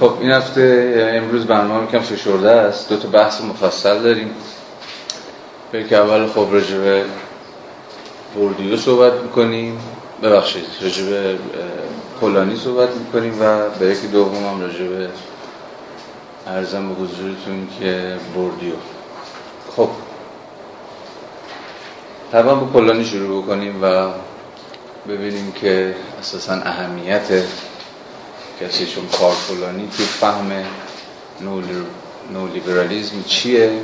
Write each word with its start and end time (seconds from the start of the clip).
خب 0.00 0.12
این 0.20 0.30
هفته 0.30 0.94
امروز 1.14 1.46
برنامه 1.46 1.86
کم 1.86 1.98
فشرده 1.98 2.50
است. 2.50 2.88
دو 2.88 2.96
تا 2.96 3.08
بحث 3.08 3.40
مفصل 3.40 4.02
داریم. 4.02 4.30
که 5.88 5.96
اول 5.96 6.26
خب 6.26 6.48
راجع 6.52 6.78
به 6.78 7.04
بردیو 8.36 8.76
صحبت 8.76 9.12
می‌کنیم. 9.12 9.78
ببخشید 10.22 10.64
راجع 10.82 11.04
به 11.04 11.38
پولانی 12.20 12.56
صحبت 12.56 12.88
می‌کنیم 12.96 13.34
و 13.40 13.68
به 13.78 13.86
یکی 13.86 14.06
دوم 14.06 14.46
هم 14.46 14.60
راجع 14.60 14.84
به 14.84 15.08
ارزم 16.46 16.88
به 16.88 16.94
حضورتون 16.94 17.68
که 17.80 18.16
بردیو 18.34 18.74
خب 19.76 19.88
طبعا 22.32 22.54
با 22.54 22.66
پولانی 22.66 23.04
شروع 23.04 23.42
بکنیم 23.42 23.82
و 23.82 24.08
ببینیم 25.08 25.52
که 25.52 25.94
اساسا 26.20 26.52
اهمیت 26.52 27.44
کسی 28.60 28.86
چون 28.86 29.06
فلانی 29.06 29.88
که 29.98 30.02
فهم 30.02 30.64
نولیبرالیزم 32.32 33.22
چیه؟ 33.26 33.80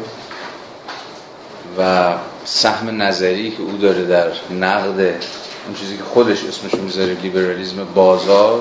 و 1.78 2.12
سهم 2.44 3.02
نظری 3.02 3.50
که 3.50 3.62
او 3.62 3.76
داره 3.76 4.04
در 4.04 4.32
نقد 4.50 5.00
اون 5.66 5.74
چیزی 5.80 5.96
که 5.96 6.02
خودش 6.02 6.44
اسمش 6.44 6.74
می‌ذاره 6.74 7.14
لیبرالیزم 7.14 7.84
بازار 7.94 8.60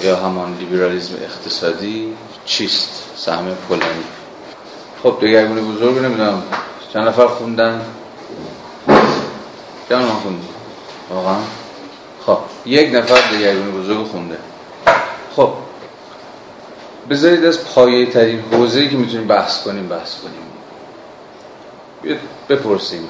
یا 0.00 0.16
همان 0.16 0.56
لیبرالیزم 0.60 1.14
اقتصادی 1.22 2.12
چیست؟ 2.44 3.02
سهم 3.16 3.54
فلانی. 3.68 4.04
خب 5.02 5.18
دگرگونه 5.22 5.60
بزرگ 5.60 5.98
نمی‌دونم. 5.98 6.42
چند 6.92 7.08
نفر 7.08 7.26
خوندن؟ 7.26 7.80
چند 9.88 10.02
نفر 10.02 10.20
خوندن؟ 10.22 10.48
واقعا؟ 11.10 11.38
خب 12.26 12.38
یک 12.66 12.94
نفر 12.94 13.36
دگرگونه 13.36 13.70
بزرگ 13.70 14.06
خونده. 14.06 14.38
خب 15.38 15.52
بذارید 17.10 17.44
از 17.44 17.64
پایه 17.64 18.06
ترین 18.06 18.40
حوزه‌ای 18.40 18.88
که 18.88 18.96
می‌تونیم 18.96 19.26
بحث 19.26 19.62
کنیم 19.62 19.88
بحث 19.88 20.14
کنیم. 20.20 22.18
بپرسیم. 22.48 23.08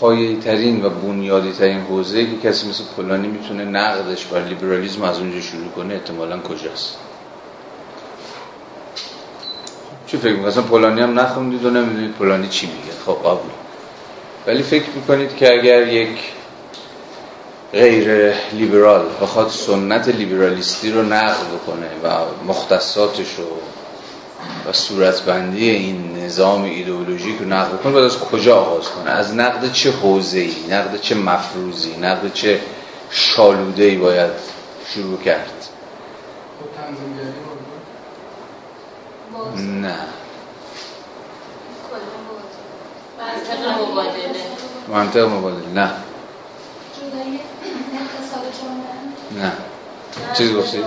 پایه 0.00 0.36
ترین 0.36 0.84
و 0.84 0.90
بنیادی 0.90 1.52
ترین 1.52 1.80
حوزه‌ای 1.80 2.26
که 2.26 2.48
کسی 2.48 2.68
مثل 2.68 2.84
پولانی 2.96 3.28
می‌تونه 3.28 3.64
نقدش 3.64 4.24
بر 4.24 4.44
لیبرالیسم 4.44 5.02
از 5.02 5.18
اونجا 5.18 5.40
شروع 5.40 5.68
کنه 5.76 5.94
احتمالا 5.94 6.38
کجاست؟ 6.38 6.96
چی 10.06 10.16
فکر 10.16 10.32
می‌کنید 10.32 10.64
پولانی 10.64 11.00
هم 11.00 11.20
نخوندید 11.20 11.64
و 11.64 11.70
نمی‌دونید 11.70 12.12
پولانی 12.12 12.48
چی 12.48 12.66
میگه. 12.66 12.92
خب 13.06 13.18
قبول. 13.24 13.50
ولی 14.46 14.62
فکر 14.62 14.90
می‌کنید 14.94 15.36
که 15.36 15.52
اگر 15.58 15.88
یک 15.88 16.18
غیر 17.72 18.34
لیبرال 18.52 19.06
بخواد 19.22 19.48
سنت 19.48 20.08
لیبرالیستی 20.08 20.90
رو 20.90 21.02
نقل 21.02 21.44
بکنه 21.44 21.88
و 22.04 22.24
مختصاتش 22.46 23.34
رو 23.38 23.44
و 24.70 24.72
صورتبندی 24.72 25.70
این 25.70 26.24
نظام 26.24 26.62
ایدئولوژیک 26.64 27.38
رو 27.38 27.46
نقل 27.46 27.76
کنه 27.76 27.92
باید 27.92 28.04
از 28.04 28.18
کجا 28.18 28.56
آغاز 28.56 28.88
کنه؟ 28.90 29.10
از 29.10 29.34
نقد 29.34 29.72
چه 29.72 29.92
ای 30.32 30.54
نقد 30.70 31.00
چه 31.00 31.14
مفروضی؟ 31.14 31.96
نقد 31.96 32.32
چه 32.32 32.60
ای 33.76 33.96
باید 33.96 34.30
شروع 34.94 35.18
کرد؟ 35.18 35.52
نه. 39.56 39.94
منطق 44.88 45.28
مبادله 45.28 45.68
نه. 45.74 45.90
نه 49.40 49.52
چیز 50.34 50.54
گفتی؟ 50.54 50.78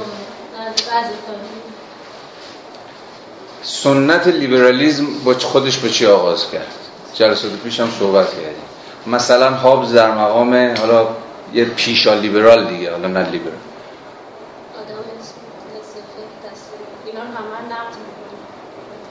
سنت 3.64 4.28
لیبرالیزم 4.28 5.06
با 5.24 5.34
خودش 5.34 5.78
به 5.78 5.90
چی 5.90 6.06
آغاز 6.06 6.52
کرد؟ 6.52 6.68
جلسات 7.14 7.52
پیش 7.52 7.80
هم 7.80 7.90
صحبت 8.00 8.30
کردیم. 8.30 8.66
مثلا 9.08 9.50
هابز 9.50 9.94
در 9.94 10.12
مقام 10.12 10.76
حالا 10.78 11.08
یه 11.54 11.66
پیشا 11.66 12.14
لیبرال 12.14 12.66
دیگه 12.66 12.92
حالا 12.92 13.08
نه 13.08 13.30
لیبرال. 13.30 13.58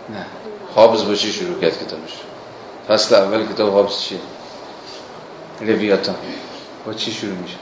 نه. 0.09 0.27
هابز 0.77 1.05
با 1.05 1.15
چی 1.15 1.33
شروع 1.33 1.61
کرد 1.61 1.73
کتابش؟ 1.73 2.13
فصل 2.89 3.15
اول 3.15 3.47
کتاب 3.47 3.75
هابز 3.75 4.01
چیه؟ 4.01 4.19
لویاتان 5.61 6.17
با 6.87 6.95
چی 6.95 7.13
شروع 7.13 7.37
میشه؟ 7.37 7.57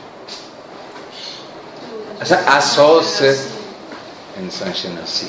اصلا 2.20 2.38
اساس 2.38 3.22
انسان 4.36 4.72
شناسی 4.72 5.26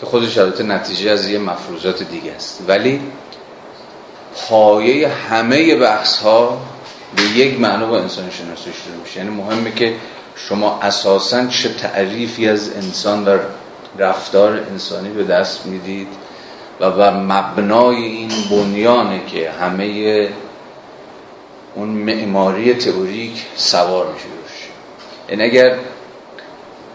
که 0.00 0.06
خودش 0.06 0.38
البته 0.38 0.64
نتیجه 0.64 1.10
از 1.10 1.28
یه 1.28 1.38
مفروضات 1.38 2.02
دیگه 2.02 2.32
است. 2.32 2.62
ولی 2.68 3.00
پایه 4.48 5.08
همه 5.08 5.76
بحث 5.76 6.18
ها 6.18 6.60
به 7.16 7.22
یک 7.22 7.60
معنا 7.60 7.86
با 7.86 7.98
انسان 7.98 8.30
شناسی 8.30 8.62
شروع 8.84 8.96
میشه. 9.02 9.18
یعنی 9.18 9.30
مهمه 9.30 9.72
که 9.72 9.94
شما 10.36 10.78
اساسا 10.82 11.46
چه 11.46 11.74
تعریفی 11.74 12.48
از 12.48 12.70
انسان 12.76 13.24
و 13.24 13.38
رفتار 13.98 14.52
انسانی 14.70 15.08
به 15.08 15.24
دست 15.24 15.66
می‌دید 15.66 16.08
و 16.80 16.90
بر 16.90 17.16
مبنای 17.16 17.96
این 17.96 18.30
بنیانه 18.50 19.26
که 19.26 19.50
همه 19.50 20.28
اون 21.74 21.88
معماری 21.88 22.74
تئوریک 22.74 23.46
سوار 23.56 24.12
میشه 24.12 24.24
روش. 24.24 24.68
یعنی 25.28 25.42
اگر 25.44 25.76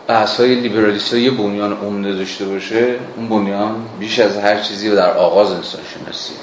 بحث 0.08 0.40
های 0.40 0.56
لیبرالیست 0.56 1.14
یه 1.14 1.32
بنیان 1.32 1.74
عمده 1.74 2.14
داشته 2.14 2.46
باشه 2.46 2.96
اون 3.16 3.30
بنیان 3.30 3.86
بیش 4.00 4.20
از 4.20 4.38
هر 4.38 4.60
چیزی 4.60 4.96
در 4.96 5.18
آغاز 5.18 5.52
انسان 5.52 5.82
شناسی. 5.94 6.34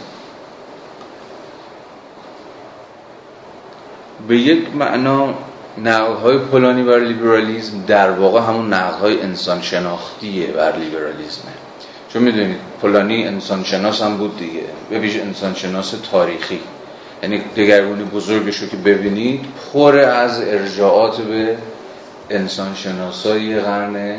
به 4.28 4.36
یک 4.36 4.74
معنا 4.74 5.34
نقل 5.78 6.14
های 6.14 6.38
پولانی 6.38 6.82
بر 6.82 6.98
لیبرالیزم 6.98 7.84
در 7.86 8.10
واقع 8.10 8.40
همون 8.40 8.72
نقل 8.72 8.98
های 8.98 9.20
انسان 9.22 9.62
شناختیه 9.62 10.46
بر 10.46 10.76
لیبرالیزمه 10.76 11.52
چون 12.12 12.22
می‌دونید 12.22 12.56
پولانی 12.80 13.26
انسان 13.26 13.64
شناس 13.64 14.02
هم 14.02 14.16
بود 14.16 14.36
دیگه. 14.38 14.64
به 14.90 14.98
ویژه 14.98 15.20
انسان 15.20 15.54
شناس 15.54 15.94
تاریخی. 16.10 16.60
یعنی 17.22 17.38
دگرگونی 17.56 18.04
بزرگش 18.04 18.58
رو 18.58 18.68
که 18.68 18.76
ببینید 18.76 19.44
پر 19.72 19.98
از 19.98 20.40
ارجاعات 20.40 21.20
به 21.20 21.56
انسان 22.30 22.74
شناسایی 22.74 23.60
قرن 23.60 24.16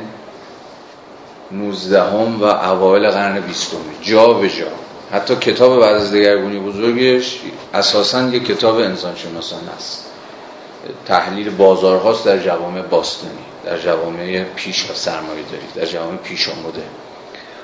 19 1.51 2.01
هم 2.01 2.41
و 2.41 2.43
اوایل 2.43 3.09
قرن 3.09 3.39
20 3.39 3.71
جا 4.01 4.33
به 4.33 4.49
جا. 4.49 4.65
حتی 5.11 5.35
کتاب 5.35 5.79
بعد 5.79 5.95
از 5.95 6.13
دگرگونی 6.13 6.59
بزرگش 6.59 7.39
اساسا 7.73 8.21
یک 8.21 8.45
کتاب 8.45 8.75
انسان 8.75 9.15
شناسان 9.15 9.69
است. 9.77 10.05
تحلیل 11.05 11.49
بازارهاست 11.49 12.25
در 12.25 12.37
جوامع 12.37 12.81
باستانی 12.81 13.33
در 13.65 13.79
جوامع 13.79 14.43
پیش 14.43 14.89
و 14.89 14.93
سرمایه 14.93 15.43
داری 15.51 15.63
در 15.75 15.85
جوامع 15.85 16.17
پیش 16.17 16.49
آمده 16.49 16.83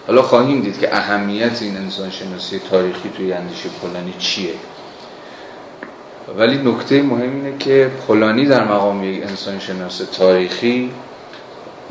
حالا 0.07 0.21
خواهیم 0.21 0.61
دید 0.61 0.79
که 0.79 0.95
اهمیت 0.95 1.61
این 1.61 1.77
انسان 1.77 2.11
شناسی 2.11 2.61
تاریخی 2.71 3.09
توی 3.17 3.33
اندیشه 3.33 3.69
کلانی 3.81 4.13
چیه؟ 4.19 4.53
ولی 6.38 6.57
نکته 6.72 7.01
مهم 7.01 7.35
اینه 7.35 7.57
که 7.57 7.91
پولانی 8.07 8.45
در 8.45 8.63
مقام 8.63 9.03
یک 9.03 9.23
انسان 9.23 9.59
شناس 9.59 9.97
تاریخی 9.97 10.91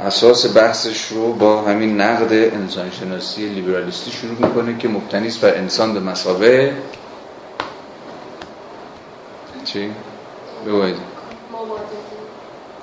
اساس 0.01 0.57
بحثش 0.57 1.07
رو 1.07 1.33
با 1.33 1.63
همین 1.63 2.01
نقد 2.01 2.33
انسان 2.33 2.91
شناسی 2.91 3.49
لیبرالیستی 3.49 4.11
شروع 4.11 4.47
می‌کنه 4.47 4.79
که 4.79 4.89
مبتنی 4.89 5.27
است 5.27 5.41
بر 5.41 5.55
انسان 5.55 5.95
به 5.95 6.01
مسابه 6.01 6.73
چی؟ 9.65 9.91
بگوید 10.67 10.97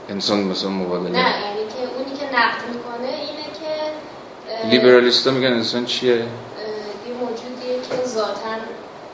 انسان 0.10 0.40
مثلا 0.40 0.70
مبادله 0.70 1.10
نه 1.10 1.18
یعنی 1.18 1.58
که 1.58 1.96
اونی 1.98 2.18
که 2.20 2.26
نقد 2.26 2.62
می‌کنه 2.74 3.08
اینه 3.08 3.46
که 3.60 4.70
لیبرالیستا 4.70 5.32
میگن 5.32 5.54
انسان 5.54 5.86
چیه؟ 5.86 6.16
یه 6.16 6.26
موجودیه 7.22 7.82
که 7.90 8.08
ذاتن 8.08 8.60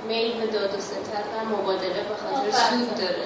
میل 0.07 0.31
به 0.39 0.47
داد 0.47 0.75
و 0.77 0.81
ستر 0.81 1.23
و 1.33 1.57
مبادله 1.57 1.89
به 1.89 2.15
خاطر 2.21 2.51
سود 2.51 2.95
داره. 2.97 3.25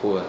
خوبه. 0.00 0.20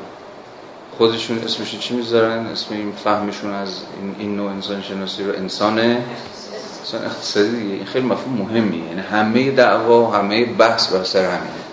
خودشون 0.98 1.38
اسمش 1.38 1.80
چی 1.80 1.96
می‌ذارن؟ 1.96 2.46
اسم 2.46 2.76
این 2.76 2.92
فهمشون 2.92 3.54
از 3.54 3.82
این, 4.02 4.16
این 4.20 4.36
نوع 4.36 4.52
انسان 4.52 4.82
شناسی 4.82 5.24
رو 5.24 5.34
انسان 5.36 5.80
انسان 5.80 7.06
اقتصادی 7.06 7.50
دیگه. 7.50 7.74
این 7.74 7.86
خیلی 7.86 8.06
مفهوم 8.06 8.38
مهمیه. 8.38 8.84
یعنی 8.84 9.02
همه 9.02 9.52
دعوا 9.52 10.12
همه 10.12 10.46
بحث 10.46 10.94
بر 10.94 11.04
سر 11.04 11.26
همینه. 11.26 11.64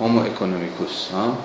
homo 0.00 0.20
economicus 0.20 1.08
ها؟ 1.12 1.38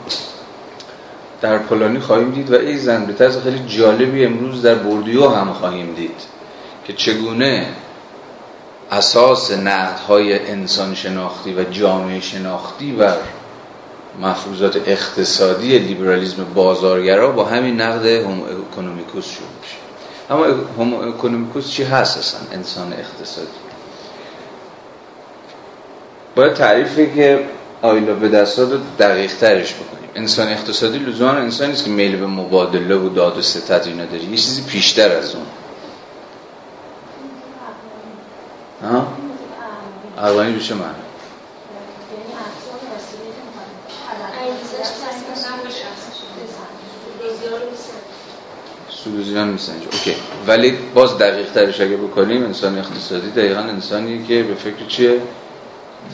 در 1.41 1.57
پولانی 1.57 1.99
خواهیم 1.99 2.31
دید 2.31 2.51
و 2.51 2.55
ایضاً 2.55 3.05
به 3.05 3.13
طرز 3.13 3.37
خیلی 3.37 3.65
جالبی 3.67 4.25
امروز 4.25 4.61
در 4.61 4.75
بوردیو 4.75 5.29
هم 5.29 5.53
خواهیم 5.53 5.93
دید 5.93 6.21
که 6.85 6.93
چگونه 6.93 7.67
اساس 8.91 9.51
های 10.07 10.49
انسان 10.49 10.95
شناختی 10.95 11.53
و 11.53 11.63
جامعه 11.63 12.19
شناختی 12.19 12.95
و 12.99 13.13
مفروضات 14.21 14.75
اقتصادی 14.85 15.79
لیبرالیزم 15.79 16.43
بازارگرا 16.55 17.31
با 17.31 17.45
همین 17.45 17.81
نقد 17.81 18.05
homo 18.05 18.43
economicus 18.43 19.25
شروع 19.25 19.47
میشه. 19.61 19.75
اما 20.29 20.45
homo 20.77 21.09
economicus 21.09 21.71
چی 21.71 21.83
هست 21.83 22.17
اصلا 22.17 22.39
انسان 22.51 22.93
اقتصادی؟ 22.93 23.47
باید 26.35 26.53
تعریفی 26.53 27.13
که 27.15 27.45
آیلا 27.81 28.13
به 28.13 28.29
دست 28.29 28.59
رو 28.59 28.77
دقیق 28.99 29.35
ترش 29.35 29.73
بکنیم. 29.73 30.09
انسان 30.15 30.47
اقتصادی 30.47 30.97
لزوما 30.97 31.31
انسانی 31.31 31.73
است 31.73 31.83
که 31.83 31.89
میل 31.89 32.15
به 32.15 32.27
مبادله 32.27 32.95
و 32.95 33.09
داد 33.09 33.37
و 33.37 33.41
ستت 33.41 33.87
اینا 33.87 34.05
داره. 34.05 34.23
یه 34.23 34.37
چیزی 34.37 34.61
پیشتر 34.61 35.11
از 35.11 35.35
اون. 35.35 35.45
ها؟ 38.83 39.07
عقلانی 40.17 40.53
بشه 40.53 40.73
من. 40.73 40.95
سلوزیان 49.03 49.47
میسنجه 49.47 49.85
اوکی. 49.85 50.15
ولی 50.47 50.71
باز 50.71 51.17
دقیق 51.17 51.51
ترش 51.51 51.81
اگه 51.81 51.97
بکنیم 51.97 52.43
انسان 52.43 52.77
اقتصادی 52.77 53.31
دقیقا 53.31 53.59
انسانی 53.59 54.25
که 54.25 54.43
به 54.43 54.55
فکر 54.55 54.85
چیه؟ 54.87 55.21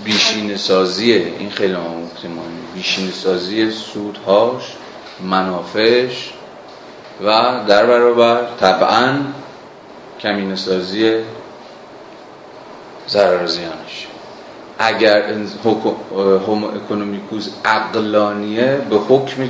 بیشین 0.04 0.58
سازیه 0.58 1.34
این 1.40 1.50
خیلی 1.50 1.74
مهمه 1.74 2.31
بیشین 2.75 3.12
سازی 3.12 3.72
سودهاش 3.72 4.63
منافعش 5.24 6.34
و 7.24 7.25
در 7.68 7.86
برابر 7.86 8.48
طبعا 8.60 9.20
کمین 10.20 10.56
سازی 10.56 11.13
ضرر 13.09 13.45
زیانش. 13.45 14.07
اگر 14.80 15.33
هومو 16.48 16.68
اکونومیکوس 16.68 17.50
عقلانیه 17.65 18.81
به 18.89 18.95
حکم 18.95 19.50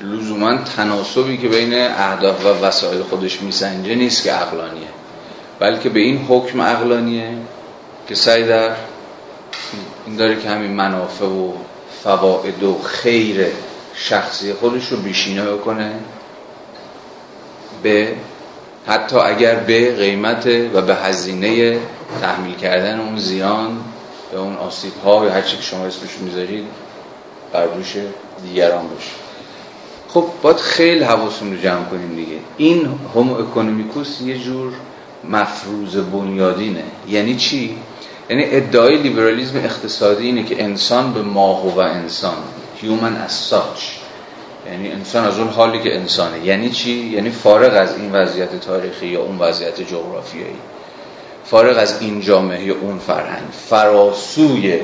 لزوما 0.00 0.56
تناسبی 0.76 1.36
که 1.38 1.48
بین 1.48 1.74
اهداف 1.74 2.46
و 2.46 2.48
وسایل 2.48 3.02
خودش 3.02 3.42
میسنجه 3.42 3.94
نیست 3.94 4.22
که 4.22 4.32
عقلانیه. 4.32 4.88
بلکه 5.58 5.88
به 5.88 6.00
این 6.00 6.26
حکم 6.28 6.60
عقلانیه 6.60 7.34
که 8.08 8.14
سعی 8.14 8.44
در 8.46 8.70
این 10.06 10.16
داره 10.16 10.40
که 10.40 10.48
همین 10.48 10.70
منافع 10.70 11.24
و 11.24 11.52
فواید 12.04 12.62
و 12.62 12.78
خیر 12.82 13.46
شخصی 13.94 14.52
خودش 14.52 14.88
رو 14.88 14.96
بیشینه 14.96 15.44
بکنه 15.44 15.92
به 17.82 18.14
حتی 18.88 19.16
اگر 19.16 19.54
به 19.54 19.96
قیمت 19.96 20.46
و 20.46 20.82
به 20.82 20.94
هزینه 20.94 21.78
تحمیل 22.20 22.54
کردن 22.54 23.00
اون 23.00 23.18
زیان 23.18 23.80
به 24.32 24.38
اون 24.38 24.56
آسیب 24.56 24.92
ها 25.04 25.24
یا 25.24 25.32
هر 25.32 25.42
چی 25.42 25.56
که 25.56 25.62
شما 25.62 25.86
اسمش 25.86 26.18
می‌ذارید 26.20 26.64
بر 27.52 27.66
دوش 27.66 27.96
دیگران 28.42 28.88
باشه. 28.88 29.10
خب 30.08 30.24
باید 30.42 30.56
خیلی 30.56 31.04
حواسون 31.04 31.52
رو 31.52 31.62
جمع 31.62 31.84
کنیم 31.84 32.14
دیگه. 32.14 32.38
این 32.56 32.98
هومو 33.14 33.34
اکونومیکوس 33.34 34.20
یه 34.20 34.38
جور 34.38 34.72
مفروض 35.30 35.96
بنیادینه. 35.96 36.84
یعنی 37.08 37.36
چی؟ 37.36 37.76
یعنی 38.30 38.44
ادعای 38.44 38.96
لیبرالیزم 38.96 39.56
اقتصادی 39.56 40.26
اینه 40.26 40.44
که 40.44 40.64
انسان 40.64 41.12
به 41.12 41.22
ماهو 41.22 41.70
و 41.70 41.78
انسان 41.78 42.36
human 42.82 43.28
as 43.28 43.52
such. 43.52 44.07
یعنی 44.72 44.92
انسان 44.92 45.24
از 45.24 45.38
اون 45.38 45.48
حالی 45.48 45.78
که 45.78 45.96
انسانه. 45.96 46.46
یعنی 46.46 46.70
چی؟ 46.70 46.90
یعنی 46.90 47.30
فارغ 47.30 47.72
از 47.76 47.96
این 47.96 48.12
وضعیت 48.12 48.60
تاریخی 48.60 49.06
یا 49.06 49.22
اون 49.22 49.38
وضعیت 49.38 49.80
جغرافیایی. 49.80 50.58
فارغ 51.44 51.78
از 51.78 52.02
این 52.02 52.20
جامعه 52.20 52.64
یا 52.64 52.74
اون 52.80 52.98
فرهنگ. 52.98 53.50
فراسوی 53.68 54.80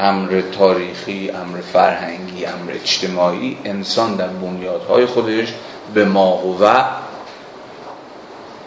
امر 0.00 0.42
تاریخی 0.58 1.30
امر 1.30 1.60
فرهنگی 1.72 2.46
امر 2.46 2.72
اجتماعی 2.72 3.56
انسان 3.64 4.16
در 4.16 4.28
بنیادهای 4.28 5.06
خودش 5.06 5.54
به 5.94 6.04
ماهو 6.04 6.64
و 6.64 6.84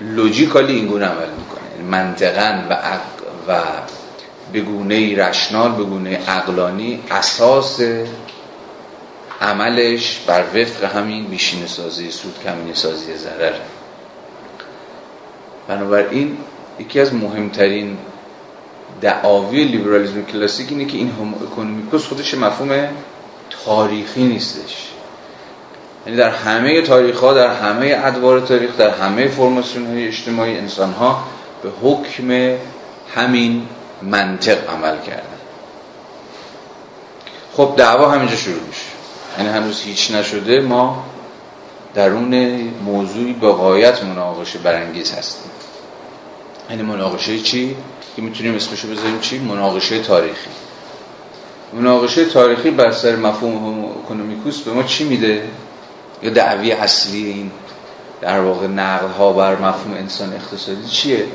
لوجیکالی 0.01 0.75
اینگونه 0.75 1.05
عمل 1.05 1.29
می‌کنه. 1.29 1.61
یعنی 1.75 1.89
منطقا 1.89 2.63
و 2.69 2.77
و 3.47 3.61
به 4.53 4.61
گونه 4.61 5.15
رشنال 5.27 5.71
به 5.71 5.83
گونه 5.83 6.17
عقلانی 6.27 6.99
اساس 7.11 7.79
عملش 9.41 10.19
بر 10.27 10.43
وفق 10.55 10.83
همین 10.83 11.25
بیشین 11.25 11.67
سازی 11.67 12.11
سود 12.11 12.39
کمین 12.43 12.73
سازی 12.73 13.17
ضرر. 13.17 13.53
بنابراین 15.67 16.37
یکی 16.79 16.99
از 16.99 17.13
مهمترین 17.13 17.97
دعاوی 19.01 19.63
لیبرالیسم 19.63 20.25
کلاسیک 20.25 20.67
اینه 20.69 20.85
که 20.85 20.97
این 20.97 21.11
هم 21.11 21.33
اکونومیکوس 21.33 22.05
خودش 22.05 22.33
مفهوم 22.33 22.87
تاریخی 23.65 24.23
نیستش. 24.23 24.87
یعنی 26.05 26.17
در 26.17 26.29
همه 26.29 26.81
تاریخ 26.81 27.19
ها 27.19 27.33
در 27.33 27.53
همه 27.53 28.01
ادوار 28.03 28.39
تاریخ 28.39 28.77
در 28.77 28.89
همه 28.89 29.27
فرماسیون 29.27 29.87
های 29.87 30.07
اجتماعی 30.07 30.57
انسان 30.57 30.93
ها 30.93 31.23
به 31.63 31.69
حکم 31.81 32.57
همین 33.15 33.67
منطق 34.01 34.69
عمل 34.69 35.01
کردن 35.01 35.23
خب 37.53 37.73
دعوا 37.77 38.09
همینجا 38.09 38.35
شروع 38.35 38.61
میشه. 38.67 38.90
یعنی 39.37 39.49
هنوز 39.49 39.81
هیچ 39.81 40.11
نشده 40.11 40.61
ما 40.61 41.03
درون 41.93 42.35
موضوعی 42.85 43.33
به 43.33 43.51
غایت 43.51 44.03
مناقشه 44.03 44.59
برانگیز 44.59 45.11
هستیم 45.11 45.51
یعنی 46.69 46.81
مناقشه 46.81 47.39
چی؟ 47.39 47.75
که 48.15 48.21
می‌تونیم 48.21 48.55
اسمشو 48.55 48.87
بذاریم 48.87 49.19
چی؟ 49.19 49.39
مناقشه 49.39 49.99
تاریخی 49.99 50.49
مناقشه 51.73 52.25
تاریخی 52.25 52.71
بر 52.71 52.91
سر 52.91 53.15
مفهوم 53.15 53.85
اکونومیکوس 53.85 54.59
به 54.61 54.71
ما 54.71 54.83
چی 54.83 55.03
میده؟ 55.03 55.47
یا 56.23 56.29
دعوی 56.29 56.71
اصلی 56.71 57.25
این 57.25 57.51
در 58.21 58.39
واقع 58.39 58.67
نقل 58.67 59.07
ها 59.07 59.33
بر 59.33 59.55
مفهوم 59.55 59.93
انسان 59.93 60.33
اقتصادی 60.33 60.87
چیه؟ 60.87 61.25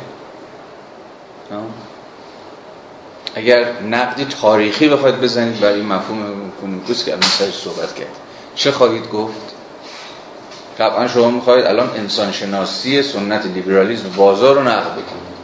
اگر 3.37 3.83
نقدی 3.83 4.25
تاریخی 4.25 4.89
بخواید 4.89 5.21
بزنید 5.21 5.61
برای 5.61 5.83
مفهوم 5.83 6.47
اکونومیکوس 6.47 7.05
که 7.05 7.13
الان 7.13 7.53
صحبت 7.53 7.95
کرد. 7.95 8.17
چه 8.55 8.73
خواهید 8.73 9.09
گفت؟ 9.11 9.55
طبعا 10.79 11.09
شما 11.09 11.31
می‌خواهید 11.31 11.67
الان 11.67 11.91
انسان 11.97 12.33
شناسی 12.33 13.03
سنت 13.03 13.47
لیبرالیسم 13.47 14.11
بازار 14.17 14.55
رو 14.55 14.63
نقد 14.63 14.93
بکنید. 14.93 15.37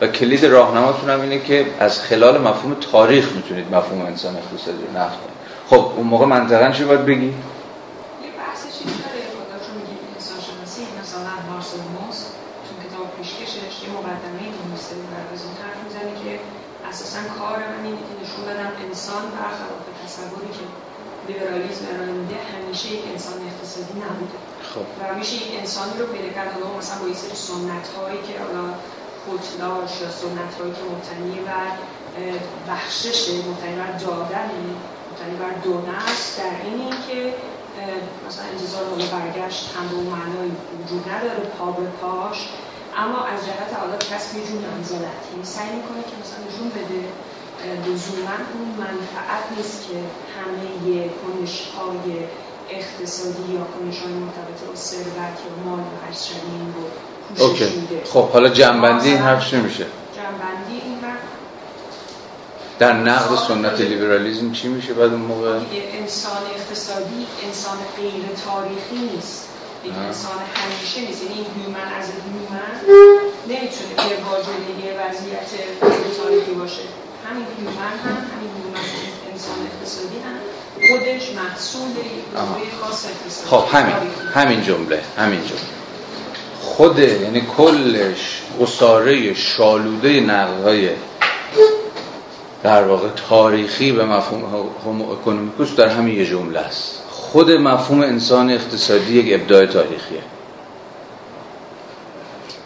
و 0.00 0.06
کلید 0.06 0.44
راهنماتون 0.44 1.10
هم 1.10 1.20
اینه 1.20 1.38
که 1.38 1.66
از 1.80 2.00
خلال 2.00 2.40
مفهوم 2.40 2.76
تاریخ 2.92 3.32
می‌تونید 3.32 3.74
مفهوم 3.74 4.06
انسان 4.06 4.36
اقتصادی 4.36 4.78
رو 4.86 5.00
نقد 5.00 5.16
کنید. 5.16 5.38
خب 5.70 5.92
اون 5.96 6.06
موقع 6.06 6.26
منطقا 6.26 6.70
چی 6.70 6.84
باید 6.84 7.06
بگی؟ 7.06 7.34
اساسا 16.90 17.20
کار 17.38 17.58
من 17.58 17.84
اینه 17.84 18.02
که 18.06 18.14
نشون 18.22 18.44
بدم 18.50 18.72
انسان 18.86 19.22
برخلاف 19.34 19.82
تصوری 20.04 20.50
که 20.58 20.64
لیبرالیسم 21.28 21.84
ارائه 21.92 22.12
میده 22.12 22.38
همیشه 22.54 22.86
یک 22.96 23.04
انسان 23.12 23.34
اقتصادی 23.48 23.94
نبوده. 24.04 24.38
خب. 24.72 24.86
و 24.98 25.14
همیشه 25.14 25.34
یک 25.36 25.52
انسانی 25.60 25.94
رو 25.98 26.06
پیدا 26.06 26.28
کرد. 26.34 26.52
حالا 26.52 26.78
مثلا 26.78 26.98
با 27.02 27.08
یه 27.08 27.14
سری 27.14 27.36
سنت 27.48 27.86
هایی 27.96 28.18
که 28.26 28.34
حالا 28.44 28.64
خودلاش 29.24 29.92
یا 30.02 30.10
سنت 30.22 30.52
هایی 30.58 30.72
که 30.76 30.82
مبتنی 30.90 31.38
بر 31.48 31.70
بخشش 32.68 33.20
مبتنی 33.30 33.76
بر 33.76 33.92
دادن 33.92 34.50
مبتنی 35.08 35.36
بر 35.40 35.54
دونه 35.64 36.10
است 36.10 36.38
در 36.38 36.56
این 36.64 36.90
که 36.90 37.34
مثلا 38.28 38.44
انتظار 38.44 38.84
حالا 38.90 39.06
برگشت 39.06 39.74
هم 39.76 39.88
به 39.88 39.94
اون 39.94 40.06
معنای 40.06 40.50
وجود 40.84 41.08
نداره 41.08 41.40
پا 41.58 41.70
به 41.70 41.86
پاش. 41.86 42.48
اما 43.02 43.20
از 43.32 43.40
جهت 43.46 43.72
حالا 43.80 43.96
کسب 43.96 44.36
یه 44.36 44.44
جور 44.48 44.62
منزلت 44.72 45.22
یعنی 45.30 45.44
سعی 45.44 45.70
می‌کنه 45.78 46.02
که 46.08 46.14
مثلا 46.22 46.40
نشون 46.48 46.68
بده 46.78 47.00
لزوما 47.86 48.36
اون 48.54 48.68
منفعت 48.78 49.44
نیست 49.56 49.78
که 49.86 49.96
همه 50.36 51.10
کنش 51.20 51.54
های 51.76 52.26
اقتصادی 52.70 53.52
یا 53.52 53.64
کنش 53.74 53.98
های 54.02 54.12
مرتبط 54.12 54.58
با 54.68 54.74
ثروت 54.74 55.38
یا 55.44 55.54
مال 55.64 55.78
و 55.78 55.82
هر 55.82 56.12
این 56.52 56.74
رو 56.74 56.84
پوشش 57.48 57.72
میده. 57.72 58.04
خب 58.04 58.28
حالا 58.28 58.48
جمع‌بندی 58.48 59.08
این 59.08 59.18
حرف 59.18 59.52
میشه؟ 59.52 59.86
جمع‌بندی 60.16 60.80
این 60.84 60.98
در 62.78 62.92
نقد 62.92 63.36
سنت 63.36 63.80
لیبرالیزم 63.80 64.52
چی 64.52 64.68
میشه 64.68 64.94
بعد 64.94 65.12
اون 65.12 65.20
موقع؟ 65.20 65.58
انسان 65.72 66.42
اقتصادی 66.56 67.26
انسان 67.46 67.76
غیر 67.96 68.24
تاریخی 68.46 69.14
نیست. 69.14 69.48
یک 69.84 69.92
انسان 70.06 70.38
همیشه 70.54 71.00
نیست. 71.00 71.22
یعنی 71.22 71.34
این 71.34 71.46
human 71.56 71.88
as 71.98 72.06
human 72.26 72.74
نمی‌تونه 73.52 73.92
به 73.96 74.16
واجد 74.28 74.64
یه 74.84 74.90
وضعیت 75.00 75.50
تاریخی 76.18 76.52
باشه. 76.52 76.82
همین 77.26 77.46
human 77.58 77.94
هم 78.04 78.16
همین 78.32 78.50
هیومن 78.58 78.88
انسان 79.32 79.58
اقتصادی 79.68 80.18
هم. 80.26 80.36
خودش 80.88 81.24
محصول 81.36 81.90
یک 82.62 82.72
خاص 82.80 83.04
اقتصادی 83.04 83.50
خب 83.50 83.76
همین. 83.76 83.94
همین 84.34 84.62
جمله 84.62 85.02
همین 85.16 85.40
جمله. 85.40 85.60
خود 86.60 86.98
یعنی 86.98 87.40
کلش 87.56 88.42
اصاره 88.60 89.34
شالوده 89.34 90.20
نقل 90.20 90.62
های 90.62 90.90
در 92.62 92.82
واقع 92.82 93.08
تاریخی 93.28 93.92
به 93.92 94.04
مفهوم 94.04 94.70
هومو 94.84 95.12
اکونومیکوس 95.12 95.74
در 95.74 95.88
همین 95.88 96.16
یه 96.16 96.26
جمله 96.26 96.58
است. 96.58 97.02
خود 97.32 97.50
مفهوم 97.50 98.00
انسان 98.00 98.50
اقتصادی 98.50 99.18
یک 99.18 99.40
ابداع 99.40 99.66
تاریخیه. 99.66 100.22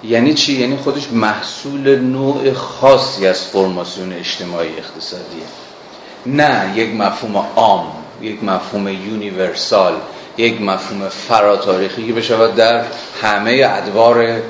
یعنی 0.05 0.35
چی؟ 0.35 0.61
یعنی 0.61 0.77
خودش 0.77 1.13
محصول 1.13 1.99
نوع 1.99 2.53
خاصی 2.53 3.27
از 3.27 3.45
فرماسیون 3.45 4.13
اجتماعی 4.13 4.71
اقتصادیه. 4.79 5.45
نه 6.27 6.73
یک 6.77 6.95
مفهوم 6.95 7.37
عام 7.57 7.93
یک 8.23 8.45
مفهوم 8.45 8.89
یونیورسال 8.89 9.95
یک 10.37 10.61
مفهوم 10.61 11.09
فراتاریخی 11.09 12.07
که 12.07 12.13
بشود 12.13 12.55
در 12.55 12.85
همه 13.23 13.67
ادوار 13.69 14.43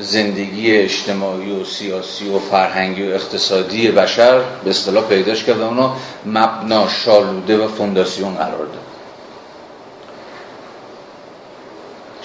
زندگی 0.00 0.76
اجتماعی 0.76 1.52
و 1.52 1.64
سیاسی 1.64 2.28
و 2.28 2.38
فرهنگی 2.38 3.02
و 3.02 3.14
اقتصادی 3.14 3.90
بشر 3.90 4.40
به 4.64 4.70
اصطلاح 4.70 5.04
پیداش 5.04 5.44
کرد 5.44 5.60
و 5.60 5.64
اونو 5.64 5.90
مبنا 6.26 6.88
شالوده 6.88 7.64
و 7.64 7.68
فونداسیون 7.68 8.34
قرار 8.34 8.66
داد. 8.66 8.95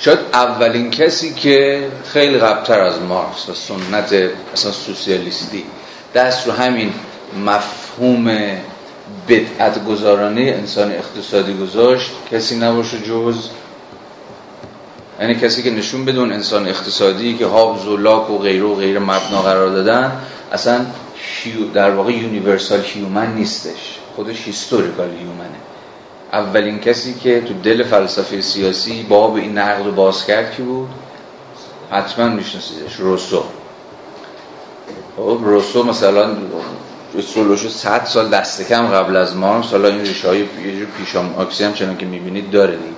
شاید 0.01 0.19
اولین 0.33 0.91
کسی 0.91 1.33
که 1.33 1.87
خیلی 2.05 2.37
قبلتر 2.37 2.79
از 2.79 3.01
مارکس 3.01 3.49
و 3.49 3.53
سنت 3.53 4.13
اصلا 4.53 4.71
سوسیالیستی 4.71 5.63
دست 6.15 6.47
رو 6.47 6.53
همین 6.53 6.93
مفهوم 7.45 8.25
بدعت 9.29 9.85
گذارانه 9.85 10.41
انسان 10.41 10.91
اقتصادی 10.91 11.53
گذاشت 11.53 12.11
کسی 12.31 12.55
نباشه 12.55 12.99
جز 12.99 13.49
یعنی 15.19 15.35
کسی 15.35 15.63
که 15.63 15.71
نشون 15.71 16.05
بده 16.05 16.21
اون 16.21 16.31
انسان 16.31 16.67
اقتصادی 16.67 17.37
که 17.37 17.45
هابز 17.45 17.87
و 17.87 17.97
لاک 17.97 18.29
و 18.29 18.37
غیره 18.37 18.63
و 18.63 18.75
غیره 18.75 18.99
مبنا 18.99 19.41
قرار 19.41 19.69
دادن 19.69 20.11
اصلا 20.51 20.85
در 21.73 21.91
واقع 21.91 22.11
universal 22.11 22.81
human 22.83 23.35
نیستش. 23.35 23.99
خودش 24.15 24.45
historical 24.45 25.09
human 25.09 25.60
ه 25.60 25.70
اولین 26.33 26.79
کسی 26.79 27.13
که 27.13 27.41
تو 27.41 27.53
دل 27.53 27.83
فلسفه 27.83 28.41
سیاسی 28.41 29.03
باب 29.03 29.35
این 29.35 29.57
نقد 29.57 29.85
رو 29.85 29.91
باز 29.91 30.25
کرد 30.25 30.55
کی 30.55 30.63
بود؟ 30.63 30.89
حتما 31.91 32.27
میشناسیدش 32.27 32.95
روسو. 32.95 33.43
خب 35.17 35.39
روسو 35.41 35.83
مثلا 35.83 36.35
سولوشو 37.33 37.69
100 37.69 38.05
سال 38.05 38.29
دست 38.29 38.67
کم 38.67 38.87
قبل 38.87 39.15
از 39.15 39.35
ما 39.35 39.61
حالا 39.61 39.87
این 39.87 39.99
ریشه 39.99 40.27
های 40.27 40.43
پیشام 40.97 41.35
آکسی 41.35 41.63
هم 41.63 41.73
چنان 41.73 41.97
که 41.97 42.05
می‌بینید 42.05 42.51
داره 42.51 42.75
دیگه. 42.75 42.95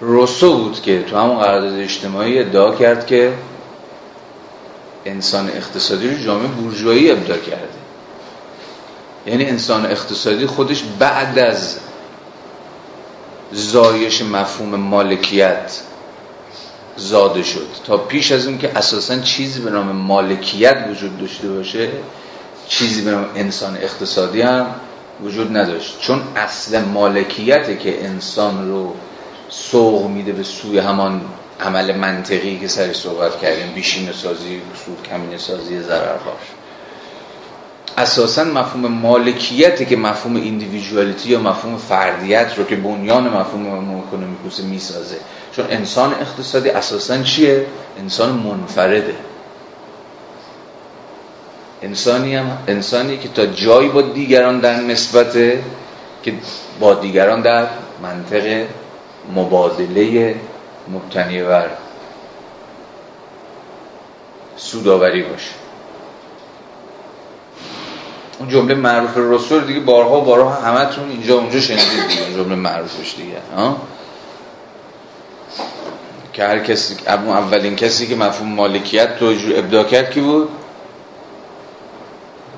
روسو 0.00 0.58
بود 0.58 0.82
که 0.82 1.02
تو 1.02 1.16
همون 1.16 1.38
قرارداد 1.38 1.80
اجتماعی 1.80 2.38
ادعا 2.38 2.74
کرد 2.74 3.06
که 3.06 3.32
انسان 5.04 5.48
اقتصادی 5.48 6.10
رو 6.10 6.24
جامعه 6.24 6.48
بورژوایی 6.48 7.10
ابداع 7.10 7.38
کرده. 7.38 7.68
یعنی 9.26 9.44
انسان 9.44 9.86
اقتصادی 9.86 10.46
خودش 10.46 10.82
بعد 10.98 11.38
از 11.38 11.78
زایش 13.52 14.22
مفهوم 14.22 14.74
مالکیت 14.74 15.80
زاده 16.96 17.42
شد. 17.42 17.66
تا 17.86 17.96
پیش 17.96 18.32
از 18.32 18.46
اون 18.46 18.58
که 18.58 18.78
اساسا 18.78 19.18
چیزی 19.18 19.60
به 19.60 19.70
نام 19.70 19.92
مالکیت 19.92 20.84
وجود 20.90 21.20
داشته 21.20 21.48
باشه 21.48 21.88
چیزی 22.68 23.02
به 23.02 23.10
نام 23.10 23.26
انسان 23.34 23.76
اقتصادی 23.76 24.42
هم 24.42 24.66
وجود 25.22 25.56
نداشت. 25.56 26.00
چون 26.00 26.22
اصل 26.36 26.84
مالکیته 26.84 27.76
که 27.76 28.04
انسان 28.04 28.68
رو 28.68 28.94
سوق 29.48 30.06
میده 30.10 30.32
به 30.32 30.42
سوی 30.42 30.78
همان 30.78 31.20
عمل 31.60 31.96
منطقی 31.96 32.58
که 32.58 32.68
سر 32.68 32.92
صحبت 32.92 33.40
کردیم. 33.40 33.72
بیشینه 33.74 34.12
سازی 34.12 34.62
سود 34.84 35.08
کمینه 35.10 35.38
سازی 35.38 35.80
ضررهاش. 35.80 36.57
اساسا 37.98 38.44
مفهوم 38.44 38.86
مالکیتی 38.86 39.86
که 39.86 39.96
مفهوم 39.96 40.36
individuality 40.36 41.28
یا 41.28 41.40
مفهوم 41.40 41.76
فردیت 41.76 42.58
رو 42.58 42.64
که 42.64 42.76
بنیان 42.76 43.28
مفهوم 43.28 43.98
economicus 43.98 44.60
می‌سازه. 44.60 45.16
چون 45.52 45.64
انسان 45.70 46.14
اقتصادی 46.14 46.70
اساسا 46.70 47.22
چیه؟ 47.22 47.66
انسان 47.98 48.30
منفرده. 48.32 49.14
انسانی 51.82 52.36
هم 52.36 52.58
انسانی 52.68 53.18
که 53.18 53.28
تا 53.28 53.46
جایی 53.46 53.88
با 53.88 54.02
دیگران 54.02 54.60
در 54.60 54.80
نسبت 54.80 55.32
که 56.22 56.34
با 56.80 56.94
دیگران 56.94 57.42
در 57.42 57.66
منطق 58.02 58.66
مبادله 59.34 60.34
مبتنی 60.88 61.42
بر 61.42 61.70
سوداوری 64.56 65.22
باشه. 65.22 65.57
اون 68.38 68.48
جمله 68.48 68.74
معروف 68.74 69.10
رسول 69.16 69.64
دیگه 69.64 69.80
بارها 69.80 70.20
و 70.20 70.24
بارها 70.24 70.50
همتون 70.50 71.10
اینجا 71.10 71.38
اونجا 71.38 71.60
شنیدید 71.60 72.08
دیگه 72.08 72.34
جمله 72.36 72.54
معروفش 72.54 73.14
دیگه. 73.16 73.36
ها؟ 73.56 73.76
که 76.32 76.44
هر 76.44 76.58
کسی 76.58 76.96
اولین 77.06 77.76
کسی 77.76 78.06
که 78.06 78.16
مفهوم 78.16 78.48
مالکیت 78.48 79.08
رو 79.20 79.34
ابداع 79.56 79.84
کرد 79.84 80.10
کی 80.10 80.20
بود؟ 80.20 80.48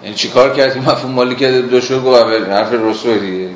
یعنی 0.03 0.15
چی 0.15 0.29
کار 0.29 0.57
کرد 0.57 0.75
که 0.75 0.81
مفهوم 0.81 1.13
مالکیت 1.13 1.55
ابداع 1.55 1.81
شد؟ 1.81 2.05
گفت 2.05 2.23
اول 2.23 2.51
حرف 2.51 2.73
رسول 2.73 3.19
دیگه. 3.19 3.51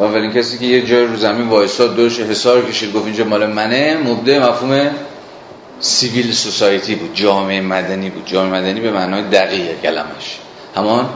اولین 0.00 0.32
کسی 0.32 0.58
که 0.58 0.64
یه 0.64 0.86
جای 0.86 1.04
رو 1.04 1.16
زمین 1.16 1.48
وایساد 1.48 1.96
دوش 1.96 2.20
حسار 2.20 2.64
کشید 2.64 2.92
گفت 2.92 3.06
اینجا 3.06 3.24
مال 3.24 3.46
منه. 3.46 3.96
مبدع 3.96 4.48
مفهوم 4.48 4.90
سیویل 5.80 6.32
سوسایتی 6.32 6.94
بود 6.94 7.14
جامعه 7.14 7.60
مدنی 7.60 8.10
بود. 8.10 8.26
جامعه 8.26 8.60
مدنی 8.60 8.80
به 8.80 8.90
معنای 8.90 9.22
دقیق 9.22 9.80
کلمش. 9.82 10.38
همان 10.76 11.08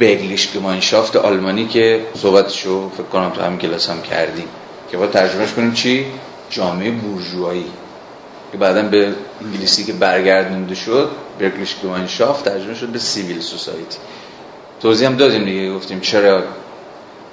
بگلیش 0.00 0.52
گمانشافت 0.52 1.16
آلمانی 1.16 1.66
که 1.66 2.06
صحبتشو 2.16 2.90
فکر 2.90 3.02
کنم 3.02 3.30
تو 3.30 3.42
همین 3.42 3.58
کلاس 3.58 3.90
هم 3.90 4.02
کردیم 4.02 4.48
که 4.90 4.96
با 4.96 5.06
ترجمهش 5.06 5.52
کنیم 5.52 5.72
چی؟ 5.72 6.06
جامعه 6.50 6.90
بورژوایی 6.90 7.66
که 8.52 8.58
بعدا 8.58 8.82
به 8.82 9.14
انگلیسی 9.44 9.84
که 9.84 9.92
برگردونده 9.92 10.74
شد 10.74 11.10
bürgerliche 11.40 11.76
Gemeinschaft 11.84 12.44
ترجمه 12.44 12.74
شد 12.74 12.88
به 12.88 12.98
civil 12.98 13.40
society 13.40 13.98
توضیح 14.80 15.08
هم 15.08 15.16
دادیم 15.16 15.44
دیگه 15.44 15.74
گفتیم 15.74 16.00
چرا 16.00 16.42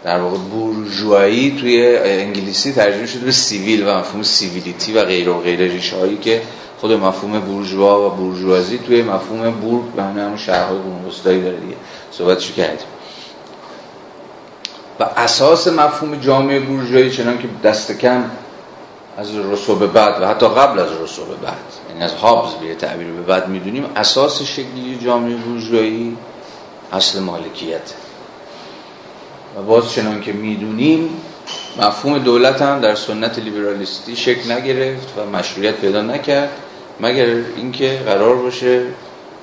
در 0.03 0.20
واقع 0.20 0.38
بورژوایی 0.38 1.58
توی 1.60 1.98
انگلیسی 1.98 2.74
ترجمه 2.74 3.05
شده 3.05 3.25
به 3.25 3.31
civil 3.31 3.88
و 3.88 3.98
مفهوم 3.98 4.24
civility 4.23 4.93
و 4.93 5.03
غیره 5.03 5.29
و 5.29 5.41
غیره 5.41 5.59
ریشه 5.60 6.17
که 6.17 6.41
خود 6.81 6.91
مفهوم 6.91 7.39
بورژوا 7.39 8.08
و 8.08 8.10
بورژوازی 8.10 8.77
توی 8.77 9.03
مفهوم 9.03 9.51
Burg 9.51 9.85
به 9.86 10.03
همون 10.03 10.38
شهرهای 10.38 10.77
قرون 10.77 11.12
داره 11.24 11.60
دیگه. 11.60 11.75
صحبتشو 12.12 12.53
کردیم. 12.53 12.88
و 15.00 15.03
اساس 15.03 15.67
مفهوم 15.67 16.15
جامعه 16.15 16.60
بورژوایی 16.60 17.12
چنان 17.12 17.38
که 17.38 17.48
دست 17.63 17.91
کم 17.91 18.24
از 19.17 19.36
رسو 19.36 19.75
به 19.75 19.88
بعد 19.88 20.22
و 20.22 20.27
حتی 20.27 20.48
قبل 20.48 20.79
از 20.79 20.89
رسو 21.03 21.25
به 21.25 21.36
بعد 21.36 21.55
یعنی 21.89 22.03
از 22.03 22.13
هابز 22.13 22.53
به 22.53 22.75
تعبیر 22.75 23.08
به 23.08 23.22
بعد 23.22 23.48
می‌دونیم 23.48 23.86
اساس 23.96 24.41
شکلی 24.41 25.00
جامعه 25.05 25.36
بورژوایی 25.36 26.17
اصل 26.91 27.20
مالکیت. 27.20 27.81
و 29.58 29.62
باز 29.62 29.91
چنان 29.91 30.22
که 30.22 30.34
می‌دونیم 30.34 31.10
مفهوم 31.81 32.17
دولت 32.17 32.62
هم 32.62 32.79
در 32.79 32.96
سنت 32.96 33.39
لیبرالیستی 33.39 34.15
شکل 34.15 34.51
نگرفت 34.51 35.13
و 35.17 35.25
مشروعیت 35.38 35.75
پیدا 35.75 36.01
نکرد 36.01 36.50
مگر 37.00 37.25
اینکه 37.55 38.01
قرار 38.05 38.36
باشه 38.36 38.86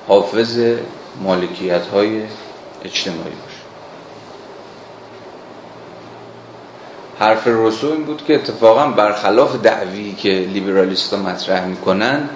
حافظ 0.07 0.59
مالکیت 1.23 1.85
های 1.87 2.21
اجتماعی 2.83 3.19
باشه. 3.23 3.59
حرف 7.19 7.47
رسو 7.47 7.87
این 7.87 8.03
بود 8.03 8.25
که 8.27 8.35
اتفاقا 8.35 8.87
برخلاف 8.87 9.61
دعوی 9.61 10.13
که 10.13 10.29
لیبرالیست 10.29 11.13
مطرح 11.13 11.65
می‌کنن 11.65 12.29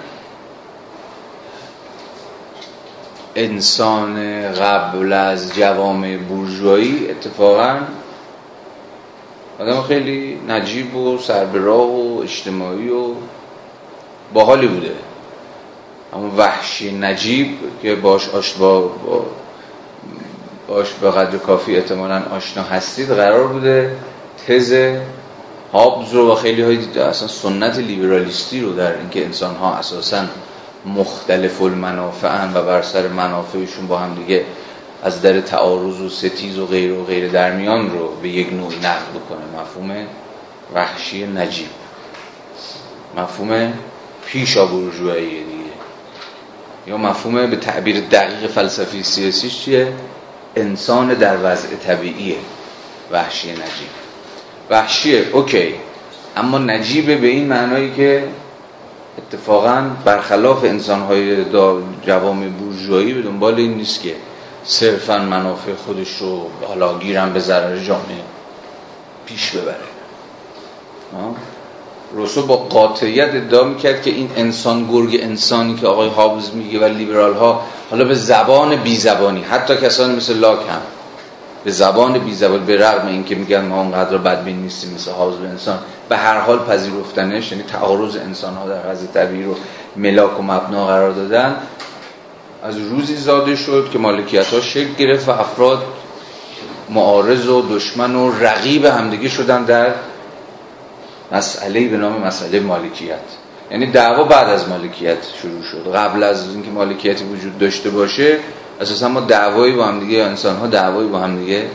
انسان 3.36 4.42
قبل 4.52 5.12
از 5.12 5.54
جوامع 5.54 6.16
بورژوایی 6.16 7.10
اتفاقا 7.10 7.78
آدم 9.58 9.82
خیلی 9.82 10.38
نجیب 10.48 10.96
و 10.96 11.18
سربراه 11.18 11.90
و 11.90 12.20
اجتماعی 12.22 12.88
و 12.88 13.04
باحالی 14.34 14.66
بوده. 14.66 14.92
همون 16.14 16.36
وحشی 16.36 16.92
نجیب 16.92 17.58
که 17.82 17.94
باش 17.94 18.28
آش 18.28 18.52
با, 18.52 18.90
باش 20.68 20.92
به 20.92 21.10
قدر 21.10 21.38
کافی 21.38 21.76
اعتمالا 21.76 22.22
آشنا 22.30 22.62
هستید 22.62 23.10
قرار 23.10 23.46
بوده 23.46 23.96
تز 24.46 24.74
هابز 25.72 26.12
رو 26.12 26.32
و 26.32 26.34
خیلی 26.34 26.62
های 26.62 26.78
اصلا 27.00 27.28
سنت 27.28 27.78
لیبرالیستی 27.78 28.60
رو 28.60 28.72
در 28.72 28.98
اینکه 28.98 29.24
انسان 29.24 29.54
ها 29.56 29.74
اساسا 29.74 30.24
مختلف 30.86 31.62
المنافع 31.62 32.52
و 32.54 32.62
بر 32.62 32.82
سر 32.82 33.08
منافعشون 33.08 33.86
با 33.86 33.98
هم 33.98 34.14
دیگه 34.14 34.44
از 35.02 35.22
در 35.22 35.40
تعارض 35.40 36.00
و 36.00 36.08
ستیز 36.08 36.58
و 36.58 36.66
غیر 36.66 36.92
و 36.92 37.04
غیر 37.04 37.28
درمیان 37.28 37.90
رو 37.90 38.08
به 38.22 38.28
یک 38.28 38.52
نوع 38.52 38.72
نقد 38.74 39.10
بکنه. 39.14 39.62
مفهوم 39.62 40.06
وحشی 40.74 41.26
نجیب. 41.26 41.68
مفهوم 43.16 43.72
پیشا 44.26 44.66
بورژوایی 44.66 45.28
دیگه. 45.28 45.74
یا 46.86 46.96
مفهوم 46.96 47.50
به 47.50 47.56
تعبیر 47.56 48.00
دقیق 48.00 48.50
فلسفی 48.50 49.02
سیاسیش 49.02 49.60
چیه؟ 49.60 49.92
انسان 50.56 51.14
در 51.14 51.36
وضع 51.42 51.68
طبیعیه 51.76 52.36
وحشی 53.10 53.52
نجیب. 53.52 53.90
وحشیه 54.70 55.28
اوکی. 55.32 55.74
اما 56.36 56.58
نجیبه 56.58 57.16
به 57.16 57.26
این 57.26 57.46
معنایی 57.46 57.92
که 57.94 58.28
اتفاقا 59.18 59.90
برخلاف 60.04 60.64
انسانهای 60.64 61.44
جوام 62.06 62.50
بورژوایی 62.50 63.14
به 63.14 63.22
دنبال 63.22 63.54
این 63.54 63.74
نیست 63.74 64.02
که 64.02 64.14
صرفا 64.64 65.18
منافع 65.18 65.74
خودش 65.86 66.16
رو 66.16 66.50
حالا 66.68 66.98
گیرم 66.98 67.32
به 67.32 67.40
ضرر 67.40 67.78
جامعه 67.78 68.22
پیش 69.26 69.50
ببره. 69.50 69.76
روسو 72.12 72.46
با 72.46 72.56
قاطعیت 72.56 73.34
ادعا 73.34 73.64
می‌کرد 73.64 74.02
که 74.02 74.10
این 74.10 74.30
انسان 74.36 74.86
گرگ 74.92 75.18
انسانی 75.22 75.74
که 75.74 75.86
آقای 75.86 76.08
هابز 76.08 76.50
میگه 76.54 76.80
و 76.80 76.84
لیبرال 76.84 77.34
ها 77.34 77.62
حالا 77.90 78.04
به 78.04 78.14
زبان 78.14 78.76
بی 78.76 78.96
زبانی 78.96 79.42
حتی 79.42 79.76
کسانی 79.76 80.16
مثل 80.16 80.38
لاک 80.38 80.58
هم 80.58 80.80
به 81.64 81.70
زبان 81.70 82.18
بی 82.18 82.34
زبان 82.34 82.64
به 82.64 82.76
رغم 82.76 83.06
اینکه 83.06 83.34
میگن 83.34 83.64
ما 83.64 83.80
اونقدر 83.80 84.18
بدبین 84.18 84.56
نیستیم 84.56 84.94
مثل 84.94 85.10
به 85.12 85.48
انسان 85.48 85.78
به 86.08 86.16
هر 86.16 86.40
حال 86.40 86.58
پذیرفتنش 86.58 87.52
یعنی 87.52 87.64
تعارض 87.64 88.16
انسان 88.16 88.54
ها 88.54 88.68
در 88.68 88.90
حضرت 88.90 89.12
طبیعی 89.14 89.44
رو 89.44 89.54
ملاک 89.96 90.40
و 90.40 90.42
مبنا 90.42 90.86
قرار 90.86 91.10
دادن. 91.12 91.56
از 92.62 92.78
روزی 92.78 93.16
زاده 93.16 93.56
شد 93.56 93.88
که 93.92 93.98
مالکیت 93.98 94.46
ها 94.46 94.60
شکل 94.60 94.94
گرفت 94.98 95.28
و 95.28 95.30
افراد 95.30 95.82
معارض 96.90 97.48
و 97.48 97.76
دشمن 97.76 98.14
و 98.14 98.38
رقیب 98.40 98.84
همدیگه 98.84 99.28
شدن 99.28 99.64
در 99.64 99.94
مسئله 101.32 101.88
به 101.88 101.96
نام 101.96 102.20
مسئله 102.20 102.60
مالکیت. 102.60 103.18
یعنی 103.70 103.86
دعوا 103.86 104.24
بعد 104.24 104.48
از 104.48 104.68
مالکیت 104.68 105.18
شروع 105.42 105.62
شد. 105.62 105.94
قبل 105.94 106.22
از 106.22 106.48
اینکه 106.48 106.70
مالکیتی 106.70 107.24
وجود 107.24 107.58
داشته 107.58 107.90
باشه 107.90 108.38
اساسا 108.80 109.08
ما 109.08 109.20
دعوایی 109.20 109.72
با 109.72 109.84
همدیگه 109.84 110.22
انسان 110.22 110.56
ها 110.56 110.66
دعوایی 110.66 111.08
با 111.08 111.18
همدیگه 111.18 111.66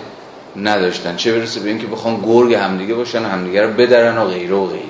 نداشتن. 0.56 1.16
چه 1.16 1.34
برسه 1.34 1.60
به 1.60 1.70
اینکه 1.70 1.88
بخوان 1.88 2.22
گرگ 2.26 2.54
همدیگه 2.54 2.94
باشن 2.94 3.26
همدیگه 3.26 3.62
رو 3.62 3.74
بدرن 3.74 4.18
و 4.18 4.26
غیره 4.26 4.56
و 4.56 4.66
غیره. 4.66 4.84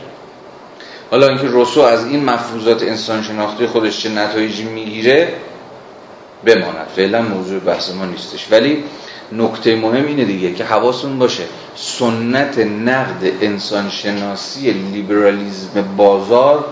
حالا 1.12 1.28
اینکه 1.28 1.48
روسو 1.48 1.82
از 1.82 2.06
این 2.06 2.26
مفروضات 2.26 2.84
انسان 2.84 3.24
شناختی 3.24 3.68
خودش 3.68 4.04
چه 4.04 4.10
نتایجی 4.10 4.64
می‌گیره 4.64 5.34
بماند. 6.46 6.88
فعلا 6.96 7.22
موضوع 7.22 7.60
بحث 7.60 7.92
ما 7.92 8.06
نیستش. 8.06 8.48
ولی 8.52 8.84
نکته 9.32 9.76
مهم 9.76 10.06
اینه 10.06 10.26
دیگه 10.26 10.54
که 10.54 10.64
حواستون 10.64 11.20
باشه 11.20 11.44
سنت 11.76 12.58
نقد 12.60 13.32
انسانشناسی 13.42 14.72
لیبرالیزم 14.72 15.96
بازار 15.98 16.66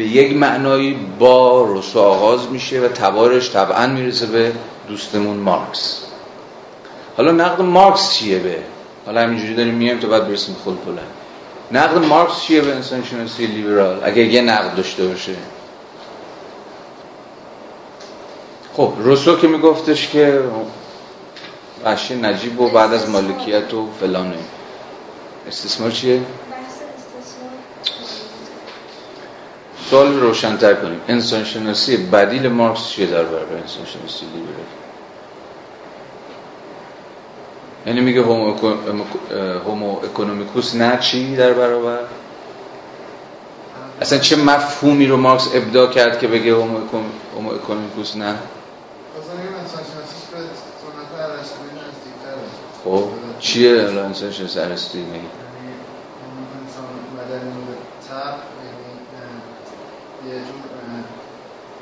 به 0.00 0.06
یک 0.06 0.36
معنایی 0.36 0.96
با 1.18 1.62
روسو 1.62 2.00
آغاز 2.00 2.50
میشه 2.50 2.80
و 2.80 2.88
تبارش 2.88 3.50
طبعا 3.50 3.86
می‌رسه 3.86 4.26
به 4.26 4.52
دوستمون 4.88 5.36
مارکس. 5.36 6.02
حالا 7.16 7.32
نقد 7.32 7.62
مارکس 7.62 8.14
چیه 8.14 8.38
به؟ 8.38 8.56
حالا 9.06 9.20
همینجوری 9.20 9.54
داریم 9.54 9.74
میایم 9.74 9.98
تا 9.98 10.08
بعد 10.08 10.28
برسیم 10.28 10.56
خود 10.64 10.78
پلن 10.84 10.98
نقد 11.72 12.04
مارکس 12.04 12.40
چیه 12.40 12.60
به 12.60 12.74
انسانشناسی 12.74 13.46
لیبرال؟ 13.46 14.00
اگه 14.04 14.22
یه 14.22 14.40
نقد 14.40 14.76
داشته 14.76 15.06
باشه. 15.06 15.34
خب 18.76 18.92
روسو 18.98 19.36
که 19.36 19.48
میگفتش 19.48 20.08
که 20.08 20.40
وحشی 21.84 22.14
نجیب 22.14 22.60
و 22.60 22.68
بعد 22.68 22.92
از 22.92 23.10
مالکیت 23.10 23.74
و 23.74 23.88
فلانه. 24.00 24.38
استثمار 25.48 25.90
چیه؟ 25.90 26.20
سوال 29.90 30.20
روشنتر 30.20 30.74
کنیم. 30.74 31.00
انسان 31.08 31.44
شناسی 31.44 31.96
بدیل 31.96 32.48
مارکس 32.48 32.88
چیه 32.88 33.06
در 33.06 33.22
برابر 33.24 33.54
انسان 33.54 33.84
شناسی 33.86 34.26
لیبرال 34.26 34.66
یعنی 37.86 38.00
میگه 38.00 38.22
هومو 39.66 39.96
اکونومیکوس 40.04 40.74
نه 40.74 40.98
چی 40.98 41.36
در 41.36 41.52
برابر؟ 41.52 41.98
اصلا 44.00 44.18
چه 44.18 44.36
مفهومی 44.36 45.06
رو 45.06 45.16
مارکس 45.16 45.48
ابدا 45.54 45.86
کرد 45.86 46.18
که 46.18 46.28
بگه 46.28 46.54
هومو 46.54 47.50
اکونومیکوس 47.54 48.16
نه؟ 48.16 48.34
خب 52.84 53.04
چیه 53.38 53.70
الان 53.70 54.04
انسان 54.04 54.32
شناسی 54.32 54.60
ارسطویی 54.60 55.04
میگه 55.04 55.14
یعنی 55.14 55.28
انسان 56.60 56.84
مدنی 57.16 57.50
تب 58.08 58.34
یعنی 58.64 58.90
یه 60.28 60.34
جور 60.34 60.60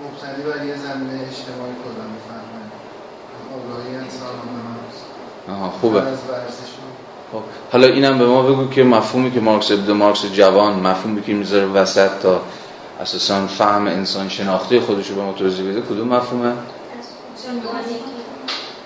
مبتنی 0.03 0.43
بر 0.45 0.67
یه 0.67 0.77
زمینه 0.77 1.27
اجتماعی 1.29 1.75
کلا 1.85 2.05
می‌فهمن 2.15 2.69
آگاهی 3.55 3.97
انسان 3.97 4.29
آها 5.49 5.71
خوبه. 5.71 6.03
خب 7.33 7.43
حالا 7.73 7.87
اینم 7.87 8.19
به 8.19 8.27
ما 8.27 8.43
بگو 8.43 8.69
که 8.69 8.85
مفهومی 8.85 9.31
که 9.31 9.41
مارکس 9.41 9.71
ابدا 9.71 9.95
مارکس 9.95 10.25
جوان 10.25 10.81
مفهومی 10.81 11.23
که 11.23 11.35
می‌ذاره 11.35 11.67
وسط 11.67 12.11
تا 12.23 12.41
اساسا 13.01 13.47
فهم 13.47 13.87
انسان 13.87 14.29
شناختی 14.29 14.81
خودشو 14.81 15.15
به 15.15 15.23
ما 15.23 15.33
توضیح 15.33 15.71
بده 15.71 15.81
کدوم 15.81 16.09
مفهومه؟ 16.09 16.53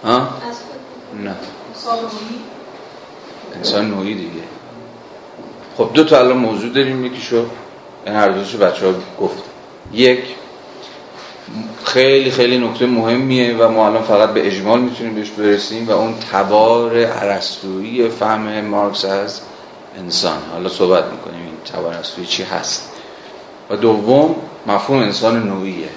ها؟ 0.04 0.28
نه. 1.24 1.36
انسان 3.56 3.90
نوعی 3.90 4.14
دیگه. 4.14 4.42
خب 5.76 5.90
دو 5.94 6.04
تا 6.04 6.18
الان 6.18 6.36
موضوع 6.36 6.70
داریم 6.70 7.04
یکیشو 7.04 7.46
این 8.06 8.14
هر 8.14 8.28
دوشو 8.28 8.58
بچه 8.58 8.86
ها 8.86 8.92
گفت. 9.20 9.42
یک 9.92 10.24
خیلی 11.84 12.30
خیلی 12.30 12.58
نکته 12.58 12.86
مهمیه 12.86 13.56
و 13.56 13.68
ما 13.68 13.86
الان 13.86 14.02
فقط 14.02 14.30
به 14.30 14.46
اجمال 14.46 14.80
می‌تونیم 14.80 15.14
بهش 15.14 15.30
برسیم 15.30 15.88
و 15.88 15.90
اون 15.90 16.14
تبار 16.32 17.04
عرستویی 17.04 18.08
فهم 18.08 18.60
مارکس 18.60 19.04
از 19.04 19.40
انسان. 19.98 20.38
حالا 20.52 20.68
صحبت 20.68 21.04
می‌کنیم 21.04 21.40
این 21.44 21.54
تبار 21.72 21.94
عرستویی 21.94 22.26
چی 22.26 22.42
هست. 22.42 22.88
و 23.70 23.76
دوم 23.76 24.36
مفهوم 24.66 24.98
انسان 24.98 25.48
نوعیه. 25.48 25.88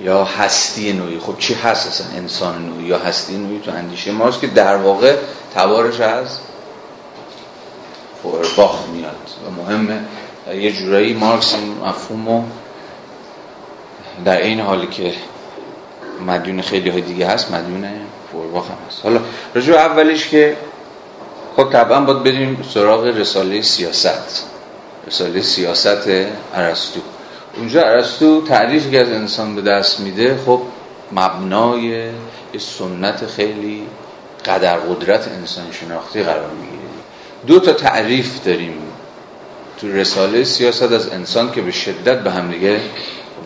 یا 0.00 0.24
هستی 0.24 0.92
نوعی. 0.92 1.18
خب 1.18 1.38
چی 1.38 1.54
هست 1.54 1.86
اصلا 1.86 2.06
انسان 2.16 2.66
نوعی؟ 2.66 2.84
یا 2.84 2.98
هستی 2.98 3.36
نوعی 3.36 3.60
تو 3.60 3.70
اندیشه 3.70 4.12
ماست 4.12 4.40
که 4.40 4.46
در 4.46 4.76
واقع 4.76 5.16
تبارش 5.54 6.00
از 6.00 6.38
فورباخ 8.22 8.88
میاد. 8.92 9.16
و 9.46 9.50
مهمه. 9.50 10.00
یه 10.54 10.72
جورایی 10.72 11.14
مارکس 11.14 11.54
این 11.54 11.74
مفهوم 11.88 12.52
در 14.24 14.42
این 14.42 14.60
حالی 14.60 14.86
که 14.86 15.14
مدیون 16.26 16.62
خیلی 16.62 16.90
های 16.90 17.00
دیگه 17.00 17.26
هست 17.26 17.50
مدیون 17.50 17.88
فورباخ 18.32 18.70
هم 18.70 18.76
هست. 18.88 19.00
حالا 19.04 19.20
رجوع 19.54 19.76
اولیش 19.76 20.28
که 20.28 20.56
خب 21.56 21.70
طبعا 21.70 22.00
باید 22.00 22.22
بریم 22.22 22.64
سراغ 22.74 23.04
رساله 23.04 23.62
سیاست. 23.62 24.46
رساله 25.06 25.42
سیاست 25.42 26.08
عرستو 26.54 27.00
اونجا 27.56 27.82
ارسطو 27.82 28.40
تعریفی 28.40 28.90
که 28.90 29.00
از 29.00 29.08
انسان 29.08 29.54
به 29.54 29.62
دست 29.62 30.00
میده 30.00 30.38
خب 30.46 30.60
مبنای 31.12 32.10
سنت 32.58 33.26
خیلی 33.26 33.86
قدر 34.44 34.76
قدرت 34.76 35.28
انسان 35.28 35.64
شناختی 35.72 36.22
قرار 36.22 36.50
می‌گیره. 36.50 36.91
دو 37.46 37.60
تا 37.60 37.72
تعریف 37.72 38.44
داریم 38.44 38.78
تو 39.80 39.92
رساله 39.92 40.44
سیاست 40.44 40.92
از 40.92 41.08
انسان 41.08 41.52
که 41.52 41.62
به 41.62 41.70
شدت 41.70 42.22
به 42.22 42.30
هم 42.30 42.50
دیگه 42.50 42.80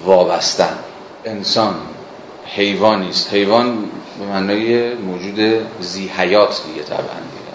وابستن. 0.04 0.78
انسان 1.24 1.74
حیوانی 2.46 3.09
است 3.09 3.32
حیوان 3.32 3.78
به 4.18 4.24
معنای 4.26 4.94
موجود 4.94 5.66
زی 5.80 6.09
حیات 6.09 6.62
دیگه 6.66 6.82
طبعا 6.82 7.00
دیگه 7.00 7.46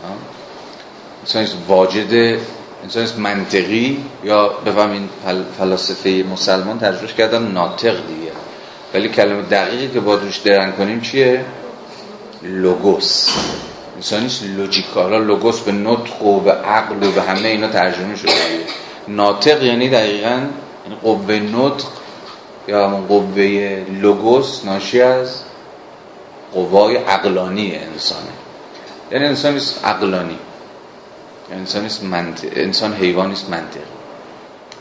انسان 1.21 1.47
واجد 1.67 2.39
انسان 2.84 3.08
منطقی 3.17 4.04
یا 4.23 4.47
بفهمین 4.47 5.10
فلاسفه 5.58 6.23
مسلمان 6.32 6.80
ترجمهش 6.80 7.13
کردن 7.13 7.51
ناطق 7.51 7.93
دیگه. 8.08 8.32
ولی 8.93 9.10
کلمه 9.10 9.41
دقیقی 9.41 9.88
که 9.88 9.99
با 9.99 10.15
روش 10.15 10.38
درن 10.38 10.71
کنیم 10.71 11.01
چیه؟ 11.01 11.45
لوگوس. 12.43 13.30
انسانیست 14.01 14.43
لوجیکال. 14.43 15.23
لوگوس 15.25 15.59
به 15.59 15.71
نطق 15.71 16.23
و 16.23 16.39
به 16.39 16.51
عقل 16.51 17.07
و 17.07 17.11
به 17.11 17.21
همه 17.21 17.47
اینا 17.47 17.67
ترجمه 17.67 18.15
شده 18.15 18.31
ناطق 19.07 19.63
یعنی 19.63 19.89
دقیقا 19.89 20.29
یعنی 20.29 20.95
قوه 21.03 21.35
نطق 21.35 21.85
یا 22.67 22.87
قوه 22.87 23.85
لوگوس 24.01 24.65
ناشی 24.65 25.01
از 25.01 25.41
قوای 26.53 26.95
عقلانی 26.95 27.75
انسانه. 27.75 28.31
یعنی 29.11 29.25
انسانیست 29.25 29.85
عقلانی. 29.85 30.37
انسان 31.51 31.89
منطق 32.03 32.49
انسان 32.55 32.93
حیوانی 32.93 33.33
است 33.33 33.49
منطق. 33.49 33.79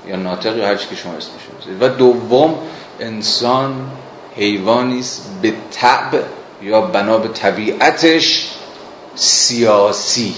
یا 0.08 0.16
ناطق 0.16 0.56
یا 0.56 0.66
هر 0.66 0.74
که 0.74 0.96
شما 0.96 1.12
اسمش 1.12 1.80
و 1.80 1.88
دوم 1.88 2.54
انسان 3.00 3.90
حیوانی 4.36 5.00
است 5.00 5.30
به 5.42 5.52
طبع 5.70 6.22
یا 6.62 6.80
بنا 6.80 7.18
به 7.18 7.28
طبیعتش 7.28 8.48
سیاسی. 9.20 10.34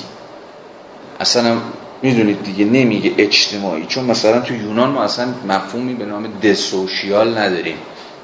اصلا 1.21 1.57
می‌دونید 2.03 2.43
دیگه 2.43 2.65
نمیگه 2.65 3.15
اجتماعی 3.19 3.87
چون 3.87 4.05
مثلا 4.05 4.41
تو 4.41 4.55
یونان 4.55 4.91
ما 4.91 5.03
اصلا 5.03 5.29
مفهومی 5.49 5.95
به 5.95 6.05
نام 6.05 6.27
دسوشیال 6.43 7.39
نداریم 7.39 7.77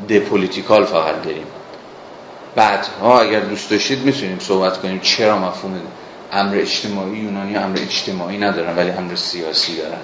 دپولیتیکال 0.08 0.84
فقط 0.84 1.22
داریم. 1.22 1.46
بعدها 2.56 3.20
اگر 3.20 3.40
دوست 3.40 3.70
داشتید 3.70 4.04
می‌تونیم 4.04 4.38
صحبت 4.38 4.78
کنیم 4.82 5.00
چرا 5.02 5.38
مفهوم 5.38 5.80
امر 6.32 6.56
اجتماعی 6.56 7.18
یونانی 7.18 7.56
امر 7.56 7.78
اجتماعی 7.78 8.38
ندارن 8.38 8.76
ولی 8.76 8.90
امر 8.90 9.14
سیاسی 9.14 9.76
دارن 9.76 10.00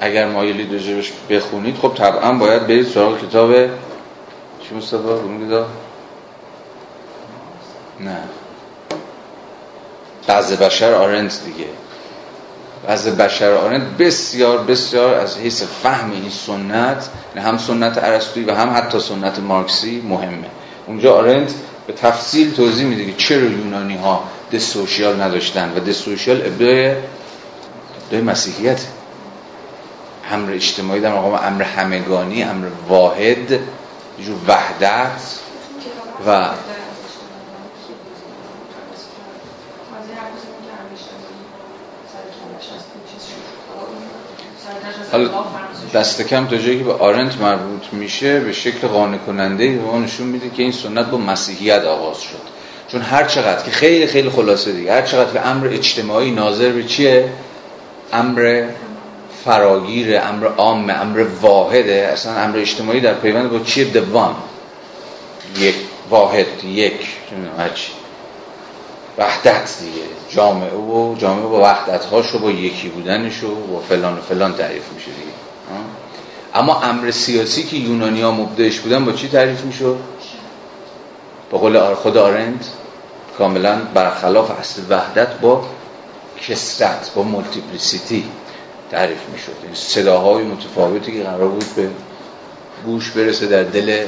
اگر 0.00 0.28
مایلی 0.28 0.72
راجبش 0.72 1.12
بخونید 1.30 1.76
خب 1.76 1.94
طبعا 1.94 2.32
باید 2.32 2.66
برید 2.66 2.86
سراغ 2.86 3.28
کتاب 3.28 3.52
چی 4.62 4.74
مصطفی؟ 4.74 5.62
نه. 8.04 8.18
بعض 10.26 10.52
بشر 10.52 10.92
آرنت 10.92 11.40
دیگه. 11.44 11.68
بعض 12.86 13.08
بشر 13.08 13.52
آرنت 13.52 13.82
بسیار 13.82 14.58
بسیار 14.58 15.14
از 15.14 15.38
حیث 15.38 15.62
فهم 15.82 16.10
این 16.10 16.30
سنت 16.30 17.08
هم 17.36 17.58
سنت 17.58 17.98
عرستویی 17.98 18.46
و 18.46 18.54
هم 18.54 18.76
حتی 18.76 19.00
سنت 19.00 19.38
مارکسی 19.38 20.02
مهمه. 20.08 20.46
اونجا 20.86 21.14
آرنت 21.14 21.52
به 21.86 21.92
تفصیل 21.92 22.54
توضیح 22.54 22.86
میده 22.86 23.06
که 23.06 23.12
چرا 23.16 23.40
یونانی 23.40 23.96
ها 23.96 24.24
سوشیال 24.58 25.22
نداشتن 25.22 25.72
و 25.76 25.92
سوشیال 25.92 26.46
ابدای 26.46 26.94
ابدای 28.04 28.20
مسیحیت. 28.20 28.80
امر 30.30 30.52
اجتماعی 30.52 31.00
در 31.00 31.12
مقام 31.12 31.34
امر 31.34 31.62
همگانی 31.62 32.42
امر 32.42 32.66
واحد 32.88 33.58
جور 34.20 34.36
وحدت 34.48 35.20
و 36.26 36.48
حالا 45.12 45.28
دست 45.94 46.22
کم 46.22 46.46
تا 46.46 46.56
جایی 46.56 46.78
که 46.78 46.84
به 46.84 46.92
آرنت 46.92 47.40
مربوط 47.40 47.82
میشه 47.92 48.40
به 48.40 48.52
شکل 48.52 48.88
قانع 48.88 49.16
کننده 49.16 49.78
و 49.78 49.98
نشون 49.98 50.26
میده 50.26 50.50
که 50.50 50.62
این 50.62 50.72
سنت 50.72 51.06
با 51.06 51.18
مسیحیت 51.18 51.84
آغاز 51.84 52.20
شد. 52.20 52.52
چون 52.88 53.00
هر 53.00 53.24
چقدر 53.24 53.62
که 53.62 53.70
خیلی 53.70 54.06
خیلی 54.06 54.30
خلاصه 54.30 54.72
دیگه 54.72 54.92
هر 54.92 55.02
چقدر 55.02 55.32
که 55.32 55.46
امر 55.46 55.66
اجتماعی 55.66 56.30
ناظر 56.30 56.72
به 56.72 56.84
چیه؟ 56.84 57.28
امر 58.12 58.64
فراگیر 59.44 60.20
امر 60.20 60.46
عام 60.46 60.90
امر 60.90 61.26
واحده 61.40 62.10
اصلا 62.12 62.32
امر 62.32 62.58
اجتماعی 62.58 63.00
در 63.00 63.14
پیوند 63.14 63.50
با 63.50 63.58
چیه؟ 63.58 63.84
دوام 63.84 64.36
یک 65.58 65.74
واحد 66.10 66.64
یک. 66.64 66.92
هرچی 67.58 67.92
وحدت 69.18 69.78
دیگه. 69.80 70.02
جامعه 70.28 70.74
و 70.74 71.14
جامعه 71.18 71.46
با 71.46 71.60
وحدت 71.62 72.04
هاشو 72.04 72.38
با 72.38 72.50
یکی 72.50 72.88
بودنش 72.88 73.42
و 73.42 73.54
با 73.54 73.80
فلان 73.80 74.18
و 74.18 74.20
فلان 74.20 74.54
تعریف 74.54 74.92
میشه 74.92 75.06
دیگه. 75.06 75.32
اما 76.54 76.82
امر 76.82 77.10
سیاسی 77.10 77.62
که 77.62 77.76
یونانی 77.76 78.22
ها 78.22 78.30
مبدعش 78.30 78.80
بودن 78.80 79.04
با 79.04 79.12
چی 79.12 79.28
تعریف 79.28 79.60
میشه؟ 79.64 79.84
با 81.50 81.58
قول 81.58 81.94
خود 81.94 82.16
آرند 82.16 82.66
کاملا 83.38 83.78
برخلاف 83.94 84.50
اصل 84.50 84.82
وحدت 84.88 85.34
با 85.34 85.64
کثرت 86.48 87.10
با 87.14 87.22
multiplicity 87.22 88.24
تعریف 88.90 89.28
می‌شد. 89.32 89.52
این 89.62 89.74
صداهای 89.74 90.44
متفاوتی 90.44 91.12
که 91.12 91.22
قرار 91.22 91.48
بود 91.48 91.74
به 91.76 91.90
گوش 92.84 93.10
برسه 93.10 93.46
در 93.46 93.62
دل 93.62 94.06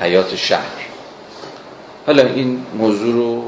حیات 0.00 0.36
شهر. 0.36 0.86
حالا 2.06 2.22
این 2.22 2.66
موضوع 2.78 3.14
رو 3.14 3.44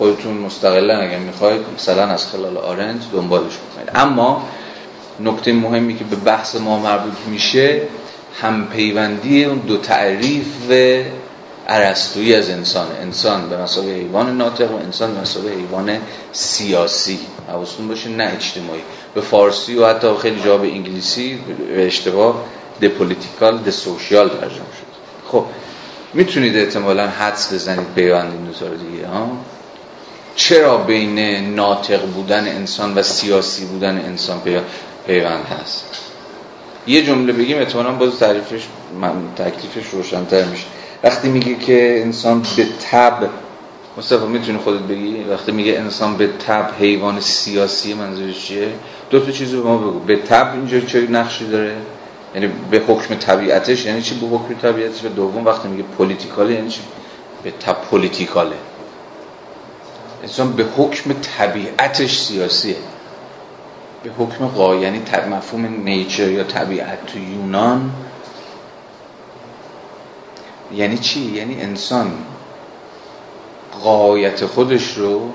خودتون 0.00 0.34
مستقلا 0.34 0.98
اگر 0.98 1.18
می‌خواید 1.18 1.60
مثلا 1.74 2.06
از 2.06 2.26
خلال 2.26 2.56
آرنت 2.56 3.02
دنبالش 3.12 3.52
بکنید 3.52 3.90
اما 3.94 4.48
نکته 5.20 5.52
مهمی 5.52 5.96
که 5.96 6.04
به 6.04 6.16
بحث 6.16 6.56
ما 6.56 6.78
مربوط 6.78 7.18
میشه 7.26 7.82
هم 8.40 8.66
پیوندی 8.66 9.44
اون 9.44 9.58
دو 9.58 9.76
تعریف 9.76 10.70
ارسطویی 11.68 12.34
از 12.34 12.50
انسان. 12.50 12.86
انسان 13.02 13.48
به 13.48 13.56
مثابه 13.56 13.92
حیوان 13.92 14.36
ناطق 14.36 14.72
و 14.72 14.74
انسان 14.74 15.14
به 15.14 15.20
مثابه 15.20 15.54
حیوان 15.54 15.98
سیاسی. 16.32 17.18
حواستون 17.48 17.88
باشه 17.88 18.08
نه 18.08 18.32
اجتماعی. 18.36 18.82
به 19.14 19.20
فارسی 19.20 19.76
و 19.76 19.86
حتی 19.86 20.08
خیلی 20.22 20.40
جا 20.44 20.58
به 20.58 20.68
انگلیسی 20.68 21.38
به 21.74 21.86
اشتباه 21.86 22.44
د 22.80 22.88
پولیتیکال 22.88 23.58
د 23.58 23.70
سوشیال 23.70 24.28
ترجمه 24.28 24.50
شد 24.50 24.90
خب 25.32 25.44
می‌تونید 26.14 26.56
احتمالا 26.56 27.08
حدس 27.08 27.52
بزنید 27.52 27.86
پیوند 27.94 28.32
این 28.32 28.44
دو 28.44 28.76
دیگه 28.76 29.06
ها؟ 29.06 29.28
چرا 30.40 30.76
بین 30.76 31.18
ناطق 31.54 32.06
بودن 32.06 32.48
انسان 32.48 32.94
و 32.94 33.02
سیاسی 33.02 33.64
بودن 33.64 33.98
انسان 33.98 34.40
پیوند 35.06 35.44
هست؟ 35.44 35.84
یه 36.86 37.02
جمله 37.02 37.32
بگیم 37.32 37.58
احتمالا 37.58 37.92
باز 37.92 38.18
تعریفش 38.18 38.62
تکلیفش 39.36 39.88
روشنتر 39.92 40.44
میشه. 40.44 40.64
وقتی 41.04 41.28
میگه 41.28 41.54
که 41.54 42.02
انسان 42.04 42.42
به 42.56 42.66
تب 42.90 43.28
مصطفی 43.98 44.26
می‌تونی 44.26 44.58
خودت 44.58 44.80
بگی؟ 44.80 45.24
وقتی 45.30 45.52
میگه 45.52 45.72
انسان 45.72 46.16
به 46.16 46.26
تب 46.46 46.70
حیوان 46.80 47.20
سیاسی 47.20 47.94
منظورش 47.94 48.46
چیه؟ 48.46 48.68
دو 49.10 49.20
تا 49.20 49.32
چیزو 49.32 49.62
به 49.62 49.68
ما 49.68 49.78
بگو. 49.78 49.98
به 49.98 50.16
تب 50.16 50.52
اینجا 50.54 50.80
چه 50.80 51.00
نقشی 51.00 51.46
داره؟ 51.46 51.76
یعنی 52.34 52.50
به 52.70 52.82
حکم 52.88 53.14
طبیعتش 53.14 53.86
یعنی 53.86 54.02
چی؟ 54.02 54.14
به 54.14 54.26
حکم 54.26 54.54
طبیعتش. 54.54 55.04
و 55.04 55.08
دوم 55.08 55.44
وقتی 55.44 55.68
میگه 55.68 55.84
پلیتیکاله 55.98 56.54
یعنی 56.54 56.70
چی؟ 56.70 56.80
به 57.42 57.50
تب 57.50 57.76
پلیتیکاله 57.90 58.56
انسان 60.22 60.52
به 60.52 60.64
حکم 60.76 61.12
طبیعتش 61.12 62.18
سیاسیه. 62.18 62.76
به 64.02 64.10
حکم 64.18 64.46
قا 64.46 64.76
یعنی 64.76 65.02
مفهوم 65.30 65.82
نیچر 65.84 66.28
یا 66.28 66.44
طبیعت 66.44 67.06
تو 67.06 67.18
یونان. 67.18 67.92
یعنی 70.74 70.98
چی؟ 70.98 71.20
یعنی 71.20 71.60
انسان 71.60 72.12
قایت 73.82 74.46
خودش 74.46 74.96
رو 74.96 75.30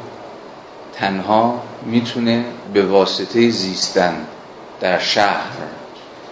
تنها 0.94 1.62
می‌تونه 1.86 2.46
به 2.74 2.86
واسطه 2.86 3.50
زیستن 3.50 4.26
در 4.82 5.00
شهر 5.00 5.52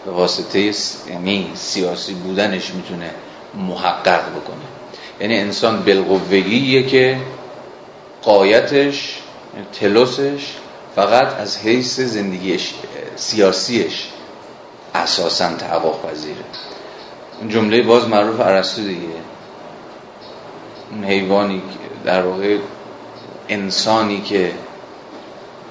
به 0.06 0.12
واسطه 0.12 0.74
یعنی 1.10 1.52
سیاسی 1.56 2.14
بودنش 2.14 2.74
می‌تونه 2.74 3.12
محقق 3.56 4.30
بکنه. 4.30 4.66
یعنی 5.20 5.40
انسان 5.40 5.84
بالقوگیه 5.84 6.84
که 6.84 7.18
قایتش 8.24 9.18
تلوسش 9.80 10.54
فقط 10.96 11.34
از 11.40 11.58
حیث 11.58 12.00
زندگی 12.00 12.60
سیاسیش 13.16 14.08
اساسا 14.96 15.54
تحقق 15.54 16.10
پذیره. 16.10 16.44
اون 17.40 17.50
جمله 17.50 17.82
باز 17.82 18.08
معروف 18.08 18.40
عرستو 18.40 18.82
دیگه. 18.82 19.08
اون 20.92 21.04
حیوانی 21.04 21.62
در 22.06 22.22
واقع 22.22 22.58
انسانی 23.50 24.22
که 24.22 24.52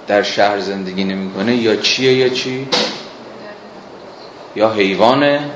در 0.06 0.22
شهر 0.22 0.60
زندگی 0.60 1.04
نمی‌کنه 1.04 1.56
یا 1.56 1.76
چیه 1.76 2.12
یا 2.12 2.28
چی؟ 2.28 2.68
یا 4.56 4.72
حیوانه 4.72 5.50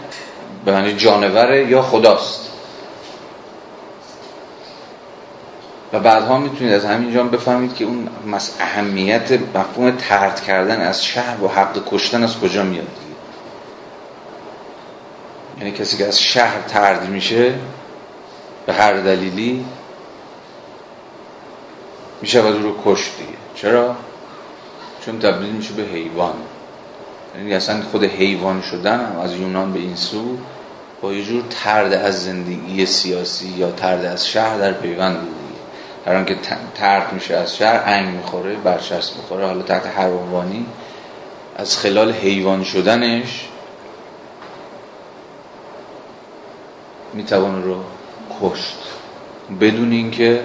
به 0.65 0.73
معنی 0.73 0.97
جانوره 0.97 1.69
یا 1.69 1.83
خداست. 1.83 2.46
و 5.93 6.01
بعدها 6.01 6.39
می‌تونید 6.39 6.73
از 6.73 6.85
همینجا 6.85 7.25
بفهمید 7.25 7.75
که 7.75 7.85
اون 7.85 8.09
اهمیت 8.61 9.33
مفهوم 9.33 9.91
ترد 9.91 10.41
کردن 10.41 10.81
از 10.81 11.05
شهر 11.05 11.45
و 11.45 11.49
حق 11.49 11.83
کشتن 11.87 12.23
از 12.23 12.41
کجا 12.41 12.63
میاد. 12.63 12.87
یعنی 15.59 15.73
کسی 15.73 15.97
که 15.97 16.07
از 16.07 16.21
شهر 16.21 16.61
ترد 16.69 17.09
میشه 17.09 17.55
به 18.67 18.73
هر 18.73 18.93
دلیلی 18.93 19.65
میشه 22.23 22.39
او 22.39 22.63
رو 22.63 22.75
کشت 22.85 23.17
دیگه. 23.19 23.39
چرا؟ 23.55 23.97
چون 25.05 25.19
تبدیل 25.19 25.51
میشه 25.51 25.75
به 25.75 25.83
حیوان. 25.83 26.35
یعنی 27.37 27.55
اصلا 27.55 27.83
خود 27.83 28.05
حیوان 28.05 28.63
شدن 28.63 29.01
هم 29.01 29.21
از 29.21 29.35
یونان 29.35 29.73
به 29.73 29.79
این 29.79 29.97
سو 29.97 30.37
با 31.01 31.13
یه 31.13 31.25
جور 31.25 31.43
ترد 31.51 31.93
از 31.93 32.25
زندگی 32.25 32.87
سیاسی 32.87 33.49
یا 33.49 33.71
ترد 33.71 34.05
از 34.05 34.29
شهر 34.29 34.59
در 34.59 34.73
پیوند 34.73 35.21
بود. 35.21 35.36
هر 36.07 36.25
که 36.25 36.37
ترک 36.75 37.15
میشه 37.15 37.37
از 37.37 37.57
شهر 37.57 37.83
انگ 37.87 38.17
می‌خوره 38.17 38.57
برشست 38.57 39.17
می‌خوره 39.17 39.47
حالا 39.47 39.63
تحت 39.63 39.87
هر 39.87 40.09
عنوانی. 40.09 40.67
از 41.57 41.79
خلال 41.79 42.13
حیوان 42.13 42.65
شدنش 42.65 43.49
می‌توان 47.13 47.63
رو 47.63 47.85
کشت. 48.41 48.77
بدون 49.61 49.93
اینکه 49.93 50.43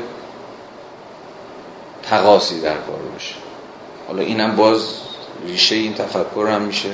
تقاسی 2.04 2.62
در 2.62 2.78
کار 2.78 3.00
باشه. 3.14 3.36
حالا 4.08 4.22
اینم 4.22 4.56
باز 4.56 4.94
ریشه 5.46 5.76
این 5.76 5.94
تفکر 5.94 6.48
هم 6.48 6.62
میشه. 6.62 6.90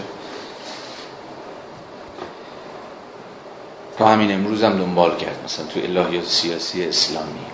تا 3.97 4.07
همین 4.07 4.31
امروز 4.31 4.63
هم 4.63 4.77
دنبال 4.77 5.17
کرد 5.17 5.41
مثلا 5.45 5.65
تو 5.65 5.79
الهیات 5.79 6.25
سیاسی 6.25 6.85
اسلامی. 6.85 7.45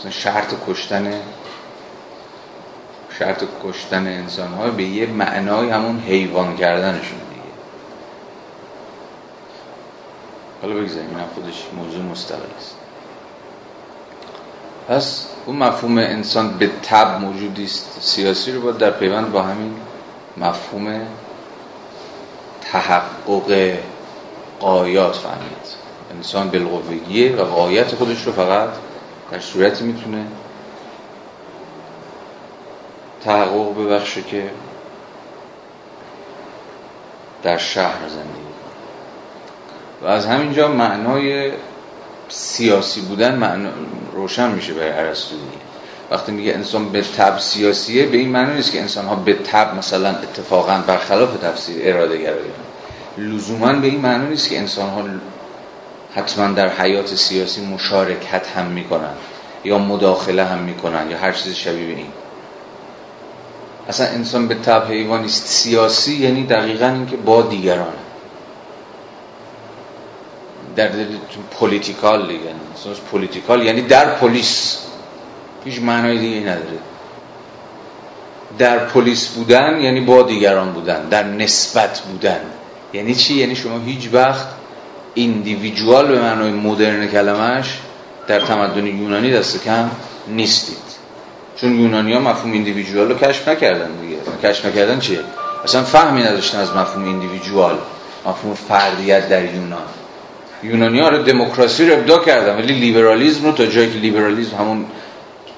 مثلا 0.00 0.10
شرط 0.10 0.54
کشتن 0.66 1.12
شرط 3.18 3.44
کشتن 3.64 4.06
انسان 4.06 4.52
ها 4.52 4.70
به 4.70 4.82
یه 4.82 5.06
معنای 5.06 5.70
همون 5.70 6.00
حیوان 6.00 6.56
کردنشون 6.56 7.18
دیگه. 7.18 7.42
حالا 10.62 10.74
بگذاریم 10.74 11.08
اینم 11.08 11.28
خودش 11.34 11.66
موضوع 11.76 12.02
مستقل 12.02 12.38
است. 12.58 12.76
پس 14.88 15.26
اون 15.46 15.56
مفهوم 15.56 15.98
انسان 15.98 16.58
به 16.58 16.70
تب 16.82 17.20
موجودی 17.20 17.64
است. 17.64 17.98
سیاسی 18.00 18.52
رو 18.52 18.60
باید 18.60 18.78
در 18.78 18.90
پیوند 18.90 19.32
با 19.32 19.42
همین 19.42 19.74
مفهوم 20.36 21.06
تحقق 22.72 23.78
قایات 24.60 25.16
فهمید. 25.16 25.80
انسان 26.14 26.50
بالقوگیه 26.50 27.36
و 27.36 27.44
قایت 27.44 27.94
خودش 27.94 28.26
رو 28.26 28.32
فقط 28.32 28.68
در 29.30 29.40
صورتی 29.40 29.84
می‌تونه 29.84 30.26
تحقق 33.24 33.78
ببخشه 33.78 34.22
که 34.22 34.50
در 37.42 37.58
شهر 37.58 38.08
زندگی 38.08 38.50
و 40.02 40.06
از 40.06 40.26
همینجا 40.26 40.68
معنای 40.68 41.52
سیاسی 42.28 43.00
بودن 43.00 43.34
معنا 43.34 43.70
روشن 44.12 44.50
میشه 44.50 44.74
برای 44.74 44.90
ارسطو 44.90 45.36
وقتی 46.10 46.32
میگه 46.32 46.52
انسان 46.54 46.88
به 46.88 47.02
تب 47.02 47.38
سیاسیه 47.38 48.06
به 48.06 48.16
این 48.16 48.28
معنی 48.28 48.54
نیست 48.54 48.72
که 48.72 48.80
انسان 48.80 49.06
ها 49.06 49.14
به 49.14 49.34
تب 49.34 49.74
مثلا 49.78 50.08
اتفاقا 50.08 50.82
برخلاف 50.86 51.36
تفسیر 51.36 51.76
اراده 51.82 52.18
گرایی 52.18 52.50
لزوما 53.18 53.72
به 53.72 53.86
این 53.86 54.00
معنی 54.00 54.28
نیست 54.28 54.50
که 54.50 54.58
انسان 54.58 54.90
ها 54.90 55.04
حتما 56.14 56.46
در 56.46 56.68
حیات 56.68 57.14
سیاسی 57.14 57.60
مشارکت 57.60 58.46
هم 58.56 58.66
می‌کنن 58.66 59.14
یا 59.64 59.78
مداخله 59.78 60.44
هم 60.44 60.58
می‌کنن 60.58 61.10
یا 61.10 61.18
هر 61.18 61.32
چیز 61.32 61.54
شبیه 61.54 61.86
به 61.86 61.92
این. 61.92 62.12
اصلا 63.88 64.06
انسان 64.06 64.48
بالطبع 64.48 64.86
حیوانی 64.88 65.28
سیاسی 65.28 66.16
یعنی 66.16 66.46
دقیقا 66.46 66.86
اینکه 66.86 67.16
با 67.16 67.42
دیگرانه 67.42 67.92
در 70.76 70.88
political 71.50 72.26
دیگه 72.26 72.54
political 73.10 73.62
یعنی 73.62 73.82
در 73.82 74.14
polis. 74.14 74.78
هیچ 75.64 75.82
معنای 75.82 76.18
دیگه 76.18 76.40
نداره. 76.40 76.78
در 78.58 78.78
polis 78.78 79.28
بودن 79.28 79.80
یعنی 79.80 80.00
با 80.00 80.22
دیگران 80.22 80.72
بودن 80.72 81.08
در 81.08 81.24
نسبت 81.24 82.00
بودن. 82.00 82.40
یعنی 82.92 83.14
چی؟ 83.14 83.34
یعنی 83.34 83.56
شما 83.56 83.78
هیچ 83.78 84.08
وقت 84.12 84.46
individual 85.14 86.06
به 86.08 86.20
معنای 86.20 86.50
مدرن 86.50 87.06
کلمش 87.06 87.78
در 88.28 88.40
تمدن 88.40 88.86
یونانی 88.86 89.32
دست 89.32 89.64
کم 89.64 89.90
نیستید. 90.28 90.90
چون 91.56 91.80
یونانی 91.80 92.12
ها 92.12 92.20
مفهوم 92.20 92.52
individual 92.52 93.08
رو 93.08 93.18
کشف 93.18 93.48
نکردن 93.48 93.90
دیگه. 94.00 94.16
کشف 94.42 94.66
نکردن 94.66 94.98
چیه؟ 94.98 95.18
اصلا 95.64 95.82
فهمی 95.82 96.22
نداشتن 96.22 96.58
از 96.58 96.76
مفهوم 96.76 97.04
individual 97.04 97.78
مفهوم 98.26 98.54
فردیت 98.54 99.28
در 99.28 99.44
یونان. 99.44 99.82
یونانی 100.62 101.00
ها 101.00 101.08
رو 101.08 101.22
دموکراسی 101.22 101.88
رو 101.88 101.98
ابداع 101.98 102.18
کردن 102.18 102.56
ولی 102.56 102.72
لیبرالیزم 102.72 103.44
رو 103.44 103.52
تا 103.52 103.66
جایی 103.66 103.92
که 103.92 103.98
لیبرالیزم 103.98 104.56
همون 104.56 104.84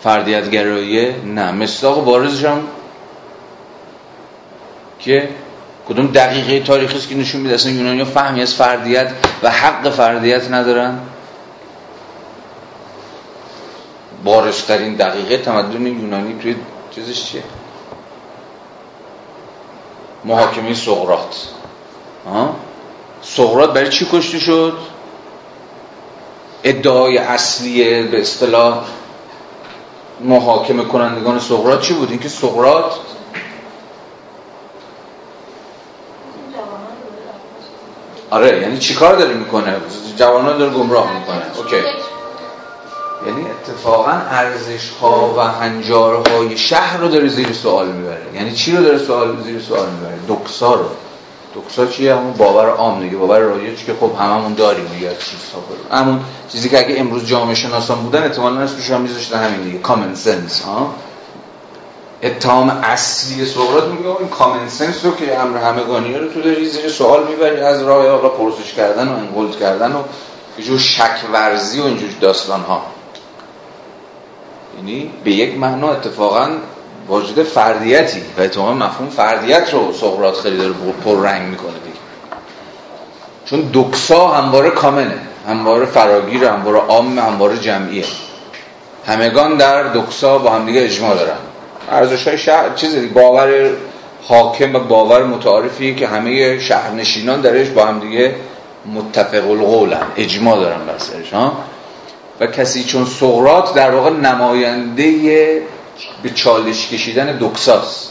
فردیت 0.03 0.51
گراییه 0.51 1.15
نه. 1.27 1.53
مصداق 1.53 2.05
بارزش 2.05 2.45
هم 2.45 2.63
که 4.99 5.29
کدوم 5.89 6.07
دقیقه 6.07 6.61
تاریخی 6.61 6.97
است 6.97 7.09
که 7.09 7.15
نشون 7.15 7.41
میده 7.41 7.55
اصلا 7.55 7.73
یونانی 7.73 7.99
ها 7.99 8.05
فهمی 8.05 8.43
از 8.43 8.55
فردیت 8.55 9.13
و 9.43 9.51
حق 9.51 9.91
فردیت 9.91 10.51
ندارن؟ 10.51 10.99
بارزترین 14.25 14.95
دقیقه 14.95 15.37
تمدن 15.37 15.87
یونانی 15.87 16.39
توی 16.43 16.57
چیزش 16.95 17.25
چیه؟ 17.25 17.43
محاکمه 20.25 20.75
سقراط. 20.75 21.37
سقراط 23.23 23.71
برای 23.71 23.89
چی 23.89 24.09
کشته 24.13 24.39
شد؟ 24.39 24.79
ادعای 26.65 27.19
اصلی 27.19 28.03
به 28.03 28.21
اصطلاح 28.21 28.85
محاکمه 30.21 30.85
کنندگان 30.85 31.39
سقراط 31.39 31.81
چی 31.81 31.95
بود؟ 31.95 32.11
اینکه 32.11 32.29
سقراط 32.29 32.93
آره 38.33 38.61
یعنی 38.63 38.79
چیکار 38.79 39.17
داره 39.17 39.35
می‌کنه؟ 39.35 39.77
جوانان 40.17 40.59
داره 40.59 40.73
گمراه 40.73 41.19
می‌کنه. 41.19 41.43
اوکی. 41.57 41.77
یعنی 43.27 43.47
اتفاقا 43.51 44.11
ارزش 44.11 44.91
ها 45.01 45.35
و 45.37 45.41
هنجارهای 45.41 46.59
شهر 46.59 46.97
رو 46.97 47.09
داره 47.09 47.29
زیر 47.29 47.53
سوال 47.53 47.87
می‌بره. 47.93 48.23
یعنی 48.35 48.53
چی 48.53 48.77
رو 48.77 48.83
داره 48.83 48.99
سوال 48.99 49.43
زیر 49.43 49.61
سوال 49.61 49.87
می‌بره؟ 49.91 50.19
دکسا 50.29 50.75
رو. 50.75 50.85
دکسا 51.55 51.87
چیه؟ 51.87 52.15
همون 52.15 52.33
باور 52.33 52.69
عام 52.69 53.01
دیگه. 53.01 53.17
باور 53.17 53.39
رایج 53.39 53.85
که 53.85 53.95
خب 54.01 54.11
هممون 54.21 54.55
داریم 54.55 54.87
دیگه. 54.87 55.09
چیزها 55.09 55.99
همون 55.99 56.21
چیزی 56.53 56.69
که 56.69 56.79
اگه 56.79 57.01
امروز 57.01 57.27
جامعه 57.27 57.55
شناسان 57.55 57.99
بودن 57.99 58.23
احتمالاً 58.23 58.61
اسمش 58.61 58.91
هم 58.91 59.01
میذاشتن 59.01 59.45
همین 59.45 59.63
دیگه. 59.63 59.79
common 59.79 60.15
sense 60.15 60.63
ها؟ 60.63 60.95
اتهام 62.23 62.69
اصلی 62.69 63.47
سقراط 63.47 63.85
میگه 63.85 64.09
این 64.19 64.29
common 64.29 64.69
sense 64.69 65.05
رو 65.05 65.17
که 65.17 65.41
امر 65.41 65.59
همگانی 65.59 66.15
رو 66.15 66.29
تو 66.29 66.41
داری 66.41 66.67
زیر 66.69 66.89
سوال 66.89 67.27
می‌بری 67.29 67.61
از 67.61 67.83
راه 67.83 68.07
آقا 68.07 68.29
پرسش 68.29 68.73
کردن 68.73 69.09
و 69.09 69.13
ان 69.13 69.24
قلت 69.24 69.59
کردن 69.61 69.93
و 69.93 70.03
یه 70.59 70.65
جور 70.65 70.79
شک 70.79 71.21
ورزی 71.33 71.81
و 71.81 71.85
اینجور 71.85 72.09
داستان 72.21 72.61
ها 72.61 72.83
یعنی 74.77 75.11
به 75.25 75.31
یک 75.31 75.59
معنا 75.59 75.91
اتفاقا 75.91 76.49
واجد 77.09 77.43
فردیتی 77.43 78.23
و 78.39 78.41
اتفاقا 78.41 78.73
مفهوم 78.73 79.09
فردیت 79.09 79.75
رو 79.75 79.93
سقراط 79.93 80.41
خیلی 80.41 80.57
داره 80.57 80.73
پر 81.05 81.17
رنگ 81.17 81.49
می‌کنه 81.49 81.73
دیگه. 81.85 81.99
چون 83.45 83.71
دکسا 83.75 84.29
همواره 84.29 84.71
کامنه 84.71 85.19
همواره 85.49 85.87
فراگیر 85.87 86.45
همواره 86.45 86.79
عام 86.79 87.19
همواره 87.19 87.59
جمعیه. 87.59 88.05
همگان 89.07 89.57
در 89.57 89.83
دکسا 89.83 90.39
با 90.39 90.51
همدیگه 90.51 90.85
اجماع 90.85 91.15
دارن. 91.15 91.37
ارزش 91.91 92.29
های 92.29 92.39
شهر 92.39 92.75
چیزی 92.75 93.07
باور 93.07 93.71
حاکم 94.23 94.75
و 94.75 94.79
باور 94.79 95.25
متعارفی 95.25 95.95
که 95.95 96.07
همه 96.07 96.59
شهرنشینان 96.59 97.41
درش 97.41 97.69
با 97.69 97.87
هم 97.87 98.01
دیگه 98.01 98.35
متفق 98.95 99.51
القولن 99.51 100.07
اجماع 100.17 100.61
دارن 100.61 100.87
بر 100.87 100.99
سرش 100.99 101.33
و 102.41 102.47
کسی 102.47 102.85
چون 102.85 103.05
سقرات 103.05 103.75
در 103.75 103.91
واقع 103.91 104.11
نماینده 104.11 105.63
به 106.23 106.31
چالش 106.31 106.89
کشیدن 106.89 107.39
دکساس 107.41 108.09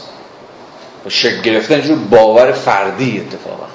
و 1.06 1.10
شکل 1.10 1.40
گرفتن 1.42 1.80
جور 1.80 1.98
باور 2.10 2.52
فردی 2.52 3.20
اتفاقا. 3.20 3.66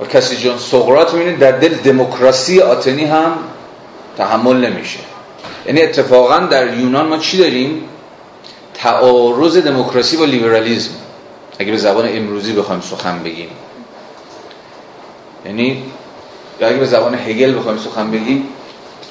و 0.00 0.04
کسی 0.04 0.36
چون 0.36 0.58
سقرات 0.58 1.14
می‌بینید 1.14 1.38
در 1.38 1.52
دل 1.52 1.74
دموکراسی 1.74 2.60
آتنی 2.60 3.04
هم 3.04 3.32
تحمل 4.18 4.56
نمیشه. 4.56 4.98
یعنی 5.66 5.82
اتفاقا 5.82 6.38
در 6.38 6.74
یونان 6.74 7.06
ما 7.06 7.18
چی 7.18 7.38
داریم؟ 7.38 7.82
تعارض 8.78 9.56
دموکراسی 9.56 10.16
با 10.16 10.24
لیبرالیزم. 10.24 10.90
اگه 11.58 11.70
به 11.70 11.78
زبان 11.78 12.08
امروزی 12.08 12.52
بخوایم 12.52 12.80
سخن 12.80 13.22
بگیم. 13.22 13.48
یعنی 15.46 15.82
یا 16.60 16.68
اگه 16.68 16.76
به 16.76 16.86
زبان 16.86 17.14
هگل 17.14 17.58
بخوایم 17.58 17.78
سخن 17.78 18.10
بگیم 18.10 18.48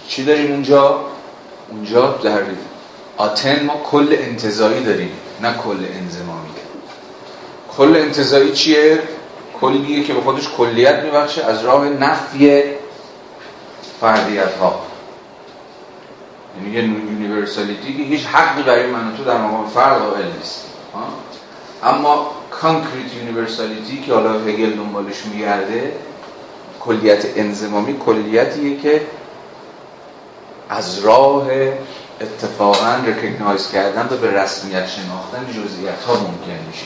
چی 0.08 0.26
داریم 0.26 0.52
اونجا؟ 0.52 1.00
اونجا 1.70 2.20
در 2.24 2.42
آتن 3.18 3.66
ما 3.66 3.74
کل 3.92 4.16
انتزاعی 4.20 4.84
داریم 4.84 5.12
نه 5.42 5.54
کل 5.54 5.78
انضمامی 5.94 6.50
کل 7.78 7.96
انتزاعی 7.96 8.52
چیه؟ 8.52 9.00
کلیه 9.62 10.04
که 10.04 10.14
به 10.14 10.22
خودش 10.22 10.50
کلیت 10.58 11.04
میبخشه 11.04 11.46
از 11.46 11.64
راه 11.64 11.90
نفی 11.90 12.64
فردیت 14.02 14.54
ها 14.60 14.82
یعنی 16.58 16.76
یه 16.76 16.84
universality 16.84 17.94
که 17.98 18.04
هیچ 18.04 18.26
حقی 18.26 18.64
برای 18.64 18.88
من 18.88 19.18
تو 19.18 19.24
در 19.24 19.38
مقام 19.38 19.68
فرد 19.68 20.02
قائل 20.02 20.26
نیست. 20.38 20.66
اما 21.84 22.32
concrete 22.52 23.16
universality 23.16 24.02
که 24.02 24.14
حالا 24.14 24.34
هگل 24.34 24.70
دنبالش 24.70 25.26
میگرده 25.26 25.94
کلیت 26.80 27.26
انضمامی 27.36 28.00
کلیتیه 28.06 28.78
که 28.78 29.02
از 30.70 31.00
راه 31.00 31.48
اتفاقا 32.22 32.96
recognize 33.08 33.72
کردن 33.72 34.08
و 34.12 34.18
به 34.18 34.32
رسمیت 34.32 34.88
شناختن 34.88 35.46
جزئیت 35.48 36.04
ها 36.04 36.14
ممکن 36.14 36.68
میشه. 36.68 36.86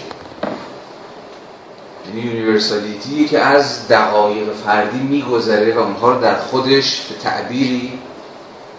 یعنی 2.07 2.21
universality 2.21 3.25
که 3.25 3.39
از 3.39 3.87
دقایق 3.87 4.53
فردی 4.53 4.99
میگذره 4.99 5.75
و 5.75 5.79
اونها 5.79 6.11
رو 6.13 6.21
در 6.21 6.35
خودش 6.35 7.01
به 7.01 7.15
تعبیری 7.15 7.99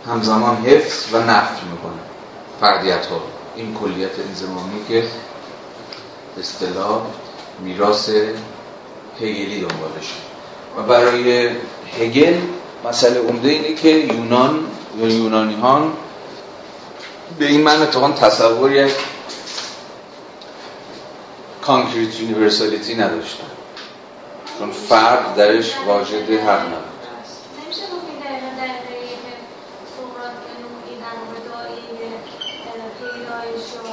همزمان 0.06 0.56
حفظ 0.56 1.14
و 1.14 1.18
نفی 1.18 1.62
می‌کنه. 1.62 2.00
فردیت 2.60 3.06
ها 3.06 3.20
این 3.56 3.74
کلیت 3.74 4.18
انضمامی 4.28 4.84
که 4.88 5.04
اصطلاح 6.40 7.02
میراث 7.60 8.08
هگلی 9.20 9.60
دنبالش 9.60 10.14
و 10.76 10.82
برای 10.82 11.50
هگل 12.00 12.36
مسئله 12.84 13.20
عمده 13.20 13.48
اینه 13.48 13.74
که 13.74 13.88
یونان 13.88 14.66
یا 14.98 15.08
یونانیان 15.08 15.92
به 17.38 17.46
این 17.46 17.60
معنی 17.60 17.82
اتفاقا 17.82 18.10
تصور 18.10 18.72
یک 18.72 18.92
concrete 21.62 22.20
universality 22.20 22.94
نداشتن. 22.94 23.44
چون 24.58 24.70
فرد 24.70 25.34
درش 25.36 25.74
واجد 25.86 26.30
حق 26.30 26.66
نبود. 26.66 26.90
گرایش 33.30 33.74
و 33.76 33.86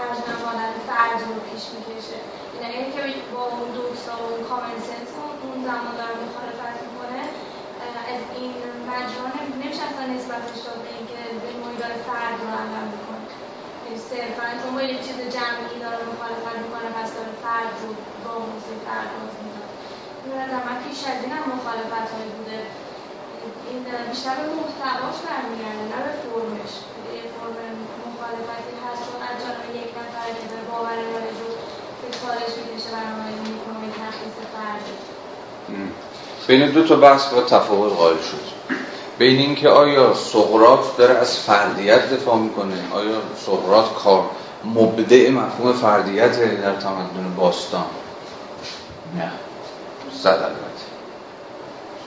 ارز 0.00 0.18
نمادن 0.30 0.72
فرد 0.88 1.20
رو 1.28 1.34
پیش 1.40 1.64
می‌کشه 1.74 2.20
یعنی 2.60 2.74
اینکه 2.74 3.00
با 3.34 3.44
اون 3.44 3.70
دوستا 3.72 4.12
و 4.22 4.32
اون 4.32 4.44
کامن 4.48 4.78
سنس 4.88 5.10
و 5.18 5.46
اون 5.46 5.64
زمان 5.64 5.96
داره 6.00 6.14
مخالفت 6.24 6.76
می‌کنه 6.82 7.22
از 8.12 8.20
این 8.38 8.52
مجموعه 8.92 9.40
نمیشه 9.62 9.82
اصلا 9.90 10.06
نسبتش 10.14 10.58
داد 10.66 10.82
به 10.82 10.90
اینکه 10.98 11.20
زیموی 11.46 11.76
داره 11.76 11.94
فرد 12.08 12.36
رو 12.42 12.48
عمل 12.62 12.86
می‌کنه 12.94 13.24
صرفا 13.96 14.46
چون 14.62 14.74
با 14.74 14.82
یک 14.82 15.00
چیز 15.06 15.18
جمعی 15.36 15.80
داره 15.80 16.04
مخالفت 16.12 16.56
می‌کنه 16.64 16.88
پس 16.98 17.14
داره 17.16 17.32
فرد 17.44 17.72
رو 17.82 17.94
با 18.24 18.46
موسیقی 18.46 18.80
فرد 18.88 19.10
رو 19.14 19.44
می‌کنه 19.44 19.68
این 20.24 20.32
پیش 20.84 21.04
از 21.04 21.22
این 21.22 21.32
هم 21.32 21.52
مخالفت 21.56 22.10
هایی 22.14 22.30
بوده 22.30 22.66
این 23.70 23.80
بیشتر 24.10 24.34
به 24.40 24.46
محتواش 24.60 25.18
برمیگرده 25.26 25.84
نه 25.92 26.00
به 26.06 26.12
فرمش. 26.22 26.74
یه 27.16 27.24
فرم 27.34 27.76
مخالفتی 28.06 28.74
هست 28.84 29.02
چون 29.06 29.20
از 29.28 29.36
جانب 29.42 29.64
یک 29.80 29.90
نفر 30.00 30.28
که 30.38 30.46
به 30.52 30.60
باور 30.70 30.96
رایج 31.12 31.38
به 32.00 32.08
کارش 32.22 32.52
می‌کشه 32.58 32.90
برنامه 32.96 33.30
می‌کنه 33.54 33.86
تخصیص 34.02 34.36
فرده 34.54 34.94
بین 36.46 36.70
دو 36.70 36.86
تا 36.86 36.96
بحث 36.96 37.28
با 37.28 37.42
تفاوت 37.42 37.92
قائل 37.92 38.16
شد. 38.16 38.74
بین 39.18 39.38
اینکه 39.38 39.68
آیا 39.68 40.14
سقراط 40.14 40.96
داره 40.96 41.14
از 41.14 41.38
فردیت 41.38 42.10
دفاع 42.10 42.38
می‌کنه؟ 42.38 42.74
آیا 42.94 43.16
سقراط 43.46 43.92
کار 44.04 44.30
مبدع 44.64 45.30
مفهوم 45.30 45.72
فردیت 45.72 46.60
در 46.62 46.72
تمدن 46.72 47.34
باستان؟ 47.36 47.84
نه. 49.16 49.32
صد 50.22 50.28
البته 50.28 50.83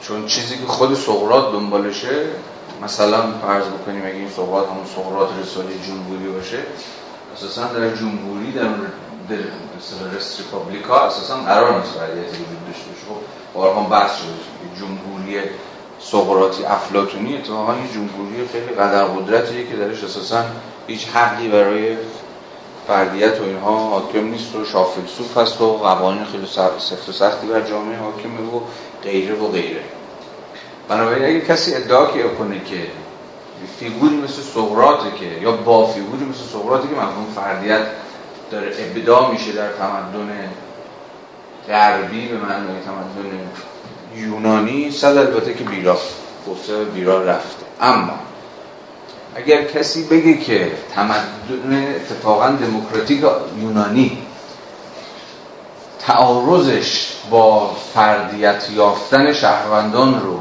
چون 0.08 0.26
چیزی 0.26 0.58
که 0.58 0.65
خود 0.65 0.93
سقراط 0.93 1.54
دنبالشه 1.54 2.26
مثلا 2.84 3.22
فرض 3.41 3.63
بکنیم 3.65 4.06
اگه 4.06 4.15
این 4.15 4.30
سقراط 4.30 4.67
همون 4.67 4.86
سقراط 4.96 5.30
رساله 5.41 5.70
جمهوری 5.88 6.28
باشه 6.28 6.58
اساسا 7.36 7.63
در 7.63 7.96
جمهوری 7.96 8.52
در 8.52 8.70
مثلا 9.78 10.17
res 10.18 10.40
republica 10.40 11.00
اساسا 11.00 11.36
قرار 11.36 11.78
نیست 11.80 11.91
فردیتی 11.91 12.28
وجود 12.28 12.67
داشته 12.67 12.89
باشه. 12.89 13.06
خب 13.10 13.20
بارها 13.54 13.82
بحث 13.82 14.12
شده 14.17 14.80
جمهوری 14.80 15.39
سقراطی 16.00 16.65
افلاطونی 16.65 17.38
اتفاقا 17.38 17.74
یه 17.74 17.93
جمهوری 17.93 18.48
خیلی 18.52 18.76
قدر 18.76 19.04
قدرتیه 19.04 19.67
که 19.67 19.76
درش 19.76 20.04
اساسا 20.04 20.43
هیچ 20.88 21.08
حقی 21.08 21.48
برای 21.48 21.98
فردیت 22.88 23.41
و 23.41 23.43
اینها 23.43 23.78
حاکم 23.78 24.28
نیست 24.28 24.56
و 24.56 24.65
شاه‌فیلسوف 24.66 25.38
هست 25.38 25.62
و 25.62 25.78
قوانین 25.78 26.26
خیلی 26.26 26.48
سفت 26.80 27.10
و 27.10 27.12
سختی 27.12 27.48
بر 27.48 27.62
جامعه 27.62 27.98
حاکمه 27.98 28.41
و 28.41 28.60
غیره 29.04 29.36
و 29.36 29.48
غیره. 29.48 29.97
بنابراین 30.89 31.26
اگه 31.26 31.41
کسی 31.41 31.76
ادعا 31.76 32.06
کنه 32.06 32.60
که 32.65 32.88
فیگوری 33.80 34.15
مثل 34.15 34.41
سقراطه 34.41 35.12
که 35.19 35.41
یا 35.41 35.52
با 35.52 35.88
فیگوری 35.88 36.26
مثل 36.26 36.43
سقراطه 36.54 36.88
که 36.88 36.93
مفهوم 36.93 37.26
فردیت 37.36 37.82
داره 38.52 38.67
ابدا 38.80 39.32
میشه 39.32 39.52
در 39.52 39.71
تمدن 39.71 40.50
غربی 41.67 42.28
به 42.28 42.38
معنای 42.38 42.80
تمدن 42.86 43.39
یونانی 44.15 44.91
صد 44.91 45.17
البته 45.17 45.54
که 45.54 45.63
بیرا 45.63 45.97
گفته 46.47 46.84
بیرا 46.84 47.23
رفته. 47.23 47.65
اما 47.82 48.19
اگر 49.36 49.63
کسی 49.63 50.04
بگه 50.04 50.38
که 50.38 50.71
تمدن 50.95 51.95
اتفاقا 51.95 52.50
دموکراتیک 52.50 53.23
یونانی 53.62 54.17
تعارضش 56.00 57.13
با 57.30 57.76
فردیت 57.93 58.67
یافتن 58.76 59.34
شهروندان 59.34 60.21
رو 60.21 60.39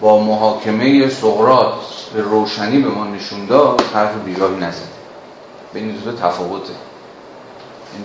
با 0.00 0.18
محاکمه 0.18 1.08
سقرات 1.08 1.74
به 2.14 2.22
روشنی 2.22 2.78
به 2.78 2.88
ما 2.88 3.04
نشون 3.04 3.46
داد 3.46 3.82
حرف 3.94 4.14
بیراهی 4.24 4.56
نزد. 4.56 4.88
بین 5.74 5.90
دو 5.90 6.12
تفاوته. 6.12 6.72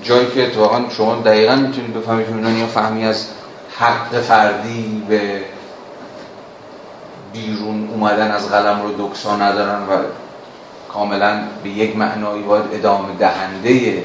جایی 0.03 0.27
که 0.27 0.43
اتفاقا 0.43 0.81
شما 0.89 1.15
دقیقا 1.15 1.55
می‌تونید 1.55 1.93
بفهمید 1.93 2.25
که 2.25 2.31
یونانی 2.31 2.65
فهمی 2.65 3.05
از 3.05 3.27
حق 3.77 4.21
فردی 4.21 5.05
به 5.09 5.41
بیرون 7.33 7.89
اومدن 7.89 8.31
از 8.31 8.49
قلم 8.49 8.81
رو 8.81 9.07
دکسا 9.07 9.35
ندارن 9.35 9.81
و 9.81 9.97
کاملا 10.93 11.43
به 11.63 11.69
یک 11.69 11.97
معنایی 11.97 12.43
باید 12.43 12.65
ادامه 12.73 13.15
دهنده 13.19 14.03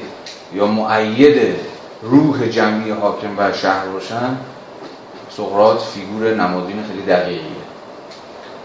یا 0.53 0.67
معید 0.67 1.55
روح 2.01 2.47
جمعی 2.47 2.91
حاکم 2.91 3.29
و 3.37 3.53
شهر 3.53 3.85
باشن 3.85 4.37
سقراط 5.37 5.81
فیگور 5.81 6.33
نمادین 6.33 6.83
خیلی 6.87 7.01
دقیقیه 7.01 7.58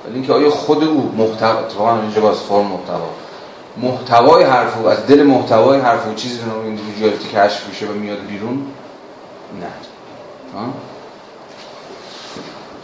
ولی 0.05 0.15
اینکه 0.15 0.33
آیا 0.33 0.51
خود 0.51 0.85
او 0.85 1.15
محتوا 1.17 1.61
اتفاقا 1.61 2.01
اینجا 2.01 2.21
باز 2.21 2.41
فرم 2.41 2.67
محتوا. 2.67 3.09
محتوای 3.77 4.45
حرف 4.45 4.79
او 4.79 4.89
از 4.89 5.07
دل 5.07 5.23
محتوای 5.23 5.81
حرف 5.81 6.07
او 6.07 6.15
چیزی 6.15 6.39
به 6.39 6.47
نام 6.47 6.65
ایندیویدوالیتی 6.65 7.29
کشف 7.29 7.69
میشه 7.69 7.87
و 7.87 7.93
میاد 7.93 8.27
بیرون؟ 8.27 8.67
نه. 9.61 9.67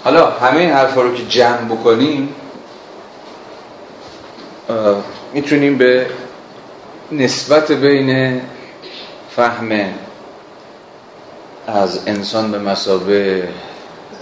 حالا 0.04 0.30
همه 0.30 0.60
این 0.60 0.70
حرفا 0.70 1.02
رو 1.02 1.14
که 1.14 1.24
جمع 1.24 1.64
بکنیم 1.64 2.34
می‌تونیم 5.32 5.78
به 5.78 6.06
نسبت 7.12 7.72
بین 7.72 8.40
فهم 9.30 9.94
از 11.66 12.00
انسان 12.06 12.52
به 12.52 12.58
مسابه 12.58 13.48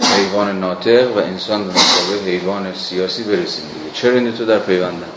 حیوان 0.01 0.59
ناطق 0.59 1.15
و 1.15 1.19
انسان 1.19 1.63
به 1.63 1.73
مسابه 1.73 2.25
حیوان 2.25 2.73
سیاسی 2.73 3.23
برسیم 3.23 3.65
دیگه. 3.73 3.91
چرا 3.93 4.13
این 4.13 4.33
تو 4.33 4.45
در 4.45 4.59
پیوندن 4.59 5.09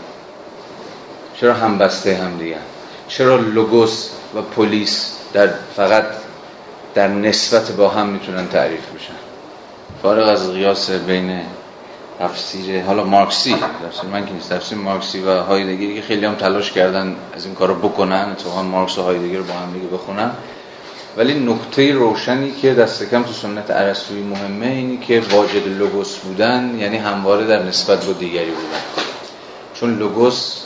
چرا 1.39 1.53
همبسته 1.53 2.15
هم 2.15 2.37
دیگه؟ 2.37 2.57
چرا 3.07 3.35
لوگوس 3.35 4.09
و 4.35 4.41
پلیس 4.41 5.11
در 5.33 5.49
فقط 5.75 6.05
در 6.95 7.07
نسبت 7.07 7.71
با 7.71 7.89
هم 7.89 8.07
می‌تونن 8.07 8.47
تعریف 8.47 8.91
بشن؟ 8.95 9.13
فارغ 10.01 10.27
از 10.27 10.51
قیاس 10.51 10.91
بین 10.91 11.41
تفسیر 12.19 12.83
حالا 12.83 13.03
مارکسی 13.03 13.55
تفسیر 13.89 14.09
من 14.09 14.25
که 14.25 14.33
نیست 14.33 14.53
تفسیر 14.53 14.77
مارکسی 14.77 15.21
و 15.21 15.39
هایدگری 15.39 15.95
که 15.95 16.01
خیلی 16.01 16.25
هم 16.25 16.35
تلاش 16.35 16.71
کردن 16.71 17.15
از 17.35 17.45
این 17.45 17.55
کارو 17.55 17.75
بکنن 17.75 18.27
اتفاقا 18.31 18.61
مارکس 18.61 18.97
و 18.97 19.01
هایدگر 19.01 19.41
با 19.41 19.53
هم 19.53 19.73
دیگه 19.73 19.87
بخونن. 19.87 20.31
ولی 21.17 21.39
نکته 21.39 21.93
روشنی 21.93 22.51
که 22.51 22.73
دست 22.73 23.03
کم 23.03 23.23
تو 23.23 23.33
سنت 23.33 23.71
ارسطویی 23.71 24.23
مهمه 24.23 24.65
اینی 24.65 24.97
که 24.97 25.21
واجد 25.31 25.67
لوگوس 25.67 26.17
بودن 26.17 26.75
یعنی 26.79 26.97
همواره 26.97 27.45
در 27.45 27.63
نسبت 27.63 28.05
با 28.05 28.13
دیگری 28.13 28.51
بودن. 28.51 28.79
چون 29.73 29.97
لوگوس 29.97 30.61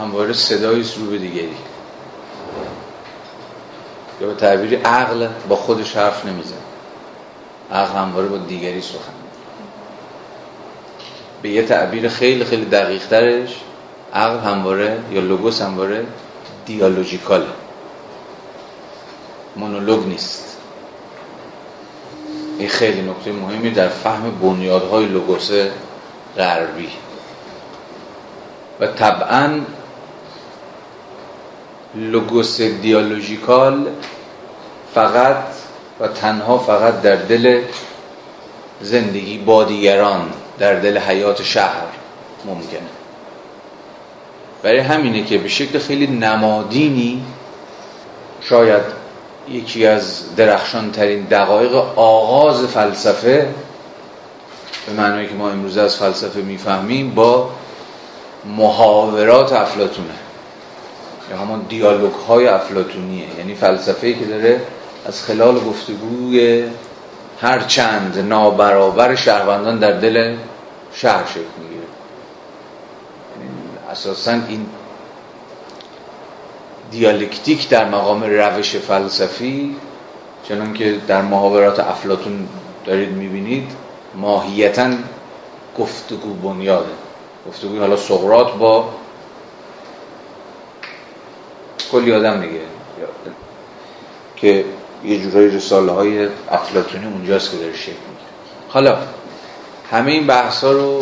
همواره 0.00 0.32
صدایی 0.32 0.84
رو 0.98 1.06
به 1.06 1.18
دیگری. 1.18 1.56
یا 4.20 4.26
به 4.26 4.34
تعبیری 4.34 4.76
عقل 4.76 5.28
با 5.48 5.56
خودش 5.56 5.96
حرف 5.96 6.26
نمیزن. 6.26 6.56
عقل 7.72 7.98
همواره 7.98 8.28
با 8.28 8.36
دیگری 8.36 8.80
سخن 8.80 9.12
به 11.42 11.48
یه 11.48 11.62
تعبیر 11.62 12.08
خیلی 12.08 12.44
خیلی 12.44 12.64
دقیق 12.64 13.06
ترش 13.06 13.56
عقل 14.14 14.38
همواره 14.38 14.98
یا 15.12 15.20
لوگوس 15.20 15.62
همواره 15.62 16.06
دیالوژیکاله. 16.66 17.65
مونولوگ 19.56 20.06
نیست. 20.06 20.56
این 22.58 22.68
خیلی 22.68 23.02
نکته 23.02 23.32
مهمی 23.32 23.70
در 23.70 23.88
فهم 23.88 24.30
بنیادهای 24.30 25.06
لوگوس 25.06 25.50
غربی. 26.36 26.88
و 28.80 28.86
طبعا 28.86 29.60
لوگوس 31.94 32.60
دیالوژیکال 32.60 33.88
فقط 34.94 35.44
و 36.00 36.08
تنها 36.08 36.58
فقط 36.58 37.02
در 37.02 37.16
دل 37.16 37.62
زندگی 38.80 39.38
با 39.38 39.64
دیگران 39.64 40.30
در 40.58 40.74
دل 40.74 40.98
حیات 40.98 41.42
شهر 41.42 41.86
ممکنه. 42.44 42.88
برای 44.62 44.78
همینه 44.78 45.24
که 45.24 45.38
به 45.38 45.48
شکل 45.48 45.78
خیلی 45.78 46.06
نمادینی 46.06 47.24
شاید 48.40 48.82
یکی 49.48 49.86
از 49.86 50.36
درخشان 50.36 50.92
ترین 50.92 51.24
دقایق 51.24 51.74
آغاز 51.96 52.66
فلسفه 52.66 53.54
به 54.86 54.92
معنی 54.92 55.28
که 55.28 55.34
ما 55.34 55.50
امروز 55.50 55.76
از 55.78 55.96
فلسفه 55.96 56.40
می‌فهمیم 56.40 57.14
با 57.14 57.50
محاورات 58.56 59.52
افلاتونه 59.52 60.14
یا 61.30 61.36
همون 61.36 61.60
دیالوگ 61.68 62.12
های 62.12 62.46
افلاتونیه 62.46 63.26
یعنی 63.38 63.54
فلسفه 63.54 64.12
که 64.12 64.24
داره 64.24 64.60
از 65.06 65.22
خلال 65.22 65.60
گفتگوی 65.60 66.64
هر 67.40 67.60
چند 67.60 68.18
نابرابر 68.18 69.14
شهروندان 69.14 69.78
در 69.78 69.92
دل 69.92 70.36
شهر 70.92 71.24
شکل 71.26 71.40
می‌گیره. 71.58 71.86
یعنی 73.36 73.50
اساسا 73.90 74.32
این 74.32 74.66
دیالکتیک 76.90 77.68
در 77.68 77.88
مقام 77.88 78.22
روش 78.22 78.76
فلسفی 78.76 79.76
چنان 80.48 80.74
که 80.74 80.96
در 81.08 81.22
محاورات 81.22 81.80
افلاتون 81.80 82.48
دارید 82.84 83.10
می‌بینید 83.10 83.70
ماهیتا 84.14 84.90
گفتگو 85.78 86.34
بنیاده. 86.34 86.90
گفتگوی 87.48 87.78
حالا 87.78 87.96
سقرات 87.96 88.52
با 88.58 88.88
کلی 91.92 92.12
آدم 92.12 92.40
دیگه. 92.40 92.60
که 94.36 94.64
یه 95.04 95.20
جورایی 95.22 95.48
رساله 95.48 95.92
های 95.92 96.28
افلاتونی 96.50 97.06
اونجاست 97.06 97.50
که 97.50 97.56
داره 97.56 97.72
شکل 97.76 97.90
می‌گیره. 97.90 98.30
حالا 98.68 98.98
همه 99.90 100.12
این 100.12 100.26
بحث 100.26 100.64
ها 100.64 100.72
رو 100.72 101.00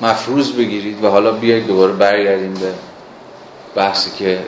مفروض 0.00 0.52
بگیرید 0.52 1.04
و 1.04 1.08
حالا 1.08 1.32
بیایید 1.32 1.66
دوباره 1.66 1.92
برگردیم 1.92 2.54
به 2.54 2.72
بحثی 3.74 4.10
که 4.18 4.44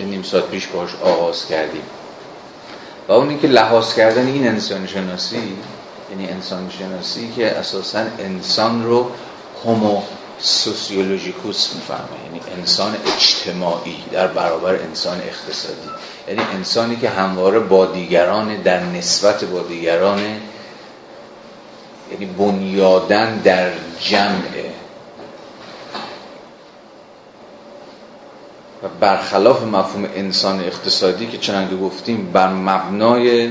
نیم 0.00 0.22
ساعت 0.22 0.44
پیش 0.44 0.66
باش 0.66 0.90
آغاز 1.04 1.46
کردیم. 1.46 1.82
و 3.08 3.12
اون 3.12 3.40
که 3.40 3.48
لحاظ 3.48 3.94
کردن 3.94 4.26
این 4.26 4.48
انسان 4.48 4.86
شناسی 4.86 5.56
یعنی 6.10 6.28
انسان 6.28 6.70
شناسی 6.78 7.32
که 7.36 7.50
اساسا 7.50 8.04
انسان 8.18 8.84
رو 8.84 9.10
هومو 9.64 10.02
سوسیولوژیکوس 10.38 11.74
می‌فهمه 11.74 12.24
یعنی 12.24 12.40
انسان 12.58 12.96
اجتماعی 13.16 14.04
در 14.12 14.26
برابر 14.26 14.74
انسان 14.74 15.18
اقتصادی. 15.18 15.88
یعنی 16.28 16.40
انسانی 16.54 16.96
که 16.96 17.08
همواره 17.08 17.58
با 17.58 17.86
دیگران 17.86 18.56
در 18.56 18.82
نسبت 18.82 19.44
با 19.44 19.62
دیگران 19.62 20.20
یعنی 22.12 22.26
بنیادن 22.26 23.38
در 23.38 23.70
جمعه 24.00 24.72
و 28.82 28.88
برخلاف 29.00 29.62
مفهوم 29.62 30.04
انسان 30.14 30.60
اقتصادی 30.60 31.26
که 31.26 31.38
چنانکه 31.38 31.76
گفتیم 31.76 32.30
بر 32.32 32.52
مبنای 32.52 33.50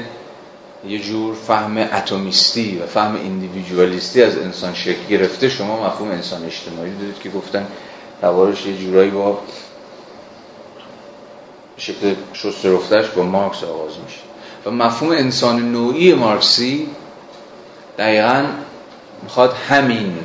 یه 0.88 1.00
جور 1.00 1.36
فهم 1.36 1.78
اتمیستی 1.78 2.78
و 2.78 2.86
فهم 2.86 3.16
ایندیویدوالیستی 3.16 4.24
از 4.24 4.38
انسان 4.38 4.74
شکل 4.74 5.08
گرفته 5.10 5.50
شما 5.50 5.88
مفهوم 5.88 6.12
انسان 6.12 6.46
اجتماعی 6.46 6.92
دارید 6.96 7.20
که 7.20 7.30
گفتن 7.30 7.68
دوارش 8.22 8.66
یه 8.66 8.78
جورایی 8.78 9.12
با 9.12 9.40
شکل 11.78 12.16
شست 12.34 12.66
رفتش 12.66 13.10
با 13.10 13.24
مارکس 13.24 13.64
آغاز 13.64 13.92
میشه. 14.06 14.20
و 14.66 14.72
مفهوم 14.72 15.12
انسان 15.12 15.72
نوعی 15.72 16.14
مارکسی 16.14 16.88
دقیقا 17.98 18.46
می‌خواد 19.24 19.54
همین 19.70 20.18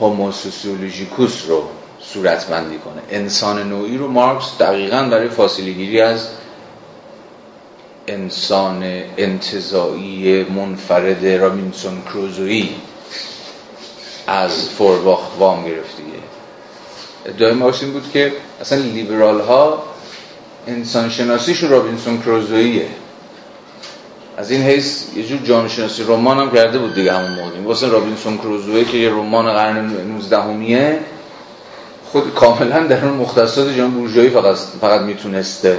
هوموسوسیولوژیکوس 0.00 1.44
رو 1.48 1.68
صورتبندی 2.04 2.78
کنه. 2.78 3.02
انسان 3.10 3.68
نوعی 3.68 3.96
رو 3.96 4.08
مارکس 4.08 4.58
دقیقا 4.60 5.02
برای 5.02 5.28
فاصله 5.28 5.70
گیری 5.72 6.00
از 6.00 6.28
انسان 8.08 8.82
انتزاعی 9.16 10.44
منفرد 10.44 11.26
رابینسون 11.26 12.02
کروزوی 12.12 12.68
از 14.26 14.68
فورباخ 14.68 15.38
وام 15.38 15.64
گرفته 15.64 16.04
ادعای 17.26 17.52
مارکس 17.52 17.82
این 17.82 17.92
بود 17.92 18.10
که 18.12 18.32
اصلا 18.60 18.78
لیبرال 18.78 19.40
ها 19.40 19.82
انسان 20.66 21.10
شناسیشون 21.10 21.70
رابینسون 21.70 22.22
کروزویه 22.22 22.86
از 24.36 24.50
این 24.50 24.62
حیث 24.62 25.04
یه 25.16 25.26
جور 25.26 25.38
جامعه 25.38 25.68
شناسی 25.68 26.02
رمان 26.02 26.38
هم 26.38 26.50
کرده 26.50 26.78
بود 26.78 26.94
دیگه 26.94 27.12
همون 27.12 27.30
موقع. 27.32 27.60
واسه 27.64 27.88
رابینسون 27.88 28.38
کروزوی 28.38 28.84
که 28.84 28.96
یه 28.96 29.10
رمان 29.10 29.52
قرن 29.52 29.86
19همیه 29.86 30.98
خود 32.12 32.34
کاملا 32.34 32.86
در 32.86 33.04
اون 33.04 33.14
مختصات 33.14 33.76
جهان 33.76 33.90
بورژوایی 33.90 34.30
فقط 34.30 34.56
فقط 34.56 35.00
می‌تونسته 35.00 35.78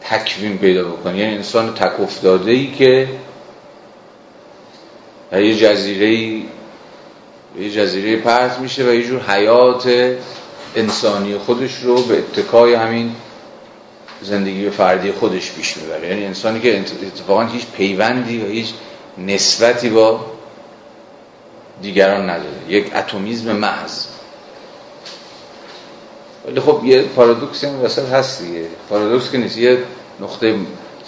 تکوین 0.00 0.58
پیدا 0.58 0.84
بکنه. 0.84 1.18
یعنی 1.18 1.36
انسان 1.36 1.74
تک 1.74 2.00
افتاده 2.00 2.50
ای 2.50 2.72
که 2.72 3.08
یه 5.32 5.56
جزیره 5.56 6.10
یه 7.58 7.70
جزیره 7.74 8.16
پرت 8.16 8.58
میشه 8.58 8.84
و 8.84 8.94
یه 8.94 9.06
جور 9.06 9.22
حیات 9.22 10.14
انسانی 10.76 11.38
خودش 11.38 11.82
رو 11.82 12.02
به 12.02 12.18
اتکای 12.18 12.74
همین 12.74 13.16
زندگی 14.22 14.70
فردی 14.70 15.12
خودش 15.12 15.52
پیش 15.52 15.76
می‌بره. 15.76 16.08
یعنی 16.08 16.26
انسانی 16.26 16.60
که 16.60 16.78
اتفاقا 16.78 17.44
هیچ 17.44 17.66
پیوندی 17.76 18.42
و 18.42 18.46
هیچ 18.46 18.68
نسبتی 19.18 19.90
با 19.90 20.26
دیگران 21.82 22.30
نداره. 22.30 22.56
یک 22.68 22.96
اتمیزم 22.96 23.52
محض. 23.52 24.15
ولی 26.46 26.60
خب 26.60 26.80
یه 26.84 27.02
پارادوکسی 27.02 27.66
هم 27.66 27.84
وسط 27.84 28.08
هست 28.08 28.42
دیگه. 28.42 28.66
پارادوکس 28.90 29.30
که 29.30 29.38
نیست. 29.38 29.58
یه 29.58 29.78
نقطه 30.20 30.54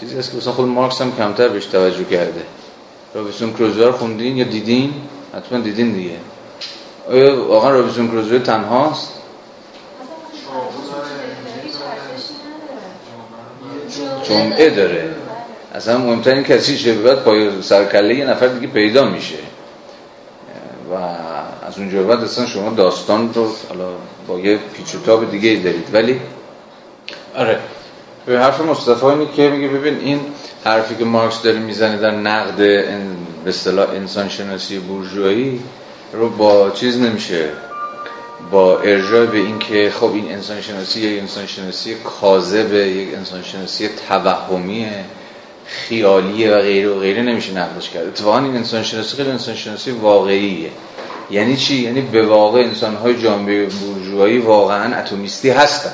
چیزی 0.00 0.18
هست 0.18 0.30
که 0.30 0.36
مثلا 0.36 0.52
خود 0.52 0.66
مارکس 0.66 1.00
هم 1.00 1.16
کمتر 1.16 1.48
بهش 1.48 1.66
توجه 1.66 2.04
کرده. 2.04 2.42
رابیسون 3.14 3.52
کروزو 3.52 3.92
خوندین 3.92 4.36
یا 4.36 4.44
دیدین؟ 4.44 4.92
حتما 5.36 5.58
دیدین 5.58 5.92
دیگه. 5.92 6.16
آیا 7.10 7.44
واقعا 7.48 7.70
رابیسون 7.70 8.08
کروزو 8.08 8.38
تنهاست؟ 8.38 9.12
جمعه 14.22 14.70
داره 14.70 15.14
اصلا 15.74 15.98
مهمترین 15.98 16.42
کسی 16.42 16.78
چه؟ 16.78 16.94
بعد 16.94 17.22
پای 17.22 17.62
سرکله 17.62 18.14
یه 18.14 18.24
نفر 18.24 18.46
دیگه 18.46 18.66
پیدا 18.66 19.04
میشه. 19.04 19.38
و 20.90 20.94
از 21.66 21.78
اونجا 21.78 22.02
بعد 22.02 22.20
اصلا 22.20 22.46
شما 22.46 22.70
داستان 22.70 23.34
رو 23.34 23.52
حالا 23.68 23.88
با 24.26 24.38
یه 24.40 24.58
پیچ 24.76 24.94
و 24.94 24.98
تاب 24.98 25.30
دیگه 25.30 25.60
دارید. 25.64 25.88
ولی 25.92 26.20
آره. 27.36 27.58
به 28.26 28.38
حرف 28.38 28.60
مصطفی 28.60 29.06
اینه 29.06 29.26
که 29.36 29.48
میگه 29.48 29.68
ببین 29.68 29.98
این 29.98 30.20
حرفی 30.64 30.94
که 30.94 31.04
مارکس 31.04 31.42
داره 31.42 31.58
می‌زنه 31.58 31.96
در 31.96 32.10
نقد 32.10 32.56
به 32.56 33.50
اصطلاح 33.50 33.90
انسان 33.90 34.28
شناسی 34.28 34.78
بورژوایی 34.78 35.60
رو 36.12 36.28
با 36.28 36.70
چیز 36.70 36.98
نمیشه. 37.00 37.48
با 38.50 38.78
ارجاع 38.78 39.26
به 39.26 39.38
اینکه 39.38 39.90
خب 39.90 40.10
این 40.14 40.32
انسان 40.32 40.60
شناسی 40.60 41.00
یک 41.00 41.20
انسان 41.20 41.46
شناسی 41.46 41.94
کاذبه 41.94 42.88
یک 42.88 43.14
انسان 43.14 43.42
شناسی 43.42 43.88
توهمیه. 44.08 45.04
خیالیه 45.68 46.50
و 46.50 46.60
غیره 46.60 46.88
و 46.88 46.98
غیره 47.00 47.22
نمیشه 47.22 47.52
نقدش 47.52 47.90
کرد. 47.90 48.06
اتفاقا 48.06 48.38
این 48.38 48.56
انسان 48.56 48.82
شناسی 48.82 49.16
خیلی 49.16 49.30
انسان 49.30 49.54
شناسی 49.54 49.90
واقعیه. 49.90 50.70
یعنی 51.30 51.56
چی؟ 51.56 51.74
یعنی 51.74 52.00
به 52.00 52.26
واقع 52.26 52.60
انسان 52.60 52.96
های 52.96 53.22
جامعه 53.22 53.66
بورژوایی 53.66 54.38
واقعا 54.38 54.96
اتمیستی 54.96 55.50
هستن. 55.50 55.92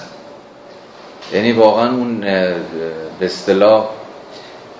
یعنی 1.32 1.52
واقعا 1.52 1.90
اون 1.90 2.20
به 3.20 3.26
اصطلاح 3.26 3.88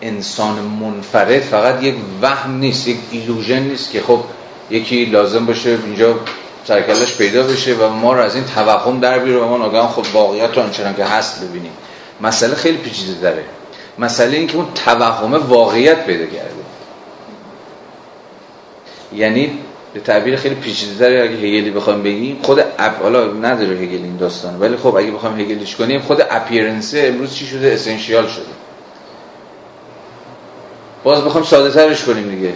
انسان 0.03 0.55
منفرد 0.55 1.40
فقط 1.40 1.82
یک 1.82 1.95
وهم 2.22 2.59
نیست 2.59 2.88
یک 2.88 2.99
ایلوژن 3.11 3.59
نیست 3.59 3.90
که 3.90 4.01
خب 4.01 4.20
یکی 4.70 5.05
لازم 5.05 5.47
باشه 5.47 5.78
اینجا 5.84 6.14
سرکلش 6.64 7.16
پیدا 7.16 7.42
بشه 7.42 7.74
و 7.74 7.88
ما 7.88 8.12
رو 8.12 8.20
از 8.20 8.34
این 8.34 8.45
توهم 8.45 9.01
در 9.01 9.18
بیاره 9.18 9.40
و 9.40 9.49
ما 9.49 9.59
ناگهان 9.59 9.88
خود 9.88 10.07
واقعیت 10.12 10.57
رو 10.57 10.62
آنچنان 10.62 10.97
که 10.97 11.05
هست 11.05 11.45
ببینیم. 11.45 11.72
مسئله 12.20 12.55
خیلی 12.55 12.78
پیچیده 12.78 13.20
داره 13.20 13.45
مسئله 13.99 14.36
این 14.36 14.47
که 14.47 14.57
اون 14.57 14.66
توهم 14.74 15.34
واقعیت 15.34 16.07
پیدا 16.07 16.26
کرده. 16.26 16.55
یعنی 19.12 19.59
به 19.95 20.01
تعبیر 20.01 20.36
خیلی 20.36 20.55
پیچیده 20.55 20.99
تری 20.99 21.20
اگه 21.20 21.36
هگلی 21.36 21.70
بخوام 21.70 22.03
بگیم 22.03 22.38
خود 22.42 22.61
اپ 22.78 23.03
حالا 23.03 23.32
نداره 23.32 23.76
هگل 23.76 24.05
این 24.05 24.16
داستان 24.16 24.61
ولی 24.61 24.76
خب 24.76 24.97
اگه 24.97 25.11
بخوام 25.11 25.40
هگلیش 25.40 25.76
کنیم 25.76 26.01
خود 26.01 26.26
اپیرنسه 26.30 27.05
امروز 27.09 27.34
چی 27.34 27.47
شده؟ 27.47 27.72
اسنشیال 27.72 28.26
شده. 28.26 28.45
باز 31.05 31.24
بخوام 31.24 31.45
ساده 31.45 31.70
ترش 31.70 32.05
کنیم 32.05 32.28
دیگه. 32.28 32.53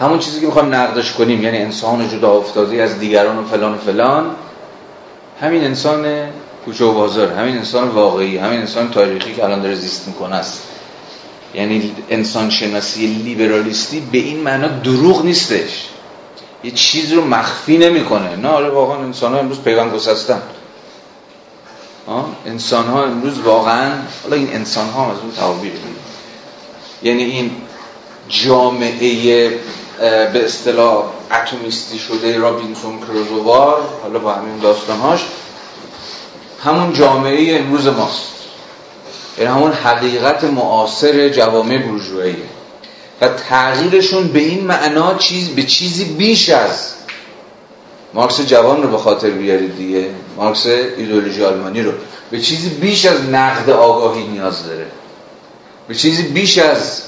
همون 0.00 0.18
چیزی 0.18 0.40
که 0.40 0.46
می‌خوام 0.46 0.74
نقدش 0.74 1.12
کنیم 1.12 1.42
یعنی 1.42 1.58
انسان 1.58 2.08
جدا 2.08 2.32
افتاده 2.32 2.82
از 2.82 2.98
دیگران 2.98 3.38
و 3.38 3.44
فلان 3.44 3.74
و 3.74 3.78
فلان. 3.78 4.30
همین 5.40 5.64
انسان 5.64 6.06
کوچه 6.64 6.84
و 6.84 6.92
بازار 6.92 7.32
همین 7.32 7.56
انسان 7.56 7.88
واقعی 7.88 8.38
همین 8.38 8.60
انسان 8.60 8.90
تاریخی 8.90 9.34
که 9.34 9.44
الان 9.44 9.62
داره 9.62 9.74
زیست 9.74 10.08
می‌کنه 10.08 10.34
است. 10.34 10.62
یعنی 11.54 11.92
انسان 12.10 12.50
شناسی 12.50 13.06
لیبرالیستی 13.06 14.00
به 14.12 14.18
این 14.18 14.40
معنا 14.40 14.68
دروغ 14.68 15.24
نیستش. 15.24 15.88
یه 16.64 16.70
چیز 16.70 17.12
رو 17.12 17.24
مخفی 17.24 17.78
نمی‌کنه. 17.78 18.36
نه 18.36 18.48
آره 18.48 18.68
واقعا 18.70 18.96
انسان 18.96 19.32
ها 19.32 19.38
امروز 19.38 19.60
پیوند 19.60 19.92
گسستن. 19.92 20.42
انسان 22.46 22.86
ها 22.86 23.04
امروز 23.04 23.38
واقعا 23.38 23.92
حالا 24.22 24.36
این 24.36 24.52
انسان 24.52 24.88
ها 24.88 25.12
از 25.12 25.18
اون 25.18 25.32
تعابیر 25.32 25.72
یعنی 27.02 27.22
این 27.22 27.50
جامعه 28.28 29.48
به 29.98 30.44
اصطلاح 30.44 31.04
اتمیستی 31.32 31.98
شده 31.98 32.38
رابینسون 32.38 33.00
کروزووار 33.00 33.82
حالا 34.02 34.18
با 34.18 34.32
همین 34.32 34.58
داستانهاش 34.58 35.24
همون 36.64 36.92
جامعه 36.92 37.58
امروز 37.58 37.86
ماست. 37.86 38.31
یعنی 39.38 39.50
همون 39.50 39.72
حقیقت 39.72 40.44
معاصر 40.44 41.28
جوامع 41.28 41.78
بورژواییه. 41.78 42.36
و 43.20 43.28
تغییرشون 43.28 44.28
به 44.28 44.38
این 44.38 44.66
معنا 44.66 45.14
چیز 45.14 45.48
به 45.48 45.62
چیزی 45.62 46.04
بیش 46.04 46.48
از 46.48 46.92
مارکس 48.14 48.40
جوان 48.40 48.82
رو 48.82 48.88
به 48.88 48.98
خاطر 48.98 49.30
بیارید 49.30 49.76
دیگه. 49.76 50.06
مارکس 50.36 50.66
ایدئولوژی 50.66 51.44
آلمانی 51.44 51.82
رو. 51.82 51.92
به 52.30 52.40
چیزی 52.40 52.68
بیش 52.68 53.06
از 53.06 53.28
نقد 53.28 53.70
آگاهی 53.70 54.24
نیاز 54.26 54.66
داره. 54.66 54.86
به 55.88 55.94
چیزی 55.94 56.22
بیش 56.22 56.58
از 56.58 57.02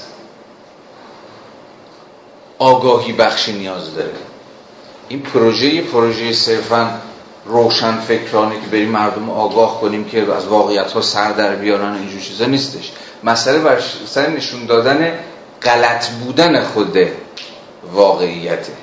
آگاهی 2.59 3.13
بخشی 3.13 3.53
نیاز 3.53 3.95
داره. 3.95 4.11
این 5.09 5.21
پروژه 5.21 5.81
پروژه 5.81 6.33
صرفا 6.33 7.01
روشن 7.45 7.99
فکرانه 7.99 8.55
که 8.61 8.67
بریم 8.67 8.89
مردم 8.89 9.29
آگاه 9.29 9.81
کنیم 9.81 10.05
که 10.05 10.33
از 10.33 10.47
واقعیت 10.47 10.91
ها 10.91 11.01
سر 11.01 11.31
در 11.31 11.55
بیارن 11.55 11.93
اینجور 11.93 12.21
چیزا 12.21 12.45
نیستش. 12.45 12.91
مسئله 13.23 13.59
بر 13.59 13.81
سر 14.05 14.29
نشون 14.29 14.65
دادن 14.65 15.19
غلط 15.61 16.09
بودن 16.09 16.63
خود 16.63 16.97
واقعیته. 17.93 18.73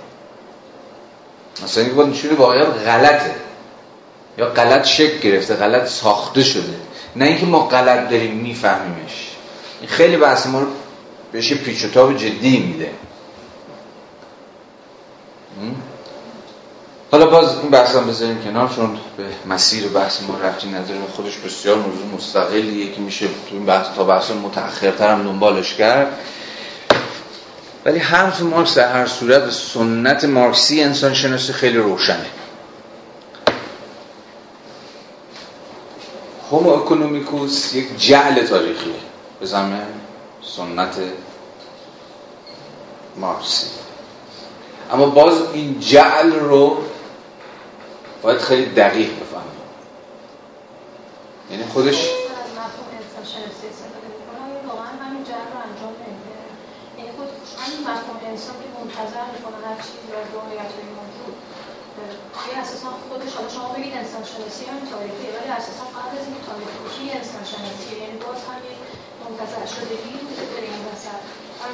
مثلا 1.65 1.85
اینکه 1.85 2.03
نشون 2.03 2.37
واقعیت 2.37 2.67
غلطه. 2.67 3.35
یا 4.39 4.47
غلط 4.47 4.85
شکل 4.85 5.19
گرفته 5.19 5.55
غلط 5.55 5.89
ساخته 5.89 6.43
شده. 6.43 6.75
نه 7.17 7.25
اینکه 7.25 7.47
ما 7.47 7.59
غلط 7.59 8.09
داریم 8.09 8.35
میفهمیمش. 8.35 9.29
این 9.81 9.91
خیلی 9.91 10.17
بحث 10.17 10.47
ما 10.47 10.61
رو 10.61 10.67
بهش 11.33 11.53
پیچ 11.53 11.85
و 11.85 11.89
تاب 11.89 12.17
جدی 12.17 12.59
میده. 12.59 12.91
حالا 17.13 17.27
باز 17.27 17.59
این 17.59 17.71
بحث 17.71 17.95
هم 17.97 18.07
بذاریم 18.07 18.43
کنار 18.45 18.69
چون 18.77 18.99
به 19.17 19.25
مسیر 19.47 19.89
بحث 19.89 20.23
ما 20.23 20.39
رفتی 20.39 20.69
نداره. 20.69 21.01
خودش 21.17 21.37
بسیار 21.37 21.77
موضوع 21.77 22.07
مستقلیه. 22.17 22.93
که 22.93 23.01
میشه 23.01 23.27
تو 23.27 23.55
این 23.55 23.67
بحث 23.67 23.87
تا 23.97 24.05
بحث 24.05 24.31
متأخرتر 24.31 25.13
هم 25.13 25.23
دنبالش 25.23 25.75
کرد. 25.75 26.19
ولی 27.85 27.99
حرف 27.99 28.41
مارکس 28.41 28.75
در 28.75 28.93
هر 28.93 29.07
صورت 29.07 29.51
سنت 29.51 30.25
مارکسی 30.25 30.83
انسان 30.83 31.15
شناسی 31.15 31.53
خیلی 31.53 31.79
روشنه. 31.79 32.27
هومو 36.51 36.71
اکونومیکوس 36.71 37.75
یک 37.75 37.99
جعل 37.99 38.47
تاریخیه. 38.47 38.93
به 39.41 39.47
سنت 40.43 40.97
مارکسی. 43.17 43.67
اما 44.93 45.07
باز 45.07 45.35
این 45.55 45.81
جعل 45.81 46.33
رو 46.33 46.77
باید 48.23 48.41
خیلی 48.41 48.67
دقیق 48.67 49.11
بفهمیم. 49.21 49.63
یعنی 51.51 51.65
خودش 51.65 51.99
مفهوم 57.89 58.21
انسان 58.33 58.57
که 58.63 58.69
منتظر 58.79 59.25
می‌کنه 59.35 59.59
هر 59.67 59.79
چیز 59.87 60.03
را 60.13 60.21
واقعیت 60.37 60.71
های 60.77 60.89
موجود. 60.99 61.35
آیا 62.43 62.57
اساسا 62.63 62.89
خودش 63.09 63.33
حالا 63.37 63.49
شما 63.57 63.69
بگید 63.77 63.95
انسان 64.03 64.25
شناسی 64.31 64.65
هم 64.71 64.81
تاریخی 64.93 65.27
ولی 65.37 65.51
اساسا 65.59 65.85
قبل 65.97 66.15
از 66.21 66.27
این 66.31 66.41
تاریخی 66.49 67.05
انسان 67.21 67.45
شناسی. 67.53 67.91
یعنی 68.03 68.17
باز 68.25 68.41
هم 68.49 68.61
یک 68.71 68.81
منتظر 69.25 69.65
وجود 69.75 70.49
داره 70.53 70.67
این 70.73 70.83
وسط 70.89 71.21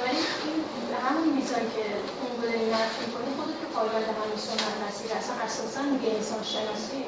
ولی 0.05 0.23
این 0.45 0.59
همون 1.05 1.29
میزان 1.37 1.65
که 1.75 1.85
اون 2.21 2.33
داری 2.43 2.65
نفت 2.75 2.97
می‌کنی 3.03 3.31
خودت 3.37 3.57
که 3.61 3.69
پایگاه 3.75 4.03
همین 4.21 4.39
سنت 4.47 4.75
مسیر 4.85 5.11
اصلا 5.21 5.35
اساسا 5.47 5.83
میگه 5.93 6.09
انسان 6.17 6.43
شناسی 6.53 7.01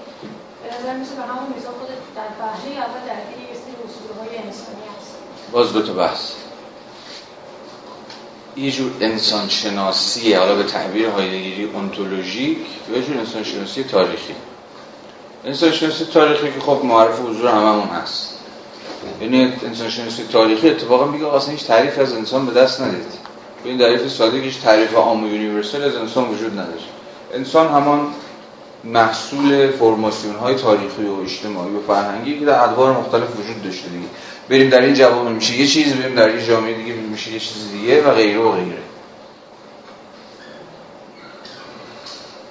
به 0.85 0.93
میشه 1.01 1.15
به 1.15 1.23
همون 1.23 1.49
میزان 1.55 1.75
خودت 1.81 2.01
در 2.17 2.31
بهره 2.41 2.71
اول 2.87 3.03
درگیر 3.11 3.41
یه 3.51 3.57
سری 3.63 3.77
اصولهای 3.87 4.39
انسانی 4.47 4.85
هست. 4.97 5.15
باز 5.53 5.73
دو 5.73 5.83
تا 5.83 5.93
بحث. 5.93 6.33
یه 8.57 8.71
جور 8.71 8.93
انسان 9.01 9.49
شناسی 9.49 10.35
حالا 10.35 10.55
به 10.55 10.65
تعبیر 10.65 11.09
هایدگیری 11.09 11.71
انتولوژیک 11.77 12.59
و 12.89 12.97
یه 12.97 13.03
جور 13.03 13.19
انسان 13.19 13.45
شناسی 13.45 13.85
تاریخی. 13.85 14.35
انسان 15.45 15.73
شناسی 15.73 16.05
تاریخی 16.05 16.53
که 16.53 16.61
خب 16.61 16.81
معرف 16.85 17.21
حضور 17.21 17.51
هممون 17.51 17.89
هست. 17.89 18.40
یعنی 19.21 19.53
انسان 19.67 19.91
شناسی 19.91 20.23
تاریخی 20.33 20.71
اتفاقا 20.71 21.05
میگه 21.05 21.35
اصلا 21.35 21.53
هیچ 21.53 21.65
تعریف 21.65 21.99
از 21.99 22.13
انسان 22.13 22.47
به 22.47 22.53
دست 22.53 22.81
ندید. 22.81 23.31
به 23.65 23.69
این 23.71 23.79
تعریف 23.79 24.09
ساده 24.09 24.39
هیچ 24.39 24.61
تعریف 24.61 24.95
عام 24.95 25.27
یونیورسال 25.27 25.83
از 25.83 25.97
انسان 25.97 26.29
وجود 26.29 26.53
نداره 26.53 26.79
انسان 27.35 27.69
همان 27.69 28.07
محصول 28.85 29.71
فرماسیون 29.71 30.37
های 30.37 30.55
تاریخی 30.55 31.03
و 31.03 31.21
اجتماعی 31.23 31.77
و 31.77 31.81
فرهنگی 31.87 32.39
که 32.39 32.45
در 32.45 32.63
ادوار 32.63 32.93
مختلف 32.93 33.41
وجود 33.41 33.63
داشته 33.63 33.89
دیگه. 33.89 34.07
بریم 34.49 34.71
در 34.71 34.81
این 34.81 34.95
جواب 34.95 35.29
میشه 35.29 35.57
یه 35.57 35.67
چیز 35.67 35.95
بریم 35.95 36.15
در 36.15 36.29
این 36.29 36.47
جامعه 36.47 36.75
دیگه 36.75 36.93
میشه 36.93 37.33
یه 37.33 37.39
چیز 37.39 37.71
دیگه 37.73 38.03
و 38.03 38.15
غیره 38.15 38.39
و 38.39 38.53
غیره. 38.53 38.79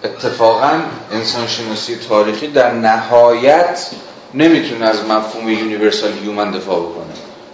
اتفاقا 0.04 0.72
انسان 1.12 1.47
شناسی 1.47 1.95
تاریخی 1.95 2.47
در 2.47 2.74
نهایت 2.74 3.88
نمی‌تونه 4.34 4.86
از 4.86 5.05
مفهوم 5.05 5.49
universal 5.49 6.12
human 6.22 6.51
دفاع 6.51 6.80
بکنه. 6.80 7.13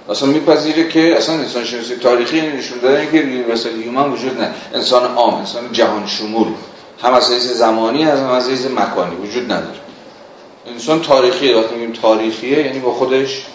اصلا 0.10 0.30
میپذیره 0.30 0.90
که 0.90 1.18
اصلا 1.18 1.36
انسان 1.36 1.64
شناسی 1.64 1.96
تاریخی 1.96 2.42
نشون 2.42 2.80
دادن 2.80 3.12
که 3.12 3.18
universal 3.18 3.72
human 3.72 4.12
وجود 4.12 4.42
نه 4.42 4.54
انسان 4.74 5.16
عام 5.16 5.34
انسان 5.34 5.72
جهان 5.72 6.08
شمول. 6.08 6.48
هم 7.04 7.14
از 7.14 7.32
حیث 7.32 7.52
زمانی 7.52 8.04
هم 8.04 8.30
از 8.30 8.50
حیث 8.50 8.66
مکانی 8.66 9.16
وجود 9.16 9.44
نداره. 9.44 9.80
انسان 10.68 11.02
تاریخیه. 11.02 11.58
وقتی 11.58 11.76
میگیم 11.76 11.94
تاریخیه 12.02 12.66
یعنی 12.66 12.80
با 12.80 12.94
خودش 12.94 13.46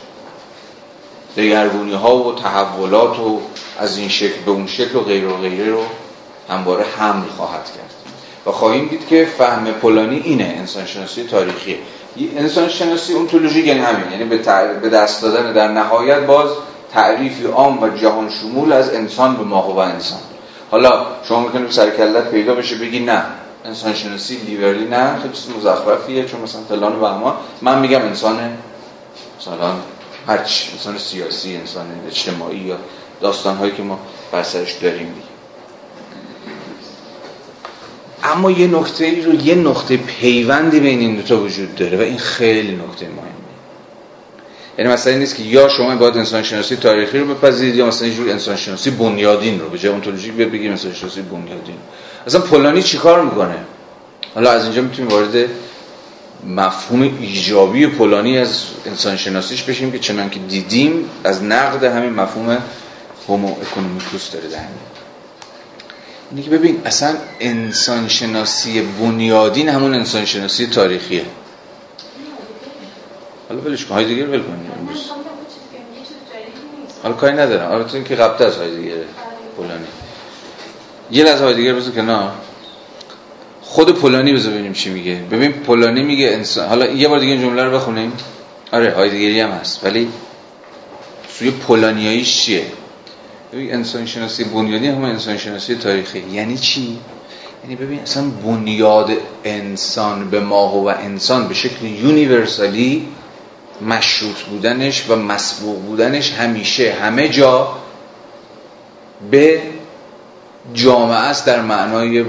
دگرگونی 1.36 1.94
ها 1.94 2.16
و 2.16 2.34
تحولات 2.34 3.18
و 3.18 3.40
از 3.78 3.98
این 3.98 4.08
شکل 4.08 4.40
به 4.46 4.50
اون 4.50 4.66
شکل 4.66 4.96
و 4.96 5.00
غیر 5.00 5.26
و 5.26 5.36
غیره 5.36 5.70
رو 5.70 5.82
همواره 6.48 6.84
حمل 6.98 7.28
خواهد 7.36 7.64
کرد. 7.64 8.09
و 8.46 8.50
خواهیم 8.50 8.88
دید 8.88 9.08
که 9.08 9.28
فهم 9.38 9.64
پولانی 9.64 10.20
اینه 10.24 10.54
انسان 10.58 10.86
شناسی 10.86 11.24
تاریخی 11.24 11.78
انسان 12.36 12.68
شناسی 12.68 13.12
اونتولوژی 13.12 13.60
یعنی 13.60 13.80
همین 13.80 14.12
یعنی 14.12 14.24
به 14.80 14.88
دست 14.88 15.22
دادن 15.22 15.52
در 15.52 15.68
نهایت 15.68 16.20
باز 16.20 16.50
تعریفی 16.92 17.46
عام 17.46 17.82
و 17.82 17.88
جهان 17.88 18.30
شمول 18.30 18.72
از 18.72 18.94
انسان 18.94 19.36
به 19.36 19.44
ما 19.44 19.62
و 19.62 19.78
انسان. 19.78 20.18
حالا 20.70 21.06
شما 21.28 21.40
می‌کنید 21.40 21.70
سر 21.70 21.90
کلت 21.90 22.30
پیدا 22.30 22.54
بشه 22.54 22.76
بگی 22.76 23.00
نه 23.00 23.24
انسان 23.64 23.94
شناسی 23.94 24.36
لیبرلی 24.36 24.84
نه 24.84 25.18
خیلی 25.22 25.34
چیز 25.34 25.46
مزخرفیه 25.56 26.24
چون 26.24 26.40
مثلا 26.40 26.60
فلان 26.68 26.96
و 27.00 27.18
ما 27.18 27.36
من 27.62 27.78
میگم 27.78 28.02
انسان 28.02 28.58
مثلا 29.40 29.72
هرچی 30.26 30.72
انسان 30.72 30.98
سیاسی 30.98 31.56
انسان 31.56 31.86
اجتماعی 32.06 32.58
یا 32.58 32.76
داستان 33.20 33.56
هایی 33.56 33.72
که 33.72 33.82
ما 33.82 33.98
بر 34.32 34.42
سرش 34.42 34.72
داریم 34.72 35.06
دیگه. 35.06 35.39
اما 38.32 38.50
یه 38.50 38.66
نکته 38.66 39.04
ای 39.04 39.20
رو 39.20 39.34
یه 39.34 39.54
نقطه 39.54 39.96
پیوندی 39.96 40.80
بین 40.80 40.98
این 40.98 41.16
دوتا 41.16 41.40
وجود 41.40 41.74
داره 41.74 41.98
و 41.98 42.00
این 42.00 42.18
خیلی 42.18 42.72
نکته 42.72 43.06
مهمه. 43.06 43.40
یعنی 44.78 44.92
مثلا 44.92 45.14
نیست 45.14 45.36
که 45.36 45.42
یا 45.42 45.68
شما 45.68 45.96
باید 45.96 46.16
انسان 46.16 46.42
شناسی 46.42 46.76
تاریخی 46.76 47.18
رو 47.18 47.34
بپذیرید 47.34 47.74
یا 47.74 47.86
مثلا 47.86 48.08
یه 48.08 48.32
انسان 48.32 48.56
شناسی 48.56 48.90
بنیادین 48.90 49.60
رو 49.60 49.68
به 49.68 49.78
جای 49.78 49.92
اونتولوژیک 49.92 50.32
بگیم 50.32 50.70
انسان 50.70 50.94
شناسی 50.94 51.22
بنیادین. 51.22 51.76
اصلا 52.26 52.40
پولانی 52.40 52.82
چیکار 52.82 53.24
می‌کنه؟ 53.24 53.56
حالا 54.34 54.50
از 54.50 54.64
اینجا 54.64 54.82
می‌تونیم 54.82 55.10
وارد 55.10 55.48
مفهوم 56.46 57.02
ایجابی 57.20 57.86
پولانی 57.86 58.38
از 58.38 58.64
انسان 58.86 59.16
شناسیش 59.16 59.62
بشیم 59.62 59.92
که 59.92 59.98
چنان 59.98 60.30
که 60.30 60.40
دیدیم 60.48 61.04
از 61.24 61.42
نقد 61.42 61.84
همین 61.84 62.10
مفهوم 62.10 62.58
هومو 63.28 63.56
اکونومیکوس 63.62 64.30
داره 64.30 64.48
در 64.48 64.58
اینه 66.30 66.42
که 66.42 66.50
ببین 66.50 66.82
اصلا 66.84 67.14
انسان 67.40 68.08
شناسی 68.08 68.82
بنیادین 68.82 69.68
همون 69.68 69.94
انسان 69.94 70.24
شناسی 70.24 70.66
تاریخیه. 70.66 71.24
حالا 73.48 73.60
ولش 73.60 73.84
کن 73.84 73.94
هایدگر 73.94 74.26
ول 74.26 74.42
کن. 74.42 74.68
حالا 77.02 77.14
کاری 77.14 77.36
ندارم. 77.36 77.72
البته 77.72 77.94
اینکه 77.94 78.14
قبل 78.14 78.44
از 78.44 78.56
هایدگر 78.56 78.94
پولانی. 79.56 79.84
یه 81.10 81.24
لحظه 81.24 81.44
هایدگر 81.44 81.74
بزن 81.74 81.92
که 81.92 82.02
نه 82.02 82.28
خود 83.62 83.90
پولانی 83.90 84.32
بذار 84.32 84.52
ببینیم 84.52 84.72
چی 84.72 84.90
میگه. 84.90 85.14
ببین 85.30 85.52
پولانی 85.52 86.02
میگه 86.02 86.28
انسان 86.28 86.68
حالا 86.68 86.86
یه 86.86 87.08
بار 87.08 87.18
دیگه 87.18 87.32
این 87.32 87.42
جمله 87.42 87.64
رو 87.64 87.70
بخونیم. 87.70 88.12
آره 88.72 88.94
هایدگری 88.94 89.40
هم 89.40 89.50
هست 89.50 89.84
ولی 89.84 90.08
سوی 91.38 91.50
پولانیاییش 91.50 92.36
چیه؟ 92.36 92.66
ببین 93.52 93.74
انسان 93.74 94.06
شناسی 94.06 94.44
بنیادی 94.44 94.86
هم 94.88 95.04
انسان 95.04 95.36
شناسی 95.36 95.74
تاریخی. 95.74 96.18
یعنی 96.18 96.58
چی؟ 96.58 96.98
یعنی 97.62 97.76
ببین 97.76 98.00
اصلا 98.00 98.24
بنیاد 98.24 99.10
انسان 99.44 100.30
به 100.30 100.40
ماه 100.40 100.74
و 100.74 100.86
انسان 100.86 101.48
به 101.48 101.54
شکل 101.54 101.86
یونیورسالی 101.86 103.08
مشروط 103.80 104.36
بودنش 104.36 105.04
و 105.10 105.16
مسبوق 105.16 105.78
بودنش 105.82 106.32
همیشه 106.32 106.92
همه 106.92 107.28
جا 107.28 107.76
به 109.30 109.62
جامعه 110.74 111.16
است 111.16 111.46
در 111.46 111.62
معنای 111.62 112.24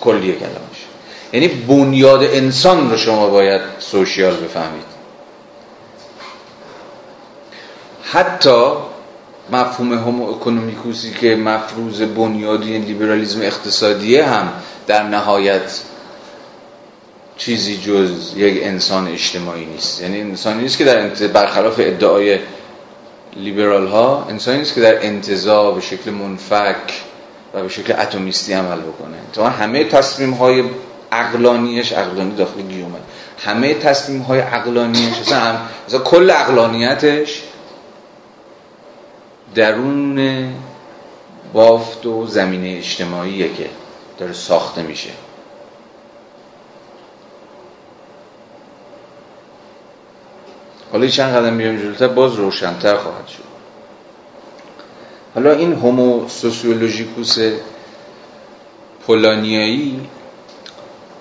کلیه 0.00 0.34
کلمش. 0.34 0.86
یعنی 1.32 1.48
بنیاد 1.48 2.22
انسان 2.22 2.90
رو 2.90 2.96
شما 2.96 3.28
باید 3.30 3.60
سوشیال 3.78 4.34
بفهمید. 4.36 4.96
حتی 8.02 8.72
مفهوم 9.52 9.92
هومو 9.92 10.28
اکونومیکوسی 10.30 11.12
که 11.20 11.36
مفروض 11.36 12.02
بنیادی 12.02 12.78
لیبرالیزم 12.78 13.42
اقتصادیه 13.42 14.24
هم 14.24 14.52
در 14.86 15.02
نهایت 15.02 15.80
چیزی 17.36 17.76
جز 17.76 18.36
یک 18.36 18.62
انسان 18.62 19.08
اجتماعی 19.08 19.64
نیست. 19.66 20.02
یعنی 20.02 20.20
انسانی 20.20 20.62
نیست 20.62 20.78
که 20.78 20.84
در 20.84 21.08
برخلاف 21.08 21.74
ادعای 21.78 22.38
لیبرال 23.36 23.86
ها 23.86 24.26
انسانی 24.30 24.58
نیست 24.58 24.74
که 24.74 24.80
در 24.80 25.06
انتظار 25.06 25.74
به 25.74 25.80
شکل 25.80 26.10
منفک 26.10 26.92
و 27.54 27.62
به 27.62 27.68
شکل 27.68 27.92
اتمیستی 27.92 28.52
عمل 28.52 28.80
بکنه. 28.80 29.16
تو 29.32 29.44
همه 29.44 29.84
تصمیم 29.84 30.30
های 30.30 30.64
اقلانیش 31.12 31.92
اقلانی 31.92 32.34
داخل 32.36 32.62
گیومه. 32.62 32.98
همه 33.44 33.74
تصمیم 33.74 34.22
های 34.22 34.40
اقلانیش 34.40 35.18
مثلا, 35.20 35.38
هم 35.38 35.60
مثلا 35.88 36.00
کل 36.00 36.30
اقلانیتش 36.30 37.42
درون 39.56 40.48
بافت 41.52 42.06
و 42.06 42.26
زمینه 42.26 42.78
اجتماعیه 42.78 43.54
که 43.54 43.70
داره 44.18 44.32
ساخته 44.32 44.82
میشه. 44.82 45.10
حالا 50.92 51.06
چند 51.06 51.34
قدم 51.34 51.58
بیام 51.58 51.76
جلوتر 51.76 52.08
باز 52.08 52.34
روشنتر 52.34 52.96
خواهد 52.96 53.26
شد. 53.26 53.42
حالا 55.34 55.52
این 55.52 55.72
هومو 55.72 56.28
سوسیولوژیکوس 56.28 57.38
پولانیایی 59.06 60.00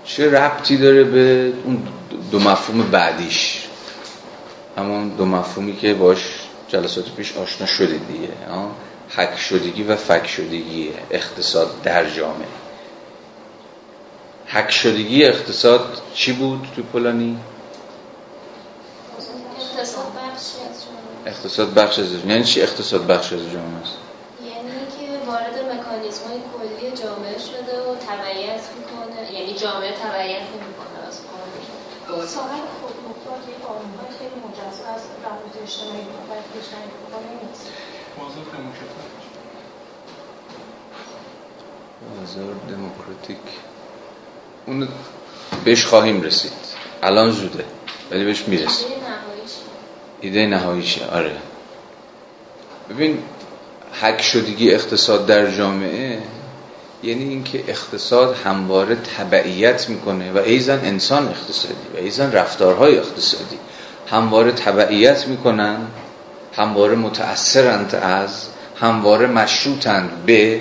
چه 0.05 0.31
ربطی 0.31 0.77
داره 0.77 1.03
به 1.03 1.53
اون 1.65 1.87
دو 2.31 2.39
مفهوم 2.39 2.81
بعدیش؟ 2.91 3.67
همون 4.77 5.09
دو 5.09 5.25
مفهومی 5.25 5.77
که 5.77 5.93
باش 5.93 6.44
جلسات 6.67 7.09
پیش 7.09 7.37
آشنا 7.37 7.67
شدید 7.67 8.07
دیگه 8.07 8.29
حک 9.09 9.37
شدگی 9.37 9.83
و 9.83 9.95
فک 9.95 10.27
شدگی 10.27 10.93
اقتصاد 11.11 11.81
در 11.81 12.09
جامعه. 12.09 12.47
حک 14.47 14.71
شدگی 14.71 15.25
اقتصاد 15.25 16.01
چی 16.13 16.33
بود 16.33 16.67
تو 16.75 16.83
پولانی؟ 16.83 17.37
اقتصاد 21.25 21.73
بخش 21.73 21.99
از 21.99 22.11
جامعه. 22.11 22.31
یعنی 22.31 22.43
چی 22.43 22.61
اقتصاد 22.61 23.07
بخش 23.07 23.33
از 23.33 23.39
جامعه 23.39 23.81
است؟ 23.81 23.97
یعنی 24.45 24.69
که 24.69 25.25
وارد 25.27 25.55
مکانیزم 25.59 26.23
های 26.27 26.39
کلی 26.53 26.91
جامعه 27.03 27.39
شده 27.39 27.75
و 27.81 27.95
تبعیت 28.07 28.61
می‌کنه. 28.77 29.33
یعنی 29.33 29.53
جامعه 29.53 29.91
تبعیت 29.91 30.41
نمی‌کنه 30.41 31.07
از 31.07 31.19
قانون 31.27 32.27
ساحل 32.27 32.65
خود 32.81 32.95
مختار 33.09 33.39
یک 33.49 33.65
مجزا 34.67 34.83
از 34.95 35.01
روابط 35.23 35.55
اجتماعی 35.63 36.01
و 36.01 36.57
اجتماعی 36.57 37.47
نیست. 37.49 37.71
بازار 42.19 42.55
دموکراتیک. 42.69 43.37
اون 44.65 44.87
بهش 45.65 45.85
خواهیم 45.85 46.21
رسید. 46.21 46.51
الان 47.03 47.31
زوده 47.31 47.65
ولی 48.11 48.25
بهش 48.25 48.41
می‌رسید 48.47 48.87
ایده 50.21 50.45
نهاییشه 50.45 51.05
آره. 51.05 51.37
ببین 52.89 53.23
حک 54.01 54.21
شدگی 54.21 54.71
اقتصاد 54.71 55.25
در 55.25 55.51
جامعه 55.51 56.21
یعنی 57.03 57.23
اینکه 57.23 57.63
اقتصاد 57.67 58.35
همواره 58.35 58.95
تبعیت 58.95 59.89
می‌کنه 59.89 60.31
و 60.31 60.37
ایزن 60.37 60.79
انسان 60.85 61.27
اقتصادی 61.27 61.87
و 61.93 61.97
ایزن 61.97 62.31
رفتارهای 62.31 62.97
اقتصادی. 62.97 63.59
همواره 64.07 64.51
تبعیت 64.51 65.27
می‌کنن 65.27 65.77
همواره 66.53 66.95
متأثرند 66.95 67.95
از 67.95 68.47
همواره 68.75 69.27
مشروطند 69.27 70.25
به 70.25 70.59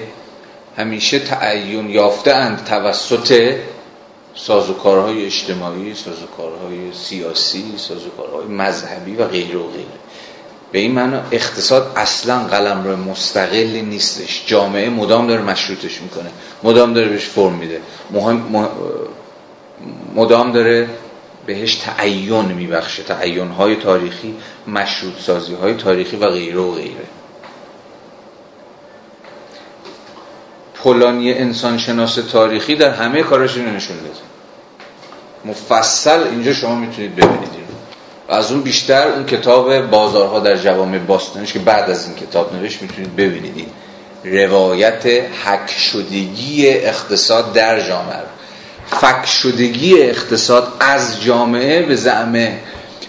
همیشه 0.76 1.18
تعین 1.18 1.90
یافته 1.90 2.34
اند 2.34 2.64
توسط 2.64 3.54
سازوکارهای 4.34 5.26
اجتماعی 5.26 5.94
سازوکارهای 5.94 6.92
سیاسی 6.92 7.74
سازوکارهای 7.76 8.46
مذهبی 8.46 9.16
و 9.16 9.24
غیره 9.24 9.58
و 9.58 9.68
غیره. 9.68 9.86
به 10.72 10.78
این 10.78 10.92
معنا 10.92 11.20
اقتصاد 11.32 11.92
اصلا 11.96 12.38
قلم 12.38 12.84
رو 12.84 12.96
مستقلی 12.96 13.82
نیستش. 13.82 14.44
جامعه 14.46 14.90
مدام 14.90 15.26
داره 15.26 15.42
مشروطش 15.42 16.02
می‌کنه. 16.02 16.30
مدام 16.62 16.94
داره 16.94 17.08
بهش 17.08 17.24
فرم 17.24 17.52
میده. 17.52 17.80
مدام 20.14 20.52
داره 20.52 20.88
بهش 21.46 21.74
تعین 21.74 22.44
میبخشه. 22.44 23.02
تعین 23.02 23.48
های 23.48 23.76
تاریخی 23.76 24.36
مشروط 24.66 25.20
سازی 25.20 25.54
های 25.54 25.74
تاریخی 25.74 26.16
و 26.16 26.26
غیره 26.26 26.58
و 26.58 26.74
غیره. 26.74 27.04
پولانی 30.74 31.32
انسان 31.32 31.78
شناس 31.78 32.14
تاریخی 32.14 32.76
در 32.76 32.90
همه 32.90 33.22
کارش 33.22 33.56
اینو 33.56 33.70
نشون 33.70 33.96
داده. 33.96 34.08
مفصل 35.44 36.22
اینجا 36.22 36.52
شما 36.52 36.74
می‌تونید 36.74 37.16
ببینید. 37.16 37.64
و 38.28 38.32
از 38.32 38.52
اون 38.52 38.62
بیشتر 38.62 39.08
اون 39.08 39.26
کتاب 39.26 39.80
بازارها 39.80 40.40
در 40.40 40.56
جوامع 40.56 40.98
باستانش 40.98 41.52
که 41.52 41.58
بعد 41.58 41.90
از 41.90 42.06
این 42.06 42.16
کتاب 42.16 42.54
نوشت 42.54 42.82
می‌تونید 42.82 43.16
ببینید. 43.16 43.68
روایت 44.24 45.06
حک 45.44 45.70
شدگی 45.70 46.68
اقتصاد 46.68 47.52
در 47.52 47.88
جامعه. 47.88 48.22
فک 48.86 49.26
شدگی 49.26 50.02
اقتصاد 50.02 50.72
از 50.80 51.22
جامعه 51.22 51.82
به 51.82 51.96
زعم 51.96 52.48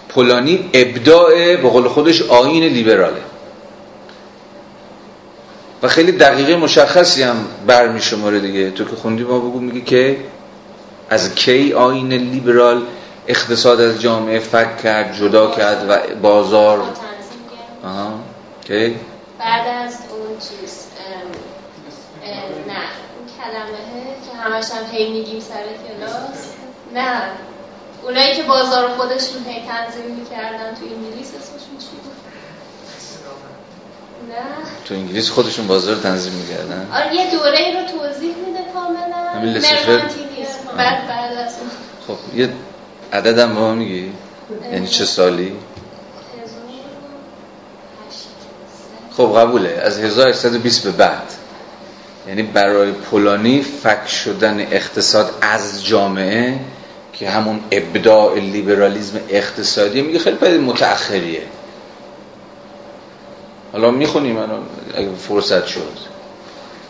پولانی 0.10 0.70
ابداع 0.74 1.56
به 1.56 1.70
قول 1.70 1.88
خودش 1.88 2.22
آین 2.22 2.64
لیبراله. 2.64 3.22
و 5.84 5.88
خیلی 5.88 6.12
دقیقه 6.12 6.56
مشخصی 6.56 7.24
هم 7.24 7.46
برمی 7.68 8.02
شماره 8.02 8.40
دیگه. 8.40 8.72
تو 8.72 8.86
که 8.86 8.96
خوندی 8.96 9.24
ما 9.24 9.40
بگو 9.40 9.60
میگه 9.60 9.82
که 9.82 10.18
از 11.10 11.36
کی 11.36 11.74
آین 11.74 12.14
لیبرال 12.14 12.82
اقتصاد 13.28 13.82
از 13.82 14.02
جامعه 14.02 14.40
فک 14.40 14.82
کرد 14.84 15.16
جدا 15.18 15.52
کرد 15.52 15.86
و 15.90 16.16
بازار؟ 16.22 16.84
آها 17.84 18.20
کی؟ 18.68 18.96
بعد 19.40 19.68
از 19.68 19.94
اون 20.12 20.38
چیز 20.40 20.86
نه. 22.68 23.05
کلمه 23.46 24.16
که 24.26 24.38
همش 24.38 24.72
هم 24.72 24.92
هی 24.92 25.12
میگیم 25.12 25.40
سر 25.40 25.64
کلاس. 25.88 26.46
نه. 26.94 27.22
اونایی 28.04 28.36
که 28.36 28.44
بازار 28.44 28.88
خودشون 28.90 29.46
هی 29.48 29.64
تنظیم 29.68 30.16
می‌کردن 30.16 30.76
تو 30.76 30.86
انگلیس 30.86 31.28
اسمشون 31.28 31.78
چی 31.80 31.96
بود؟ 32.04 32.16
تو 34.86 34.94
انگلیس 34.94 35.30
خودشون 35.30 35.68
بازار 35.68 35.96
تنظیم 35.96 36.34
می‌کردن؟ 36.34 36.88
آره 36.94 37.16
یه 37.16 37.32
دوره 37.32 37.58
ای 37.58 37.74
رو 37.74 38.00
توضیح 38.00 38.36
میده 38.36 38.60
کاملا. 38.74 39.30
همین 39.36 39.54
لسفر 39.54 40.02
بعد 40.78 41.08
بعد 41.08 41.38
از 41.38 41.56
خب 42.08 42.36
یه 42.36 42.50
عدد 43.14 43.40
هم 43.40 43.56
با 43.56 43.74
میگی؟ 43.74 44.12
یعنی 44.72 44.88
چه 44.88 45.06
سالی؟ 45.06 45.56
خب 49.18 49.40
قبوله. 49.40 49.70
از 49.70 50.00
1820 50.00 50.84
به 50.84 50.92
بعد. 50.92 51.45
یعنی 52.28 52.44
برای 52.44 52.92
پولانی 52.92 53.62
فک 53.62 54.08
شدن 54.08 54.60
اقتصاد 54.60 55.34
از 55.42 55.86
جامعه 55.86 56.60
که 57.14 57.30
همون 57.30 57.60
ابداع 57.72 58.40
لیبرالیزم 58.40 59.20
اقتصادی 59.30 60.02
میگه 60.02 60.20
خیلی 60.20 60.36
پدید 60.36 60.62
متأخریه. 60.62 61.42
حالا 63.72 63.92
می‌خونیم 63.92 64.36
منو 64.36 64.58
اگه 64.96 65.10
فرصت 65.28 65.66
شد. 65.66 65.98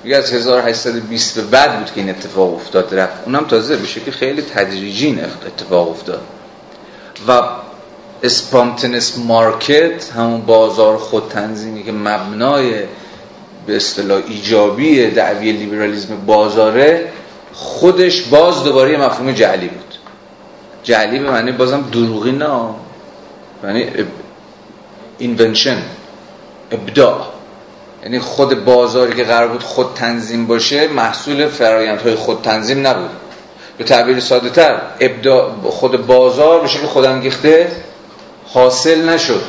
میگه 0.04 0.18
از 0.18 0.34
1820 0.34 1.36
به 1.36 1.42
بعد 1.42 1.80
بود 1.80 1.94
که 1.94 2.02
این 2.02 2.10
اتفاق 2.10 2.56
افتاد 2.56 2.96
رفت. 2.96 3.14
اونم 3.26 3.46
تازه 3.46 3.76
به 3.76 3.88
شکل 3.88 4.12
خیلی 4.12 4.42
تدریجی 4.42 5.06
این 5.06 5.20
اتفاق 5.20 5.90
افتاد. 5.90 6.22
و 7.28 7.42
spontaneous 8.24 9.18
market 9.18 10.12
همون 10.12 10.42
بازار 10.42 10.98
خود 10.98 11.30
تنظیمی 11.30 11.84
که 11.84 11.92
مبنای 11.92 12.84
به 13.68 13.76
اصطلاح 13.76 14.22
ایجابی 14.28 15.08
دعوی 15.08 15.52
لیبرالیزم 15.52 16.26
بازاره 16.26 17.10
خودش 17.54 18.22
باز 18.22 18.64
دوباره 18.64 18.98
مفهوم 18.98 19.32
جعلی 19.32 19.68
بود. 19.68 19.96
جعلی 20.84 21.20
به 21.20 21.32
معنی 21.32 21.52
بازم 21.52 21.82
دروغی 21.92 22.32
نه. 22.32 22.60
یعنی 23.64 23.86
اینونشن 25.18 25.78
ابداع. 26.72 27.26
یعنی 28.04 28.20
خود 28.20 28.66
بازاری 28.66 29.16
که 29.16 29.24
قرار 29.24 29.48
بود 29.48 29.64
خود 29.64 29.88
تنظیم 29.96 30.48
باشه 30.48 30.88
محصول 30.88 31.48
فرایندهای 31.48 32.16
خود 32.16 32.42
تنظیم 32.42 32.88
نبود. 32.88 33.10
به 33.78 33.84
تعبیر 33.84 34.20
ساده 34.20 34.50
تر 34.50 34.82
ابداع 35.00 35.52
خود 35.64 36.08
بازار 36.08 36.62
به 36.62 36.68
شکل 36.68 36.86
خودانگیخته 36.86 37.72
حاصل 38.54 39.10
نشد. 39.10 39.42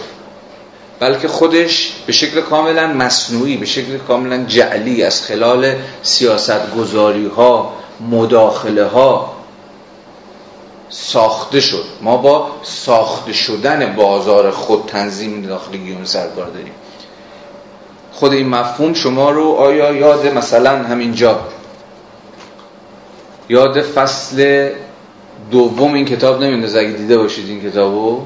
بلکه 1.00 1.28
خودش 1.28 1.92
به 2.06 2.12
شکل 2.12 2.40
کاملا 2.40 2.86
مصنوعی 2.86 3.56
به 3.56 3.66
شکل 3.66 3.98
کاملا 3.98 4.44
جعلی 4.44 5.02
از 5.02 5.22
خلال 5.22 5.74
سیاست 6.02 6.74
گذاری 6.74 7.26
ها 7.26 7.72
مداخله 8.10 8.86
ها 8.86 9.36
ساخته 10.88 11.60
شد. 11.60 11.84
ما 12.02 12.16
با 12.16 12.50
ساخته 12.62 13.32
شدن 13.32 13.96
بازار 13.96 14.50
خود 14.50 14.84
تنظیم 14.86 15.42
داخل 15.42 15.76
گیوم 15.76 16.04
سرکار 16.04 16.46
داریم. 16.46 16.72
خود 18.12 18.32
این 18.32 18.48
مفهوم 18.48 18.94
شما 18.94 19.30
رو 19.30 19.44
آیا 19.44 19.92
یاد 19.92 20.26
مثلا 20.26 20.70
همینجا 20.70 21.40
یاد 23.48 23.80
فصل 23.80 24.70
دوم 25.50 25.94
این 25.94 26.04
کتاب 26.04 26.42
نمیندازه؟ 26.42 26.78
اگه 26.78 26.90
دیده 26.90 27.18
باشید 27.18 27.48
این 27.48 27.70
کتابو. 27.70 28.22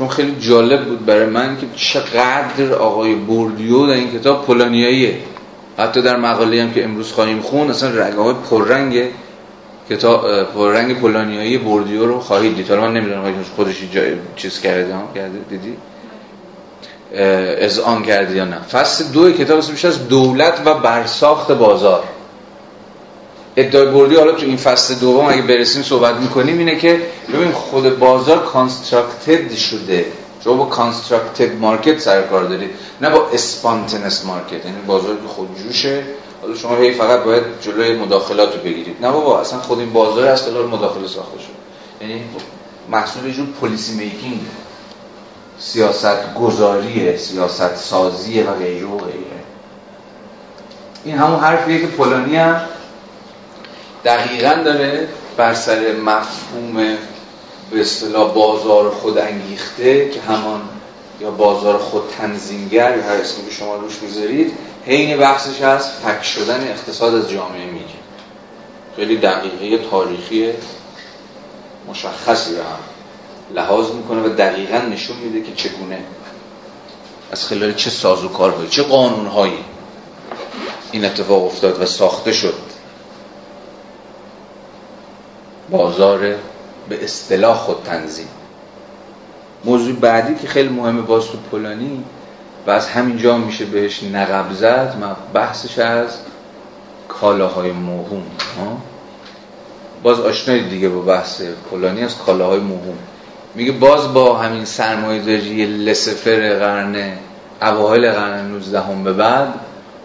چون 0.00 0.08
خیلی 0.08 0.36
جالب 0.40 0.84
بود 0.84 1.06
برای 1.06 1.26
من 1.26 1.56
که 1.60 1.66
چقدر 1.76 2.74
آقای 2.74 3.14
بوردیو 3.14 3.86
در 3.86 3.92
این 3.92 4.18
کتاب 4.18 4.46
پولانیاییه. 4.46 5.18
حتی 5.78 6.02
در 6.02 6.16
مقاله 6.16 6.62
هم 6.62 6.72
که 6.72 6.84
امروز 6.84 7.12
خواهیم 7.12 7.40
خون 7.40 7.70
اصلا 7.70 7.90
رگه 7.90 8.16
های 8.16 8.34
پررنگه 8.50 9.08
کتاب 9.90 10.26
رنگ 10.56 11.00
پولانیایی 11.00 11.58
بوردیو 11.58 12.06
رو 12.06 12.20
خواهید 12.20 12.56
دید. 12.56 12.68
حالا 12.68 12.80
من 12.80 12.92
نمی‌دونم 12.92 13.34
خودش 13.56 13.76
جای 13.92 14.12
چیز 14.36 14.60
کرده 14.60 14.94
کرده 15.14 15.38
دیدی؟ 15.50 15.76
از 17.64 17.78
آن 17.78 18.02
کرده 18.02 18.36
یا 18.36 18.44
نه. 18.44 18.58
فصل 18.58 19.04
دو 19.04 19.32
کتاب 19.32 19.58
اسمش 19.58 19.84
از 19.84 20.08
دولت 20.08 20.62
و 20.64 20.74
برساخت 20.74 21.52
بازار. 21.52 22.04
ادعای 23.56 23.86
بردی 23.86 24.16
حالا 24.16 24.32
تو 24.32 24.46
این 24.46 24.56
فصل 24.56 24.94
دوم 24.94 25.26
اگه 25.26 25.42
برسیم 25.42 25.82
صحبت 25.82 26.14
می‌کنیم 26.14 26.58
اینه 26.58 26.76
که 26.76 27.00
ببین 27.32 27.52
خود 27.52 27.98
بازار 27.98 28.44
constructed 28.44 29.54
شده. 29.54 30.04
شما 30.44 30.54
با 30.54 30.64
constructed 30.64 31.60
market 31.60 31.98
سر 31.98 32.22
کار 32.22 32.44
دارید 32.44 32.70
نه 33.00 33.10
با 33.10 33.26
spontaneous 33.32 34.24
market 34.24 34.64
یعنی 34.64 34.76
بازار 34.86 35.16
که 35.16 35.28
خودجوشه 35.28 36.04
حالا 36.42 36.54
شما 36.54 36.76
هی 36.76 36.92
فقط 36.92 37.24
باید 37.24 37.42
جلوی 37.60 37.96
مداخلات 37.96 38.54
رو 38.54 38.60
بگیرید. 38.60 38.96
نه 39.00 39.10
بابا 39.10 39.40
اصلا 39.40 39.58
خود 39.58 39.78
این 39.78 39.92
بازار 39.92 40.28
از 40.28 40.42
خلال 40.42 40.66
مداخله 40.66 41.08
ساخته 41.08 41.38
شده. 41.38 42.08
یعنی 42.08 42.24
محصول 42.90 43.26
یه 43.26 43.32
جور 43.32 43.46
پلیسی 43.60 43.92
میکینگ 43.92 44.40
سیاست 45.58 46.34
گذاریه 46.34 47.16
سیاست 47.16 47.76
سازیه 47.76 48.44
و 48.44 48.54
غیره 48.54 48.86
و 48.86 48.98
غیره. 48.98 49.40
این 51.04 51.18
همون 51.18 51.40
حرفیه 51.40 51.80
که 51.80 51.86
پولانی 51.86 52.36
هم 52.36 52.60
دقیقا 54.04 54.62
داره 54.64 55.08
بر 55.36 55.54
سر 55.54 55.92
مفهوم 55.92 56.96
به 57.70 57.80
اصطلاح 57.80 58.34
بازار 58.34 58.90
خود 58.90 59.18
انگیخته 59.18 60.10
که 60.10 60.20
همان 60.20 60.60
یا 61.20 61.30
بازار 61.30 61.78
خود 61.78 62.02
تنظیمگر 62.18 62.96
یا 62.96 63.02
هر 63.02 63.16
اسمی 63.16 63.44
که 63.44 63.50
شما 63.50 63.76
روش 63.76 64.02
می‌ذارید 64.02 64.52
حین 64.86 65.16
بحثش 65.16 65.62
از 65.62 66.02
پک 66.02 66.24
شدن 66.24 66.68
اقتصاد 66.68 67.14
از 67.14 67.30
جامعه 67.30 67.66
میگه. 67.66 68.00
خیلی 68.96 69.16
دقیقه 69.16 69.88
تاریخی 69.90 70.52
مشخصی 71.88 72.54
رو 72.54 72.62
هم 72.62 72.78
لحاظ 73.54 73.90
می‌کنه 73.90 74.22
و 74.22 74.28
دقیقا 74.28 74.78
نشون 74.78 75.16
میده 75.16 75.42
که 75.42 75.54
چگونه 75.54 75.98
از 77.32 77.46
خلال 77.46 77.74
چه 77.74 77.90
ساز 77.90 78.24
و 78.24 78.28
کارهایی 78.28 78.68
چه 78.68 78.82
قانونهایی 78.82 79.58
این 80.92 81.04
اتفاق 81.04 81.44
افتاد 81.44 81.82
و 81.82 81.86
ساخته 81.86 82.32
شد. 82.32 82.54
بازار 85.70 86.20
به 86.88 87.04
اصطلاح 87.04 87.56
خود 87.56 87.82
تنظیم. 87.84 88.28
موضوع 89.64 89.94
بعدی 89.94 90.34
که 90.34 90.48
خیلی 90.48 90.68
مهمه 90.68 91.02
باز 91.02 91.26
تو 91.26 91.38
پولانی 91.50 92.04
و 92.66 92.70
از 92.70 92.88
همینجا 92.88 93.38
میشه 93.38 93.64
بهش 93.64 94.02
نقب 94.02 94.52
زد 94.52 94.94
بحثش 95.34 95.78
از 95.78 96.18
کالاهای 97.08 97.72
موهوم. 97.72 98.22
باز 100.02 100.20
آشنایی 100.20 100.68
دیگه 100.68 100.88
با 100.88 101.00
بحث 101.00 101.42
پولانی 101.70 102.04
از 102.04 102.18
کالاهای 102.18 102.60
موهوم. 102.60 102.98
میگه 103.54 103.72
باز 103.72 104.14
با 104.14 104.38
همین 104.38 104.64
سرمایه 104.64 105.22
داری 105.22 105.66
لسفر 105.66 106.54
قرن 106.58 107.12
اوایل 107.62 108.12
قرن 108.12 108.46
19 108.46 108.80
هم 108.80 109.04
به 109.04 109.12
بعد 109.12 109.54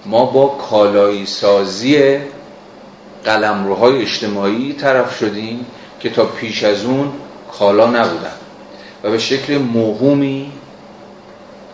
ما 0.05 0.25
با 0.25 0.47
کالایی 0.47 1.25
سازی 1.25 2.17
قلمروهای 3.25 4.01
اجتماعی 4.01 4.73
طرف 4.73 5.17
شدیم 5.17 5.65
که 5.99 6.09
تا 6.09 6.25
پیش 6.25 6.63
از 6.63 6.85
اون 6.85 7.11
کالا 7.59 7.85
نبودن. 7.85 8.33
و 9.03 9.11
به 9.11 9.17
شکل 9.17 9.57
موهومی 9.57 10.51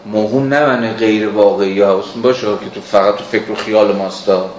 موهوم 0.06 0.54
نه 0.54 0.94
غیر 0.94 1.30
واقعی 1.30 1.82
ها 1.82 2.04
باشه 2.22 2.48
که 2.48 2.70
تو 2.74 2.82
فقط 2.82 3.16
تو 3.16 3.24
فکر 3.24 3.52
و 3.52 3.56
خیال 3.56 3.96
ماستا 3.96 4.50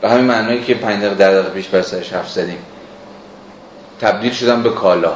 به 0.00 0.10
همین 0.10 0.24
معنایی 0.24 0.64
که 0.64 0.74
پنج 0.74 0.98
دقیقه 0.98 1.14
در 1.14 1.32
دقیقه 1.32 1.50
پیش 1.50 1.68
برسرش 1.68 2.12
حرف 2.12 2.30
زدیم. 2.30 2.58
تبدیل 4.00 4.32
شدن 4.32 4.62
به 4.62 4.70
کالا. 4.70 5.12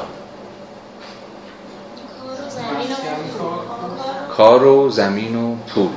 کار 4.37 4.65
و 4.65 4.91
زمین 4.91 5.37
و 5.37 5.57
پول. 5.75 5.89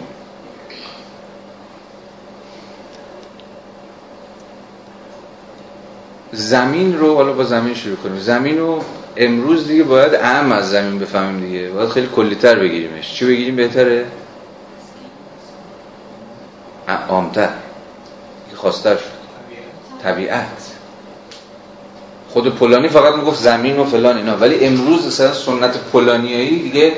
زمین 6.33 6.99
رو 6.99 7.15
حالا 7.15 7.33
با 7.33 7.43
زمین 7.43 7.73
شروع 7.73 7.95
کنیم. 7.95 8.19
زمین 8.19 8.59
رو 8.59 8.83
امروز 9.17 9.67
دیگه 9.67 9.83
باید 9.83 10.15
اهم 10.15 10.51
از 10.51 10.69
زمین 10.69 10.99
بفهمیم 10.99 11.41
دیگه. 11.41 11.69
باید 11.69 11.89
خیلی 11.89 12.09
کلیتر 12.15 12.55
بگیریمش. 12.59 13.13
چی 13.13 13.25
بگیریم 13.25 13.55
بهتره؟ 13.55 14.05
عامتر. 17.09 17.49
خواستر 18.55 18.95
شد. 18.95 19.03
طبیعت. 20.03 20.71
خود 22.29 22.55
پولانی 22.55 22.87
فقط 22.87 23.15
می‌گفت 23.15 23.41
زمین 23.41 23.79
و 23.79 23.85
فلان 23.85 24.17
اینا. 24.17 24.37
ولی 24.37 24.65
امروز 24.65 25.07
مثلا 25.07 25.33
سنت 25.33 25.77
پولانیایی 25.77 26.63
دیگه 26.63 26.93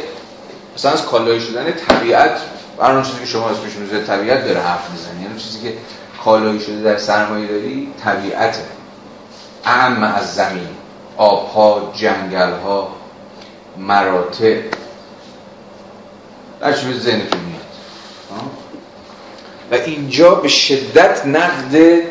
مثلا 0.76 0.92
از 0.92 1.06
کالایی 1.06 1.42
شدن 1.42 1.72
طبیعت 1.72 2.42
برنامه 2.78 3.06
چیزی 3.06 3.20
که 3.20 3.26
شما 3.26 3.50
اسمش 3.50 3.76
می‌ذارید 3.76 4.06
طبیعت 4.06 4.48
داره 4.48 4.60
حرف 4.60 4.92
می‌زنی 4.92 5.24
یعنی 5.24 5.40
چیزی 5.40 5.60
که 5.60 5.74
کالایی 6.24 6.60
شده 6.60 6.82
در 6.82 6.98
سرمایه 6.98 7.48
داری 7.48 7.88
طبیعته. 8.04 8.62
اهم 9.66 10.04
از 10.04 10.36
زمین. 10.36 10.68
آبها 11.18 11.92
جنگلها 11.96 12.96
مراتع 13.78 14.62
در 16.60 16.74
چی 16.74 16.88
به 16.88 17.00
ذهنتون 17.00 17.40
میاد. 17.42 17.62
و 19.72 19.76
اینجا 19.76 20.36
به 20.36 20.48
شدت 20.48 21.26
نقد 21.26 22.02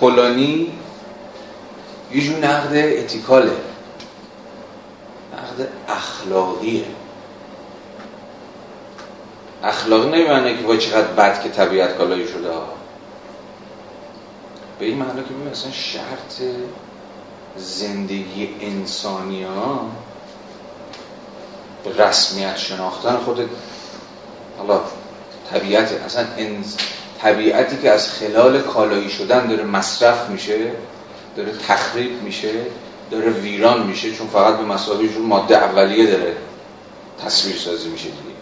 پولانی 0.00 0.72
یه 2.12 2.24
جور 2.24 2.36
نقد 2.36 2.76
اتیکاله. 2.76 3.52
نقد 5.32 5.68
اخلاقیه. 5.88 6.84
اخلاقی 9.64 10.08
نمیمعنی 10.08 10.58
که 10.58 10.66
وای 10.66 10.78
چقدر 10.78 11.06
بد 11.06 11.42
که 11.42 11.48
طبیعت 11.48 11.96
کالایی 11.98 12.28
شده 12.28 12.52
ها. 12.52 12.68
به 14.78 14.84
این 14.84 14.98
معنی 14.98 15.22
که 15.22 15.50
مثلا 15.50 15.70
شرط 15.70 16.42
زندگی 17.56 18.48
انسانی 18.60 19.42
ها 19.42 19.90
به 21.84 22.04
رسمیت 22.04 22.56
شناختن 22.56 23.16
خود 23.16 23.50
حالا 24.58 24.80
طبیعت 25.50 25.92
اصلا 25.92 26.26
طبیعتی 27.20 27.76
که 27.82 27.90
از 27.90 28.08
خلال 28.08 28.60
کالایی 28.60 29.10
شدن 29.10 29.46
داره 29.46 29.64
مصرف 29.64 30.30
میشه 30.30 30.72
داره 31.36 31.52
تخریب 31.68 32.22
میشه 32.22 32.52
داره 33.10 33.30
ویران 33.30 33.86
میشه 33.86 34.12
چون 34.12 34.26
فقط 34.26 34.56
به 34.56 34.64
مسابقه 34.64 35.08
جور 35.08 35.22
ماده 35.22 35.56
اولیه 35.56 36.06
داره 36.06 36.36
تصویر 37.24 37.56
سازی 37.56 37.88
میشه 37.88 38.04
دیگه. 38.04 38.32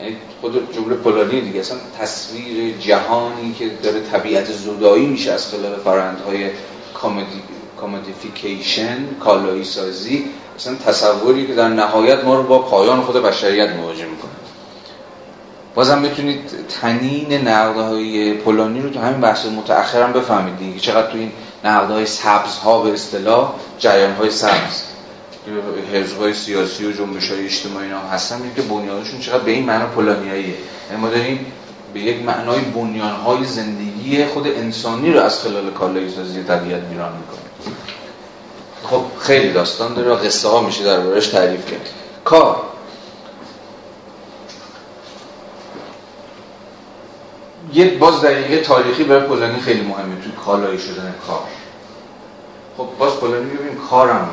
یعنی 0.00 0.16
خود 0.40 0.74
جمله 0.74 0.94
پولانی 0.96 1.40
دیگه 1.40 1.60
اصلا 1.60 1.76
تصویر 2.00 2.78
جهانی 2.78 3.54
که 3.54 3.68
داره 3.82 4.00
طبیعت 4.00 4.52
زودایی 4.52 5.06
میشه 5.06 5.32
از 5.32 5.48
خلال 5.48 5.80
فرندهای 5.84 6.50
کامدی 6.94 7.42
کامودیفیکیشن 7.82 8.98
کالایی 9.20 9.64
سازی 9.64 10.24
اصلا 10.56 10.74
تصوری 10.74 11.46
که 11.46 11.54
در 11.54 11.68
نهایت 11.68 12.24
ما 12.24 12.34
رو 12.36 12.42
با 12.42 12.58
پایان 12.58 13.02
خود 13.02 13.16
بشریت 13.16 13.70
مواجه 13.70 14.04
می‌کنه. 14.04 14.30
بازم 15.74 15.98
می‌تونید 15.98 16.50
تنین 16.80 17.48
نقده 17.48 17.82
های 17.82 18.34
پولانی 18.34 18.80
رو 18.80 18.90
تو 18.90 19.00
همین 19.00 19.20
بحث 19.20 19.46
متأخر 19.46 20.02
هم 20.02 20.12
بفهمید 20.12 20.58
دیگه 20.58 20.80
چقدر 20.80 21.10
تو 21.10 21.18
این 21.18 21.32
نقده 21.64 21.94
های 21.94 22.06
سبز 22.06 22.58
ها 22.58 22.82
به 22.82 22.92
اصطلاح 22.92 23.52
جریان 23.78 24.12
های 24.12 24.30
سبز 24.30 24.82
حزب 25.92 26.32
سیاسی 26.32 26.86
و 26.86 26.92
جنبش 26.92 27.30
های 27.30 27.44
اجتماعی 27.44 27.88
هم 27.88 28.08
هستن 28.12 28.40
که 28.56 28.62
بنیانشون 28.62 29.20
چقدر 29.20 29.44
به 29.44 29.50
این 29.50 29.64
معنی 29.64 29.84
پولانیاییه. 29.94 30.54
یعنی 30.90 31.02
ما 31.02 31.08
داریم 31.08 31.46
به 31.94 32.00
یک 32.00 32.24
معنای 32.24 32.60
بنیان 32.60 33.12
های 33.12 33.44
زندگی 33.44 34.24
خود 34.24 34.46
انسانی 34.46 35.12
رو 35.12 35.20
از 35.20 35.38
خلال 35.38 35.70
کالایی 35.70 36.10
سازی 36.10 36.42
طبیعت 36.42 36.82
میران 36.82 37.12
می‌کنه 37.12 37.51
خب 38.84 39.02
خیلی 39.20 39.52
داستان 39.52 39.94
داره 39.94 40.10
و 40.10 40.14
قصه 40.14 40.48
ها 40.48 40.60
میشه 40.60 40.84
در 40.84 41.00
برش 41.00 41.26
تعریف 41.26 41.70
کرد. 41.70 41.88
کار. 42.24 42.62
یه 47.72 47.98
باز 47.98 48.20
دقیقه 48.20 48.60
تاریخی 48.60 49.04
برای 49.04 49.26
پولانی 49.26 49.60
خیلی 49.60 49.80
مهمه 49.80 50.22
توی 50.22 50.32
کالایی 50.46 50.78
شدن 50.78 51.14
کار. 51.26 51.42
خب 52.76 52.88
باز 52.98 53.12
پولانی 53.12 53.50
ببینیم 53.50 53.80
کارم 53.90 54.28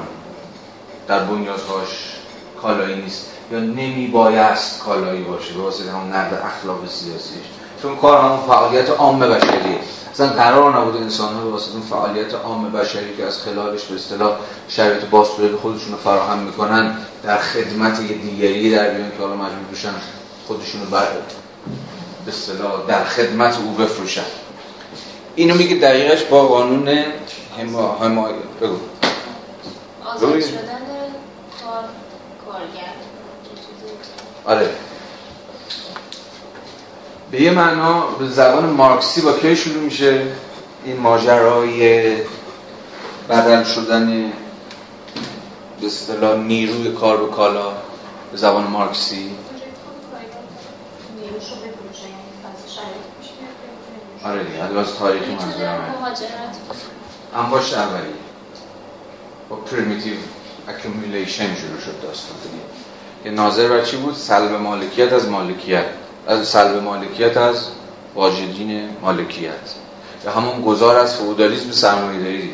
در 1.08 1.20
بنیادهاش 1.20 2.16
کالایی 2.62 2.96
نیست. 2.96 3.26
یا 3.52 3.60
نمی 3.60 4.08
بایست 4.08 4.80
کالایی 4.80 5.22
باشه 5.22 5.54
به 5.54 5.62
واسه 5.62 5.92
همون 5.92 6.14
نقد 6.14 6.34
اخلاق 6.34 6.88
سیاسیش 6.88 7.46
چون 7.82 7.96
کار 7.96 8.22
همون 8.22 8.48
فعالیت 8.48 8.90
عام 8.90 9.20
بشریه 9.20 9.80
اصلا 10.14 10.28
قرار 10.28 10.80
نبود 10.80 10.96
انسان 10.96 11.34
ها 11.34 11.42
به 11.44 11.50
واسه 11.50 11.72
اون 11.72 11.82
فعالیت 11.82 12.34
عام 12.34 12.72
بشری 12.72 13.18
که 13.18 13.26
از 13.26 13.42
خلالش 13.42 13.84
به 13.84 13.96
اصطلاح 13.96 14.38
شرایط 14.70 15.06
باستوری 15.06 15.56
خودشون 15.56 15.92
رو 15.92 15.98
فراهم 15.98 16.40
می‌کنن 16.40 16.98
در 17.24 17.38
خدمت 17.38 18.02
یه 18.02 18.18
دیگری 18.18 18.72
در 18.72 18.90
بیان 18.90 19.12
که 19.12 19.18
حالا 19.24 19.36
مجبور 19.36 19.66
بشن 19.74 19.94
خودشون 20.48 20.82
رو 20.82 20.88
بر 20.88 21.08
به 22.26 22.32
اصطلاح 22.32 22.88
در 22.88 23.04
خدمت 23.04 23.58
او 23.58 23.72
بفروشن. 23.72 24.26
اینو 25.36 25.56
میگه 25.56 25.76
دقیقش 25.76 26.24
با 26.24 26.48
قانون 26.48 26.88
هما 27.60 27.98
هما 28.02 28.28
بگو. 28.62 28.76
آزاد 30.06 30.40
شدن 30.40 30.60
کار 31.64 31.84
کارگر. 32.46 32.94
آره. 34.46 34.70
به 37.32 37.42
یه 37.42 37.52
معنا 37.52 38.02
به 38.02 38.28
زبان 38.28 38.66
مارکسی 38.66 39.22
با 39.22 39.34
کی 39.34 39.56
شروع 39.56 39.84
میشه؟ 39.84 40.28
این 40.86 41.00
ماجرای 41.00 42.16
بدل 43.30 43.64
شدن 43.64 44.32
به 45.82 45.88
اصطلاح 45.88 46.38
نیروی 46.40 46.92
کار 46.92 47.18
به 47.18 47.32
کالا 47.36 47.72
به 48.32 48.38
زبان 48.38 48.64
مارکسی. 48.64 49.32
آره 54.24 54.44
دیگه 54.44 54.80
از 54.80 54.96
تاریخی 54.96 55.32
منظورم 55.32 55.96
هم 57.36 57.50
باشه 57.50 57.78
اولی 57.80 58.14
با 59.50 59.56
primitive 59.56 60.14
accumulation 60.68 61.56
شروع 61.56 61.80
شد 61.80 62.02
داستان 62.02 62.38
دیگه. 62.44 62.64
که 63.24 63.32
ناظر 63.32 63.70
بر 63.70 63.86
چی 63.86 63.98
بود؟ 63.98 64.16
سلب 64.16 64.52
مالکیت 64.52 65.14
از 65.14 65.30
مالکیت. 65.30 65.86
از 66.30 66.48
سلب 66.48 66.84
مالکیت 66.84 67.38
از 67.38 67.68
واجدین 68.16 68.90
مالکیت. 69.02 69.54
یا 70.26 70.32
همون 70.32 70.62
گذار 70.62 70.96
از 70.96 71.16
فئودالیسم 71.16 71.72
سرمایه‌داری 71.72 72.42
دیگه. 72.42 72.54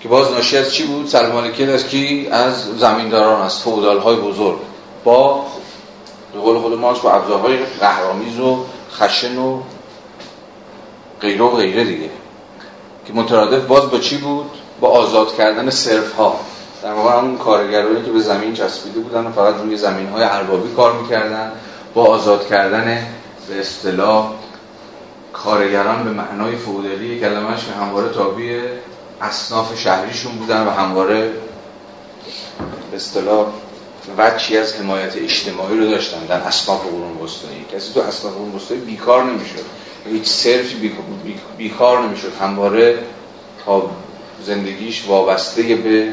که 0.00 0.08
باز 0.08 0.32
ناشی 0.32 0.56
از 0.56 0.74
چی 0.74 0.86
بود؟ 0.86 1.06
سلب 1.06 1.32
مالکیت 1.32 1.68
از 1.68 1.86
کی؟ 1.86 2.28
از 2.30 2.78
زمینداران 2.78 3.42
از 3.42 3.62
های 4.04 4.16
بزرگ. 4.16 4.58
با 5.04 5.44
به 6.32 6.40
قول 6.40 6.58
خود 6.58 6.78
مارکس 6.78 7.00
با 7.00 7.12
ابزارهای 7.12 7.56
قهرآمیز 7.80 8.40
و 8.40 8.64
خشن 8.92 9.38
و 9.38 9.60
غیره 11.20 11.44
و 11.44 11.56
غیره 11.56 11.84
دیگه. 11.84 12.10
که 13.06 13.12
مترادف 13.12 13.66
باز 13.66 13.90
با 13.90 13.98
چی 13.98 14.16
بود؟ 14.16 14.50
با 14.80 14.88
آزاد 14.88 15.36
کردن 15.36 15.70
صرف 15.70 16.12
ها 16.12 16.40
در 16.82 16.92
واقع 16.92 17.18
همون 17.18 17.38
کارگرانی 17.38 18.04
که 18.04 18.10
به 18.10 18.20
زمین 18.20 18.54
چسبیده 18.54 19.00
بودن 19.00 19.26
و 19.26 19.32
فقط 19.32 19.54
روی 19.54 19.76
زمین 19.76 20.08
های 20.08 20.22
اربابی 20.22 20.74
کار 20.74 20.92
می‌کردن. 20.92 21.52
با 21.94 22.04
آزاد 22.04 22.48
کردن 22.48 23.06
به 23.48 23.60
اصطلاح 23.60 24.32
کارگران 25.32 26.04
به 26.04 26.10
معنای 26.10 26.56
فودالی 26.56 27.20
کلمهش 27.20 27.64
که 27.64 27.72
همواره 27.72 28.08
تابع 28.08 28.60
اصناف 29.20 29.80
شهریشون 29.80 30.32
بودن 30.32 30.66
و 30.66 30.70
همواره 30.70 31.32
به 32.90 32.96
اصطلاح 32.96 33.46
وچی 34.18 34.58
از 34.58 34.74
حمایت 34.74 35.16
اجتماعی 35.16 35.78
رو 35.78 35.90
داشتن 35.90 36.26
در 36.26 36.40
اصناف 36.40 36.82
قرون 36.82 37.16
وسطایی. 37.16 37.64
کسی 37.74 37.92
تو 37.92 38.00
اصناف 38.00 38.34
قرون 38.34 38.54
وسطایی 38.54 38.80
بیکار 38.80 39.24
نمی‌شد. 39.24 39.64
هیچ 40.06 40.26
صرفی 40.26 40.92
بیکار 41.58 42.02
نمی‌شد. 42.02 42.32
همواره 42.40 42.98
تا 43.66 43.90
زندگیش 44.46 45.04
وابسته 45.06 45.62
به 45.62 46.12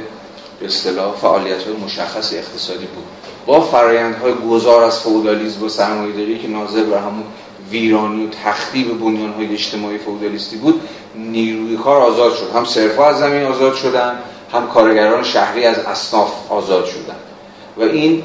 به 0.60 0.66
اصطلاح 0.66 1.16
فعالیت 1.16 1.64
های 1.64 1.76
مشخص 1.76 2.34
اقتصادی 2.34 2.86
بود. 2.86 3.06
با 3.48 3.62
فرایندهای 3.62 4.34
گذار 4.50 4.84
از 4.84 5.00
فودالیزم 5.00 5.66
و 5.66 5.70
سرمایه‌داری 5.70 6.40
که 6.40 6.48
ناظر 6.48 6.84
بر 6.84 6.98
همون 6.98 7.24
ویرانی 7.72 8.26
و 8.26 8.30
تخریب 8.30 9.00
بنیانهای 9.00 9.54
اجتماعی 9.54 9.98
فودالیستی 9.98 10.58
بود 10.58 10.82
نیروی 11.16 11.78
کار 11.78 12.02
آزاد 12.02 12.36
شد. 12.36 12.56
هم 12.56 12.66
صرفا 12.66 13.06
از 13.06 13.20
زمین 13.20 13.44
آزاد 13.44 13.76
شدن 13.76 14.20
هم 14.54 14.68
کارگران 14.68 15.24
شهری 15.24 15.66
از 15.66 15.80
اصناف 15.80 16.52
آزاد 16.52 16.86
شدن. 16.86 17.16
و 17.78 17.82
این 17.82 18.24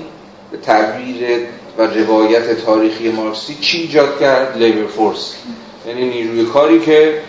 تعبیر 0.62 1.38
و 1.78 1.82
روایت 1.82 2.64
تاریخی 2.64 3.12
مارکسی 3.12 3.54
چی 3.60 3.78
ایجاد 3.78 4.20
کرد؟ 4.20 4.58
لیبر 4.58 4.86
فورس. 4.86 5.34
یعنی 5.88 6.08
نیروی 6.08 6.44
کاری 6.44 6.80
که 6.80 7.20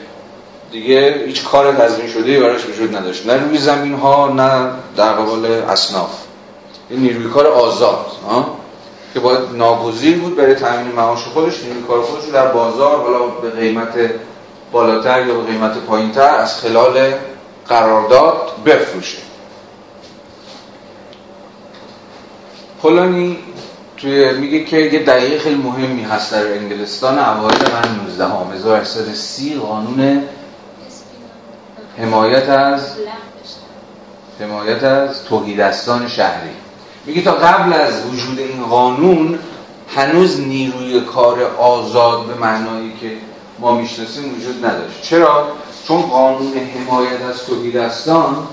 دیگه 0.72 1.24
هیچ 1.28 1.44
کار 1.44 1.74
تضمین 1.74 2.08
شده 2.08 2.40
براش 2.40 2.66
وجود 2.66 2.96
نداشت. 2.96 3.26
نه 3.28 3.34
روی 3.34 3.58
زمین 3.58 3.94
ها 3.94 4.28
نه 4.28 4.72
در 4.98 5.14
قبال 5.14 5.46
اصناف. 5.46 6.12
نیروی 6.98 7.30
کار 7.30 7.48
آزاد؟ 7.48 8.06
که 9.14 9.20
باید 9.20 9.40
ناگزیر 9.54 10.18
بود 10.18 10.36
برای 10.36 10.56
تامین 10.56 10.88
معاش 10.88 11.24
خودش 11.24 11.64
نیروی 11.64 11.84
کار 11.84 12.02
خودش 12.02 12.30
در 12.30 12.48
بازار 12.48 12.98
حالا 12.98 13.28
به 13.28 13.50
قیمت 13.50 13.94
بالاتر 14.72 15.28
یا 15.28 15.34
به 15.34 15.44
قیمت 15.44 15.78
پایینتر 15.78 16.36
از 16.36 16.58
خلال 16.60 17.14
قرارداد 17.68 18.52
بفروشه. 18.66 19.18
پولانی 22.82 23.38
توی 23.98 24.34
میگه 24.34 24.64
که 24.64 24.78
یه 24.78 25.04
دقیقه 25.04 25.40
خیلی 25.40 25.56
مهمی 25.56 26.04
هست 26.04 26.32
در 26.32 26.54
انگلستان 26.54 27.20
اوایل 27.20 27.60
قرن 27.60 27.96
19 27.96 28.26
هم 28.26 28.52
1830 28.54 29.56
قانون 29.56 30.24
حمایت 31.98 32.50
از 32.50 32.96
حمایت 34.40 34.84
از 34.84 35.24
توحیدستان 35.24 36.08
شهری. 36.08 36.63
میگه 37.06 37.22
تا 37.22 37.32
قبل 37.32 37.74
از 37.74 38.06
وجود 38.06 38.40
این 38.40 38.64
قانون 38.64 39.40
هنوز 39.96 40.40
نیروی 40.40 41.02
کار 41.02 41.44
آزاد 41.44 42.26
به 42.26 42.34
معنایی 42.34 42.94
که 43.02 43.18
ما 43.60 43.76
می‌شناسیم 43.76 44.36
وجود 44.36 44.66
نداشت 44.66 45.02
چرا؟ 45.02 45.48
چون 45.88 46.02
قانون 46.02 46.54
حمایت 46.58 47.22
از 47.22 47.46
توحیدستان 47.46 48.48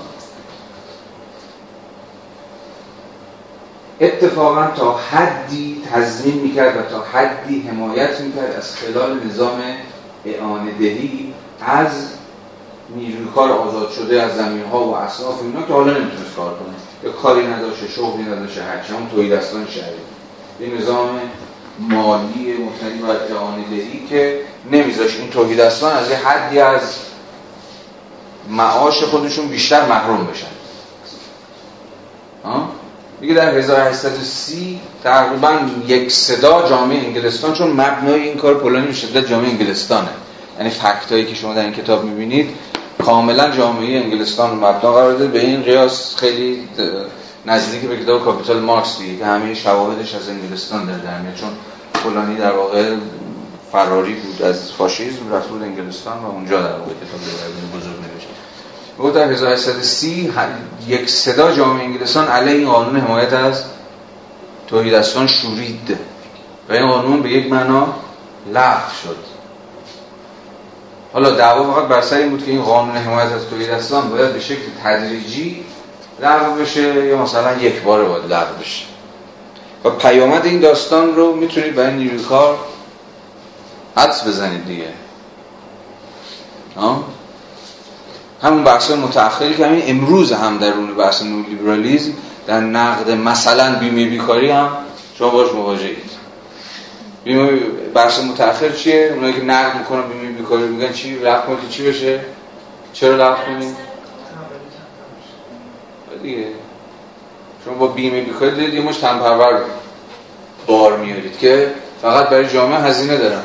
اتفاقا 4.01 4.67
تا 4.67 4.97
حدی 4.97 5.81
تضمین 5.91 6.35
می‌کرد 6.35 6.77
و 6.77 6.81
تا 6.81 7.03
حدی 7.13 7.61
حمایت 7.61 8.21
می‌کرد 8.21 8.55
از 8.57 8.75
خلال 8.75 9.19
نظام 9.27 9.61
اعانه 10.25 10.71
دهی 10.71 11.33
از 11.61 12.07
نیروی 12.95 13.27
کار 13.35 13.51
آزاد 13.51 13.91
شده 13.91 14.21
از 14.21 14.35
زمین 14.35 14.63
ها 14.63 14.83
و 14.83 14.95
اصناف 14.95 15.41
اینا 15.41 15.61
که 15.61 15.73
حالا 15.73 15.91
نمی‌تونست 15.91 16.35
کار 16.35 16.49
کنه 16.49 16.90
کاری 17.09 17.47
نداشته 17.47 17.87
شغلی 17.87 18.23
نداشته 18.23 18.63
هرچی 18.63 18.93
هم 18.93 19.07
توی 19.15 19.29
دستان 19.29 19.67
شهری. 19.67 20.71
یه 20.71 20.81
نظام 20.81 21.19
مالی 21.79 22.53
مبتنی 22.53 23.01
بر 23.01 23.35
اعانه 23.35 23.63
دهی 23.69 24.05
که 24.09 24.39
نمیذاش 24.71 25.15
این 25.17 25.29
توحیدستان 25.29 25.93
از 25.93 26.09
یه 26.09 26.17
حدی 26.17 26.59
از 26.59 26.81
معاش 28.49 29.03
خودشون 29.03 29.47
بیشتر 29.47 29.85
محروم 29.85 30.27
بشن. 30.27 30.47
میگه 33.21 33.33
در 33.33 33.57
1830 33.57 34.79
تقریبا 35.03 35.59
یک 35.87 36.11
صدا 36.11 36.69
جامعه 36.69 36.97
انگلستان 36.97 37.53
چون 37.53 37.71
مبنای 37.71 38.21
این 38.21 38.37
کار 38.37 38.53
پولانی 38.53 38.87
به 38.87 38.93
شدت 38.93 39.27
جامعه 39.29 39.49
انگلستانه. 39.49 40.09
یعنی 40.57 40.69
فکتایی 40.69 41.25
که 41.25 41.35
شما 41.35 41.53
در 41.53 41.61
این 41.61 41.73
کتاب 41.73 42.03
می‌بینید 42.03 42.49
کاملا 43.05 43.51
جامعه 43.51 43.99
انگلستان 43.99 44.55
مبنا 44.55 44.93
قرار 44.93 45.11
داده. 45.11 45.27
به 45.27 45.39
این 45.39 45.61
قیاس 45.61 46.15
خیلی 46.15 46.67
نزدیک 47.45 47.81
به 47.81 47.97
کتاب 47.97 48.25
کاپیتال 48.25 48.59
مارکس 48.59 48.97
دیگه 48.99 49.17
که 49.17 49.25
همه 49.25 49.53
شواهدش 49.53 50.15
از 50.15 50.29
انگلستان 50.29 50.85
در 50.85 50.93
در 50.93 51.35
چون 51.35 51.49
پولانی 51.93 52.35
در 52.35 52.51
واقع 52.51 52.95
فراری 53.71 54.13
بود 54.13 54.41
از 54.41 54.71
فاشیسم 54.71 55.33
رفت 55.33 55.47
بود 55.47 55.63
انگلستان 55.63 56.17
و 56.17 56.25
اونجا 56.25 56.61
در 56.61 56.71
واقع 56.71 56.91
کتاب 56.91 57.79
بزرگ 57.79 57.95
نوشت. 57.95 58.27
او 58.97 59.09
در 59.09 59.31
1830 59.31 60.33
یک 60.87 61.09
صدا 61.09 61.51
جامعه 61.51 61.83
انگلستان 61.83 62.27
علیه 62.27 62.53
این 62.53 62.69
قانون 62.69 62.99
حمایت 62.99 63.33
از 63.33 63.63
توحیدستان 64.67 65.27
شورید. 65.27 65.97
و 66.69 66.73
این 66.73 66.87
قانون 66.87 67.21
به 67.21 67.29
یک 67.29 67.51
معنا 67.51 67.87
لغو 68.53 68.91
شد. 69.03 69.30
حالا 71.13 71.31
دعوا 71.31 71.73
فقط 71.73 71.87
بر 71.87 72.01
سر 72.01 72.17
این 72.17 72.29
بود 72.29 72.45
که 72.45 72.51
این 72.51 72.61
قانون 72.61 72.97
حمایت 72.97 73.31
از 73.31 73.49
توحیدستان 73.49 74.09
باید 74.09 74.33
به 74.33 74.39
شکل 74.39 74.61
تدریجی 74.83 75.63
لغو 76.21 76.61
بشه 76.61 77.05
یا 77.05 77.17
مثلا 77.17 77.57
یک 77.57 77.81
بار 77.81 78.05
باید 78.05 78.33
لغو 78.33 78.55
بشه. 78.61 78.85
و 79.85 79.89
پیامد 79.89 80.45
این 80.45 80.59
داستان 80.59 81.15
رو 81.15 81.35
می‌تونید 81.35 81.75
برای 81.75 81.93
نیروی 81.93 82.23
کار 82.23 82.57
حدس 83.95 84.27
بزنید 84.27 84.65
دیگه. 84.65 84.87
همون 88.43 88.63
بحث 88.63 88.91
متأخری 88.91 89.55
که 89.55 89.65
همین 89.65 89.83
امروز 89.85 90.33
هم 90.33 90.57
در 90.57 90.73
اون 90.73 90.95
بحث 90.95 91.21
نولیبرالیزم 91.21 92.13
در 92.47 92.59
نقد 92.59 93.11
مثلا 93.11 93.79
بیمه 93.79 94.05
بیکاری 94.05 94.51
هم 94.51 94.69
شما 95.17 95.29
باش 95.29 95.51
مواجهید. 95.51 96.20
بیمه 97.23 97.51
بحث 97.93 98.19
متأخر 98.19 98.69
چیه؟ 98.69 99.11
اونایی 99.15 99.33
که 99.33 99.41
نقد 99.41 99.77
می‌کنن 99.77 100.01
بیمه 100.01 100.31
بیکاری 100.31 100.63
میگن 100.63 100.93
چی؟ 100.93 101.19
لغو 101.19 101.55
کنید 101.55 101.69
چی 101.69 101.89
بشه؟ 101.89 102.19
چرا 102.93 103.15
لغو 103.15 103.43
کنید؟ 103.45 103.75
دیگه 106.23 106.47
شما 107.65 107.73
با 107.73 107.87
بیمه 107.87 108.21
بیکاری 108.21 108.51
دارید 108.51 108.73
یه 108.73 108.81
مش 108.81 108.97
تنپرور 108.97 109.61
بار 110.67 110.97
میارید 110.97 111.37
که 111.39 111.73
فقط 112.01 112.29
برای 112.29 112.47
جامعه 112.47 112.79
هزینه 112.79 113.17
دارن 113.17 113.43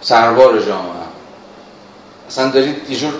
سربار 0.00 0.60
جامعه 0.60 1.04
اصلا 2.28 2.50
دارید 2.50 2.90
یه 2.90 2.96
جور 2.96 3.12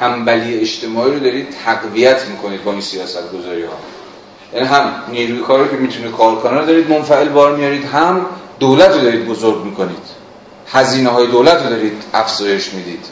تنبلی 0.00 0.60
اجتماعی 0.60 1.12
رو 1.12 1.18
دارید 1.18 1.56
تقویت 1.64 2.26
می‌کنید 2.26 2.64
با 2.64 2.72
این 2.72 2.80
سیاست 2.80 3.32
گذاری 3.32 3.62
ها 3.62 3.72
یعنی 4.54 4.66
هم 4.66 4.92
نیروی 5.08 5.40
کار 5.40 5.58
رو 5.58 5.68
که 5.68 5.76
می‌تونه 5.76 6.10
کار 6.10 6.58
رو 6.60 6.66
دارید 6.66 6.90
منفعل 6.90 7.28
بار 7.28 7.56
میارید 7.56 7.84
هم 7.84 8.26
دولت 8.58 8.90
رو 8.94 9.00
دارید 9.00 9.26
بزرگ 9.26 9.64
می‌کنید. 9.64 10.16
هزینه 10.72 11.10
های 11.10 11.26
دولت 11.26 11.62
رو 11.62 11.70
دارید 11.70 12.02
افزایش 12.14 12.74
می‌دید. 12.74 13.04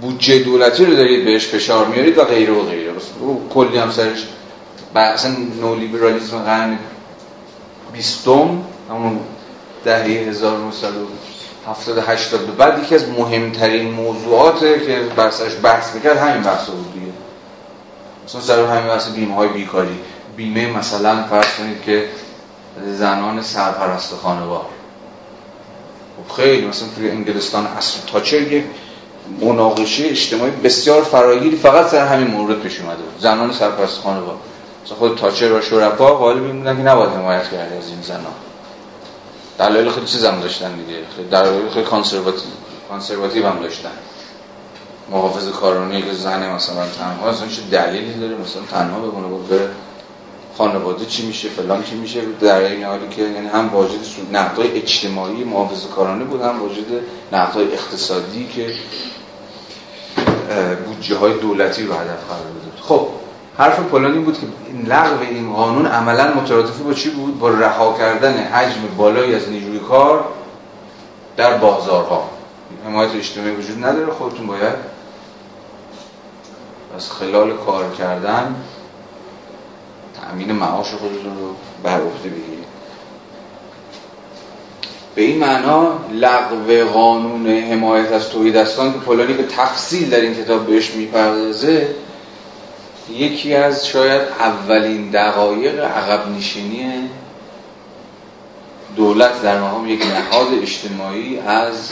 بودجه 0.00 0.38
دولتی 0.38 0.84
رو 0.84 0.94
دارید 0.94 1.24
بهش 1.24 1.46
فشار 1.46 1.86
میارید 1.86 2.18
و 2.18 2.24
غیره 2.24 2.52
و 2.52 2.62
غیره. 2.62 2.92
کلی 3.54 3.78
هم 3.78 3.90
سرش 3.90 4.26
اصلا 4.94 5.36
نولیبرالیسم 5.60 6.38
قرن 6.38 6.78
بیستم 7.92 8.62
همون 8.90 9.20
دهه 9.84 10.04
1970 10.04 11.98
80 11.98 12.46
به 12.46 12.52
بعد 12.52 12.82
یکی 12.82 12.94
از 12.94 13.08
مهمترین 13.08 13.90
موضوعات 13.90 14.60
که 14.60 15.00
برسش 15.16 15.52
بحث 15.62 15.94
می‌کرد 15.94 16.16
همین 16.16 16.42
بحث 16.42 16.66
بود 16.66 16.94
دیگه. 16.94 17.12
مثلا 18.24 18.40
سر 18.40 18.64
همین 18.64 18.88
بحث 18.88 19.10
بیمه 19.10 19.34
های 19.34 19.48
بیکاری. 19.48 19.98
بیمه 20.36 20.78
مثلا 20.78 21.22
فرض 21.22 21.54
کنید 21.58 21.82
که 21.82 22.08
زنان 22.98 23.42
سرپرست 23.42 24.14
خانوار 24.22 24.66
خب 26.16 26.34
خیلی 26.34 26.66
مثلا 26.66 26.88
توی 26.96 27.10
انگلستان 27.10 27.66
اصل 27.66 27.98
تاچر 28.12 28.52
یک 28.52 28.64
مناقشه 29.40 30.04
اجتماعی 30.04 30.50
بسیار 30.50 31.02
فراگیری 31.02 31.56
فقط 31.56 31.86
سر 31.86 32.06
همین 32.06 32.26
مورد 32.26 32.60
پیش 32.60 32.80
اومده 32.80 33.02
زنان 33.20 33.52
سرپرست 33.52 34.00
خانوار 34.00 34.36
مثلا 34.84 34.96
خود 34.96 35.18
تاچر 35.18 35.52
و 35.52 35.60
شرکا 35.60 36.14
غالب 36.14 36.42
میموندن 36.42 36.76
که 36.76 36.82
نباید 36.82 37.10
حمایت 37.10 37.50
کرده 37.50 37.76
از 37.76 37.88
این 37.88 38.02
زنان. 38.02 38.34
دلایل 39.58 39.90
خیلی 39.90 40.06
چیز 40.06 40.24
هم 40.24 40.40
داشتن 40.40 40.72
دیگه. 40.76 40.98
خیلی 41.16 41.28
دلایل 41.28 41.68
خیلی 41.68 41.84
conservative 41.84 42.50
conservative 42.88 43.46
هم 43.46 43.62
داشتن. 43.62 43.90
محافظه‌کارانه‌ای 45.10 46.02
که 46.02 46.12
زنه 46.12 46.54
مثلا 46.54 46.86
تنها 46.98 47.30
اصلا 47.30 47.48
چه 47.48 47.62
دلیلی 47.70 48.14
داره 48.14 48.34
مثلا 48.34 48.62
تنها 48.70 48.98
بمونه 48.98 49.26
بود 49.26 49.48
بره 49.48 49.68
خانواده 50.58 51.06
چی 51.06 51.26
میشه 51.26 51.48
فلان 51.48 51.82
چی 51.82 51.94
میشه 51.94 52.20
در 52.40 52.58
این 52.58 52.84
حالی 52.84 53.08
که 53.08 53.22
یعنی 53.22 53.48
هم 53.48 53.68
واجد 53.68 53.98
نقدای 54.32 54.72
اجتماعی 54.72 55.44
محافظ 55.44 55.86
کارانه 55.86 56.24
بود 56.24 56.40
هم 56.40 56.62
واجد 56.62 56.84
نقدای 57.32 57.72
اقتصادی 57.72 58.48
که 58.48 58.74
بودجه 60.86 61.16
های 61.16 61.38
دولتی 61.38 61.82
رو 61.82 61.92
هدف 61.92 62.28
قرار 62.28 62.42
بده 62.42 62.82
خب 62.82 63.08
حرف 63.58 63.80
پولانی 63.80 64.18
بود 64.18 64.38
که 64.40 64.46
لغو 64.86 65.22
این 65.22 65.52
قانون 65.52 65.86
عملا 65.86 66.34
مترادف 66.34 66.80
با 66.80 66.92
چی 66.92 67.10
بود؟ 67.10 67.38
با 67.38 67.48
رها 67.48 67.98
کردن 67.98 68.32
حجم 68.32 68.80
بالایی 68.96 69.34
از 69.34 69.48
نیروی 69.48 69.78
کار 69.78 70.24
در 71.36 71.56
بازارها. 71.56 72.30
حمایت 72.86 73.14
اجتماعی 73.14 73.54
وجود 73.54 73.84
نداره. 73.84 74.12
خودتون 74.12 74.46
باید 74.46 74.74
از 76.96 77.10
خلال 77.10 77.56
کار 77.56 77.84
کردن 77.98 78.56
تأمین 80.32 80.52
معاش 80.52 80.86
خودتون 80.90 81.38
رو 81.38 81.54
بر 81.82 82.00
عهده 82.00 82.28
بگیرید 82.28 82.64
به 85.14 85.22
این 85.22 85.38
معنا 85.38 85.98
لغو 86.12 86.84
قانون 86.92 87.46
حمایت 87.46 88.12
از 88.12 88.28
توحیدستان 88.28 88.92
که 88.92 88.98
پولانی 88.98 89.32
به 89.32 89.42
تفصیل 89.42 90.10
در 90.10 90.20
این 90.20 90.34
کتاب 90.34 90.66
بهش 90.66 90.90
می‌پردازه 90.90 91.94
یکی 93.10 93.54
از 93.54 93.86
شاید 93.86 94.22
اولین 94.22 95.10
دقایق 95.10 95.84
عقب 95.84 96.28
نشینی 96.36 97.10
دولت 98.96 99.42
در 99.42 99.60
مقام 99.60 99.88
یک 99.88 100.02
نهاد 100.06 100.46
اجتماعی 100.62 101.38
از 101.38 101.90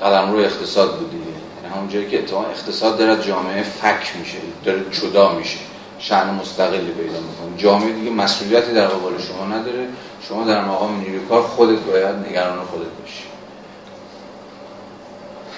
قلم 0.00 0.32
روی 0.32 0.44
اقتصاد 0.44 0.98
بودی 0.98 1.16
یعنی 1.16 1.74
همون 1.74 1.88
جایی 1.88 2.10
که 2.10 2.24
اقتصاد 2.50 2.98
داره 2.98 3.22
جامعه 3.22 3.62
فک 3.62 4.16
میشه 4.18 4.38
داره 4.64 4.84
جدا 4.90 5.32
میشه. 5.32 5.69
شأن 6.00 6.34
مستقلی 6.34 6.92
پیدا 6.92 7.20
می‌کنه. 7.20 7.56
جامعه 7.56 7.92
دیگه 7.92 8.10
مسئولیتی 8.10 8.72
در 8.72 8.86
قبال 8.86 9.12
شما 9.18 9.46
نداره. 9.46 9.88
شما 10.28 10.44
در 10.44 10.64
مقام 10.64 11.00
نیروی 11.00 11.26
کار 11.28 11.42
خودت 11.42 11.78
باید 11.78 12.16
نگران 12.16 12.64
خودت 12.64 12.90
باشی. 13.00 13.24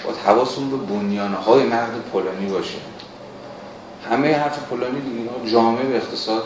باید 0.04 0.16
حواستون 0.26 0.70
به 0.70 0.76
بنیانه 0.76 1.36
های 1.36 1.62
نقد 1.66 1.94
پولانی 2.12 2.46
باشه. 2.46 2.78
همه 4.10 4.34
حرف 4.34 4.58
پولانی 4.58 5.00
دیگه 5.00 5.50
جامعه 5.52 5.84
به 5.84 5.96
اقتصاد 5.96 6.44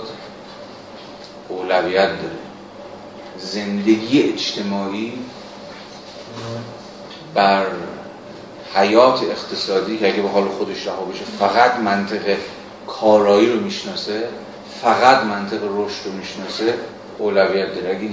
اولویت 1.48 2.08
داره. 2.08 2.38
زندگی 3.38 4.22
اجتماعی 4.22 5.12
بر 7.34 7.66
حیات 8.74 9.22
اقتصادی 9.22 9.98
که 9.98 10.08
اگه 10.08 10.22
به 10.22 10.28
حال 10.28 10.48
خودش 10.48 10.86
رها 10.86 11.04
بشه 11.04 11.24
فقط 11.24 11.74
منطق 11.74 12.36
کارایی 12.86 13.52
رو 13.52 13.60
می‌شناسه 13.60 14.28
فقط 14.82 15.24
منطق 15.24 15.60
رشد 15.62 16.06
رو 16.06 16.12
می‌شناسه 16.12 16.74
اولویت 17.18 17.74
داره. 17.74 17.96
اگه 17.96 18.08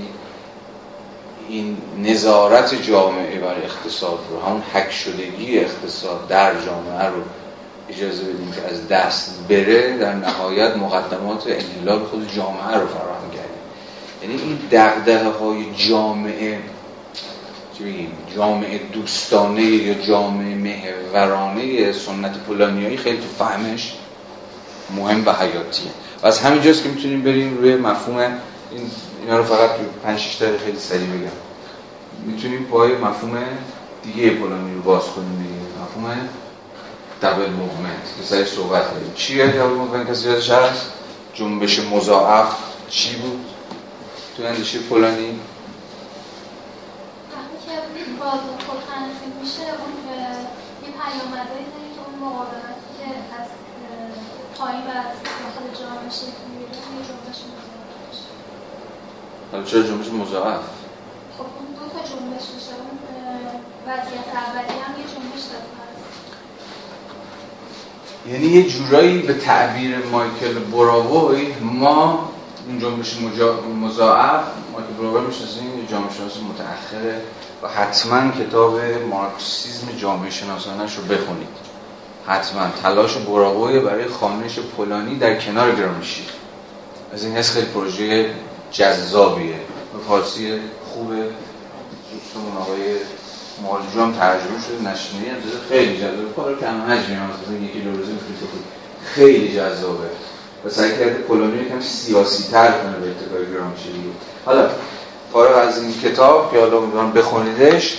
این 1.49 1.77
نظارت 2.03 2.83
جامعه 2.83 3.39
بر 3.39 3.55
اقتصاد 3.63 4.19
رو 4.29 4.41
همون 4.41 4.61
حک 4.73 4.91
شدگی 4.91 5.59
اقتصاد 5.59 6.27
در 6.27 6.51
جامعه 6.65 7.07
رو 7.07 7.21
اجازه 7.89 8.23
بدیم 8.23 8.51
که 8.51 8.73
از 8.73 8.87
دست 8.87 9.47
بره 9.49 9.97
در 9.97 10.13
نهایت 10.13 10.77
مقدمات 10.77 11.47
انحلال 11.47 12.03
خود 12.03 12.31
جامعه 12.35 12.77
رو 12.77 12.87
فراهم 12.87 13.31
کرده 13.31 13.53
یعنی 14.21 14.41
این 14.41 14.59
دغدغه 14.71 15.29
های 15.29 15.65
جامعه 15.75 16.59
جامعه 18.35 18.77
دوستانه 18.77 19.61
یا 19.61 19.93
جامعه 19.93 20.55
محورانه 20.55 21.91
سنت 21.91 22.37
پولانیایی 22.37 22.97
خیلی 22.97 23.17
تو 23.17 23.45
فهمش 23.45 23.93
مهم 24.89 25.27
و 25.27 25.31
حیاتیه. 25.31 25.91
و 26.23 26.27
از 26.27 26.39
همینجاست 26.39 26.83
که 26.83 26.89
می‌تونیم 26.89 27.21
بریم 27.21 27.57
روی 27.57 27.75
مفهوم 27.75 28.17
این 28.17 28.91
اینا 29.21 29.37
رو 29.37 29.43
فقط 29.43 29.69
تو 29.69 29.83
5 30.03 30.19
6 30.19 30.41
دقیقه 30.41 30.57
خیلی 30.57 30.79
سریع 30.79 31.07
بگم. 31.07 31.31
می‌تونیم 32.25 32.63
پای 32.63 32.95
مفهوم 32.95 33.43
دیگه 34.03 34.29
پولانی 34.29 34.75
رو 34.75 34.81
باز 34.81 35.03
کنیم 35.03 35.37
دیگه. 35.37 35.83
مفهوم 35.83 36.29
double 37.21 37.49
movement 37.49 38.17
که 38.17 38.23
سرش 38.23 38.47
صحبت 38.47 38.91
کنیم. 38.91 39.13
چیه 39.15 39.47
double 39.47 39.73
movement 39.73 40.09
کسی 40.09 40.29
یادش 40.29 40.49
هست؟ 40.49 40.85
جنبش 41.33 41.79
مضاعف. 41.79 42.55
چی 42.89 43.15
بود؟ 43.15 43.45
تو 44.37 44.43
اندیشه 44.43 44.79
پولانی؟ 44.79 45.39
میشه 49.43 49.65
اون 49.81 49.93
یه 50.83 50.91
پیامدهایی 50.99 51.65
داره 51.73 51.89
که 51.95 52.01
اون 52.05 52.15
مقاومتی 52.23 52.89
که 52.97 53.05
از 53.37 53.47
پایین 54.57 54.83
و 54.89 54.93
داخل 55.41 55.65
جامعه 55.81 56.09
شکل 56.19 56.43
می‌گیره 56.49 56.71
یه 56.97 57.03
جنبش 57.07 57.39
مضاعف 57.51 57.73
حالا 59.51 59.63
چرا 59.63 59.83
جنبش 59.83 60.07
مضاعف؟ 60.07 60.63
خب 61.37 61.45
اون 61.57 61.67
دو 61.77 61.85
تا 61.93 61.99
جنبش 62.09 62.45
میشه 62.55 62.73
اون 62.81 62.97
وضعیت 63.87 64.27
اولی 64.41 64.77
هم 64.83 64.93
یه 64.99 65.05
جنبش 65.13 65.43
داره. 65.51 65.73
یعنی 68.27 68.45
یه 68.45 68.69
جورایی 68.69 69.17
به 69.17 69.33
تعبیر 69.33 69.97
مایکل 69.97 70.53
براووی 70.53 71.53
ما 71.53 72.29
این 72.67 72.79
جنبش 72.79 73.17
مضاعف 73.81 74.43
مایکل 74.73 74.93
براووی 74.93 75.27
می‌شناسیم 75.27 75.79
یه 75.79 75.87
جامعه 75.87 76.13
شناس 76.13 76.37
متأخره 76.37 77.21
و 77.63 77.67
حتما 77.67 78.31
کتاب 78.31 78.79
مارکسیزم 79.09 79.91
جامعه 79.91 80.29
شناسانش 80.29 80.95
رو 80.95 81.03
بخونید. 81.03 81.72
حتما. 82.27 82.67
تلاش 82.83 83.17
براووی 83.17 83.79
برای 83.79 84.05
خانش 84.05 84.59
پولانی 84.59 85.15
در 85.15 85.39
کنار 85.39 85.75
گرامشی 85.75 86.25
از 87.13 87.23
این 87.23 87.35
هست 87.35 87.51
خیلی 87.51 87.65
پروژه 87.65 88.25
جذابیه. 88.71 89.55
به 89.93 89.99
فارسی 90.07 90.59
خوبه. 90.93 91.15
دوستمون 92.13 92.57
آقای 92.61 92.95
مالجو 93.61 94.01
هم 94.01 94.13
ترجمه 94.13 94.59
شده. 94.67 94.91
نشینی 94.91 95.25
خیلی 95.69 95.97
جذابه. 95.97 96.33
کار 96.35 96.59
کم 96.59 96.91
حجمی 96.91 97.15
هم 97.15 97.25
مثلا 97.25 97.65
یکی 97.65 97.79
دو 97.79 97.91
روزه 97.91 98.11
می‌تونید 98.11 98.65
خیلی 99.05 99.55
جذابه. 99.55 100.07
و 100.65 100.69
سعی 100.69 100.91
کرده 100.91 101.13
پولانی 101.13 101.61
یکم 101.61 101.81
سیاسی 101.81 102.43
تر 102.51 102.71
کنه 102.71 102.97
به 102.97 103.09
اتکای 103.09 103.53
گرامشی 103.53 103.89
حالا 104.45 104.69
فارغ 105.33 105.57
از 105.57 105.81
این 105.81 105.93
کتاب 106.03 106.53
که 106.53 106.59
حالا 106.59 106.79
بخونیدش 107.15 107.97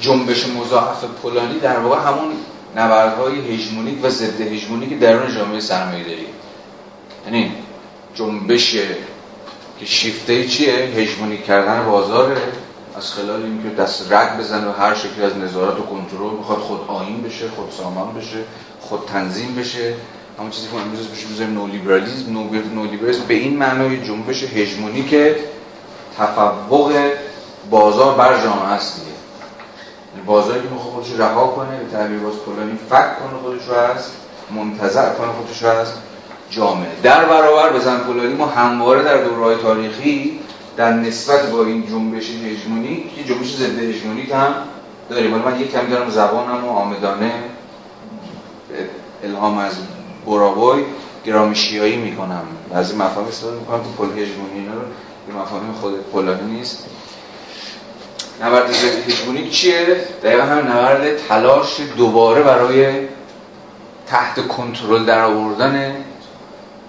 جنبش 0.00 0.46
مضاعف 0.48 1.04
پولانی 1.04 1.58
در 1.58 1.78
واقع 1.78 2.10
همون 2.10 2.32
نبردهای 2.76 3.54
هژمونیک 3.54 4.04
و 4.04 4.10
ضد 4.10 4.40
هژمونیک 4.40 4.98
درون 4.98 5.34
جامعه 5.34 5.60
سرمایه‌داری 5.60 6.26
یعنی 7.26 7.52
جنبش 8.14 8.72
که 9.80 9.86
شیفته 9.86 10.48
چیه؟ 10.48 10.72
هژمونیک 10.74 11.44
کردن 11.44 11.84
بازاره. 11.84 12.36
از 12.96 13.12
خلال 13.12 13.42
اینکه 13.42 13.68
دست 13.68 14.12
رد 14.12 14.38
بزنه 14.38 14.68
و 14.68 14.72
هر 14.72 14.94
شکلی 14.94 15.24
از 15.24 15.36
نظارت 15.36 15.78
و 15.78 15.82
کنترل 15.82 16.30
می‌خواد 16.38 16.58
خود 16.58 16.80
آین 16.88 17.22
بشه 17.22 17.48
خود 17.48 17.70
سامان 17.78 18.14
بشه 18.14 18.38
خود 18.80 19.00
تنظیم 19.06 19.54
بشه. 19.54 19.94
همون 20.38 20.50
چیزی 20.50 20.68
که 20.68 20.76
امروز 20.76 21.08
بشه 21.08 21.26
بزنیم 21.26 21.54
نولیبرالیزم 21.54 22.32
نولیبرالیزم 22.74 23.24
به 23.28 23.34
این 23.34 23.56
معنای 23.56 24.06
جنبش 24.06 24.42
هژمونی 24.42 25.02
که 25.02 25.36
تفوق 26.18 27.10
بازار 27.70 28.14
بر 28.14 28.42
جامعه 28.42 28.72
است 28.72 29.00
دیگه. 29.00 29.17
بازاری 30.28 30.60
که 30.62 30.68
می‌خواد 30.68 30.92
خودش 30.92 31.20
رها 31.20 31.46
کنه 31.46 31.78
به 31.78 31.90
تعبیر 31.92 32.18
باز 32.18 32.34
پولانی 32.34 32.78
فک 32.90 33.18
کنه 33.18 33.38
خودش 33.42 33.68
رو 33.68 33.74
از 33.74 34.10
منتظر 34.50 35.14
کنه 35.14 35.28
خودش 35.32 35.62
رو 35.62 35.68
از 35.68 35.92
جامعه. 36.50 36.90
در 37.02 37.24
برابر 37.24 37.72
بزن 37.72 37.98
پولانی 37.98 38.34
ما 38.34 38.46
همواره 38.46 39.02
در 39.02 39.24
دورهای 39.24 39.56
تاریخی 39.56 40.40
در 40.76 40.92
نسبت 40.92 41.50
با 41.50 41.64
این 41.64 41.86
جنبش 41.86 42.30
هژمونیک 42.30 43.14
که 43.14 43.24
جنبش 43.24 43.56
ضد 43.56 43.78
هژمونیک 43.78 44.30
هم 44.30 44.54
داریم. 45.10 45.30
من 45.30 45.60
یک 45.60 45.72
کمی 45.72 45.90
دارم 45.90 46.10
زبانم 46.10 46.64
و 46.64 46.70
آمدانه 46.70 47.32
الهام 49.24 49.58
از 49.58 49.72
براوای 50.26 50.84
گرامشیایی 51.24 51.96
می‌کنم. 51.96 52.42
از 52.74 52.90
این 52.90 53.02
مفاهیم 53.02 53.28
استفاده 53.28 53.56
می‌کنم 53.56 53.78
تو 53.78 53.90
پل 54.04 54.10
هژمونی 54.10 54.66
رو 54.66 54.80
یه 55.28 55.42
مفاهیم 55.42 55.72
خود 55.80 56.00
پولانی 56.12 56.56
نیست. 56.56 56.84
نبرد 58.42 58.70
هژمونیک 59.08 59.50
چیه؟ 59.50 59.96
دقیقا 60.22 60.42
هم 60.42 60.58
نبرد 60.58 61.16
تلاش 61.28 61.80
دوباره 61.96 62.42
برای 62.42 62.86
تحت 64.06 64.48
کنترل 64.48 65.04
در 65.04 65.24
آوردن 65.24 66.04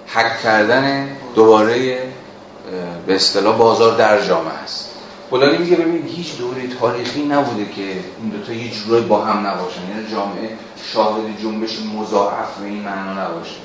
حک 0.07 0.41
کردن 0.43 1.09
دوباره 1.35 1.97
به 3.07 3.15
اصطلاح 3.15 3.57
بازار 3.57 3.97
در 3.97 4.27
جامعه 4.27 4.53
است. 4.53 4.89
پولانی 5.29 5.57
میگه 5.57 5.75
ببین 5.75 6.07
هیچ 6.07 6.37
دوره 6.37 6.67
تاریخی 6.79 7.23
نبوده 7.23 7.65
که 7.65 7.81
این 7.81 8.29
دوتا 8.29 8.53
یه 8.53 8.71
جورایی 8.71 9.05
با 9.05 9.25
هم 9.25 9.47
نباشن. 9.47 9.81
یعنی 9.89 10.11
جامعه 10.11 10.49
شاهد 10.93 11.41
جنبش 11.41 11.77
مضاعف 11.95 12.57
به 12.59 12.65
این 12.65 12.81
معنا 12.81 13.25
نباشه. 13.25 13.55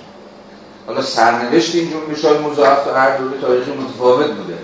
حالا 0.86 1.02
سرنوشت 1.02 1.74
این 1.74 1.90
جنبش 1.90 2.24
های 2.24 2.38
مضاعف 2.38 2.84
تو 2.84 2.90
هر 2.90 3.16
دوره 3.16 3.40
تاریخی 3.40 3.70
متفاوت 3.70 4.30
بوده. 4.30 4.58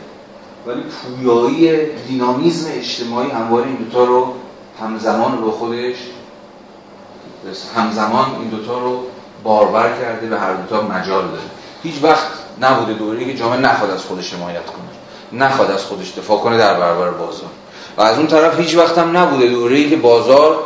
ولی 0.67 0.83
پویایی 0.83 1.87
دینامیزم 2.09 2.71
اجتماعی 2.73 3.31
همواره 3.31 3.67
این 3.67 3.77
دوتا 3.77 4.05
رو 4.05 4.35
همزمان 4.81 5.45
به 5.45 5.51
خودش 5.51 5.97
همزمان 7.77 8.25
این 8.41 8.49
دوتا 8.49 8.79
رو 8.79 9.05
باربر 9.45 9.99
کرده 10.01 10.27
به 10.27 10.39
هر 10.39 10.53
دوتا 10.53 10.83
مجال 10.83 11.23
داده 11.23 11.43
هیچ 11.83 11.95
وقت 12.03 12.27
نبوده 12.61 12.93
دوره 12.93 13.25
که 13.25 13.35
جامعه 13.35 13.59
نخواد 13.59 13.91
از 13.91 14.05
خودش 14.05 14.35
حمایت 14.35 14.67
کنه. 14.67 15.41
نخواد 15.43 15.71
از 15.71 15.85
خودش 15.85 16.19
دفاع 16.19 16.39
کنه 16.39 16.59
در 16.59 16.81
برابر 16.81 17.11
بازار. 17.11 17.51
و 17.97 18.03
از 18.03 18.19
اون 18.19 18.27
طرف 18.27 18.61
هیچ 18.61 18.77
وقت 18.77 18.99
هم 18.99 19.17
نبوده 19.17 19.47
دوره 19.47 19.89
که 19.91 19.97
بازار 19.97 20.59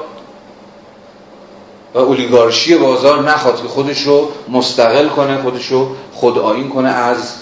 و 1.95 1.99
اولیگارشی 1.99 2.79
بازار 2.79 3.31
نخواد 3.31 3.63
که 3.63 3.69
خودش 3.69 4.03
رو 4.03 4.29
مستقل 4.49 5.09
کنه 5.09 5.43
خودش 5.43 5.67
رو 5.67 5.89
خود 6.13 6.69
کنه 6.69 6.89
از 6.89 7.35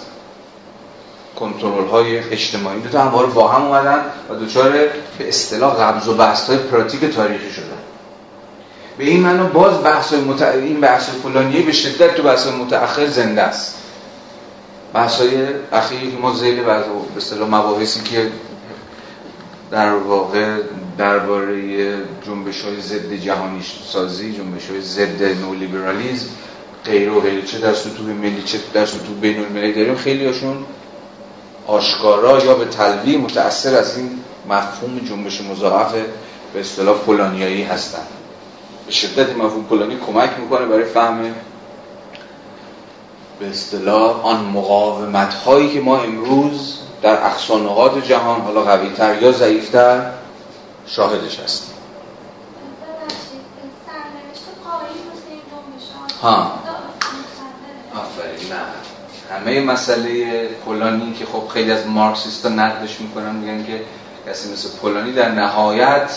کنترل 1.42 1.88
های 1.88 2.18
اجتماعی. 2.18 2.80
دو 2.80 2.88
تا 2.88 3.02
همواره 3.02 3.26
با 3.26 3.48
هم 3.48 3.62
اومدن 3.62 3.98
و 4.30 4.34
دوچار 4.34 4.72
به 5.18 5.28
اصطلاح 5.28 5.74
قبض 5.74 6.08
و 6.08 6.14
بست 6.14 6.50
های 6.50 6.58
پراتیک 6.58 7.04
تاریخی 7.04 7.50
شدن. 7.50 7.78
به 8.98 9.04
این 9.04 9.20
معنا 9.20 9.46
باز 9.46 9.82
بحث 9.84 10.12
مت... 10.12 10.42
این 10.42 10.80
بحث 10.80 11.10
فلانیه 11.10 11.62
به 11.62 11.72
شدت 11.72 12.14
تو 12.14 12.22
بحث 12.22 12.46
متأخر 12.46 13.06
زنده 13.06 13.42
است. 13.42 13.74
بحث 14.92 15.20
های 15.20 15.46
اخیری 15.72 16.16
ما 16.22 16.34
زیل 16.34 16.62
به 16.62 16.82
اصطلاح 17.16 17.48
مباحثی 17.48 18.00
که 18.00 18.28
در 19.70 19.94
واقع 19.94 20.56
درباره 20.98 21.62
جنبش 22.26 22.60
های 22.60 22.80
ضد 22.80 23.12
جهانی 23.12 23.62
سازی 23.92 24.32
جنبش 24.32 24.70
های 24.70 24.80
ضد 24.80 25.22
نولیبرالیزم 25.22 26.26
غیر 26.84 27.12
و 27.12 27.20
غیر 27.20 27.44
چه 27.44 27.58
در 27.58 27.74
سطوح 27.74 28.06
ملی 28.06 28.42
چه 28.42 28.58
در 28.74 28.86
سطوح 28.86 29.16
بین 29.20 29.44
المللی 29.44 29.72
داریم 29.72 29.94
خیلی 29.94 30.26
هاشون 30.26 30.56
آشکارا 31.66 32.44
یا 32.44 32.54
به 32.54 32.64
تلوی 32.64 33.16
متأثر 33.16 33.78
از 33.78 33.96
این 33.96 34.20
مفهوم 34.48 34.98
جنبش 34.98 35.40
مضاعف 35.40 35.94
به 36.54 36.60
اصطلاح 36.60 36.96
فلانیایی 36.96 37.62
هستند 37.62 38.06
به 38.86 38.92
شدت 38.92 39.36
مفهوم 39.36 39.64
پولانی 39.64 39.96
کمک 40.06 40.30
می‌کنه 40.38 40.66
برای 40.66 40.84
فهم 40.84 41.34
به 43.40 43.48
اصطلاح 43.50 44.26
آن 44.26 44.44
مقاومت 44.44 45.34
هایی 45.34 45.72
که 45.72 45.80
ما 45.80 45.98
امروز 45.98 46.78
در 47.02 47.26
اقصانقات 47.26 48.04
جهان 48.04 48.40
حالا 48.40 48.62
قوی 48.62 48.90
تر 48.90 49.22
یا 49.22 49.32
ضعیفتر 49.32 50.10
شاهدش 50.86 51.40
هستیم. 51.40 51.74
ها. 56.22 56.52
آفرین 57.94 58.52
نه. 58.52 59.01
همه 59.32 59.60
مسئله 59.60 60.44
پولانی 60.64 61.12
که 61.12 61.26
خب 61.26 61.48
خیلی 61.48 61.72
از 61.72 61.86
مارکسیستا 61.86 62.48
نقدش 62.48 63.00
می‌کنن 63.00 63.34
میگن 63.34 63.64
که 63.64 63.80
کسی 64.26 64.52
مثل 64.52 64.68
پولانی 64.68 65.12
در 65.12 65.28
نهایت 65.28 66.10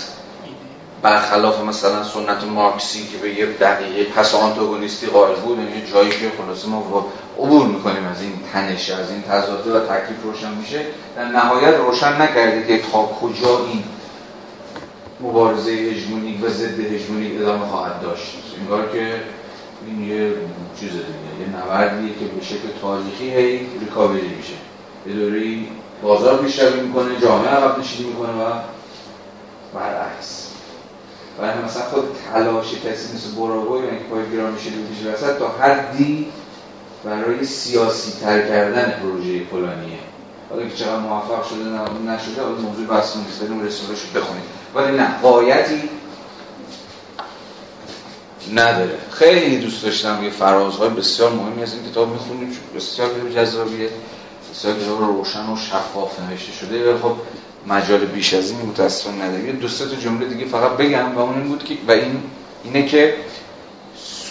برخلاف 1.01 1.63
مثلا 1.63 2.03
سنت 2.03 2.43
مارکسی 2.43 3.07
که 3.07 3.17
به 3.17 3.33
یه 3.33 3.45
دقیقه 3.45 4.03
پس 4.03 4.35
آنتاگونیستی 4.35 5.07
قائل 5.07 5.35
بود 5.35 5.59
یعنی 5.59 5.91
جایی 5.93 6.09
که 6.09 6.31
خلاصه 6.37 6.67
ما 6.67 7.07
عبور 7.39 7.67
می‌کنیم 7.67 8.07
از 8.07 8.21
این 8.21 8.33
تنش 8.53 8.89
از 8.89 9.11
این 9.11 9.21
تضاده 9.21 9.71
و 9.71 9.79
تکلیف 9.79 10.23
روشن 10.23 10.51
میشه 10.51 10.81
در 11.15 11.25
نهایت 11.25 11.73
روشن 11.73 12.21
نکرده 12.21 12.67
که 12.67 12.81
تا 12.91 13.03
کجا 13.21 13.65
این 13.65 13.83
مبارزه 15.21 15.71
هژمونیک 15.71 16.43
و 16.43 16.49
ضد 16.49 16.79
هژمونیک 16.79 17.41
ادامه 17.41 17.65
خواهد 17.65 18.01
داشت. 18.01 18.37
انگار 18.61 18.89
که 18.93 19.21
این 19.87 20.09
یه 20.09 20.33
چیز 20.79 20.89
دیگه 20.91 21.01
یه 21.41 21.57
نوردیه 21.57 22.13
که 22.19 22.25
به 22.25 22.45
شکل 22.45 22.67
تاریخی 22.81 23.29
هی 23.29 23.67
ریکاوری 23.79 24.27
میشه. 24.27 24.53
به 25.05 25.13
دوری 25.13 25.67
بازار 26.01 26.37
پیشروی 26.37 26.81
می‌کنه 26.81 27.21
جامعه 27.21 27.49
عقب 27.49 27.79
نشینی 27.79 28.09
می‌کنه 28.09 28.29
و 28.29 28.51
برعکس. 29.73 30.51
و 31.41 31.65
مثلا 31.65 31.83
خود 31.83 32.03
تلاش 32.33 32.65
کسی 32.67 33.15
مثل 33.15 33.35
براوی 33.37 33.85
یعنی 33.85 33.97
پای 33.97 34.31
گرام 34.33 34.53
میشه 34.53 35.11
وسط 35.13 35.39
تا 35.39 35.47
حدی 35.47 36.27
برای 37.05 37.45
سیاسی 37.45 38.11
تر 38.21 38.47
کردن 38.47 38.91
پروژه 38.91 39.43
فلانیه. 39.51 39.99
حالا 40.49 40.63
که 40.63 40.75
چقدر 40.75 40.99
موفق 40.99 41.47
شده 41.49 41.65
نشده 42.11 42.41
حالا 42.41 42.55
موضوع 42.55 42.85
بحث 42.87 43.15
نیست 43.15 43.43
بریم 43.43 43.65
رسولش 43.65 43.99
بخونید 44.15 44.43
ولی 44.75 44.97
نه 44.97 45.19
قایتی 45.21 45.89
نداره. 48.53 48.97
خیلی 49.11 49.57
دوست 49.57 49.83
داشتم 49.83 50.23
یه 50.23 50.29
فرازهای 50.29 50.89
بسیار 50.89 51.31
مهمی 51.31 51.63
از 51.63 51.73
این 51.73 51.91
کتاب 51.91 52.09
می‌خونیم 52.09 52.57
بسیار 52.75 53.09
جذابیه. 53.35 53.89
بسیار 54.53 54.75
کتاب 54.75 54.99
روشن 54.99 55.49
و 55.49 55.57
شفاف 55.57 56.19
نوشته 56.19 56.51
شده. 56.51 56.89
ولی 56.89 56.99
خب 56.99 57.15
مجال 57.67 58.05
بیش 58.05 58.33
از 58.33 58.51
این 58.51 58.61
متاسفانه 58.61 59.23
نداریم 59.23 59.45
یه 59.45 59.51
دو 59.51 59.67
تا 59.67 59.95
جمله 59.95 60.25
دیگه 60.25 60.45
فقط 60.45 60.71
بگم 60.71 61.15
و 61.15 61.19
اون 61.19 61.35
این 61.35 61.47
بود 61.47 61.63
که 61.63 61.77
و 61.87 61.91
این 61.91 62.23
اینه 62.63 62.87
که 62.87 63.15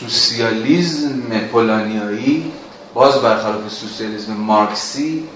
سوسیالیزم 0.01 1.39
پولانیایی 1.53 2.53
باز 2.95 3.15
برخلاف 3.23 3.73
سوسیالیسم 3.73 4.33
مارکسی 4.33 5.29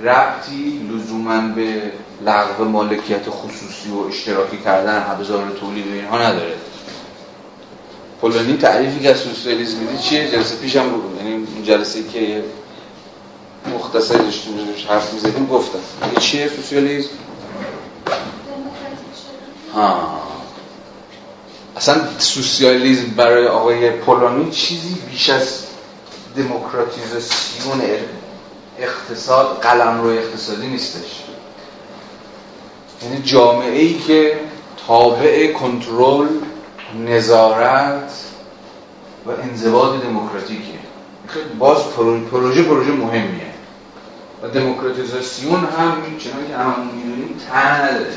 ربطی 0.00 0.80
لزوما 0.92 1.40
به 1.40 1.92
لغو 2.26 2.64
مالکیت 2.64 3.30
خصوصی 3.30 3.90
و 3.90 3.98
اشتراکی 3.98 4.58
کردن 4.64 5.06
ابزار 5.08 5.50
تولید 5.60 5.86
اینها 5.86 6.18
نداره. 6.18 6.54
پولانی 8.20 8.56
تعریفی 8.56 9.00
که 9.00 9.10
از 9.10 9.18
سوسیالیسم 9.18 9.76
میدی 9.78 10.02
چیه؟ 10.02 10.30
جلسه 10.30 10.56
پیشم 10.56 10.88
بود. 10.88 11.18
یعنی 11.18 11.46
جلسه 11.64 12.02
که 12.12 12.44
مختصر 13.74 14.18
داشتیم 14.18 14.54
حرف 14.88 15.12
می‌زدیم 15.12 15.46
گفتم. 15.46 15.78
این 16.02 16.14
چیه 16.14 16.48
سوسیالیسم 16.56 17.10
ها. 19.74 20.20
اصلا 21.76 22.00
سوسیالیسم 22.18 23.06
برای 23.16 23.46
آقای 23.46 23.90
پولانی 23.90 24.50
چیزی 24.50 24.96
بیش 25.10 25.30
از 25.30 25.58
دموکراتیزاسیون 26.36 27.82
اقتصاد 28.78 29.60
قلم 29.62 30.02
رو 30.02 30.08
اقتصادی 30.08 30.66
نیستش. 30.66 31.22
یعنی 33.02 33.22
جامعه 33.22 33.78
ای 33.78 33.98
که 33.98 34.40
تابع 34.86 35.52
کنترل 35.52 36.28
نظارت 36.94 38.12
و 39.26 39.30
انضباط 39.30 40.02
دموکراتیکه. 40.02 40.78
باز 41.58 41.90
پروژه 42.30 42.62
پروژه 42.62 42.92
مهمیه. 42.92 43.54
و 44.42 44.48
دموکراتیزاسیون 44.48 45.60
هم 45.60 46.02
چنانکه 46.18 46.48
که 46.48 46.56
همون 46.56 46.86
می‌دونیم 46.86 47.40
نداره 47.54 48.14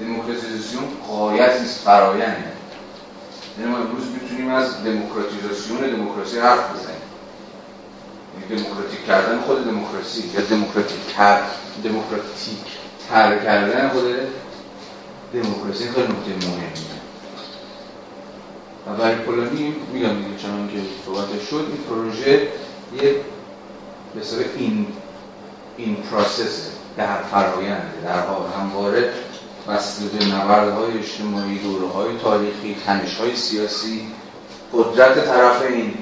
دموکراتیزاسیون 0.00 0.84
قایت 1.08 1.60
نیست 1.60 1.78
فراینده 1.78 2.52
یعنی 3.58 3.70
ما 3.70 3.78
امروز 3.78 4.04
می‌تونیم 4.22 4.50
از 4.50 4.84
دموکراتیزاسیون 4.84 5.80
دموکراسی 5.80 6.38
حرف 6.38 6.70
بزنیم. 6.74 6.96
یعنی 8.34 8.62
دموکراتیک 8.62 9.06
کردن 9.06 9.40
خود 9.40 9.64
دموکراسی. 9.64 10.30
یا 10.34 10.40
دموکراتیک 10.40 11.00
تر 11.16 11.40
دموکراتیک. 11.84 12.58
تر 13.10 13.38
کردن 13.38 13.88
خود 13.88 14.04
دموکراسی 15.34 15.88
خیلی 15.88 16.06
نکته 16.06 16.48
مهمیه. 16.48 17.01
و 18.86 18.94
برای 18.94 19.14
پولانی 19.14 19.74
میگم 19.92 20.08
دیگه 20.08 20.38
چنان 20.42 20.68
که 20.68 20.78
صحبت 21.06 21.44
شد 21.50 21.66
این 21.68 21.76
پروژه 21.88 22.48
یه 23.02 23.16
به 24.14 24.20
این 24.56 24.86
این 25.76 25.96
پروسس 25.96 26.70
در 26.96 27.22
فراینده 27.22 28.00
در 28.04 28.26
همواره 28.60 29.12
وصل 29.66 30.08
به 30.08 30.24
نبردهای 30.24 30.98
اجتماعی 30.98 31.58
دوره 31.58 31.86
های 31.86 32.18
تاریخی 32.22 32.76
تنش 32.86 33.16
های 33.16 33.36
سیاسی 33.36 34.06
قدرت 34.72 35.26
طرف 35.26 35.62
این 35.62 35.94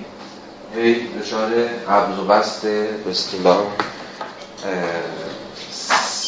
هی 0.74 1.06
دچار 1.18 1.50
قبض 1.88 2.18
و 2.18 2.24
بست 2.24 2.66
به 3.04 3.12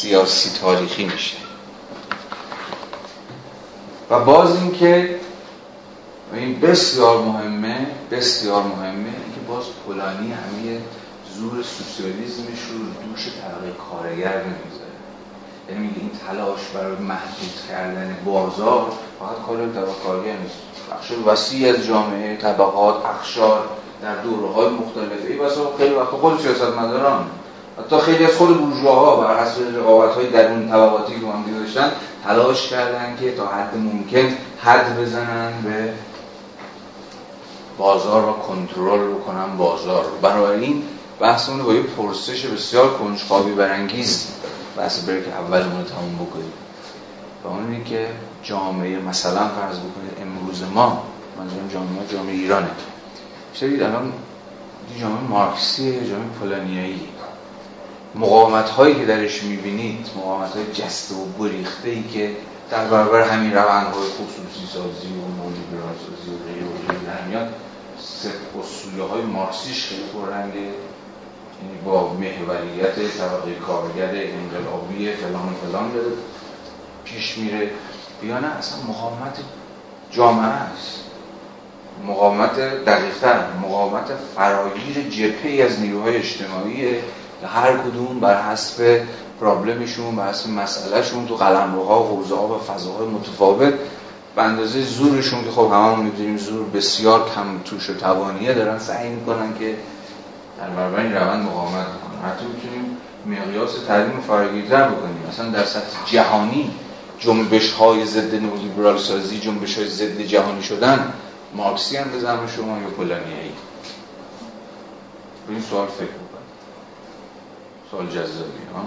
سیاسی 0.03 0.49
تاریخی 0.61 1.05
میشه. 1.05 1.37
و 4.09 4.19
باز 4.19 4.55
این 4.55 4.71
که 6.33 6.39
این 6.39 6.59
بسیار 6.59 7.17
مهمه 7.17 7.87
بسیار 8.11 8.63
مهمه 8.63 9.11
که 9.11 9.41
باز 9.47 9.63
پولانی 9.85 10.31
همه 10.31 10.81
زور 11.35 11.63
سوسیالیزمش 11.63 12.59
رو 12.71 12.77
دوش 12.77 13.27
طبقه 13.41 13.73
کارگر 13.91 14.33
نمی‌ذاره. 14.33 14.93
یعنی 15.69 15.87
میگه 15.87 15.99
این 15.99 16.11
تلاش 16.27 16.59
برای 16.73 16.95
محدود 16.95 17.53
کردن 17.69 18.17
بازار 18.25 18.91
فقط 19.19 19.45
کار 19.47 19.57
طبقه 19.57 19.91
کارگر 20.07 20.37
نیست. 20.37 20.55
بخش 20.91 21.11
وسیع 21.25 21.69
از 21.69 21.85
جامعه 21.85 22.37
طبقات 22.37 23.05
اخشار 23.05 23.69
در 24.01 24.15
دوره 24.15 24.53
های 24.53 24.69
مختلف. 24.69 25.25
ای 25.29 25.37
واسه 25.37 25.61
خیلی 25.77 25.95
وقت 25.95 26.09
خود 26.09 26.39
سیاست 26.39 26.77
مداران 26.79 27.25
حتی 27.79 27.97
خیلی 27.97 28.25
از 28.25 28.35
خود 28.35 28.57
بورژواها 28.57 29.15
بر 29.15 29.43
حسب 29.43 29.77
رقابت 29.77 30.15
های 30.15 30.29
درون 30.29 30.69
طبقاتی 30.69 31.13
که 31.13 31.27
هم 31.27 31.59
داشتن 31.59 31.91
تلاش 32.23 32.67
کردن 32.67 33.17
که 33.19 33.31
تا 33.31 33.47
حد 33.47 33.77
ممکن 33.77 34.37
حد 34.63 35.01
بزنن 35.01 35.51
به 35.63 35.93
بازار 37.77 38.29
و 38.29 38.33
کنترل 38.33 39.13
بکنن 39.13 39.57
بازار 39.57 40.05
برای 40.21 40.65
این 40.65 40.83
بحث 41.19 41.49
اون 41.49 41.63
با 41.63 41.73
یه 41.73 41.81
پرسش 41.81 42.45
بسیار 42.45 42.97
کنجکاوی 42.97 43.53
برانگیز 43.53 44.27
بحث 44.77 45.05
که 45.05 45.39
اولمون 45.39 45.83
تموم 45.83 46.15
بکنیم. 46.15 46.53
و 47.43 47.47
اون 47.47 47.83
که 47.83 48.07
جامعه 48.43 48.99
مثلا 48.99 49.47
فرض 49.47 49.77
بکنید 49.77 50.17
امروز 50.21 50.63
ما 50.73 51.03
منظورم 51.37 51.67
جامعه 51.67 52.07
جامعه 52.11 52.35
ایرانه. 52.35 52.69
شدید 53.59 53.83
الان 53.83 54.13
جامعه 54.99 55.21
مارکسی 55.29 56.09
جامعه 56.09 56.27
پولانیایی. 56.39 57.07
مقاومت 58.15 58.69
هایی 58.69 58.95
که 58.95 59.05
درش 59.05 59.43
می‌بینید 59.43 60.07
مقاومت 60.17 60.55
های 60.55 60.65
جسته 60.73 61.15
و 61.15 61.25
گریخته 61.39 61.89
ای 61.89 62.03
که 62.03 62.35
در 62.71 62.85
برابر 62.85 63.21
همین 63.21 63.53
روند 63.53 63.87
های 63.87 64.07
خصوصی 64.07 64.67
سازی 64.73 65.07
و 65.07 65.43
نولیبرال 65.43 65.95
سازی 65.99 66.31
و 66.31 66.37
غیره 66.45 66.65
و 66.65 67.27
میاد 67.27 67.53
اصوله 68.59 69.03
های 69.03 69.21
مارکسیش 69.21 69.87
خیلی 69.87 70.03
پررنگه. 70.03 70.59
یعنی 70.59 71.77
با 71.85 72.13
محوریت 72.13 72.95
طبقه 73.17 73.55
کارگر 73.55 74.09
انقلابی 74.09 75.11
فلان 75.11 75.55
فلان 75.61 75.91
داره 75.93 76.11
پیش 77.03 77.37
میره. 77.37 77.69
یا 78.23 78.39
نه 78.39 78.47
اصلا 78.47 78.77
مقاومت 78.89 79.37
جامعه 80.11 80.45
است. 80.45 80.99
مقاومت 82.07 82.59
دقیقتر 82.85 83.39
مقاومت 83.61 84.05
فراگیر 84.35 85.09
جپه 85.09 85.63
از 85.63 85.79
نیروهای 85.79 86.15
اجتماعی 86.17 86.95
هر 87.47 87.77
کدوم 87.77 88.19
بر 88.19 88.41
حسب 88.41 89.01
پرابلمشون 89.43 90.19
حسب 90.19 90.49
مسئلهشون 90.49 91.27
تو 91.27 91.35
قلمروها 91.35 92.03
و 92.03 92.07
حوزه 92.07 92.35
ها 92.35 92.47
و 92.47 92.59
فضاهای 92.59 93.07
متفاوت. 93.07 93.73
به 94.35 94.41
اندازه 94.41 94.81
زورشون 94.81 95.43
که 95.43 95.51
خب 95.51 95.71
هممون 95.71 95.99
می‌دونیم 95.99 96.37
زور 96.37 96.65
بسیار 96.69 97.29
کم 97.35 97.59
توش 97.65 97.89
و 97.89 97.93
توانیه 97.93 98.53
دارن 98.53 98.79
سعی 98.79 99.09
می‌کنن 99.09 99.57
که 99.59 99.75
در 100.59 100.69
برابر 100.69 100.99
این 100.99 101.15
روند 101.15 101.45
مقاومت 101.45 101.85
کنن. 101.85 102.31
حتی 102.31 102.45
می‌تونیم 102.45 102.97
مقیاس 103.25 103.71
تعلیم 103.87 104.21
فراگیرتر 104.27 104.89
بکنیم. 104.89 105.23
مثلا 105.29 105.49
در 105.49 105.65
سطح 105.65 106.05
جهانی 106.05 106.71
جنبش 107.19 107.71
های 107.71 108.05
ضد 108.05 108.35
نولیبرال 108.35 108.97
سازی 108.97 109.39
جنبش 109.39 109.77
های 109.77 109.87
ضد 109.87 110.21
جهانی 110.21 110.63
شدن 110.63 111.13
مارکسی 111.55 111.97
هم 111.97 112.11
به 112.11 112.19
زمان 112.19 112.47
شما 112.47 112.77
یا 112.81 112.87
پولانیایی؟ 112.87 113.51
این 115.49 115.61
سوال 115.61 115.87
فکر 115.87 116.05
بکنید 116.05 116.33
سوال 117.91 118.07
جذابی 118.07 118.65
ها؟ 118.75 118.85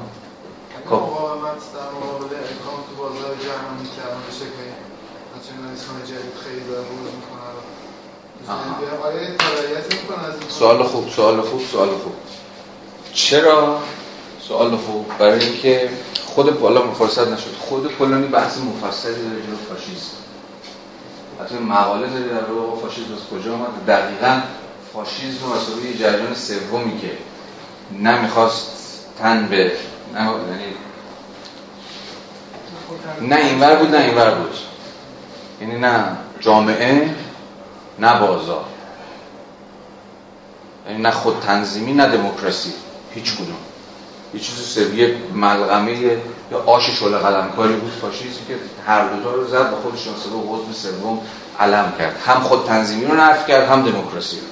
مقاومت 0.95 1.61
در 1.75 1.89
مقابل 1.97 2.25
امکان 2.25 2.79
تو 2.89 2.95
بازار 3.03 3.35
جهانی 3.45 3.89
کردن 3.97 4.21
به 4.27 4.33
شکل 4.41 4.63
ناسیونالیسم 5.37 6.03
جدید 6.05 6.35
خیلی 6.45 6.61
داره 6.61 6.83
بروز 6.83 7.13
می‌کنه 7.15 7.37
سوال 10.49 10.83
خوب 10.83 11.11
سوال 11.11 11.41
خوب 11.41 11.63
سوال 11.73 11.89
خوب. 11.89 12.15
چرا 13.13 13.81
سوال 14.49 14.77
خوب؟ 14.77 15.07
برای 15.19 15.45
اینکه 15.45 15.91
خود 16.27 16.61
بالا 16.61 16.83
مفصل 16.83 17.33
نشد. 17.33 17.55
خود 17.61 17.93
پولانی 17.93 18.27
بحث 18.27 18.59
مفصلی 18.59 19.13
داره 19.13 19.43
جلو 19.43 19.57
فاشیسم 19.69 20.17
حتی 21.41 21.55
مقاله 21.55 22.07
داره 22.11 22.29
در 22.29 22.47
رو 22.47 22.77
فاشیسم 22.77 23.15
از 23.15 23.41
کجا 23.41 23.55
آمد 23.55 23.87
دقیقا 23.87 24.41
فاشیسم 24.93 25.47
رو 25.77 25.87
یه 25.87 25.99
جریان 25.99 26.35
سومی 26.35 27.01
که 27.01 27.11
نمی‌خواست 27.93 28.67
تن 29.19 29.49
به 29.49 29.73
نه 30.15 30.21
یعنی 30.21 30.75
نه 33.21 33.37
اینور 33.37 33.77
بود 33.77 33.95
نه 33.95 34.03
اینور 34.05 34.31
بود. 34.31 34.55
یعنی 35.61 35.79
نه 35.79 36.17
جامعه 36.41 37.15
نه 37.99 38.21
بازار. 38.21 38.65
یعنی 40.89 41.03
نه 41.03 41.11
خود 41.11 41.41
تنظیمی 41.41 41.93
نه 41.93 42.07
دموکراسی. 42.07 42.73
هیچ 43.15 43.35
کدوم. 43.35 43.57
یه 44.35 44.41
چیز 44.41 44.55
سویه 44.55 45.17
ملغمه 45.35 45.93
یا 46.53 46.63
آش 46.67 46.91
شل 46.91 47.19
قلمکاری 47.19 47.75
بود 47.75 47.93
فاشیسم 48.01 48.41
که 48.49 48.55
هر 48.87 49.09
دوتا 49.09 49.31
رو 49.31 49.47
زد 49.47 49.71
با 49.71 49.77
خودش 49.77 50.07
ناسبه 50.07 50.37
و 50.37 50.57
قطب 50.57 50.73
سوم 50.73 51.21
علم 51.61 51.93
کرد. 51.99 52.17
هم 52.27 52.41
خود 52.41 52.67
تنظیمی 52.67 53.05
رو 53.05 53.15
نفی 53.15 53.53
کرد 53.53 53.69
هم 53.69 53.83
دموکراسی 53.83 54.37
رو. 54.37 54.47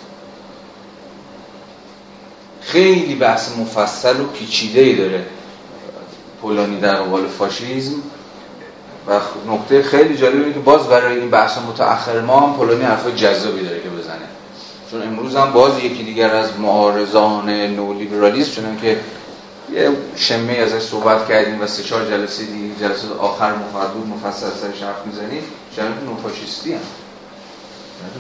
خیلی 2.61 3.15
بحث 3.15 3.59
مفصل 3.59 4.21
و 4.21 4.25
پیچیده 4.25 4.81
ای 4.81 4.95
داره. 4.95 5.27
پولانی 6.45 6.81
در 6.81 6.97
قبال 6.97 7.27
فاشیسم 7.27 7.95
و 9.07 9.21
نکته 9.53 9.83
خیلی 9.83 10.17
جالبه 10.17 10.53
که 10.53 10.59
باز 10.59 10.89
برای 10.89 11.19
این 11.19 11.31
بحث 11.31 11.59
متأخر 11.59 12.21
ما 12.21 12.41
هم 12.41 12.57
پولانی 12.57 12.85
حرفای 12.85 13.13
جذابی 13.13 13.63
داره 13.63 13.81
که 13.81 13.89
بزنه. 13.89 14.29
چون 14.91 15.03
امروز 15.03 15.37
هم 15.37 15.53
باز 15.53 15.79
یکی 15.79 16.05
دیگر 16.05 16.35
از 16.35 16.61
معارضان 16.61 17.51
نولیبرالیسم 17.51 18.63
چون 18.63 18.77
که 18.77 19.01
یه 19.73 19.91
شمه 20.17 20.53
ازش 20.53 20.83
صحبت 20.83 21.29
کردیم 21.29 21.61
و 21.61 21.67
سه 21.67 21.83
چهار 21.83 22.05
جلسه 22.05 22.45
دیگه 22.45 22.75
جلسه 22.81 23.09
آخر 23.19 23.53
مفصل 23.53 23.99
مفصل 24.15 24.47
سرش 24.47 24.83
حرف 24.83 25.07
می‌زنیم 25.07 25.43
جنبه 25.77 26.05
نوفاشیستی 26.05 26.73
هم. 26.73 26.81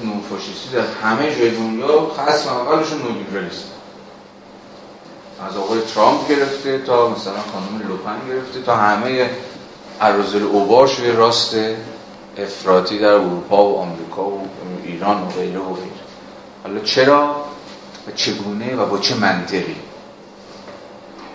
نوفاشیستی 0.05 0.77
در 0.77 1.09
همه 1.09 1.37
جای 1.37 1.51
دنیا 1.51 2.11
خاص 2.17 2.47
اولشون 2.47 3.03
نولیبرالیسم. 3.03 3.65
از 5.41 5.57
آقای 5.57 5.81
ترامپ 5.95 6.29
گرفته 6.29 6.79
تا 6.79 7.09
مثلا 7.09 7.35
خانم 7.53 7.89
لوپن 7.89 8.29
گرفته 8.29 8.63
تا 8.63 8.77
همه 8.77 9.31
عرضل 10.01 10.43
اوباش 10.43 11.01
و 11.01 11.17
راست 11.17 11.57
افراطی 12.39 12.99
در 12.99 13.13
اروپا 13.13 13.65
و 13.65 13.79
آمریکا 13.79 14.23
و 14.23 14.49
ایران 14.85 15.23
و 15.23 15.27
غیره 15.27 15.59
و 15.59 15.75
غیره. 15.75 15.91
حالا 16.63 16.81
چرا؟ 16.81 17.37
و 18.09 18.11
چگونه 18.11 18.77
و 18.77 18.87
با 18.87 18.99
چه 18.99 19.15
منطقی؟ 19.15 19.77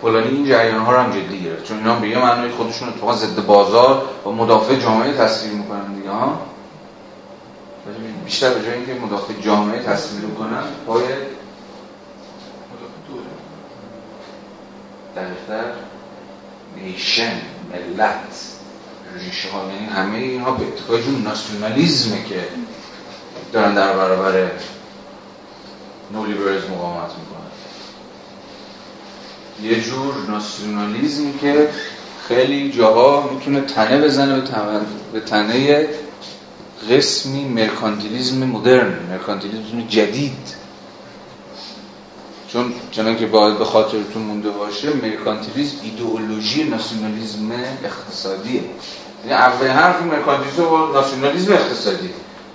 پولانی 0.02 0.28
این 0.28 0.46
جریان 0.46 0.80
ها 0.80 0.92
رو 0.92 0.98
هم 0.98 1.12
جدی 1.12 1.44
گرفت. 1.44 1.64
چون 1.64 1.78
اینا 1.78 1.96
به 1.96 2.10
یه 2.10 2.20
معنی 2.20 2.52
خودشون 2.52 2.90
اتفاقا 2.90 3.16
ضد 3.16 3.46
بازار 3.46 4.04
و 4.26 4.30
مدافع 4.30 4.76
جامعه 4.76 5.14
تصویر 5.14 5.54
می‌کنن 5.54 5.94
دیگه 5.94 6.10
ها؟ 6.10 6.42
بیشتر 8.26 8.50
به 8.50 8.66
جای 8.66 8.74
اینکه 8.74 8.94
مدافع 8.94 9.34
جامعه 9.42 9.84
تصویر 9.84 10.30
کنن 10.30 10.64
باید 10.88 11.39
دقیقتر 15.16 15.72
نیشن 16.76 17.42
ملت. 17.72 18.50
ریشه 19.26 19.50
ها 19.52 19.72
یعنی 19.74 19.86
همه 19.86 20.18
اینها 20.18 20.52
به 20.52 20.68
اتکای 20.68 21.04
جون 21.04 21.22
ناسیونالیزمه 21.22 22.24
که 22.24 22.48
دارن 23.54 23.74
در 23.74 23.94
برابر 23.94 24.52
نولیبرز 26.14 26.70
مقاومت 26.70 27.10
می‌کنن. 27.10 27.50
یه 29.64 29.82
جور 29.82 30.14
ناسیونالیزم 30.28 31.32
که 31.42 31.70
خیلی 32.28 32.72
جاها 32.72 33.30
می‌تونه 33.34 33.62
تنه 33.62 34.02
بزنه 34.02 34.42
به 35.14 35.20
تنه 35.20 35.88
قسمی 36.92 37.44
مرکانتیلیزم 37.46 38.44
مدرن 38.44 38.94
مرکانتیلیزم 39.10 39.82
جدید. 39.88 40.56
چون 42.54 42.74
چنان 42.92 43.18
که 43.18 43.26
باید 43.26 43.58
به 43.58 43.66
خاطرتون 43.66 44.22
مونده 44.22 44.50
باشه 44.50 44.94
مرکانتیلیزم 44.94 45.78
ایدئولوژی 45.84 46.64
ناسیونالیزم 46.64 47.52
اقتصادیه 47.84 48.64
یعنی 49.24 49.34
اول 49.34 49.68
حرف 49.68 50.02
مرکانتیلیزم 50.02 50.74
و 50.74 50.94
ناسیونالیزم 50.94 51.54
اقتصادی. 51.54 52.10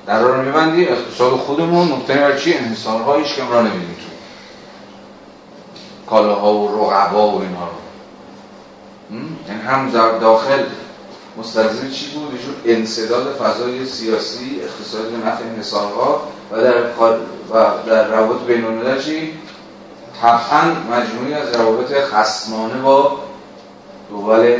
در 0.06 0.20
راه 0.20 0.44
میبندی 0.44 0.88
اقتصاد 0.88 1.32
خودمون 1.32 1.88
مبتنی 1.88 2.18
بر 2.18 2.38
چی؟ 2.38 2.54
انحصارهایش 2.54 3.34
که 3.34 3.42
را 3.50 3.62
نمیدیم 3.62 3.96
تو 3.96 4.10
کالاها 6.10 6.54
و 6.54 6.90
رقبا 6.90 7.30
و 7.30 7.40
اینها 7.40 7.68
رو. 7.68 9.18
یعنی 9.48 9.62
هم 9.62 9.90
داخل. 10.20 10.62
مستلزم 11.38 11.90
چی 11.90 12.10
بود؟ 12.10 12.32
ایشون 12.32 12.54
انصداد 12.64 13.34
فضای 13.34 13.86
سیاسی 13.86 14.60
اقتصادی 14.62 15.16
نفع 15.16 15.44
انحصارها. 15.44 16.22
و 16.52 16.60
در 16.60 16.82
و 17.50 17.86
در 17.86 18.08
روابط 18.08 18.40
بین 18.46 18.64
چی؟ 19.04 19.32
طبعا 20.22 20.62
مجموعی 20.90 21.34
از 21.34 21.54
روابط 21.56 21.92
خصمانه 21.92 22.82
با 22.82 23.18
دول 24.10 24.56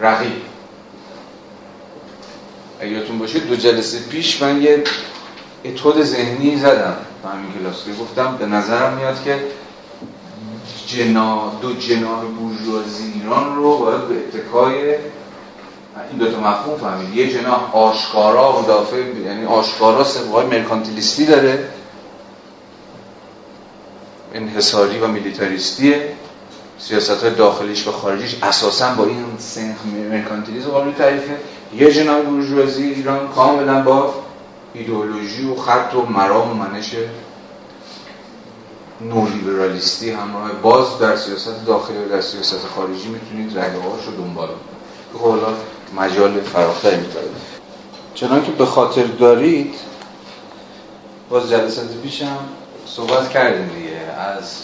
رقیب. 0.00 0.42
اگه 2.80 3.00
باشه 3.00 3.38
دو 3.38 3.56
جلسه 3.56 3.98
پیش 3.98 4.42
من 4.42 4.62
یه 4.62 4.84
اتود 5.64 6.02
ذهنی 6.02 6.56
زدم 6.56 6.96
تو 7.22 7.28
همین 7.28 7.52
کلاس. 7.52 7.98
گفتم 8.00 8.36
به 8.36 8.46
نظرم 8.46 8.94
میاد 8.94 9.24
که 9.24 9.38
جنا 10.86 11.52
دو 11.62 11.72
جناح 11.72 12.24
بورژوازی 12.24 13.12
ایران 13.14 13.56
رو 13.56 13.78
باید 13.78 14.08
به 14.08 14.14
اتکای 14.14 14.94
این 16.10 16.18
دو 16.18 16.32
تا 16.32 16.40
مفهوم 16.40 16.78
فهمید. 16.78 17.14
یه 17.14 17.32
جناح 17.32 17.76
آشکارا 17.76 18.62
مدافع 18.62 18.96
یعنی 18.96 19.46
آشکارا 19.46 20.04
سبقای 20.04 20.46
مرکانتیلیستی 20.46 21.26
داره. 21.26 21.68
انحصاری 24.36 24.98
و 24.98 25.06
میلیتاریستیه 25.06 26.12
سیاست 26.78 27.22
های 27.22 27.34
داخلیش 27.34 27.88
و 27.88 27.92
خارجیش 27.92 28.36
اساسا 28.42 28.94
با 28.94 29.04
این 29.04 29.24
سنخ 29.38 29.76
مرکانتیلیسم 30.10 30.68
قابل 30.68 30.92
تعریفه. 30.92 31.36
یه 31.76 31.92
جناح 31.92 32.20
بورژوازی 32.20 32.84
ایران 32.84 33.28
کاملا 33.28 33.82
با 33.82 34.14
ایدئولوژی 34.74 35.48
و 35.48 35.56
خط 35.56 35.94
و 35.94 36.02
مرام 36.02 36.50
و 36.50 36.54
منش 36.54 36.94
نولیبرالیستی 39.00 40.10
همراه 40.10 40.52
باز 40.52 40.98
در 40.98 41.16
سیاست 41.16 41.66
داخلی 41.66 41.98
و 41.98 42.08
در 42.08 42.20
سیاست 42.20 42.66
خارجی 42.76 43.08
می‌تونید 43.08 43.58
رگه 43.58 43.74
رو 43.74 44.24
دنبال 44.24 44.46
کنید. 44.46 44.76
خب 45.14 45.18
حالا 45.18 45.54
مجال 45.96 46.40
فراختری 46.40 46.96
می‌تونه 46.96 47.24
چنان 48.14 48.44
که 48.44 48.52
به 48.52 48.66
خاطر 48.66 49.04
دارید 49.04 49.74
باز 51.30 51.50
جلسات 51.50 51.88
پیشم 52.02 52.38
صحبت 52.86 53.30
کردیم 53.30 53.68
دیگه. 53.68 54.05
از 54.16 54.62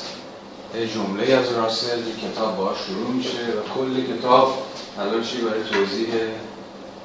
جمله 0.94 1.34
از 1.34 1.52
راسل 1.52 2.02
کتاب 2.22 2.56
باش 2.56 2.76
شروع 2.86 3.10
میشه 3.10 3.38
و 3.38 3.74
کل 3.74 4.14
کتاب 4.14 4.62
تلاشی 4.96 5.40
برای 5.40 5.62
توضیح 5.62 6.08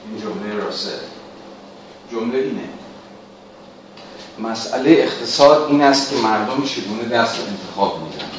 این 0.05 0.21
جمله 0.21 0.63
راسل؟ 0.63 0.99
جمله 2.11 2.37
اینه. 2.37 2.69
مسئله 4.39 4.91
اقتصاد 4.91 5.67
این 5.69 5.81
است 5.81 6.09
که 6.09 6.15
مردم 6.15 6.63
چگونه 6.63 7.03
دست 7.03 7.35
انتخاب 7.47 7.99
میدن. 8.03 8.29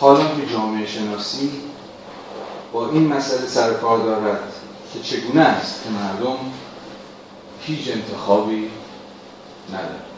حالا 0.00 0.24
که 0.24 0.52
جامعه 0.52 0.86
شناسی 0.86 1.50
با 2.72 2.90
این 2.90 3.06
مسئله 3.06 3.46
سر 3.46 3.74
کار 3.74 3.98
دارد 3.98 4.52
که 4.92 5.00
چگونه 5.00 5.40
است 5.40 5.82
که 5.84 5.90
مردم 5.90 6.38
هیچ 7.60 7.88
انتخابی 7.88 8.70
ندارد 9.68 10.11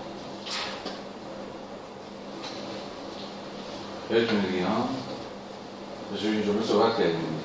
یادتونه 4.10 4.40
دیگه 4.40 4.66
ها؟ 4.66 4.88
این 6.22 6.42
جمله 6.42 6.66
صحبت 6.68 6.98
کردیم. 6.98 7.40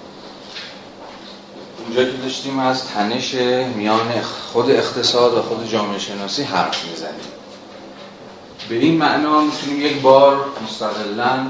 اونجا 1.85 2.03
که 2.03 2.17
داشتیم 2.17 2.59
از 2.59 2.87
تنش 2.87 3.33
میان 3.75 4.21
خود 4.21 4.71
اقتصاد 4.71 5.33
و 5.33 5.41
خود 5.41 5.69
جامعه 5.69 5.99
شناسی 5.99 6.43
حرف 6.43 6.85
می‌زنیم. 6.89 7.31
به 8.69 8.75
این 8.75 8.97
معنا 8.97 9.41
می‌تونیم 9.41 9.85
یک 9.85 10.01
بار 10.01 10.45
مستقلا 10.63 11.47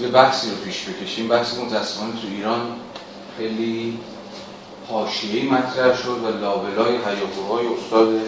یه 0.00 0.08
بحثی 0.08 0.50
رو 0.50 0.56
پیش 0.56 0.84
بکشیم. 0.84 1.28
بحثی 1.28 1.64
متاسفانه 1.64 2.12
تو 2.12 2.28
ایران 2.30 2.76
خیلی 3.38 3.98
حاشیه‌ای 4.88 5.48
مطرح 5.48 5.96
شد 6.02 6.24
و 6.24 6.38
لابلای 6.40 6.96
هیاهوهای 6.96 7.66
استاد 7.66 8.20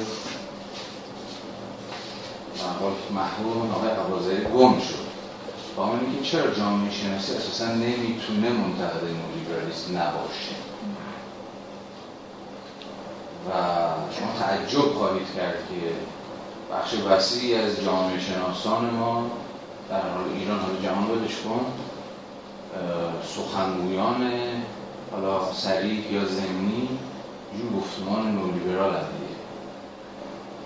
محبوب 3.10 3.72
آقای 3.74 3.90
عبازری 3.90 4.44
گم 4.44 4.80
شد. 4.80 4.99
با 5.81 5.89
که 5.89 6.28
چرا 6.31 6.55
جامعه 6.55 6.90
شناسی 6.90 7.32
اساسا 7.32 7.66
نمی‌تونه 7.66 8.51
منتقد 8.51 9.02
نولیبرالیسم 9.05 9.98
نباشه. 9.98 10.55
و 13.47 13.52
شما 14.19 14.32
تعجب 14.39 14.94
خواهید 14.94 15.27
کرد 15.36 15.55
که 15.69 15.93
بخش 16.74 16.94
وسیعی 16.94 17.55
از 17.55 17.85
جامعه 17.85 18.20
شناسان 18.20 18.90
ما 18.90 19.31
در 19.89 20.01
حال 20.01 20.24
ایران 20.35 20.61
حالا 20.61 20.81
جهان 20.82 21.07
بدش 21.07 21.36
کن 21.36 21.66
سخنگویان 23.36 24.32
حالا 25.12 25.52
سریع 25.52 26.12
یا 26.12 26.24
زمینی 26.24 26.89
جو 27.59 27.78
گفتمان 27.78 28.35
نولیبرال 28.35 28.90
دیگه 28.90 29.35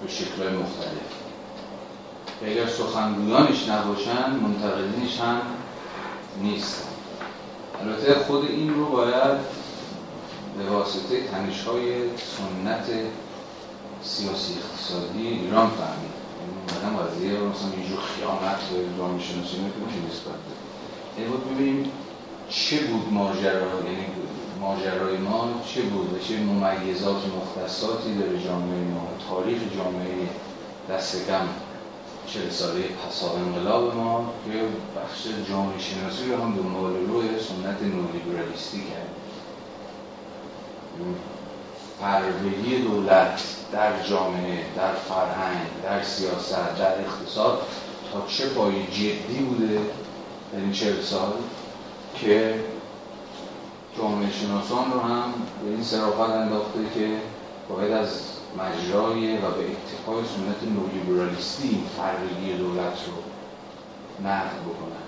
به 0.03 0.09
شکلهای 0.09 0.57
مختلف. 0.57 1.24
که 2.41 2.51
اگر 2.51 2.67
سخنگویانش 2.67 3.69
نباشن 3.69 4.31
منتقدینش 4.31 5.21
هم 5.21 5.41
نیستن. 6.43 6.89
البته 7.81 8.15
خود 8.15 8.45
این 8.45 8.75
رو 8.75 8.87
باید 8.87 9.39
به 10.59 10.71
واسطه 10.71 11.29
تنش 11.31 11.63
های 11.63 11.95
سنت 12.09 12.87
سیاسی 14.03 14.55
اقتصادی 14.59 15.29
ایران 15.29 15.71
فهمید. 15.71 16.15
مثلا 16.69 16.91
یعنی 16.91 16.99
قضیه 16.99 17.39
رو 17.39 17.49
مثلا 17.49 17.71
اینجور 17.77 18.01
خیانت 18.01 18.61
به 18.71 18.99
جامعه 18.99 19.23
شناسی 19.23 19.57
نمیشه 19.57 19.99
نسبت 20.11 20.41
یعنی 21.19 21.31
بود 21.31 21.55
ببینیم 21.55 21.91
چه 22.49 22.77
بود 22.81 23.13
ماجرا 23.13 23.75
یعنی 23.85 24.07
ماجرای 24.61 25.17
ما 25.17 25.49
چه 25.75 25.83
بود 25.83 26.13
و 26.13 26.19
چه 26.19 26.37
ممیزات 26.39 27.23
مختصاتی 27.37 28.15
داره 28.15 28.43
جامعه 28.45 28.85
ما 28.95 29.09
تاریخ 29.31 29.59
جامعه 29.77 30.29
دست 30.91 31.27
کم 31.27 31.49
چه 32.27 32.51
ساله 32.51 32.83
پسا 32.83 33.33
انقلاب 33.33 33.95
ما 33.97 34.33
که 34.45 34.53
بخش 35.01 35.27
جامعه 35.49 35.79
شناسی 35.79 36.31
رو 36.31 36.43
هم 36.43 36.57
دنبال 36.57 36.93
روی 36.93 37.29
سنت 37.29 37.83
نولیبرالیستی 37.83 38.79
کرد 38.81 39.09
پروری 42.01 42.83
دولت 42.83 43.43
در 43.73 44.03
جامعه 44.03 44.65
در 44.77 44.95
فرهنگ 44.95 45.67
در 45.83 46.03
سیاست 46.03 46.79
در 46.79 47.01
اقتصاد 47.01 47.59
تا 48.13 48.27
چه 48.27 48.49
پای 48.49 48.87
جدی 48.87 49.39
بوده؟ 49.39 49.81
در 50.53 50.59
این 50.59 50.73
چهل 50.73 51.03
سال 51.03 51.33
که 52.15 52.55
جامعه 53.99 54.33
شناسان 54.33 54.93
رو 54.93 55.01
هم 55.01 55.33
به 55.65 55.71
این 55.71 55.85
صرافت 55.85 56.31
انداخته 56.31 56.79
که 56.95 57.09
باید 57.69 57.93
از 57.93 58.21
مجرای 58.59 59.37
و 59.37 59.41
به 59.41 59.65
اتفاق 59.71 60.25
سنت 60.25 60.73
نولیبرالیستی 60.73 61.83
فرقگی 61.97 62.53
دولت 62.53 62.99
رو 63.07 63.23
نقد 64.27 64.61
بکنن. 64.61 65.05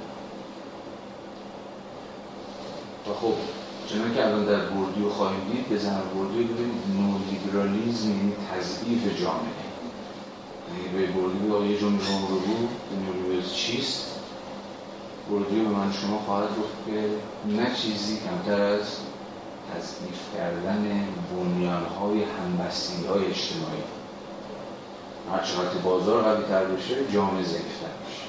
و 3.06 3.14
خب 3.20 3.34
چنان 3.88 4.14
که 4.14 4.26
الان 4.26 4.44
در 4.44 4.60
بردیو 4.66 5.10
خواهیم 5.10 5.40
دید 5.52 5.68
به 5.68 5.76
زن 5.78 6.00
بردیو 6.14 6.46
ببینید 6.46 6.82
نولیبرالیزم 6.96 8.08
یعنی 8.10 8.32
تضعیف 8.52 9.20
جامعه. 9.20 9.66
یعنی 10.68 11.06
به 11.06 11.12
بردیو 11.12 11.70
یه 11.70 11.78
جمله 11.78 12.20
رو 12.28 12.38
بود 12.38 12.68
نولیبرالیزم 13.06 13.54
چیست؟ 13.54 14.06
بردیو 15.30 15.64
به 15.64 15.68
من 15.68 15.92
شما 15.92 16.18
خواهد 16.18 16.48
گفت 16.48 16.86
که 16.86 17.08
نه 17.56 17.74
چیزی 17.74 18.18
کمتر 18.18 18.62
از 18.62 18.96
تضعیف 19.74 20.20
کردن 20.36 21.08
بنیانهای 21.32 22.22
همبستگی 22.22 23.06
های 23.06 23.26
اجتماعی. 23.26 23.84
هر 25.32 25.42
چقدر 25.42 25.78
بازار 25.84 26.22
قوی 26.22 26.44
تر 26.44 26.64
بشه 26.64 26.94
جامعه 27.12 27.44
ضعیفتر 27.44 27.92
بشه 28.06 28.26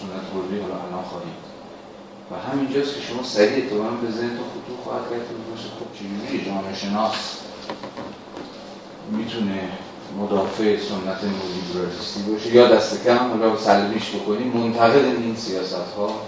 سنت 0.00 0.32
بردیو 0.34 0.62
الان 0.64 1.04
خواهیم 1.04 1.34
و 2.30 2.50
همینجاست 2.50 2.94
که 2.94 3.00
شما 3.00 3.22
سریع 3.22 3.64
اتفاقا 3.64 3.90
به 3.90 4.10
ذهن 4.10 4.28
تو 4.28 4.42
خطور 4.44 4.76
خواهد 4.84 5.10
کرد 5.10 5.50
باشه. 5.50 5.68
خب 5.68 5.86
چجوری؟ 5.98 6.46
جامعه 6.46 6.74
شناس 6.74 7.38
می‌تونه 9.10 9.68
مدافع 10.18 10.76
سنت 10.76 11.20
نولیبرالیستی 11.24 12.22
باشه 12.22 12.54
یا 12.54 12.68
دست 12.68 13.04
کم 13.04 13.28
حالا 13.28 13.56
سلبیش 13.56 14.10
بکنیم 14.10 14.52
منتقد 14.56 15.04
این 15.04 15.36
سیاست 15.36 15.74
ها 15.96 16.20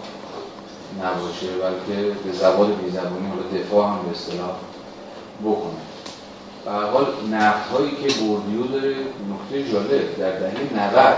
نباشه 0.99 1.47
بلکه 1.47 2.13
به 2.25 2.33
زبان 2.33 2.75
بیزبانی 2.75 3.29
حالا 3.29 3.63
دفاع 3.63 3.89
هم 3.89 3.99
به 4.05 4.11
اصطلاح 4.11 4.57
بکنه. 5.43 5.81
به 6.65 6.71
حال 6.71 7.07
نقد 7.31 7.67
هایی 7.73 7.91
که 7.91 8.15
بوردیو 8.15 8.67
داره 8.67 8.95
نکته 9.31 9.73
جالب 9.73 10.19
در 10.19 10.39
دهه 10.39 10.89
90 10.95 11.17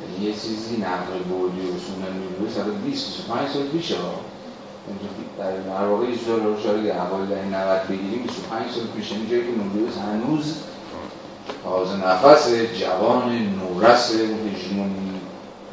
یعنی 0.00 0.26
یه 0.26 0.32
چیزی 0.32 0.76
نقل 0.76 1.18
بردی 1.30 1.60
و 1.60 1.78
سنن 1.86 2.16
میبوده 2.16 2.52
سال 2.54 2.64
20 2.64 3.06
25 3.06 3.48
سال 3.48 3.62
پیشه 3.62 3.96
ها. 3.96 4.14
در 5.38 5.84
واقع 5.84 6.06
اجرا 6.06 6.36
رو 6.36 6.62
شاید 6.62 6.86
اول 6.86 7.26
دهه 7.26 7.44
90 7.44 7.88
بگیریم 7.88 8.22
25 8.22 8.70
سال 8.74 8.86
پیش 8.96 9.12
این 9.12 9.28
جایی 9.30 9.42
که 9.42 9.48
نوریوس 9.48 9.94
هنوز 9.96 10.54
تازه 11.64 11.96
نفس 11.96 12.48
جوان 12.80 13.32
نورس 13.32 14.12
هژمونی 14.12 15.15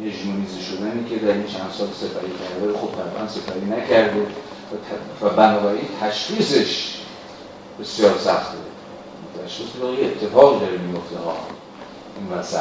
هژمونیزه 0.08 0.62
شدنی 0.62 1.10
که 1.10 1.16
در 1.16 1.34
این 1.34 1.48
چند 1.48 1.72
سال 1.78 1.88
سپری 1.88 2.32
کرده. 2.32 2.78
خب 2.78 2.88
طبعا 2.88 3.28
سپری 3.28 3.66
نکرده. 3.66 4.28
و 5.22 5.30
بنابراین 5.30 5.86
تشخیصش 6.02 6.98
بسیار 7.80 8.18
سخته 8.18 8.58
تشخیص 9.46 9.68
یه 10.00 10.06
اتفاق 10.06 10.60
داره 10.60 10.78
میفته 10.78 11.18
ها. 11.18 11.36
این 12.18 12.40
وسط. 12.40 12.58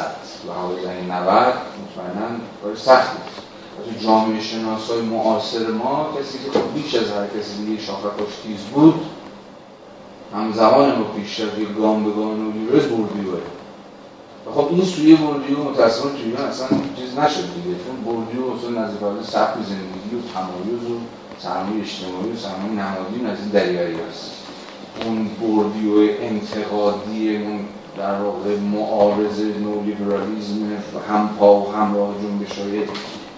و 0.49 0.51
حوزه 0.53 1.01
90 1.01 1.53
مطمئنا 1.83 2.27
کار 2.63 2.75
سختی 2.75 3.17
تو 3.85 4.05
جامعه 4.05 4.41
شناسای 4.41 5.01
معاصر 5.01 5.67
ما 5.67 6.09
کسی 6.19 6.37
که 6.37 6.59
خب 6.59 6.73
بیش 6.73 6.95
از 6.95 7.11
هر 7.11 7.27
کسی 7.27 7.65
دیگه 7.65 7.81
شاخکاش 7.81 8.35
تیز 8.43 8.59
بود 8.59 9.05
همزمان 10.33 10.95
با 10.95 11.03
پیشرفت 11.03 11.75
گام 11.77 12.03
به 12.03 12.11
گام 12.11 12.43
نولیبرالیسم 12.43 12.95
بوردیوه 12.95 13.39
خب 14.51 14.67
این 14.71 14.85
سوی 14.85 15.15
بوردیو 15.15 15.63
متاسفانه 15.63 16.13
توی 16.13 16.33
اصلا 16.33 16.67
چیز 16.67 17.19
نشد 17.19 17.53
دیگه. 17.55 17.77
چون 17.85 17.95
بوردیو 18.05 18.41
اصلا 18.45 19.07
حال 19.07 19.23
سبک 19.23 19.55
زندگی 19.65 20.15
و 20.15 20.21
تمایز 20.33 20.91
و 20.91 20.99
سرمایه 21.39 21.81
اجتماعی 21.81 22.31
و 22.31 22.37
سرمایه 22.37 22.73
نهادی 22.73 23.25
از 23.25 23.39
این 23.39 23.49
دریوری 23.49 23.95
هست. 24.09 24.31
اون 25.05 25.25
بوردیو 25.25 25.93
انتقادی 26.21 27.37
اون 27.37 27.59
در 27.97 28.21
واقع 28.21 28.57
معارض 28.57 29.39
نولیبرالیزم 29.39 30.71
هم 31.09 31.29
پا 31.39 31.59
و 31.59 31.71
همراه 31.73 32.15
جنبش 32.21 32.59
های 32.59 32.83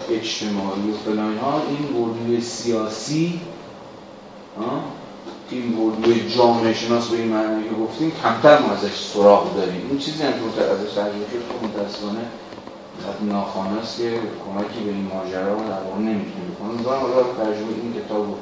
اجتماعی 0.09 0.91
و 0.91 0.97
فلان 1.05 1.37
ها 1.37 1.61
این 1.69 1.87
بوردیو 1.87 2.41
سیاسی 2.41 3.39
این 5.49 5.75
بردوی 5.75 6.29
جامعه 6.29 6.73
شناس 6.73 7.07
به 7.07 7.17
این 7.17 7.27
معنی 7.27 7.63
که 7.63 7.75
گفتیم 7.75 8.11
کمتر 8.23 8.59
ما 8.59 8.71
ازش 8.71 8.95
سراغ 9.13 9.55
داریم. 9.55 9.87
این 9.89 9.99
چیزی 9.99 10.23
هم 10.23 10.31
که 10.31 10.61
ازش 10.61 10.93
ترجمه 10.93 11.25
شد 11.31 11.43
خب 11.49 11.65
متاسفانه 11.65 12.25
ناخانه 13.21 13.79
است 13.79 13.97
که 13.97 14.09
کمکی 14.45 14.79
به 14.85 14.91
این 14.91 15.11
ماجرا 15.13 15.55
در 15.55 15.81
واقع 15.85 15.99
نمی‌تونیم 15.99 16.55
بکنیم 16.55 16.83
دارم 16.83 17.01
حالا 17.01 17.23
ترجمه 17.23 17.73
این 17.81 17.93
کتاب 17.93 18.25
رو 18.25 18.37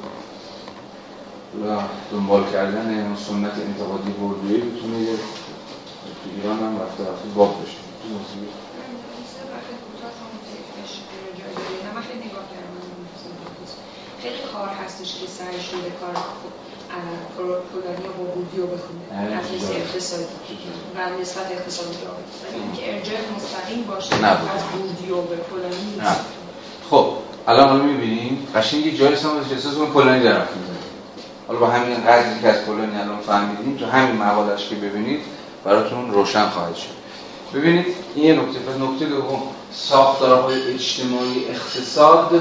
دنبال 2.12 2.44
کردن 2.52 3.16
سنت 3.16 3.52
انتقادی 3.68 4.10
بردوی 4.10 4.56
بتونه 4.60 4.98
یه 4.98 5.16
تو 5.16 6.30
ایران 6.36 6.58
هم 6.58 6.82
رفته 6.82 7.02
رفته 7.02 7.28
باب 7.34 7.62
بشه. 7.62 7.76
تو 8.02 8.08
موسیقی 8.08 8.48
خیلی 14.22 14.38
کار 14.52 14.68
هستش 14.68 15.14
که 15.20 15.26
سعی 15.26 15.60
شده 15.60 15.90
کار 16.00 16.16
فلانی 17.36 18.08
با 18.18 18.24
بودیو 18.24 18.66
بخونه 18.66 19.36
از 19.38 19.50
حیث 19.50 19.70
اقتصادی. 19.70 20.24
و 20.96 21.20
نسبت 21.20 21.46
اقتصادی 21.50 21.88
ولی 21.90 22.62
اینکه 22.62 22.94
ارجاع 22.94 23.18
مستقیم 23.36 23.84
باشه 23.84 24.14
از 24.26 24.62
بودیو 24.72 25.20
به 25.20 25.36
فلانی 25.36 26.16
خب 26.90 27.12
الان 27.48 27.68
حالا 27.68 27.82
می‌بینیم 27.82 28.48
قشنگ 28.54 28.86
یه 28.86 28.96
جایی 28.96 29.16
سمت 29.16 29.52
احساس 29.52 29.74
کنم 29.74 29.92
فلانی 29.92 30.22
در 30.22 30.38
رفت 30.38 30.52
حالا 31.48 31.60
با 31.60 31.66
همین 31.66 31.96
قدری 32.06 32.40
که 32.40 32.48
از 32.48 32.60
فلانی 32.60 32.96
الان 32.96 33.20
فهمیدیم 33.20 33.76
تو 33.76 33.86
همین 33.86 34.16
مقالش 34.16 34.68
که 34.68 34.74
ببینید 34.74 35.20
براتون 35.64 36.12
روشن 36.12 36.48
خواهد 36.48 36.76
شد. 36.76 36.94
ببینید 37.54 37.86
این 38.14 38.24
یه 38.24 38.32
نکته. 38.32 38.58
پس 38.58 38.80
نکته 38.80 39.04
دوم 39.04 39.42
ساختارهای 39.72 40.74
اجتماعی 40.74 41.44
اقتصاد 41.48 42.40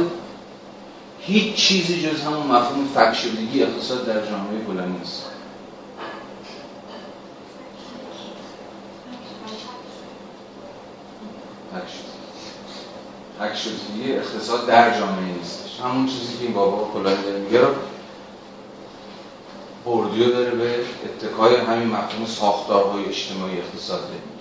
هیچ 1.26 1.56
چیزی 1.56 2.02
جز 2.02 2.22
همون 2.22 2.48
مفهوم 2.48 2.88
فکشدگی 2.96 3.64
اقتصاد 3.64 4.06
در 4.06 4.26
جامعه 4.26 4.60
بلند 4.68 5.00
نیست. 5.00 5.26
فکشدگی 13.40 14.14
اقتصاد 14.14 14.68
در 14.68 15.00
جامعه 15.00 15.34
نیستش 15.38 15.80
همون 15.80 16.06
چیزی 16.08 16.38
که 16.38 16.44
این 16.44 16.54
بابا 16.54 16.90
کلانی 16.94 17.40
میگه 17.46 17.62
رو 17.62 17.68
بردیو 19.86 20.32
داره 20.32 20.52
به 20.52 20.76
اتکای 21.06 21.56
همین 21.56 21.88
مفهوم 21.88 22.26
ساختارهای 22.26 23.06
اجتماعی 23.06 23.58
اقتصاد 23.58 24.00
داره. 24.02 24.33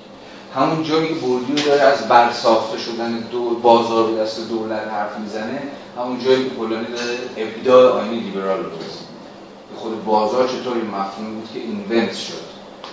همون 0.57 0.83
جایی 0.83 1.09
که 1.09 1.15
بردیو 1.15 1.67
داره 1.67 1.81
از 1.81 2.09
برساخته 2.09 2.79
شدن 2.79 3.13
دو 3.13 3.51
بازار 3.51 4.11
به 4.11 4.21
دست 4.21 4.49
دولت 4.49 4.89
حرف 4.89 5.19
می‌زنه 5.19 5.63
همون 5.99 6.19
جایی 6.25 6.45
که 6.45 6.51
پولانی 6.51 6.87
داره 6.87 7.19
ابداع 7.37 8.01
آینی 8.01 8.21
لیبرال 8.21 8.65
رو 8.65 8.71
که 8.71 9.77
خود 9.77 10.05
بازار 10.05 10.49
چطور 10.49 10.77
این 10.77 10.87
مفهوم 10.87 11.35
بود 11.35 11.49
که 11.55 11.61
اینونت 11.61 12.15
شد 12.15 12.43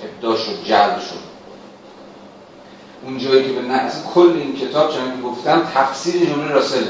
ابداع 0.03 0.37
شد 0.37 0.63
جلب 0.63 0.99
شد. 0.99 1.29
اون 3.05 3.17
جایی 3.17 3.43
که 3.43 3.53
به 3.53 3.61
نه 3.61 3.91
کل 4.13 4.31
این 4.35 4.55
کتاب 4.55 4.91
که 4.91 4.97
گفتم 5.25 5.67
تفسیر 5.73 6.25
جمله 6.25 6.51
راسله 6.51 6.87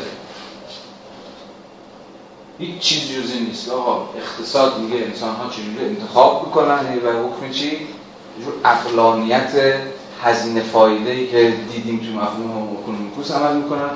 هیچ 2.60 2.80
چیزی 2.80 3.22
جز 3.22 3.36
نیست. 3.36 3.70
آقا 3.70 4.10
اقتصاد 4.18 4.80
میگه 4.80 5.06
انسان 5.06 5.36
ها 5.36 5.50
چجوری 5.50 5.86
انتخاب 5.86 6.42
بکنن 6.42 7.00
و 7.06 7.28
حکم 7.28 7.52
چی؟ 7.52 7.88
جور 8.44 8.54
عقلانیت 8.66 9.76
هزینه 10.24 10.62
فایده 10.62 11.12
ای 11.12 11.28
که 11.28 11.54
دیدیم 11.72 11.98
تو 11.98 12.20
مفهوم 12.20 12.78
economicus 12.78 13.32
عمل 13.32 13.56
می‌کنن. 13.56 13.90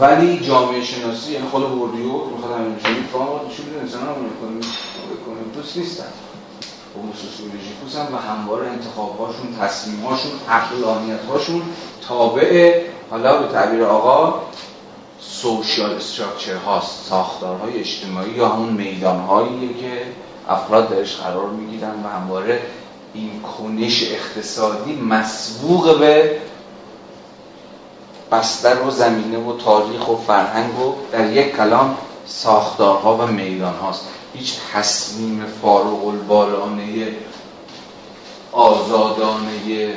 ولی 0.00 0.40
جامعه 0.40 0.84
شناسی 0.84 1.32
یعنی 1.32 1.48
خود 1.48 1.70
بوردیو 1.70 2.12
می‌خواد 2.12 2.60
همین 2.60 2.72
مفهومو 2.72 3.48
نشون 3.48 3.66
بده 3.66 3.80
انسان 3.80 4.00
هم 4.00 4.14
economicus 5.12 5.76
نیستن. 5.76 6.04
و 6.94 7.16
سوسیولوژیکوس 7.16 7.96
هم 7.96 8.14
و 8.14 8.18
همواره 8.18 8.68
انتخابهاشون 8.68 9.56
تصمیمهاشون 9.60 10.30
هاشون 11.30 11.62
تابع 12.08 12.80
حالا 13.10 13.42
به 13.42 13.52
تعبیر 13.52 13.84
آقا 13.84 14.40
سوشیال 15.20 15.92
استراکچر 15.92 16.54
هاست 16.54 17.06
ساختارهای 17.08 17.78
اجتماعی 17.78 18.30
یا 18.30 18.48
همون 18.48 18.72
میدانهایی 18.72 19.74
که 19.80 20.02
افراد 20.48 20.88
درش 20.88 21.16
قرار 21.16 21.46
می‌گیرن 21.46 21.94
و 22.04 22.08
همواره 22.08 22.60
این 23.14 23.42
کنش 23.42 24.02
اقتصادی 24.02 24.94
مسبوق 24.94 25.98
به 25.98 26.40
بستر 28.32 28.82
و 28.82 28.90
زمینه 28.90 29.38
و 29.38 29.58
تاریخ 29.58 30.08
و 30.08 30.16
فرهنگ 30.16 30.80
و 30.80 30.94
در 31.12 31.32
یک 31.32 31.56
کلام 31.56 31.96
ساختارها 32.26 33.16
و 33.16 33.26
میدان 33.26 33.74
هاست 33.74 34.08
هیچ 34.34 34.54
تصمیم 34.72 35.44
فارغ 35.62 36.06
البالانه 36.06 37.08
آزادانه 38.52 39.94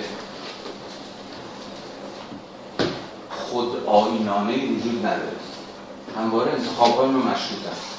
خود 3.30 3.86
آینانه 3.86 4.54
وجود 4.54 5.06
نداره. 5.06 5.38
همواره 6.18 6.52
انتخاب 6.52 6.98
های 6.98 7.08
ما 7.08 7.20
مشروط 7.20 7.60
هست. 7.72 7.98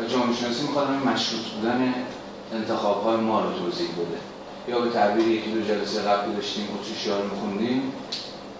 و 0.00 0.12
جامعه 0.12 0.36
شناسی 0.36 0.62
می‌خواد 0.62 0.90
مشروط 0.90 1.42
بودن 1.42 1.94
انتخاب 2.54 3.04
های 3.04 3.16
ما 3.16 3.40
رو 3.40 3.52
توضیح 3.52 3.88
بده. 3.88 4.33
یا 4.68 4.80
به 4.80 4.90
تعبیر 4.90 5.28
یکی 5.28 5.50
دو 5.50 5.60
جلسه 5.60 6.02
قبل 6.02 6.32
داشتیم 6.32 6.68
اتریشیا 6.80 7.20
رو 7.20 7.24
میخوندیم 7.24 7.92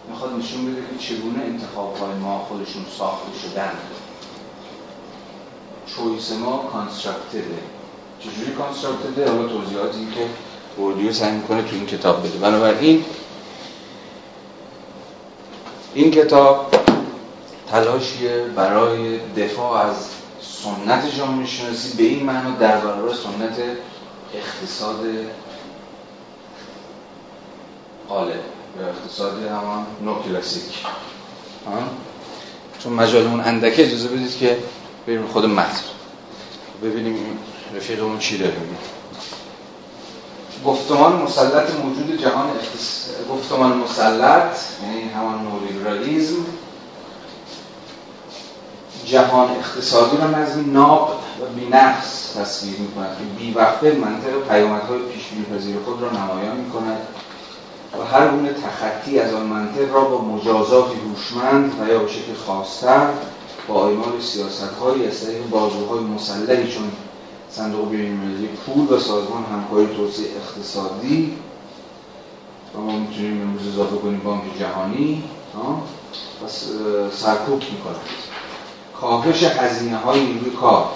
می‌خواد 0.08 0.32
نشون 0.32 0.66
بده 0.66 0.80
که 0.80 1.04
چگونه 1.06 1.44
انتخاب 1.44 1.96
های 1.96 2.14
ما 2.14 2.38
خودشون 2.38 2.84
ساخته 2.98 3.38
شدن. 3.42 3.72
چویس 5.86 6.32
ما 6.32 6.58
کانسترکتده 6.72 7.58
چجوری 8.20 8.52
کانسترکتده 8.52 9.30
حالا 9.30 9.48
توضیحاتی 9.48 10.06
که 10.14 10.26
بوردیو 10.76 11.12
سعی 11.12 11.32
می‌کنه 11.32 11.62
تو 11.62 11.76
این 11.76 11.86
کتاب 11.86 12.26
بده. 12.26 12.38
بنابراین 12.38 13.04
این 15.94 16.10
کتاب 16.10 16.74
تلاشیه 17.70 18.44
برای 18.56 19.18
دفاع 19.18 19.86
از 19.86 19.96
سنت 20.40 21.16
جامعه 21.16 21.46
شناسی 21.46 21.96
به 21.96 22.02
این 22.02 22.22
معنا 22.26 22.50
در 22.50 22.80
برابر 22.80 23.14
سنت 23.14 23.58
اقتصاد 24.34 25.00
قالب 28.08 28.40
یا 28.80 28.88
اقتصادی 28.88 29.48
همان 29.48 29.86
نو 30.02 30.22
کلاسیک. 30.22 30.62
چون 32.78 32.92
مجال 32.92 33.26
اون 33.26 33.40
اندکه 33.40 33.86
اجازه 33.86 34.08
بدید 34.08 34.36
که 34.38 34.58
بریم 35.06 35.26
خود 35.26 35.46
متن. 35.46 35.80
ببینیم 36.82 37.14
این 37.14 37.38
رفیقمون 37.76 38.18
چی 38.18 38.38
داره 38.38 38.54
گفتمان 40.64 41.22
مسلط 41.22 41.74
موجود 41.74 42.20
جهان 42.22 42.50
اختص... 42.50 43.08
گفتمان 43.30 43.72
مسلط 43.78 44.56
یعنی 44.82 45.10
همان 45.10 45.42
نولیبرالیزم 45.42 46.44
جهان 49.06 49.50
اقتصادی 49.50 50.16
را 50.16 50.30
نظمی 50.30 50.72
ناب 50.72 51.20
و 51.40 51.60
بینقص 51.60 52.36
تصویر 52.36 52.78
می 52.78 52.88
کند 52.94 53.18
که 53.18 53.24
بی 53.24 53.52
وقته 53.52 53.92
منطق 53.92 54.48
پیامدهای 54.48 54.98
پیش 54.98 55.24
پذیر 55.54 55.76
خود 55.84 56.02
را 56.02 56.10
نمایان 56.10 56.56
می 56.56 56.70
کند 56.70 57.00
و 58.00 58.04
هر 58.04 58.28
گونه 58.28 58.52
تخطی 58.52 59.18
از 59.18 59.34
آن 59.34 59.46
منطق 59.46 59.94
را 59.94 60.04
با 60.04 60.24
مجازات 60.24 60.86
هوشمند 61.04 61.72
و 61.80 61.88
یا 61.88 61.98
به 61.98 62.08
شکل 62.08 62.34
خاصتر 62.46 63.08
با 63.68 63.88
اعمال 63.88 64.20
سیاست 64.20 64.74
هایی 64.80 65.06
از 65.06 65.24
طریق 65.24 65.48
بازوهای 65.48 66.00
مسلحی 66.00 66.72
چون 66.72 66.92
صندوق 67.50 67.90
بینالمللی 67.90 68.46
پول 68.46 68.96
و 68.96 69.00
سازمان 69.00 69.44
همکاری 69.44 69.86
توسعه 69.96 70.26
اقتصادی 70.36 71.36
و 72.74 72.80
ما 72.80 72.98
می‌تونیم 72.98 73.42
امروز 73.42 73.68
اضافه 73.68 73.96
کنیم 73.96 74.20
بانک 74.24 74.42
جهانی 74.58 75.22
پس 76.44 76.64
سرکوب 77.12 77.62
می‌کنند 77.72 78.00
کاهش 79.00 79.42
هزینه 79.42 79.96
های 79.96 80.26
نیروی 80.26 80.50
کار 80.50 80.88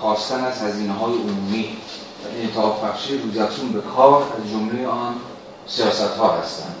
کاستن 0.00 0.44
از 0.44 0.62
هزینه 0.62 0.92
های 0.92 1.12
عمومی. 1.12 1.76
و 2.24 2.28
انعطاف 2.36 2.84
بخشی 2.84 3.18
روزافزون 3.18 3.72
به 3.72 3.80
کار 3.80 4.22
از 4.22 4.50
جمله 4.50 4.86
آن 4.86 5.14
سیاست 5.66 6.16
ها 6.16 6.32
هستند. 6.32 6.76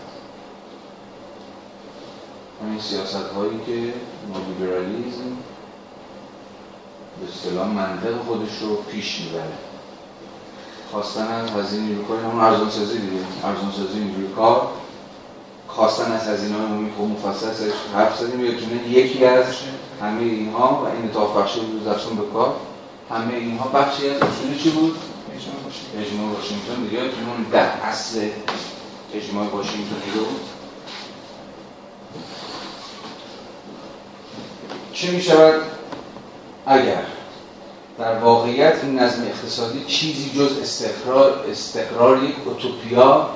همین 2.62 2.80
سیاست 2.80 3.14
هایی 3.36 3.60
که 3.66 3.94
نولیبرالیزم 4.34 5.36
به 7.20 7.32
اصطلاح 7.32 7.68
منطق 7.68 8.18
خودش 8.26 8.58
رو 8.60 8.76
پیش 8.76 9.20
می‌بره. 9.20 9.52
خواستن 10.90 11.26
از 11.26 11.50
هزینه 11.50 11.86
نیروکار 11.86 12.20
همون 12.20 12.40
ارزان 12.40 12.70
سازی 12.70 12.98
دیگه. 12.98 13.22
ارزان 13.44 13.72
سازی 13.76 14.00
نیروکار 14.00 14.68
خواستن 15.68 16.12
از 16.12 16.28
هزینه 16.28 16.56
های 16.56 16.64
عمومی 16.66 16.92
خوب 16.96 17.10
مفصل 17.10 17.52
سرش 17.52 17.72
حرف 17.94 18.18
زدیم 18.18 18.44
یکی 18.88 19.24
از 19.24 19.44
همه 20.00 20.22
اینها 20.22 20.82
و 20.84 20.86
این 20.86 21.04
اتفاق 21.04 21.38
بخش 21.38 21.56
بود 21.56 21.84
به 22.16 22.32
کار. 22.32 22.54
همه 23.10 23.34
اینها 23.34 23.68
بخشی 23.68 24.08
از 24.08 24.22
اصول 24.22 24.58
چی 24.58 24.70
بود؟ 24.70 24.96
اجماع 25.98 26.32
واشنگتن 26.32 26.82
دیگه؟ 26.82 27.00
اون 27.00 27.46
در 27.52 27.66
اصل 27.82 28.28
اجماع 29.14 29.46
واشنگتن 29.46 30.00
دیگه 30.04 30.18
بود؟ 30.18 30.40
چه 34.92 35.10
می 35.10 35.22
شود؟ 35.22 35.54
اگر 36.66 37.02
در 37.98 38.18
واقعیت 38.18 38.84
این 38.84 38.98
نظم 38.98 39.22
اقتصادی 39.22 39.84
چیزی 39.84 40.30
جز 40.30 40.58
استقرار 40.62 41.44
استقرار 41.50 42.24
یک 42.24 42.34
اوتوپیا 42.44 43.30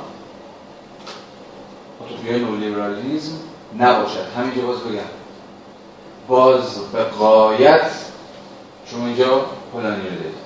اوتوپیای 2.00 2.40
نولیبرالیزم 2.40 3.38
نباشد. 3.78 4.26
همینجا 4.36 4.66
باز 4.66 4.80
بگم. 4.80 5.00
باز 6.28 6.78
به 6.92 7.04
قایت 7.04 7.90
شما 8.86 9.06
اینجا 9.06 9.28
رو 9.28 9.40
دارید 9.82 10.43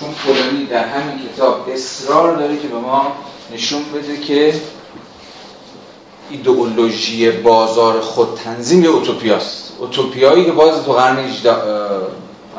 چون 0.00 0.08
پولانی 0.12 0.66
در 0.66 0.84
همین 0.84 1.28
کتاب 1.28 1.68
اصرار 1.72 2.36
داره 2.36 2.56
که 2.56 2.68
به 2.68 2.78
ما 2.78 3.12
نشون 3.54 3.82
بده 3.94 4.16
که 4.16 4.54
ایدئولوژی 6.30 7.30
بازار 7.30 8.00
خود 8.00 8.28
تنظیم 8.44 8.84
یه 8.84 8.90
اوتوپیاست. 8.90 9.72
اوتوپیایی 9.78 10.44
که 10.44 10.52
باز 10.52 10.84
تو 10.84 10.92
قرن 10.92 11.16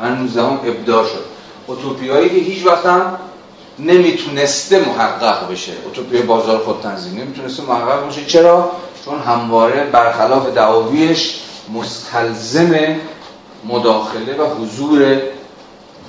19 0.02 0.42
ابداع 0.42 1.04
شد. 1.04 1.24
اوتوپیایی 1.66 2.28
که 2.28 2.36
هیچ 2.36 2.66
وقت 2.66 2.86
هم 2.86 3.18
نمی‌تونسته 3.78 4.78
محقق 4.88 5.52
بشه. 5.52 5.72
اوتوپی 5.84 6.22
بازار 6.22 6.58
خود 6.58 6.80
تنظیم. 6.80 7.20
نمی‌تونسته 7.20 7.62
محقق 7.62 8.08
بشه 8.08 8.24
چرا؟ 8.24 8.70
چون 9.04 9.18
همواره 9.18 9.84
برخلاف 9.84 10.46
دعاویش 10.46 11.40
مستلزم 11.74 12.96
مداخله 13.68 14.36
و 14.36 14.46
حضور 14.54 15.20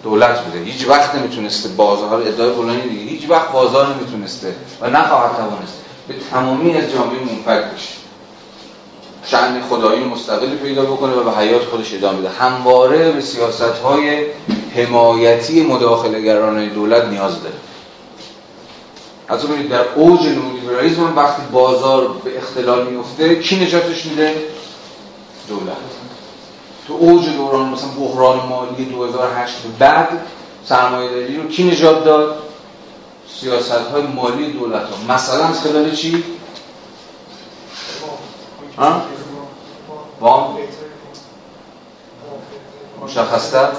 دولت 0.03 0.39
بوده. 0.45 0.63
هیچ 0.63 0.87
وقت 0.87 1.15
نمی‌تونسته 1.15 1.69
بازار 1.69 2.21
ادعای 2.21 2.51
بلانی 2.51 2.81
دیگه 2.81 3.11
هیچ 3.11 3.29
وقت 3.29 3.51
بازار 3.51 3.95
نمی‌تونسته 3.95 4.55
و 4.81 4.89
نخواهد 4.89 5.35
توانست 5.35 5.73
به 6.07 6.13
تمامی 6.31 6.77
از 6.77 6.91
جامعه 6.91 7.19
منفک 7.19 7.73
بشه. 7.73 8.01
شأن 9.25 9.61
خدایی 9.61 10.03
مستقلی 10.03 10.55
پیدا 10.55 10.85
بکنه 10.85 11.13
و 11.13 11.23
به 11.23 11.31
حیات 11.37 11.65
خودش 11.65 11.93
ادامه 11.93 12.19
بده. 12.19 12.29
همواره 12.29 13.11
به 13.11 13.21
سیاست 13.21 13.61
های 13.61 14.25
حمایتی 14.75 15.63
مداخله 15.63 16.21
گرانه 16.21 16.69
دولت 16.69 17.05
نیاز 17.05 17.43
داره. 17.43 17.55
از 19.27 19.45
ببینید 19.45 19.69
در 19.69 19.85
اوج 19.95 20.19
نولیبرالیسم 20.27 21.13
وقتی 21.15 21.41
بازار 21.51 22.07
به 22.23 22.37
اختلال 22.37 22.87
میفته 22.87 23.35
کی 23.35 23.65
نجاتش 23.65 24.05
میده؟ 24.05 24.35
دولت. 25.47 25.77
تو 26.91 26.97
اوج 26.97 27.29
دوران 27.29 27.69
مثلا 27.69 27.89
بحران 27.89 28.47
مالی 28.47 28.85
2008 28.85 29.55
بعد 29.79 30.07
سرمایه‌داری 30.65 31.37
رو 31.37 31.47
کی 31.47 31.63
نجات 31.63 32.05
داد؟ 32.05 32.37
سیاست 33.39 33.71
های 33.71 34.01
مالی 34.01 34.51
دولت 34.51 34.81
ها 34.81 35.13
مثلا 35.13 35.45
از 35.45 35.61
خلال 35.61 35.91
چی؟ 35.91 36.23
ها؟ 38.77 39.01
وام 40.19 40.57
مشخصتر؟ 43.01 43.71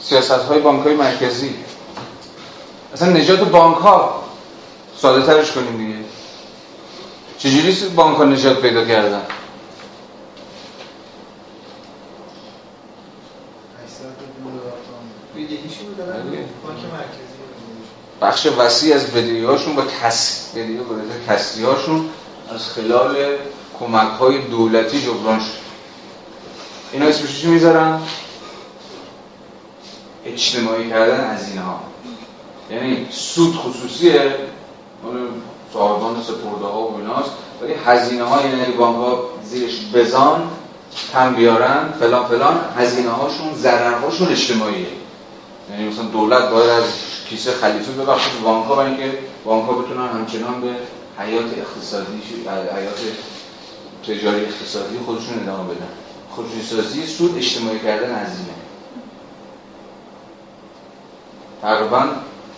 سیاست 0.00 0.30
های 0.30 0.60
بانک 0.60 0.84
های 0.84 0.94
مرکزی. 0.94 1.54
اصلا 2.94 3.08
نجات 3.08 3.40
بانک 3.40 3.76
ها 3.76 4.22
ساده 4.96 5.26
ترش 5.26 5.52
کنیم 5.52 5.76
دیگه. 5.76 5.98
چجوری 7.38 7.72
بانک 7.96 8.16
ها 8.16 8.24
نجات 8.24 8.60
پیدا 8.60 8.84
کردن؟ 8.84 9.22
بخش 18.22 18.46
وسیع 18.58 18.94
از 18.94 19.06
بدهی 19.06 19.44
هاشون 19.44 19.76
و 19.76 19.82
کس 20.02 20.50
بدهی 20.54 20.78
کسی 21.28 21.62
هاشون 21.62 22.08
از 22.54 22.68
خلال 22.68 23.16
کمک 23.78 24.10
های 24.20 24.38
دولتی 24.38 25.02
جبران 25.02 25.40
شد. 25.40 25.62
اینا 26.92 27.06
اسمش 27.06 27.40
چی 27.40 27.46
می‌ذارن؟ 27.46 28.00
اجتماعی 30.26 30.90
کردن 30.90 31.20
از 31.20 31.48
اینها. 31.48 31.80
یعنی 32.70 33.06
سود 33.10 33.56
خصوصیه 33.56 34.34
صاحبان 35.72 36.22
سپرده 36.22 36.64
ها 36.64 36.82
و 36.82 36.96
ایناست 36.96 37.30
ولی 37.62 37.72
هزینه 37.86 38.24
های 38.24 38.48
یعنی 38.48 38.72
بانک 38.72 38.96
ها 38.96 39.24
زیرش 39.44 39.72
بزان 39.94 40.50
کم 41.12 41.34
بیارن 41.34 41.92
فلان 42.00 42.26
فلان 42.26 42.60
هزینه 42.76 43.10
هاشون 43.10 43.54
ضرر 43.54 43.94
هاشون 43.94 44.28
اجتماعیه. 44.28 45.01
یعنی 45.70 45.88
مثلا 45.88 46.04
دولت 46.04 46.50
باید 46.50 46.70
از 46.70 46.84
کیسه 47.28 47.50
خلیفه 47.52 47.92
ببخشه 47.92 48.30
به 48.30 48.44
بانک 48.44 48.66
ها 48.66 48.82
اینکه 48.82 49.18
بانک 49.44 49.66
ها 49.66 49.72
بتونن 49.72 50.08
همچنان 50.08 50.60
به 50.60 50.68
حیات 51.18 51.44
اقتصادی 51.58 52.22
حیات 52.76 53.00
تجاری 54.02 54.44
اقتصادی 54.44 54.98
خودشون 55.06 55.42
ادامه 55.42 55.74
بدن. 55.74 55.88
خودشون 56.30 57.06
سود 57.06 57.38
اجتماعی 57.38 57.78
کردن 57.78 58.14
هزینه 58.14 58.54
تقریبا 61.62 62.04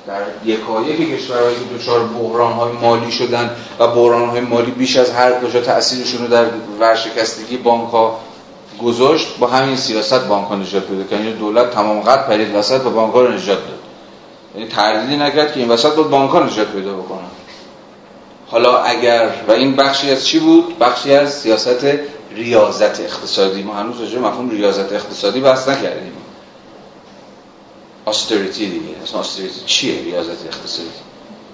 در 0.06 0.22
یکایی 0.44 0.96
که 0.96 1.16
کشورهایی 1.16 1.56
که 1.56 1.74
دچار 1.78 2.04
بحران 2.06 2.52
های 2.52 2.72
مالی 2.72 3.12
شدن 3.12 3.50
و 3.78 3.86
بحران 3.86 4.28
های 4.28 4.40
مالی 4.40 4.70
بیش 4.70 4.96
از 4.96 5.10
هر 5.10 5.40
کجا 5.40 5.60
تاثیرشون 5.60 6.22
رو 6.22 6.28
در 6.28 6.46
ورشکستگی 6.80 7.56
بانک 7.56 7.90
ها 7.90 8.20
گذاشت 8.82 9.38
با 9.38 9.46
همین 9.46 9.76
سیاست 9.76 10.28
بانک 10.28 10.48
ها 10.48 10.56
نجات 10.56 10.82
پیدا 10.82 11.02
کرد 11.02 11.20
یعنی 11.20 11.32
دولت 11.32 11.70
تمام 11.70 12.00
قد 12.00 12.26
پرید 12.26 12.54
وسط 12.54 12.86
و 12.86 12.90
بانک 12.90 13.14
ها 13.14 13.20
رو 13.20 13.32
نجات 13.32 13.58
داد. 13.58 13.78
یعنی 14.54 14.68
تردیدی 14.68 15.16
نکرد 15.16 15.52
که 15.54 15.60
این 15.60 15.68
وسط 15.68 15.94
بود 15.94 16.10
بانک 16.10 16.30
ها 16.30 16.40
نجات 16.40 16.68
پیدا 16.68 16.94
بکنن 16.94 17.28
حالا 18.46 18.78
اگر 18.78 19.30
و 19.48 19.52
این 19.52 19.76
بخشی 19.76 20.10
از 20.10 20.26
چی 20.26 20.38
بود؟ 20.38 20.78
بخشی 20.78 21.14
از 21.14 21.34
سیاست 21.34 21.86
ریاضت 22.34 23.00
اقتصادی. 23.00 23.62
ما 23.62 23.74
هنوز 23.74 24.00
راجع 24.00 24.18
مفهوم 24.18 24.50
ریاضت 24.50 24.92
اقتصادی 24.92 25.40
بحث 25.40 25.68
نکردیم. 25.68 26.12
آستریتی 28.04 28.66
دیگه. 28.66 29.02
اصلا 29.02 29.20
آستریتی 29.20 29.60
چیه 29.66 30.02
ریاضت 30.02 30.46
اقتصادی؟ 30.46 30.88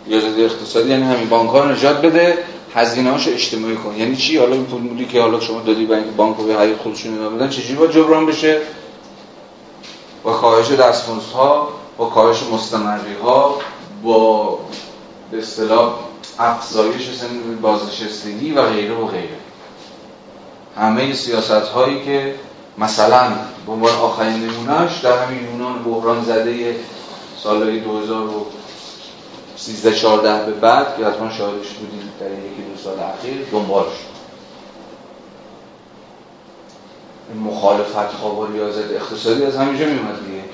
ریاضت 0.06 0.38
اقتصادی 0.38 0.90
یعنی 0.90 1.02
همین 1.02 1.28
بانک 1.28 1.50
ها 1.50 1.64
نجات 1.64 2.00
بده 2.00 2.38
هزینه 2.74 3.10
هاشو 3.10 3.30
اجتماعی 3.30 3.76
کن. 3.76 3.96
یعنی 3.96 4.16
چی؟ 4.16 4.38
حالا 4.38 4.52
این 4.52 4.64
پول 4.64 4.80
مولی 4.80 5.04
که 5.04 5.20
حالا 5.20 5.40
شما 5.40 5.60
دادی 5.60 5.84
برای 5.86 6.00
اینکه 6.00 6.16
بانک 6.16 6.36
رو 6.36 6.44
به 6.44 6.54
حیات 6.54 6.78
خودشون 6.78 7.14
ادامه 7.14 7.36
بدن 7.36 7.48
چجوری 7.48 7.74
با 7.74 7.86
جبران 7.86 8.26
بشه؟ 8.26 8.60
با 10.22 10.32
کاهش 10.32 10.68
ها 11.34 11.68
با 11.96 12.06
کاهش 12.06 12.42
مستمری 12.52 13.14
ها 13.22 13.58
با 14.02 14.58
به 15.30 15.38
اصطلاح 15.38 15.94
افزایش 16.38 17.10
سن 17.10 17.56
بازنشستگی 17.62 18.52
و 18.52 18.62
غیره 18.62 18.94
و 18.94 19.06
غیره. 19.06 19.38
همه 20.76 21.14
سیاست 21.14 21.50
هایی 21.50 22.04
که 22.04 22.34
مثلا 22.78 23.28
به 23.66 23.72
عنوان 23.72 23.94
آخرین 23.94 24.48
نمونهش 24.48 24.98
در 24.98 25.24
همین 25.24 25.44
یونان 25.44 25.82
بحران 25.82 26.24
زده 26.24 26.76
سالهای 27.42 27.80
2013 29.66 29.94
14 29.94 30.46
به 30.46 30.52
بعد 30.52 30.96
که 30.96 31.06
حتما 31.06 31.30
شاهدش 31.30 31.68
بودیم 31.68 32.12
در 32.20 32.26
یکی 32.26 32.62
دو 32.62 32.82
سال 32.84 32.98
اخیر 33.00 33.46
دنبال 33.52 33.84
شد 33.84 34.10
مخالفت 37.36 38.14
ها 38.14 38.28
با 38.28 38.46
ریاضت 38.46 38.90
اقتصادی 38.90 39.44
از 39.44 39.56
همینجا 39.56 39.86
میومد 39.86 40.26
دیگه. 40.26 40.44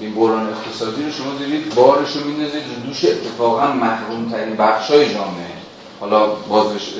این 0.00 0.14
بحران 0.14 0.48
اقتصادی 0.48 1.02
رو 1.04 1.12
شما 1.12 1.34
دیدید 1.38 1.74
بارش 1.74 2.16
رو 2.16 2.24
میندازید 2.24 2.62
رو 2.62 2.86
دوش 2.86 3.04
اتفاقا 3.04 3.72
محروم 3.72 4.30
ترین 4.30 4.56
بخش 4.56 4.90
های 4.90 5.14
جامعه. 5.14 5.52
حالا 6.00 6.26
بازش 6.26 6.94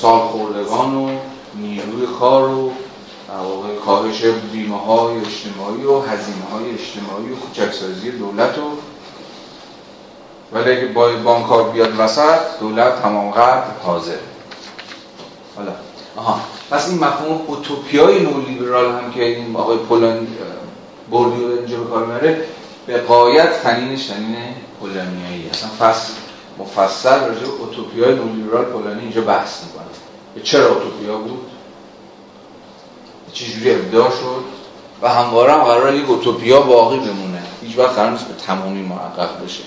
سال 0.00 0.20
خوردگان 0.20 0.94
و 0.94 1.18
نیروی 1.54 2.06
کار 2.20 2.48
و 2.48 2.72
کاهش 3.86 4.24
بیمه 4.52 4.78
های 4.78 5.14
اجتماعی 5.16 5.84
و 5.84 6.00
هزینه 6.00 6.44
های 6.52 6.70
اجتماعی 6.70 7.32
و 7.32 7.36
کوچکسازی 7.36 8.10
دولت 8.10 8.58
و 8.58 8.91
ولی 10.52 10.70
اگه 10.70 10.86
با 10.86 11.12
بانکار 11.24 11.70
بیاد 11.70 12.00
وسط 12.00 12.40
دولت 12.60 13.02
تمام 13.02 13.30
قدر 13.30 13.62
حاضر. 13.82 14.18
حالا. 15.56 15.72
آها. 16.16 16.40
پس 16.70 16.88
این 16.88 16.98
مفهوم 16.98 17.40
اوتوپیای 17.46 18.20
نولیبرال 18.20 18.92
هم 18.92 19.12
که 19.12 19.24
این 19.24 19.56
آقای 19.56 19.76
پولان 19.76 20.26
بردی 21.10 21.44
و 21.44 21.48
اینجا 21.48 21.76
به 21.76 21.90
کار 21.90 22.06
میاره 22.06 22.44
به 22.86 22.98
قایت 22.98 23.62
تنین 23.62 23.98
پولانیایی 24.80 25.50
اصلا 25.50 25.68
فصل 25.78 26.12
مفصل 26.58 27.20
راجع 27.20 27.40
به 27.40 27.52
اوتوپیای 27.60 28.14
نولیبرال 28.14 28.64
پولانی 28.64 29.00
اینجا 29.00 29.20
بحث 29.20 29.64
می‌کنه. 29.64 29.84
به 30.34 30.40
چرا 30.40 30.68
اوتوپیا 30.68 31.18
بود؟ 31.18 31.46
چجوری 33.32 33.74
ابداع 33.74 34.10
شد؟ 34.10 34.44
و 35.02 35.08
همواره 35.08 35.52
هم 35.52 35.62
قرار 35.62 35.94
یک 35.94 36.10
اوتوپیا 36.10 36.60
باقی 36.60 36.98
بمونه. 36.98 37.42
هیچ 37.62 37.78
وقت 37.78 37.94
قرار 37.94 38.10
نیست 38.10 38.28
به 38.28 38.34
تمامی 38.34 38.82
محقق 38.82 39.44
بشه. 39.44 39.62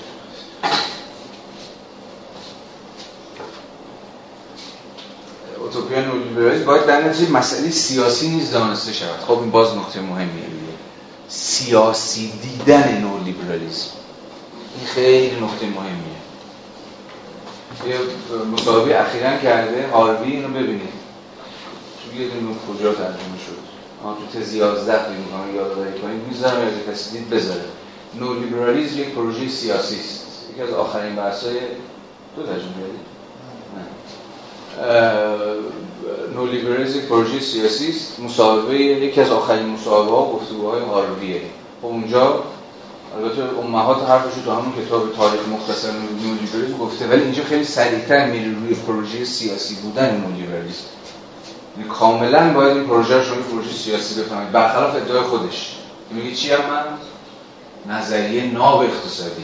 اوتوپیا 5.59 6.05
نولیبرالیسم 6.05 6.65
باید 6.65 6.85
در 6.85 7.09
نتیجه 7.09 7.31
مسئله 7.31 7.69
سیاسی 7.69 8.29
نیز 8.29 8.51
دانسته 8.51 8.93
شود. 8.93 9.19
خب 9.27 9.39
این 9.39 9.51
باز 9.51 9.75
نقطه 9.75 10.01
مهمیه. 10.01 10.45
سیاسی 11.29 12.31
دیدن 12.41 12.97
نولیبرالیسم. 13.01 13.89
این 14.77 14.87
خیلی 14.87 15.35
نقطه 15.35 15.65
مهمیه. 15.65 16.15
یه 17.87 17.99
مصاحبه 18.53 19.01
اخیرا 19.01 19.37
کرده 19.37 19.87
هاروی 19.87 20.31
اینو 20.31 20.47
ببینید. 20.47 20.93
تو 22.03 22.21
یه 22.21 22.27
دونه 22.27 22.55
کجا 22.55 22.93
ترجمه 22.93 23.39
شد؟ 23.47 23.57
آن 24.03 24.15
تو 24.15 24.39
تز 24.39 24.53
11 24.53 24.97
فکر 24.97 25.09
می‌کنم 25.09 25.55
یادآوری 25.55 25.99
کنید 25.99 26.21
می‌ذارم 26.27 26.61
اگه 26.61 26.93
کسی 26.93 27.11
دید 27.11 27.29
بذاره. 27.29 27.65
نولیبرالیسم 28.19 28.99
یک 28.99 29.09
پروژه 29.09 29.49
سیاسی 29.49 29.99
است. 29.99 30.24
یکی 30.55 30.63
از 30.63 30.73
آخرین 30.73 31.15
بحث‌های 31.15 31.55
دو 32.35 32.43
ترجمه 32.43 32.71
کردید 32.79 33.15
نولیبرالیسم 36.35 36.97
یک 36.99 37.05
پروژه 37.05 37.39
سیاسی 37.39 37.89
است. 37.89 38.19
مصاحبه 38.19 38.75
یکی 38.75 39.21
از 39.21 39.31
آخرین 39.31 39.65
مصاحبه 39.65 40.11
ها 40.11 40.25
گفتگوهای 40.25 40.81
هارویه 40.81 41.41
خب 41.81 41.87
اونجا 41.87 42.43
البته 43.17 43.59
امهات 43.59 44.09
حرفش 44.09 44.41
تو 44.45 44.51
همون 44.51 44.73
کتاب 44.85 45.15
تاریخ 45.15 45.47
مختصر 45.47 45.91
نولیبرالیسم 45.91 46.77
گفته 46.77 47.07
ولی 47.07 47.21
اینجا 47.21 47.43
خیلی 47.43 47.63
سریعتر 47.63 48.25
میره 48.25 48.45
روی 48.45 48.75
پروژه 48.75 49.25
سیاسی 49.25 49.75
بودن 49.75 50.21
نولیبرالیسم 50.21 50.85
یعنی 51.77 51.89
کاملا 51.89 52.53
باید 52.53 52.77
این 52.77 52.87
پروژه 52.87 53.17
رو 53.17 53.43
پروژه 53.43 53.71
سیاسی 53.71 54.21
بفهمید. 54.21 54.51
برخلاف 54.51 54.95
ادعای 54.95 55.21
خودش. 55.21 55.75
میگه 56.11 56.35
چی 56.35 56.51
هم؟ 56.51 56.59
من 56.59 57.95
نظریه 57.95 58.53
ناب 58.53 58.79
اقتصادی. 58.79 59.43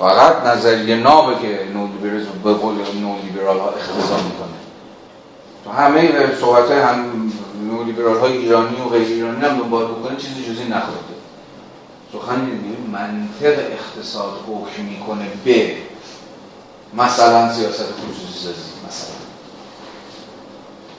فقط 0.00 0.46
نظریه 0.46 0.96
نابه 0.96 1.34
که 1.42 1.58
نولیبرالیسم 1.74 2.30
به 2.44 2.52
قول 2.52 2.74
نولیبرال 2.74 3.58
ها 3.58 3.70
اختزام 3.70 4.24
می‌کنه. 4.24 4.58
تو 5.64 5.70
همه 5.70 6.12
صحبت 6.40 6.70
هم 6.70 7.32
نولیبرال 7.70 8.18
های 8.18 8.36
ایرانی 8.36 8.76
و 8.80 8.88
غیر 8.88 9.06
ایرانی 9.06 9.44
هم 9.44 9.58
دنبال 9.58 9.84
بکنه 9.84 10.16
چیزی 10.16 10.42
جزی 10.42 10.64
نخورده. 10.64 11.14
سخن 12.12 12.50
منطق 12.92 13.58
اقتصاد 13.72 14.32
حکم 14.46 14.82
می‌کنه 14.82 15.26
به 15.44 15.72
مثلا 16.94 17.52
سیاست 17.52 17.84
خصوصی 17.84 18.38
سازی 18.44 18.70
مثلا. 18.88 19.14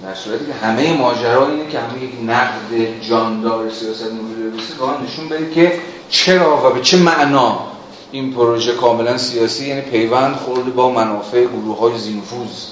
در 0.03 0.15
صورتی 0.15 0.45
که 0.45 0.53
همه 0.53 0.97
ماجرا 0.97 1.47
اینه 1.47 1.67
که 1.67 1.79
همه 1.79 2.03
یک 2.03 2.13
نقد 2.25 3.01
جاندار 3.01 3.69
سیاست 3.69 4.11
نولیبرالیسم 4.11 4.77
با 4.79 4.97
نشون 4.97 5.29
بده 5.29 5.51
که 5.51 5.79
چرا 6.09 6.67
و 6.67 6.73
به 6.73 6.81
چه 6.81 6.97
معنا 6.97 7.70
این 8.11 8.33
پروژه 8.33 8.73
کاملا 8.73 9.17
سیاسی 9.17 9.67
یعنی 9.67 9.81
پیوند 9.81 10.35
خورده 10.35 10.71
با 10.71 10.91
منافع 10.91 11.45
گروه 11.45 11.79
های 11.79 11.97
زینفوز. 11.97 12.67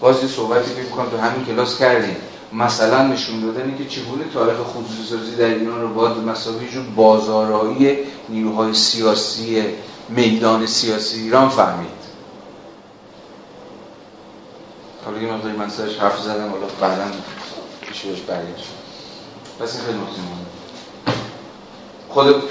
باز 0.00 0.22
یه 0.22 0.28
صحبتی 0.28 0.74
که 0.74 0.82
می‌کنم 0.82 1.10
تو 1.10 1.16
همین 1.16 1.46
کلاس 1.46 1.78
کردیم. 1.78 2.16
مثلا 2.52 3.06
نشون 3.06 3.40
دادن 3.40 3.76
که 3.78 3.84
چگونه 3.84 4.24
تاریخ 4.34 4.56
خصوصی 4.56 5.08
سازی 5.10 5.36
در 5.36 5.44
ایران 5.44 5.80
رو 5.80 5.94
باید 5.94 6.14
به 6.14 6.80
بازارهایی 6.96 7.98
نیروهای 8.28 8.74
سیاسی 8.74 9.64
میدان 10.08 10.66
سیاسی 10.66 11.20
ایران 11.20 11.48
فهمید. 11.48 12.00
حالا 15.04 15.18
یه 15.18 15.32
مقداری 15.32 15.56
من 15.56 15.68
سرش 15.68 15.96
حرف 15.96 16.20
زدم 16.20 16.50
حالا 16.50 16.66
بعدا 16.80 17.04
پیش 17.80 18.02
بهش 18.02 18.20
برگشت 18.20 18.66
پس 19.60 19.76
این 19.76 19.84
خیلی 19.84 19.98
نکته 19.98 20.20
خود 22.08 22.42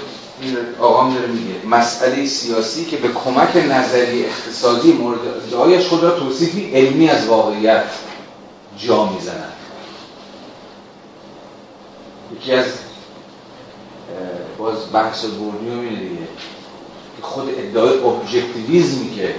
آقام 0.80 1.14
داره 1.14 1.26
میگه. 1.26 1.54
مسئله 1.70 2.26
سیاسی 2.26 2.84
که 2.84 2.96
به 2.96 3.08
کمک 3.08 3.56
نظری 3.56 4.24
اقتصادی 4.24 4.92
مورد 4.92 5.20
ادعایش 5.46 5.86
خود 5.86 6.02
را 6.02 6.10
توصیفی 6.18 6.70
علمی 6.74 7.08
از 7.08 7.26
واقعیت 7.26 7.84
جا 8.78 9.04
می‌زنند 9.04 9.52
یکی 12.36 12.52
از 12.52 12.66
باز 14.58 14.76
بحث 14.92 15.24
بورنیو 15.24 15.80
اینه 15.80 16.00
دیگه. 16.00 16.28
خود 17.22 17.48
ادعای 17.58 17.98
ابژکتیویزمی 17.98 19.10
که 19.16 19.34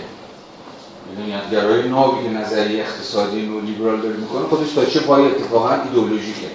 گرای 1.51 1.89
نابی 1.89 2.23
که 2.23 2.29
نظری 2.29 2.81
اقتصادی 2.81 3.41
نو 3.41 3.59
لیبرال 3.59 4.01
داره 4.01 4.15
می‌کنه 4.17 4.47
خودش 4.47 4.73
تا 4.73 4.85
چه 4.85 4.99
پای 4.99 5.25
اتفاقا 5.25 5.73
ایدئولوژیکه. 5.73 6.47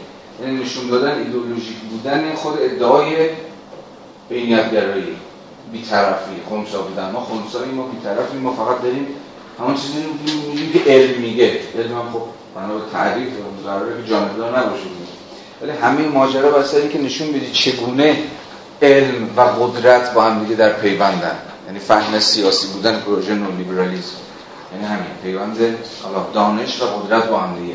یعنی 0.43 0.63
نشون 0.63 0.87
دادن 0.89 1.19
ایدئولوژیک 1.19 1.77
بودن 1.77 2.35
خود 2.35 2.59
ادعای 2.61 3.31
بینیتگرایی 4.29 5.17
بیطرفی 5.73 6.33
خونسا 6.49 6.83
بودن. 6.83 7.11
ما 7.11 7.21
خونسایی 7.21 7.73
ما 7.73 7.87
بیطرفی 7.87 8.39
ما 8.39 8.53
فقط 8.53 8.83
داریم 8.83 9.07
همون 9.59 9.75
چیزی 9.75 9.99
میگیم 10.49 10.73
که 10.73 10.91
علم 10.91 11.21
میگه. 11.21 11.61
علم 11.79 11.93
هم 11.93 12.13
خب 12.13 12.23
بنا 12.55 12.75
به 12.75 12.91
تعریف 12.93 13.29
قراره 13.67 14.03
که 14.03 14.09
جانبدار 14.09 14.59
نباشه 14.59 14.83
ولی 15.63 15.71
همه 15.71 16.09
ماجرا 16.09 16.51
بسیاری 16.51 16.89
که 16.89 17.01
نشون 17.01 17.33
بدی 17.33 17.53
چگونه 17.53 18.17
علم 18.83 19.31
و 19.37 19.41
قدرت 19.41 20.15
با 20.15 20.23
هم 20.23 20.45
دیگه 20.45 20.55
در 20.57 20.73
پیوندن. 20.73 21.37
یعنی 21.67 21.79
فهم 21.79 22.19
سیاسی 22.19 22.67
بودن 22.67 23.01
پروژه 23.01 23.35
نولیبرالیسم. 23.35 24.17
یعنی 24.73 24.85
همین 24.85 25.11
پیوند 25.23 25.59
دانش 26.35 26.83
و 26.83 26.85
قدرت 26.85 27.29
با 27.29 27.39
هم 27.39 27.59
دیگه. 27.59 27.75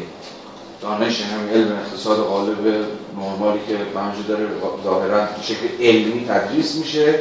دانش 0.82 1.22
همین 1.22 1.49
علم 1.49 1.72
اقتصاد 1.72 2.18
غالب 2.18 2.88
نرمالی 3.18 3.60
که 3.68 3.76
بنجه 3.76 4.24
داره 4.28 4.48
ظاهرا 4.84 5.28
شکل 5.41 5.84
علمی 5.86 6.26
تدریس 6.26 6.76
میشه 6.76 7.20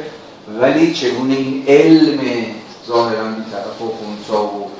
ولی 0.59 0.93
چگونه 0.93 1.33
این 1.33 1.63
علم 1.67 2.19
ظاهرا 2.87 3.23
بی 3.23 3.43
طرف 3.51 3.81
و 3.81 3.87
خونسا 3.87 4.43
و 4.45 4.71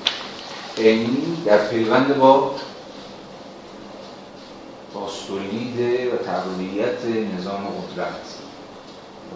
علمی 0.77 1.37
در 1.45 1.67
پیوند 1.67 2.17
با 2.17 2.55
باستولید 4.93 5.79
و 6.13 6.17
تقلیت 6.17 7.05
نظام 7.39 7.67
قدرت 7.67 8.07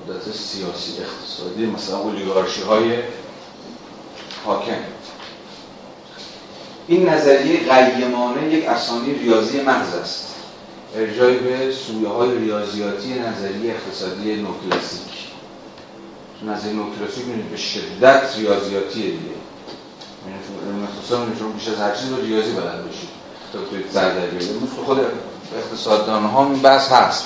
قدرت 0.07 0.35
سیاسی 0.35 0.91
اقتصادی 1.01 1.65
مثلا 1.65 1.97
اولیگارشی 1.97 2.61
های 2.61 2.93
حاکم. 4.45 4.81
این 6.87 7.09
نظریه 7.09 7.59
قیمانه 7.95 8.53
یک 8.53 8.69
افسانه 8.69 9.13
ریاضی 9.13 9.61
محض 9.61 9.93
است. 9.93 10.35
ارجای 10.95 11.37
به 11.37 11.71
سویه 11.71 12.07
های 12.07 12.37
ریاضیاتی 12.37 13.13
نظریه 13.19 13.71
اقتصادی 13.71 14.35
نوکلاسیک. 14.35 15.25
نظریه 16.47 16.73
نوکلاسیک 16.73 17.25
می‌دونید 17.25 17.51
به 17.51 17.57
شدت 17.57 18.37
ریاضیاتی 18.37 19.01
دیگه. 19.01 19.35
یعنی 20.25 20.83
اقتصاد 20.83 21.29
می‌تونه 21.29 21.53
بیش 21.53 21.67
از 21.67 21.75
هر 21.75 21.95
چیز 21.95 22.09
رو 22.09 22.21
ریاضی 22.21 22.51
بلد 22.51 22.89
بشید 22.89 23.09
تا 23.53 23.59
توی 23.59 23.83
زردریه 23.91 24.49
خود 24.85 24.99
اقتصاددان 25.57 26.23
ها 26.23 26.45
این 26.45 26.61
بحث 26.61 26.91
هست 26.91 27.25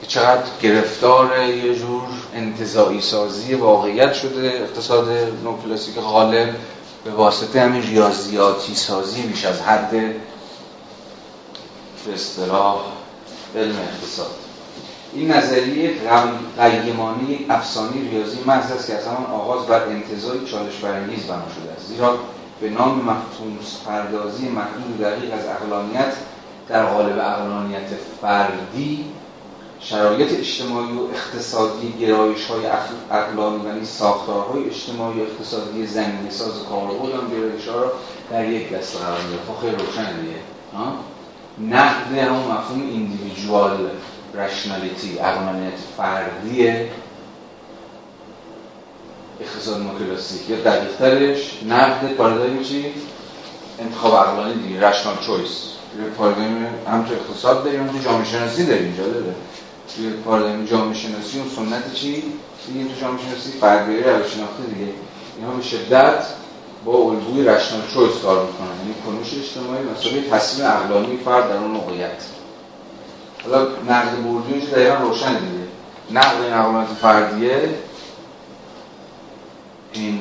که 0.00 0.06
چقدر 0.06 0.42
گرفتار 0.62 1.38
یه 1.42 1.74
جور 1.74 2.02
انتظایی 2.34 3.00
سازی 3.00 3.54
واقعیت 3.54 4.14
شده 4.14 4.46
اقتصاد 4.46 5.08
نوکلاسیک 5.44 5.94
غالب. 5.94 6.54
به 7.06 7.12
واسطه 7.12 7.60
همین 7.60 7.82
ریاضیاتی 7.82 8.74
سازی 8.74 9.22
میش 9.22 9.44
از 9.44 9.60
حد 9.60 9.90
به 12.06 12.14
اصطلاح 12.14 12.76
علم 13.56 13.76
اقتصاد. 13.78 14.30
این 15.12 15.30
نظریه 15.30 15.94
قیمانی 16.58 17.46
افسانی 17.50 18.08
ریاضی 18.08 18.38
محض 18.46 18.72
است 18.72 18.86
که 18.86 18.94
از 18.94 19.06
همان 19.06 19.26
آغاز 19.26 19.66
بر 19.66 19.82
انتظای 19.82 20.46
چالش 20.46 20.76
برانگیز 20.76 21.22
بنا 21.22 21.48
شده 21.60 21.72
است. 21.76 21.86
زیرا 21.86 22.18
به 22.60 22.70
نام 22.70 22.98
مفهوم 22.98 23.58
پردازی 23.86 24.48
محدود 24.48 24.98
دقیق 25.00 25.32
از 25.34 25.46
اقلانیت 25.46 26.12
در 26.68 26.86
قالب 26.86 27.18
اقلانیت 27.18 27.88
فردی 28.22 29.04
شرایط 29.80 30.38
اجتماعی 30.38 30.92
و 30.92 31.02
اقتصادی 31.14 31.92
گرایش 32.00 32.44
های 32.44 32.66
اقلانی 33.10 33.64
یعنی 33.64 33.84
ساختارهای 33.84 34.64
اجتماعی 34.64 35.20
و 35.20 35.22
اقتصادی 35.22 35.86
زمینی 35.86 36.30
ساز 36.30 36.52
کاربرد 36.70 37.14
هم 37.14 37.28
گرایش 37.28 37.68
ها 37.68 37.80
را 37.80 37.92
در 38.30 38.48
یک 38.48 38.72
دسته 38.72 38.98
قرار 38.98 39.20
میده 39.20 39.38
خب 39.48 39.60
خیلی 39.60 39.76
روشن 39.76 40.20
دیگه 40.20 40.36
نقد 41.58 42.18
همون 42.18 42.52
مفهوم 42.52 42.82
ایندیویدوال 42.90 43.90
رشنالیتی 44.34 45.18
اقلانیت 45.18 45.78
فردی 45.96 46.70
اقتصاد 49.40 49.82
کلاسیک 49.98 50.50
یا 50.50 50.56
دقیقترش 50.56 51.62
نقد 51.68 52.12
پارادایم 52.12 52.62
چی؟ 52.62 52.84
انتخاب 53.80 54.14
اقلانی 54.14 54.62
دیگه 54.62 54.88
رشنال 54.88 55.16
چویس 55.26 55.62
پارادایم 56.18 56.66
هم 56.86 57.04
تو 57.04 57.12
اقتصاد 57.12 57.64
داریم 57.64 57.80
هم 57.80 57.88
تو 57.88 57.98
جامعه 57.98 58.24
شناسی 58.24 58.66
داریم 58.66 58.94
داره 58.96 59.34
توی 59.94 60.10
پارادایم 60.10 60.64
جامعه 60.64 60.94
شناسی 60.94 61.40
و 61.40 61.42
سنت 61.56 61.94
چی؟ 61.94 62.22
دیگه 62.66 62.84
تو 62.84 63.00
جامعه 63.00 63.22
شناسی 63.22 63.58
فردگیری 63.60 64.02
روش 64.02 64.26
شناخته 64.34 64.62
دیگه. 64.74 64.92
اینا 65.38 65.50
به 65.50 65.62
شدت 65.62 66.24
با 66.84 66.92
الگوی 66.92 67.44
رشنال 67.44 67.82
چویس 67.94 68.22
کار 68.22 68.46
می‌کنن. 68.46 68.66
یعنی 68.78 68.94
کنش 69.06 69.34
اجتماعی 69.34 69.82
مسئله 69.84 70.30
تصمیم 70.30 70.66
عقلانی 70.66 71.16
فرد 71.24 71.48
در 71.48 71.56
اون 71.56 71.70
موقعیت. 71.70 72.22
حالا 73.44 73.66
نقد 73.88 74.22
بردی 74.24 74.52
اینجا 74.52 74.66
دقیقا 74.66 74.94
روشن 74.94 75.32
دیگه. 75.32 75.66
نقد 76.10 76.52
نقلات 76.52 76.86
فردیه 76.86 77.74
این 79.92 80.20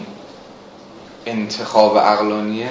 انتخاب 1.26 1.98
اقلانیه 1.98 2.70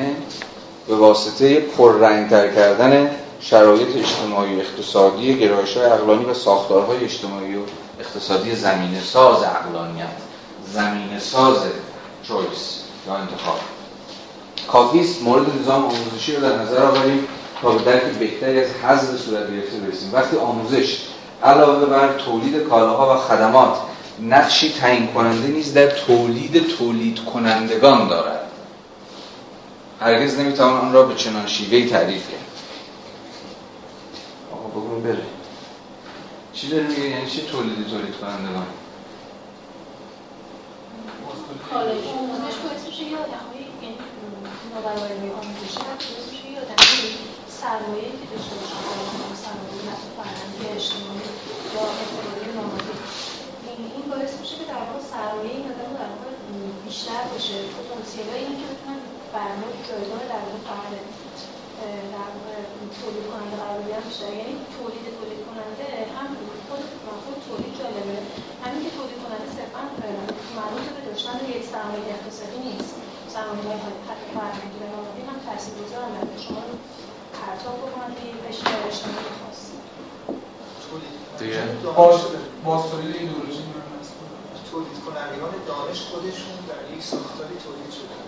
به 0.88 0.96
واسطه 0.96 1.60
پررنگتر 1.60 2.48
کردن 2.48 3.10
شرایط 3.44 3.96
اجتماعی 3.96 4.56
و 4.56 4.60
اقتصادی 4.60 5.38
گرایش 5.38 5.76
های 5.76 5.86
اقلانی 5.86 6.24
و 6.24 6.34
ساختارهای 6.34 7.04
اجتماعی 7.04 7.56
و 7.56 7.60
اقتصادی 8.00 8.54
زمینه 8.54 9.00
ساز 9.00 9.42
اقلانیت 9.42 10.06
زمینه 10.72 11.18
ساز 11.18 11.56
چویس 12.22 12.80
یا 13.06 13.14
انتخاب. 13.14 13.58
کافیست 14.68 15.22
مورد 15.22 15.60
نظام 15.60 15.84
آموزشی 15.84 16.36
رو 16.36 16.42
در 16.42 16.58
نظر 16.58 16.82
آوریم 16.82 17.28
تا 17.62 17.70
به 17.70 17.84
درک 17.84 18.02
بهتری 18.02 18.60
از 18.60 18.70
حذف 18.82 19.20
صورت 19.20 19.50
گرفته 19.50 19.76
برسیم. 19.76 20.10
وقتی 20.12 20.36
آموزش 20.36 20.98
علاوه 21.42 21.86
بر 21.86 22.18
تولید 22.18 22.56
کالاها 22.56 23.14
و 23.14 23.18
خدمات 23.18 23.76
نقشی 24.20 24.72
تعیین 24.72 25.06
کننده 25.06 25.48
نیست 25.48 25.74
در 25.74 25.86
تولید 25.86 26.66
تولید 26.78 27.24
کنندگان 27.24 28.08
دارد. 28.08 28.40
هرگز 30.00 30.38
نمی‌توان 30.38 30.76
آن 30.76 30.92
را 30.92 31.02
به 31.02 31.14
چنان 31.14 31.46
شیوهی 31.46 31.88
تعریف 31.88 32.30
کرد. 32.30 32.53
بگون 34.74 35.02
بره. 35.02 35.26
چی 36.52 36.68
داره 36.68 36.86
میگه؟ 36.86 37.08
یعنی 37.08 37.30
چی 37.30 37.42
تولیدی 37.42 37.84
تولید 37.84 38.16
کنندگان؟ 38.20 38.66
یعنی 46.90 47.14
سرمایه 47.60 48.10
که 48.20 48.26
داشته 48.32 48.54
باشه 48.60 48.76
سرمایه 49.44 49.94
فرهنگی 50.18 50.64
اجتماعی 50.76 51.28
یا 51.74 51.82
اقتصادی 52.02 52.52
نامادی 52.56 52.94
این 53.96 54.06
باعث 54.10 54.32
میشه 54.40 54.54
که 54.58 54.64
در 54.72 54.82
واقع 54.88 55.02
سرمایه 55.12 55.50
این 55.56 55.66
آدم 55.72 55.92
در 56.02 56.10
واقع 56.14 56.30
بیشتر 56.84 57.24
بشه. 57.34 57.56
پتانسیل 57.76 58.28
این 58.34 58.54
که 58.60 58.66
بتونن 58.70 59.00
برنامه 59.34 59.76
جایگاه 59.88 60.22
در 60.32 60.42
واقع 60.46 60.60
فرد 60.68 60.94
در 62.14 62.30
تولید 63.00 63.26
کننده 63.30 63.56
قرار 63.62 63.78
بدن 63.84 64.02
بیشتر 64.08 64.30
یعنی 64.40 64.54
تولید 64.76 65.06
تولید 65.18 65.40
کننده 65.48 65.86
هم 66.16 66.28
خود 66.68 66.82
خود 67.24 67.36
تولید 67.48 67.72
جالبه. 67.80 68.16
همین 68.64 68.80
که 68.84 68.90
تولید 68.98 69.18
کننده 69.24 69.48
صرفا 69.56 69.82
مربوط 70.58 70.86
به 70.94 71.00
داشتن 71.08 71.36
یک 71.54 71.64
سرمایه 71.72 72.08
اقتصادی 72.16 72.58
نیست. 72.68 72.94
سرمایه 73.34 73.62
های 73.84 73.96
حتی 74.08 74.26
فرهنگی 74.36 74.78
و 74.82 74.86
نامادی 74.94 75.22
هم 75.30 75.38
تاثیرگذارن 75.46 76.10
در 76.16 76.42
شما 76.46 76.62
رو 76.68 76.74
پرتاب 77.38 77.76
بکنن 77.82 78.10
به 78.14 78.22
یک 78.28 78.38
رشته 78.46 78.70
اجتماعی 78.88 79.32
خاص 79.40 79.60
دیگه 81.38 81.62
تولید 84.70 84.98
کنندگان 85.06 85.54
دانش 85.66 86.00
خودشون 86.10 86.56
در 86.70 86.82
یک 86.94 87.02
ساختاری 87.02 87.56
تولید 87.64 87.92
شده. 87.98 88.23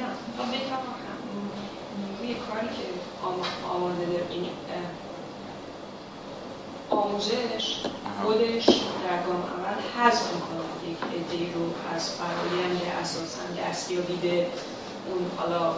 نه 0.00 0.06
من 0.38 0.50
بفهمم 0.50 0.90
روی 2.18 2.34
کاری 2.34 2.66
که 2.66 2.84
آماده 3.68 4.06
داره 4.06 4.26
این 4.30 4.46
آموزش 6.90 7.82
خودش 8.22 8.66
در 8.66 9.22
گام 9.26 9.42
اول 9.42 9.78
حذف 9.96 10.34
می‌کنه 10.34 10.90
یک 10.90 10.98
عده 11.16 11.54
رو 11.54 11.64
از 11.94 12.10
فرایند 12.10 12.80
اساسا 13.02 13.42
دستیابی 13.58 14.16
به 14.16 14.46
اون 15.06 15.30
حالا 15.36 15.74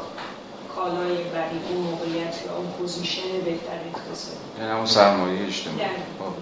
کالای 0.75 1.25
برای 1.25 1.59
اون 1.69 1.81
موقعیت 1.83 2.43
یا 2.47 2.57
اون 2.57 2.71
position 2.79 3.41
بهتر 3.45 3.79
اقتصادی 3.87 4.39
یعنی 4.59 4.71
همون 4.71 4.87
سرمایه 4.87 5.47
اجتماعی 5.47 5.87
خب. 6.19 6.33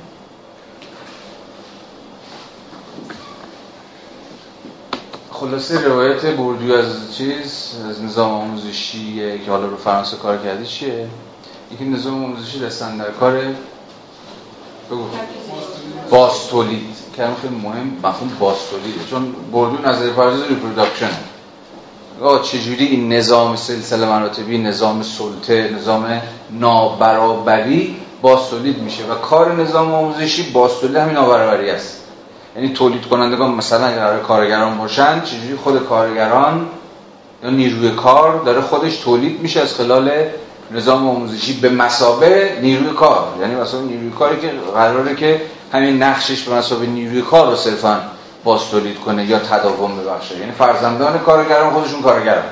خلاصه 5.41 5.81
روایت 5.89 6.27
بردیو 6.27 6.75
از 6.75 7.17
چیز 7.17 7.75
از 7.91 8.03
نظام 8.03 8.33
آموزشی 8.33 9.39
که 9.45 9.51
حالا 9.51 9.67
رو 9.67 9.77
فرانسه 9.77 10.17
کار 10.17 10.39
کرده 10.39 10.65
چیه؟ 10.65 11.09
یکی 11.73 11.85
نظام 11.85 12.25
آموزشی 12.25 12.61
دست 12.61 12.97
اندر 12.97 13.11
کار 13.11 13.33
بگو. 14.91 15.05
باز 16.11 16.49
تولید 16.49 16.97
کلمه 17.17 17.35
خیلی 17.43 17.55
مهم 17.55 17.97
مفهوم 18.03 18.31
باز 18.41 18.57
تولیده 18.71 19.01
چون 19.11 19.35
بوردیو 19.53 19.89
نظر 19.89 20.11
پرداز 20.11 20.43
reproduction 20.43 21.11
چجوری 22.43 22.87
این 22.87 23.13
نظام 23.13 23.57
سلسله 23.57 24.07
مراتبی 24.07 24.59
نظام 24.59 25.03
سلطه 25.03 25.71
نظام 25.77 26.23
نابرابری 26.51 27.97
باز 28.23 28.51
تولید 28.51 28.79
میشه؟ 28.79 29.07
و 29.07 29.15
کار 29.15 29.63
نظام 29.63 29.95
آموزشی 29.95 30.51
باز 30.51 30.71
تولید 30.81 30.97
همین 30.97 31.15
نابرابری 31.15 31.71
است. 31.71 32.01
یعنی 32.57 32.73
تولید 32.73 33.07
کنندگان 33.07 33.51
مثلا 33.51 33.87
اگر 33.87 34.19
کارگران 34.19 34.79
باشن 34.79 35.21
چجوری 35.21 35.57
خود 35.57 35.87
کارگران 35.87 36.67
یا 37.45 37.51
نیروی 37.51 37.91
کار 37.91 38.43
داره 38.45 38.61
خودش 38.61 38.97
تولید 38.97 39.41
میشه 39.41 39.61
از 39.61 39.75
خلال 39.75 40.11
نظام 40.71 41.09
آموزشی 41.09 41.61
به 41.61 41.69
مثابه 41.69 42.59
نیروی 42.63 42.95
کار؟ 42.95 43.27
یعنی 43.41 43.55
مثلا 43.55 43.81
نیروی 43.81 44.11
کاری 44.11 44.41
که 44.41 44.53
قراره 44.75 45.15
که 45.15 45.41
همین 45.73 46.03
نقشش 46.03 46.43
به 46.43 46.55
مثابه 46.55 46.87
نیروی 46.87 47.23
کار 47.23 47.51
رو 47.51 47.57
صرفا 47.57 48.01
باز 48.45 48.61
تولید 48.71 49.01
کنه 49.01 49.25
یا 49.25 49.39
تداوم 49.39 49.97
ببخشه. 49.97 50.39
یعنی 50.39 50.53
فرزندان 50.53 51.19
کارگران 51.19 51.73
خودشون 51.73 52.03
کارگران. 52.03 52.45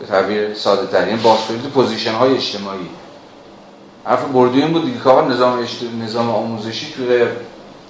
به 0.00 0.06
تعبیر 0.06 0.54
ساده 0.54 0.86
تر. 0.86 1.08
یعنی 1.08 1.20
باز 1.20 1.38
تولید 1.48 1.62
position 1.62 2.12
های 2.12 2.34
اجتماعی. 2.34 2.88
حرف 4.04 4.24
بوردیو 4.24 4.58
این 4.58 4.72
بود 4.72 4.84
دیگه 4.84 5.22
نظام 5.22 5.66
نظام 6.04 6.30
آموزشی 6.30 6.92
توی 6.92 7.26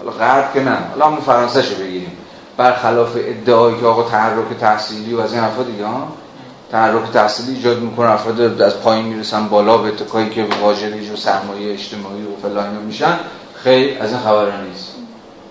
حالا 0.01 0.13
غرب 0.13 0.55
که 0.55 0.61
نه. 0.61 0.79
حالا 0.91 1.07
همون 1.07 1.21
فرانسه 1.21 1.63
شو 1.63 1.75
بگیریم. 1.75 2.13
برخلاف 2.57 3.17
ادعایی 3.17 3.81
که 3.81 3.87
آقا 3.87 4.03
تحرک 4.03 4.59
تحصیلی 4.61 5.15
و 5.15 5.21
از 5.21 5.33
این 5.33 5.43
حرفا 5.43 5.63
دیگه 5.63 5.87
ها؟ 5.87 6.09
تحرک 6.73 7.13
تحصیلی 7.13 7.57
ایجاد 7.57 7.81
می‌کنه 7.81 8.11
افراد 8.11 8.63
از 8.63 8.81
پایین 8.81 9.05
می‌رسن 9.05 9.49
بالا 9.49 9.79
به 9.79 9.89
اتکایی 9.89 10.31
که 10.31 10.47
واژگی 10.63 11.11
و 11.11 11.17
سرمایه 11.17 11.73
اجتماعی 11.73 12.23
و 12.23 12.43
فلان 12.43 12.75
میشن. 12.75 13.19
خیلی 13.55 13.99
از 13.99 14.13
این 14.13 14.21
خبرها 14.21 14.61
نیست. 14.61 14.95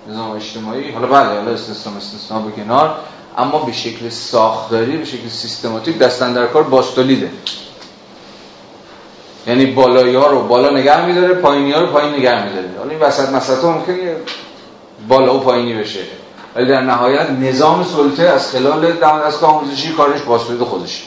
نظام 0.09 0.31
اجتماعی 0.31 0.91
حالا 0.91 1.07
بله 1.07 1.39
حالا 1.39 1.51
استثنا 1.51 1.97
استثنا 1.97 2.39
به 2.39 2.51
کنار. 2.51 2.95
اما 3.37 3.59
به 3.59 3.71
شکل 3.71 4.09
ساختاری 4.09 4.97
به 4.97 5.05
شکل 5.05 5.29
سیستماتیک 5.29 5.97
دستن 5.97 6.33
در 6.33 6.47
کار 6.47 6.63
باستولیده. 6.63 7.31
یعنی 9.47 9.65
بالایی 9.65 10.15
ها 10.15 10.27
رو 10.27 10.47
بالا 10.47 10.69
نگه 10.69 11.05
میداره 11.05 11.33
پایینی 11.33 11.71
ها 11.71 11.81
رو 11.81 11.87
پایین 11.87 12.13
نگه 12.13 12.45
میداره. 12.45 12.69
حالا 12.77 12.91
این 12.91 12.99
وسط 12.99 13.29
مسطح 13.29 13.67
ممکنه 13.67 14.15
بالا 15.07 15.35
و 15.35 15.39
پایینی 15.39 15.73
بشه. 15.73 15.99
ولی 16.55 16.65
در 16.65 16.81
نهایت 16.81 17.29
نظام 17.29 17.83
سلطه 17.83 18.23
از 18.23 18.51
خلال 18.51 19.03
از 19.03 19.43
آموزشی 19.43 19.93
کارش 19.93 20.21
باستولید 20.21 20.61
خودش. 20.61 21.03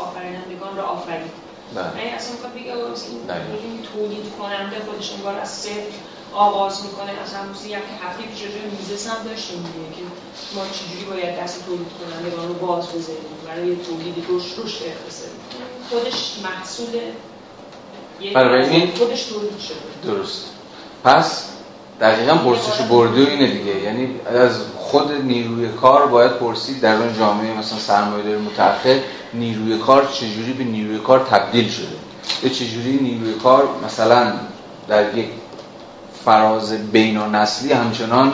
آفرینندگان 0.00 0.76
را 0.76 0.82
آفرید؟ 0.82 1.30
بله. 1.74 1.98
یعنی 1.98 2.10
اصلا 2.10 2.36
بگه 2.54 2.72
این 3.62 3.82
تولید 3.94 4.24
کننده 4.38 4.76
خودش 4.86 5.12
انگار 5.12 5.38
از 5.38 5.48
صفر 5.48 5.92
آغاز 6.34 6.84
می‌کنه. 6.84 7.10
از 7.24 7.34
همون 7.34 7.54
یک 7.66 7.72
هفته 8.04 8.22
پیش 8.22 8.40
جای 8.40 8.70
میزس 8.78 9.06
هم 9.08 9.24
داشتیم 9.24 9.58
میگه 9.58 9.96
که 9.96 10.02
ما 10.54 10.62
چجوری 10.72 11.04
باید 11.10 11.40
دست 11.40 11.66
تولید 11.66 11.86
کنندگان 12.00 12.48
رو 12.48 12.54
باز 12.54 12.86
بذاریم 12.86 13.24
برای 13.46 13.76
تولید 13.76 14.14
رشد 14.28 14.64
رشد 14.64 14.82
اقتصادی. 14.84 15.32
خودش 15.90 16.34
محصول 16.44 17.00
برای 18.34 18.86
خودش 18.86 19.24
تولید 19.24 19.58
شده. 19.58 20.12
درست. 20.14 20.44
پس 21.04 21.44
دقیقا 22.00 22.34
پرسش 22.34 22.80
برده 22.80 23.20
اینه 23.20 23.46
دیگه. 23.46 23.80
یعنی 23.80 24.20
از 24.26 24.58
خود 24.76 25.12
نیروی 25.12 25.68
کار 25.68 26.06
باید 26.06 26.32
پرسید 26.32 26.80
در 26.80 26.96
اون 26.96 27.18
جامعه 27.18 27.58
مثلا 27.58 27.78
سرمایه‌داری 27.78 28.36
متأخر 28.36 29.00
نیروی 29.34 29.78
کار 29.78 30.06
چجوری 30.12 30.52
به 30.52 30.64
نیروی 30.64 30.98
کار 30.98 31.18
تبدیل 31.18 31.70
شده؟ 31.70 31.96
یا 32.42 32.48
چجوری 32.48 32.98
نیروی 33.02 33.34
کار 33.34 33.68
مثلا 33.86 34.32
در 34.88 35.18
یک 35.18 35.26
فراز 36.24 36.72
بین 36.72 37.16
و 37.16 37.30
نسلی 37.30 37.72
همچنان 37.72 38.32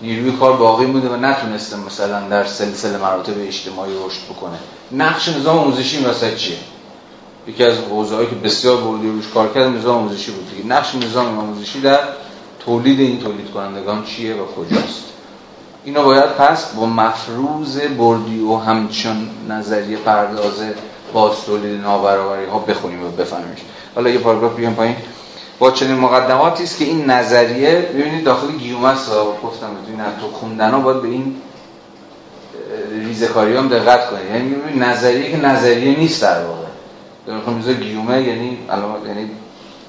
نیروی 0.00 0.32
کار 0.32 0.56
باقی 0.56 0.86
بوده 0.86 1.08
و 1.08 1.16
نتونسته 1.16 1.76
مثلا 1.76 2.28
در 2.28 2.44
سلسله 2.44 2.98
مراتب 2.98 3.32
اجتماعی 3.40 3.92
رشد 4.06 4.20
بکنه. 4.30 4.58
نقش 4.92 5.28
نظام 5.28 5.58
آموزشی 5.58 5.96
این 5.96 6.06
وسط 6.06 6.36
چیه؟ 6.36 6.56
یکی 7.46 7.64
از 7.64 7.78
حوزه‌ای 7.78 8.26
که 8.26 8.34
بسیار 8.34 8.76
بردی 8.76 9.08
روش 9.08 9.28
کار 9.34 9.52
کرد 9.52 9.76
نظام 9.76 9.96
آموزشی 9.96 10.30
بود 10.30 10.50
دیگه. 10.50 10.68
نقش 10.68 10.94
نظام 10.94 11.38
آموزشی 11.38 11.80
در 11.80 11.98
تولید 12.64 13.00
این 13.00 13.20
تولید 13.20 13.50
کنندگان 13.50 14.04
چیه 14.04 14.34
و 14.34 14.46
کجاست؟ 14.46 15.04
اینا 15.84 16.02
باید 16.02 16.24
پس 16.24 16.72
با 16.74 16.86
مفروض 16.86 17.80
بردی 17.80 18.40
و 18.40 18.56
همچون 18.56 19.30
نظریه 19.48 19.96
پرداز 19.96 20.62
باز 21.12 21.32
تولید 21.46 21.80
نابرابری 21.80 22.46
ها 22.46 22.58
بخونیم 22.58 23.04
و 23.04 23.10
بفهمیمش. 23.10 23.58
حالا 23.94 24.10
یه 24.10 24.18
پاراگراف 24.18 24.56
بیام 24.56 24.74
پایین. 24.74 24.96
با 25.58 25.70
چنین 25.70 25.96
مقدماتی 25.96 26.64
است 26.64 26.78
که 26.78 26.84
این 26.84 27.10
نظریه 27.10 27.90
ببینید 27.94 28.24
داخل 28.24 28.52
گیومس 28.52 29.08
ها 29.08 29.36
گفتم 29.42 29.66
تو 29.66 29.90
این 29.90 30.00
تو 30.20 30.36
خوندن 30.36 30.70
ها 30.70 30.80
باید 30.80 31.02
به 31.02 31.08
این 31.08 31.36
انگیزه 32.92 33.26
کاری 33.26 33.56
هم 33.56 33.68
دقت 33.68 34.10
کنید. 34.10 34.30
یعنی 34.34 34.78
نظریه 34.78 35.30
که 35.30 35.36
نظریه 35.36 35.98
نیست 35.98 36.22
در 36.22 36.44
واقع. 36.44 36.66
در 37.26 37.52
میزه 37.52 37.74
گیومه 37.74 38.22
یعنی 38.22 38.58
علامت 38.70 39.06
یعنی 39.06 39.30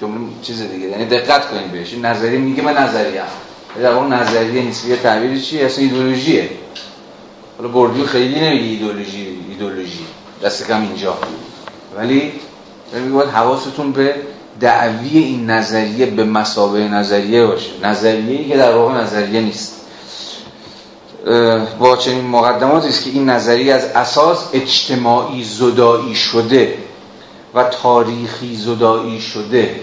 جمله 0.02 0.20
چیز 0.42 0.62
دیگه. 0.62 0.88
یعنی 0.88 1.06
دقت 1.06 1.50
کنید 1.50 1.72
بهش. 1.72 1.94
نظریه 1.94 2.40
میگه 2.40 2.64
من 2.64 2.78
نظریه 2.78 3.22
در 3.82 3.94
واقع 3.94 4.08
نظریه 4.08 4.62
نیست. 4.62 4.86
یه 4.86 4.96
تعبیری 4.96 5.42
چی؟ 5.42 5.62
اصلا 5.62 5.84
ایدئولوژیه. 5.84 6.50
حالا 7.58 7.70
بردیو 7.70 8.06
خیلی 8.06 8.40
نمیگه 8.40 8.66
ایدئولوژی 8.66 9.40
ایدئولوژی. 9.50 10.06
دست 10.44 10.68
کم 10.68 10.82
اینجا. 10.82 11.18
ولی 11.96 12.32
میگه 12.94 13.10
باید 13.10 13.30
حواستون 13.30 13.92
به 13.92 14.16
دعوی 14.60 15.18
این 15.18 15.50
نظریه 15.50 16.06
به 16.06 16.24
مسابه 16.24 16.88
نظریه 16.88 17.46
باشه. 17.46 17.70
نظریه 17.84 18.48
که 18.48 18.58
در 18.58 18.76
واقع 18.76 18.94
نظریه 18.94 19.42
نیست. 19.42 19.76
با 21.80 21.98
چنین 21.98 22.26
مقدماتی 22.26 22.88
است 22.88 23.04
که 23.04 23.10
این 23.10 23.30
نظریه 23.30 23.74
از 23.74 23.86
اساس 23.86 24.50
اجتماعی 24.54 25.44
زدایی 25.44 26.16
شده 26.16 26.78
و 27.56 27.64
تاریخی 27.64 28.56
زدایی 28.56 29.22
شده. 29.22 29.76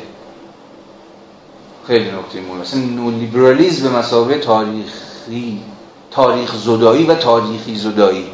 خیلی 1.86 2.04
نکته 2.04 2.40
مهمه 2.40 2.60
مثلا 2.60 2.80
نولیبرالیزم 2.80 3.88
به 3.88 3.98
مسابقه 3.98 4.38
تاریخی 4.38 5.62
تاریخ 6.10 6.54
زدایی 6.54 7.04
و 7.04 7.14
تاریخی 7.14 7.76
زدایی 7.76 8.26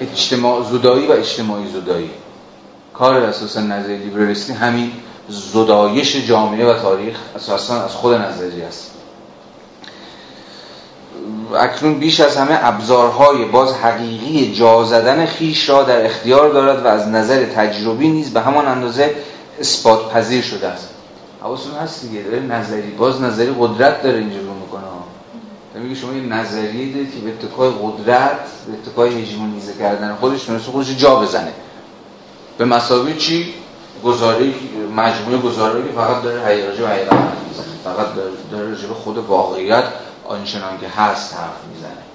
اجتماع 0.00 0.62
زدایی 0.62 1.06
و 1.06 1.12
اجتماعی 1.12 1.66
زدایی 1.72 2.10
کار 2.94 3.16
اساسا 3.16 3.60
نظریه 3.60 3.98
لیبرالیستی 3.98 4.52
همین 4.52 4.92
زدایش 5.28 6.16
جامعه 6.16 6.66
و 6.66 6.78
تاریخ 6.82 7.16
اساسا 7.36 7.84
از 7.84 7.90
خود 7.90 8.14
نظریه 8.14 8.64
است. 8.64 8.90
اکنون 11.58 11.98
بیش 11.98 12.20
از 12.20 12.36
همه 12.36 12.58
ابزارهای 12.62 13.44
باز 13.44 13.74
حقیقی 13.74 14.54
جا 14.54 14.84
زدن 14.84 15.26
خیش 15.26 15.68
را 15.68 15.82
در 15.82 16.06
اختیار 16.06 16.48
دارد 16.48 16.84
و 16.84 16.88
از 16.88 17.08
نظر 17.08 17.44
تجربی 17.44 18.08
نیز 18.08 18.32
به 18.32 18.40
همان 18.40 18.66
اندازه 18.66 19.14
اثبات 19.60 20.12
پذیر 20.12 20.42
شده 20.42 20.68
است. 20.68 20.88
حواستون 21.42 21.74
هست 21.74 22.02
دیگه 22.02 22.22
داره 22.22 22.40
نظری 22.40 22.90
باز 22.90 23.22
نظری 23.22 23.54
قدرت 23.58 24.02
داره 24.02 24.18
اینجا 24.18 24.38
رو 24.38 24.54
می‌کنه. 24.54 24.82
میگه 25.74 25.94
شما 25.94 26.12
یه 26.12 26.22
نظریه 26.22 26.92
دارید 26.92 27.14
که 27.14 27.20
به 27.20 27.30
اتکای 27.30 27.70
قدرت 27.82 28.38
به 28.66 28.72
اتکای 28.72 29.22
هژمونیزه 29.22 29.72
کردن 29.78 30.14
خودش 30.20 30.44
تونسته 30.44 30.70
خودش 30.72 30.96
جا 30.96 31.16
بزنه. 31.16 31.52
به 32.58 32.64
مسابقه 32.64 33.14
چی؟ 33.14 33.54
گزاره 34.04 34.54
مجموعه 34.96 35.38
گزاره 35.38 35.82
که 35.82 35.92
فقط 35.94 36.22
داره 36.22 36.40
حقیقت 36.40 36.80
و 36.80 36.86
حقیقت 36.86 37.16
فقط 37.84 38.06
داره, 38.50 38.70
به 38.70 38.94
خود 38.94 39.18
واقعیت 39.18 39.84
آنچنان 40.24 40.78
که 40.80 40.88
هست 40.88 41.34
حرف 41.34 41.64
می‌زنه. 41.74 42.06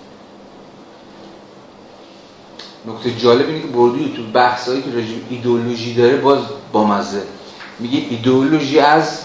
نکته 2.85 3.11
جالب 3.11 3.47
اینه 3.47 3.61
که 3.61 3.67
بردیو 3.67 4.15
تو 4.15 4.23
بحثایی 4.33 4.81
که 4.81 4.89
رژیم 4.89 5.27
ایدئولوژی 5.29 5.93
داره 5.93 6.17
باز 6.17 6.39
با 6.71 6.83
مزه 6.83 7.23
میگه 7.79 7.97
ایدئولوژی 8.09 8.79
از 8.79 9.19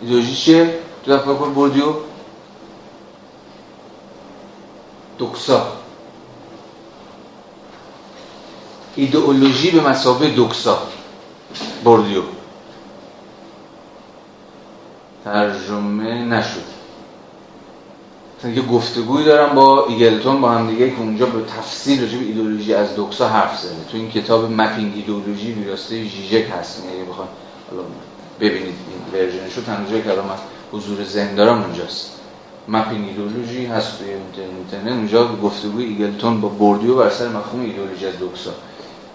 ایدئولوژی 0.00 0.34
چیه؟ 0.34 0.78
تو 1.04 1.16
دفعه 1.16 1.34
کن 1.34 1.54
بردیو 1.54 1.94
دکسا. 5.18 5.66
ایدئولوژی 8.96 9.70
به 9.70 9.80
مسابه 9.80 10.34
دکسا. 10.36 10.78
بردیو. 11.84 12.22
ترجمه 15.24 16.24
نشد. 16.24 16.80
یه 18.44 18.62
گفتگوی 18.62 19.24
دارم 19.24 19.54
با 19.54 19.86
ایگلتون 19.86 20.40
با 20.40 20.50
هم 20.50 20.70
دیگه 20.70 20.90
که 20.90 20.98
اونجا 20.98 21.26
به 21.26 21.42
تفصیل 21.42 22.00
راجع 22.02 22.18
به 22.18 22.24
ایدئولوژی 22.24 22.74
از 22.74 22.96
دوکسا 22.96 23.28
حرف 23.28 23.58
زده. 23.58 23.84
تو 23.90 23.96
این 23.96 24.10
کتاب 24.10 24.50
مپینگ 24.52 24.92
ایدئولوژی 24.96 25.52
ویراسته 25.52 26.04
ژیژک 26.04 26.50
هست. 26.58 26.82
اگه 26.94 27.04
بخوام 27.04 27.28
حالا 27.70 27.82
ببینید 28.40 28.74
این 28.90 29.20
ورژنش 29.20 29.54
رو 29.56 29.62
تنها 29.62 30.00
که 30.00 30.10
الان 30.10 30.24
حضور 30.72 31.04
ذهن 31.04 31.34
دارم 31.34 31.62
اونجاست. 31.62 32.20
Mapping 32.68 33.08
Ideology 33.08 33.66
هست. 33.66 33.98
توی 33.98 34.08
اینترنت 34.10 34.92
اونجا 34.92 35.36
گفتگوی 35.36 35.84
ایگلتون 35.84 36.40
با 36.40 36.48
بوردیو 36.48 36.96
بر 36.96 37.10
سر 37.10 37.28
مفهوم 37.28 37.60
ایدئولوژی 37.60 38.06
از 38.06 38.18
doxa. 38.18 38.50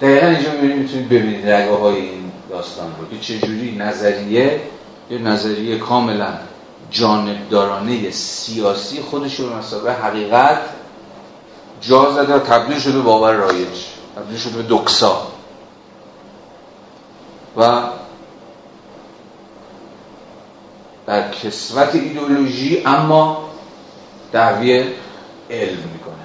دقیقا 0.01 0.27
اینجا 0.27 0.51
می‌تونید 0.51 1.09
ببینید 1.09 1.49
رگه 1.49 1.71
های 1.71 1.95
این 1.95 2.31
داستان 2.49 2.95
رو. 2.99 3.17
که 3.17 3.23
چجوری 3.23 3.75
نظریه 3.77 4.61
یه 5.09 5.17
نظریه 5.17 5.77
کاملا 5.77 6.33
جانبدارانه 6.91 8.11
سیاسی 8.11 9.01
خودش 9.01 9.39
رو 9.39 9.55
به 9.55 9.65
مثابه 9.65 9.91
حقیقت 9.91 10.61
جا 11.81 12.11
زده 12.11 12.35
و 12.35 12.39
تبدیل 12.39 12.79
شده 12.79 12.99
باور 12.99 13.33
رایج 13.33 13.85
تبدیل 14.15 14.37
شده 14.37 14.61
به 14.61 14.65
دکسا. 14.69 15.27
و 17.57 17.81
در 21.07 21.31
کسوت 21.31 21.95
ایدئولوژی 21.95 22.83
اما 22.85 23.49
دعوی 24.31 24.83
علم 25.49 25.83
می‌کنه. 25.93 26.24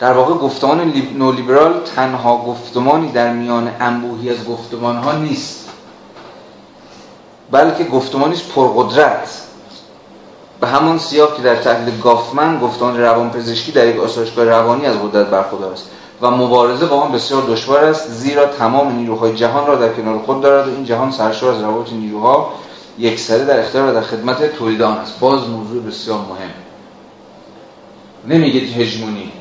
در 0.00 0.12
واقع 0.12 0.34
گفتمان 0.34 0.92
نولیبرال 1.16 1.80
تنها 1.96 2.36
گفتمانی 2.36 3.12
در 3.12 3.32
میان 3.32 3.70
انبوهی 3.80 4.30
از 4.30 4.44
گفتمان 4.44 4.96
ها 4.96 5.12
نیست 5.12 5.68
بلکه 7.50 7.84
گفتمانی 7.84 8.36
پرقدرت 8.54 9.42
به 10.60 10.66
همان 10.66 10.98
سیاق 10.98 11.36
که 11.36 11.42
در 11.42 11.56
تحلیل 11.56 12.00
گافمن 12.00 12.58
گفتمان 12.58 13.00
روانپزشکی 13.00 13.72
در 13.72 13.86
یک 13.86 14.00
آسایشگاه 14.00 14.44
روانی 14.44 14.86
از 14.86 14.96
قدرت 14.96 15.26
برخوردار 15.26 15.72
است 15.72 15.90
و 16.22 16.30
مبارزه 16.30 16.86
با 16.86 17.00
آن 17.00 17.12
بسیار 17.12 17.42
دشوار 17.42 17.84
است 17.84 18.10
زیرا 18.10 18.46
تمام 18.46 18.96
نیروهای 18.96 19.34
جهان 19.34 19.66
را 19.66 19.76
در 19.76 19.92
کنار 19.92 20.18
خود 20.18 20.40
دارد 20.40 20.68
و 20.68 20.70
این 20.70 20.84
جهان 20.84 21.10
سرشار 21.10 21.54
از 21.54 21.62
روابط 21.62 21.92
نیروها 21.92 22.52
یکسره 22.98 23.44
در 23.44 23.60
اختیار 23.60 23.90
و 23.90 23.94
در 23.94 24.00
خدمت 24.00 24.56
تولید 24.56 24.82
آن 24.82 24.98
است. 24.98 25.20
باز 25.20 25.48
موضوع 25.48 25.82
بسیار 25.82 26.18
مهم. 26.18 26.50
نمیگه 28.28 28.60
هژمونی. 28.60 29.32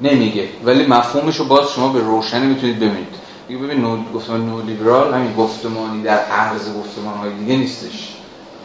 نمیگه. 0.00 0.48
ولی 0.64 0.86
مفهومش 0.86 1.36
رو 1.36 1.44
باز 1.44 1.70
شما 1.70 1.88
به 1.88 2.00
روشنی 2.00 2.46
می‌تونید 2.46 2.76
ببینید. 2.76 3.14
دیگه 3.48 3.60
ببین 3.60 3.80
نو 3.80 3.96
گفتمان 4.14 4.46
نو 4.46 4.62
لیبرال 4.62 5.14
همین 5.14 5.34
گفتمانی 5.34 6.02
در 6.02 6.18
عرض 6.18 6.74
گفتمان 6.78 7.14
های 7.18 7.30
دیگه 7.32 7.56
نیستش. 7.56 8.14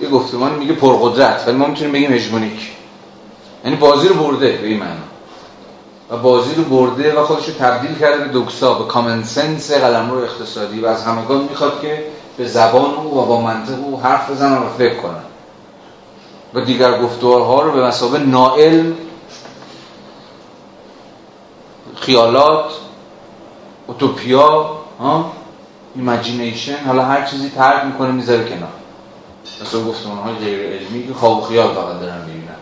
یه 0.02 0.10
گفتمانی 0.10 0.56
میگه 0.56 0.74
پرقدرت 0.74 1.44
ولی 1.48 1.58
ما 1.58 1.68
می‌تونیم 1.68 1.94
بگیم 1.94 2.12
هژمونیک. 2.12 2.72
یعنی 3.66 3.76
بازی 3.76 4.08
رو 4.08 4.16
برده 4.16 4.52
به 4.62 4.68
این 4.68 4.80
معنا. 4.80 4.94
و 6.10 6.18
بازی 6.18 6.56
رو 6.56 6.64
برده 6.64 7.20
و 7.20 7.24
خودش 7.24 7.48
رو 7.48 7.54
تبدیل 7.54 7.96
کرده 8.00 8.24
به 8.24 8.30
doxa 8.30 8.74
به 8.74 8.86
common 8.86 9.24
sense 9.24 9.72
قلمرو 9.72 10.18
اقتصادی. 10.18 10.80
و 10.80 10.86
از 10.86 11.04
همگان 11.04 11.42
می‌خواد 11.50 11.82
که 11.82 12.04
به 12.38 12.46
زبان 12.46 12.94
او 12.94 13.18
و 13.18 13.26
با 13.26 13.42
منطق 13.42 13.80
او 13.86 14.02
حرف 14.02 14.32
بزنن 14.32 14.58
و 14.58 14.70
فکر 14.78 14.96
کنن. 14.96 15.24
و 16.54 16.62
دیگر 16.62 17.02
گفتارها 17.02 17.62
رو 17.62 17.72
به 17.72 17.86
مثابه 17.86 18.20
نائل 18.20 18.92
خیالات 21.96 22.72
اوتوپیا 23.88 24.78
ها 25.00 25.34
imagination 25.96 26.78
حالا 26.86 27.06
هر 27.06 27.26
چیزی 27.26 27.50
طرد 27.50 27.86
می‌کنه 27.86 28.12
می‌ذاره 28.12 28.50
کنار. 28.50 28.74
مثلا 29.62 29.84
گفتمان 29.84 30.18
های 30.18 30.36
غیر 30.36 30.60
علمی 30.60 31.08
که 31.08 31.14
خواب 31.14 31.38
و 31.38 31.42
خیال 31.42 31.76
فقط 31.76 32.00
دارن 32.00 32.26
می‌بینن. 32.26 32.56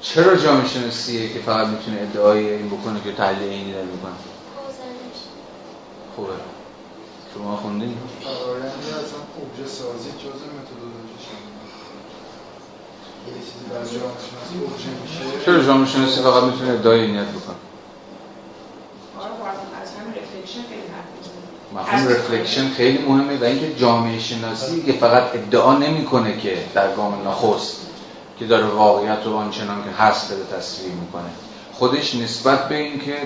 چرا 0.00 0.36
جامعه 0.36 0.68
شناسیه 0.68 1.32
که 1.32 1.38
فقط 1.38 1.66
می‌تونه 1.66 2.00
ادعای 2.00 2.52
این 2.52 2.70
بکنه 2.70 3.00
که 3.04 3.12
تحلیل 3.12 3.48
اینی 3.48 3.72
داره 3.72 3.84
می‌کنه؟ 3.84 4.12
خوبه. 6.16 6.32
شما 7.34 7.56
خوندین؟ 7.56 7.96
فرآیند 8.20 8.66
اصلا 8.66 9.66
سازی 9.66 10.10
متدولوژی 10.10 11.16
چرا 15.44 15.62
جامعه 15.62 15.86
شناسی 15.86 16.20
فقط 16.20 16.42
می‌تونه 16.42 16.70
ادعای 16.70 17.00
اینیت 17.00 17.26
بکنه 17.26 17.56
مفهوم 21.74 22.08
رفلکشن 22.08 22.68
خیلی 22.68 22.98
مهمه 22.98 23.38
و 23.40 23.44
اینکه 23.44 23.74
جامعه 23.74 24.18
شناسی 24.18 24.82
که 24.82 24.92
فقط 24.92 25.22
ادعا 25.34 25.78
نمی‌کنه 25.78 26.38
که 26.40 26.58
در 26.74 26.94
گام 26.94 27.28
نخست 27.28 27.76
که 28.38 28.46
داره 28.46 28.66
واقعیت 28.66 29.18
رو 29.24 29.36
آنچنان 29.36 29.84
که 29.84 29.90
هست 29.90 30.30
داره 30.30 30.42
تصویر 30.58 30.92
می‌کنه. 30.92 31.30
خودش 31.72 32.14
نسبت 32.14 32.68
به 32.68 32.76
اینکه 32.76 33.16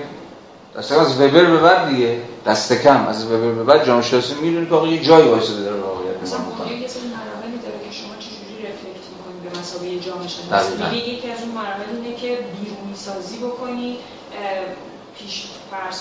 اصلا 0.77 1.01
از 1.01 1.21
وبر 1.21 1.45
به 1.45 1.57
بعد 1.57 1.89
دیگه 1.89 2.21
دست 2.45 2.73
کم 2.73 3.07
از 3.07 3.25
وبر 3.25 3.51
به 3.51 3.63
بعد 3.63 3.85
جامعه 3.85 4.03
شناسی 4.03 4.33
می‌دونه 4.41 4.69
که 4.69 4.95
یه 4.95 5.01
جایی 5.03 5.27
واسه 5.27 5.53
داره 5.53 5.81
واقعیت 5.81 6.21
مثلا 6.23 6.39
می‌کنه. 6.39 6.73
یه 6.73 6.87
کسی 6.87 6.99
مراحلی 6.99 7.57
داره 7.57 7.79
که 7.89 7.95
شما 7.95 8.13
چجوری 8.19 8.57
رفلکت 8.67 9.05
می‌کنید 9.13 9.53
به 9.53 9.59
مسابقه 9.59 9.99
جامعه 9.99 10.27
شناسی؟ 10.27 10.97
یکی 10.97 11.31
از 11.31 11.41
اون 11.41 11.51
مراحل 11.51 11.95
اینه 11.95 12.15
که 12.15 12.27
بیرونی 12.27 12.95
سازی 12.95 13.37
بکنی 13.37 13.97
پیش 15.23 15.45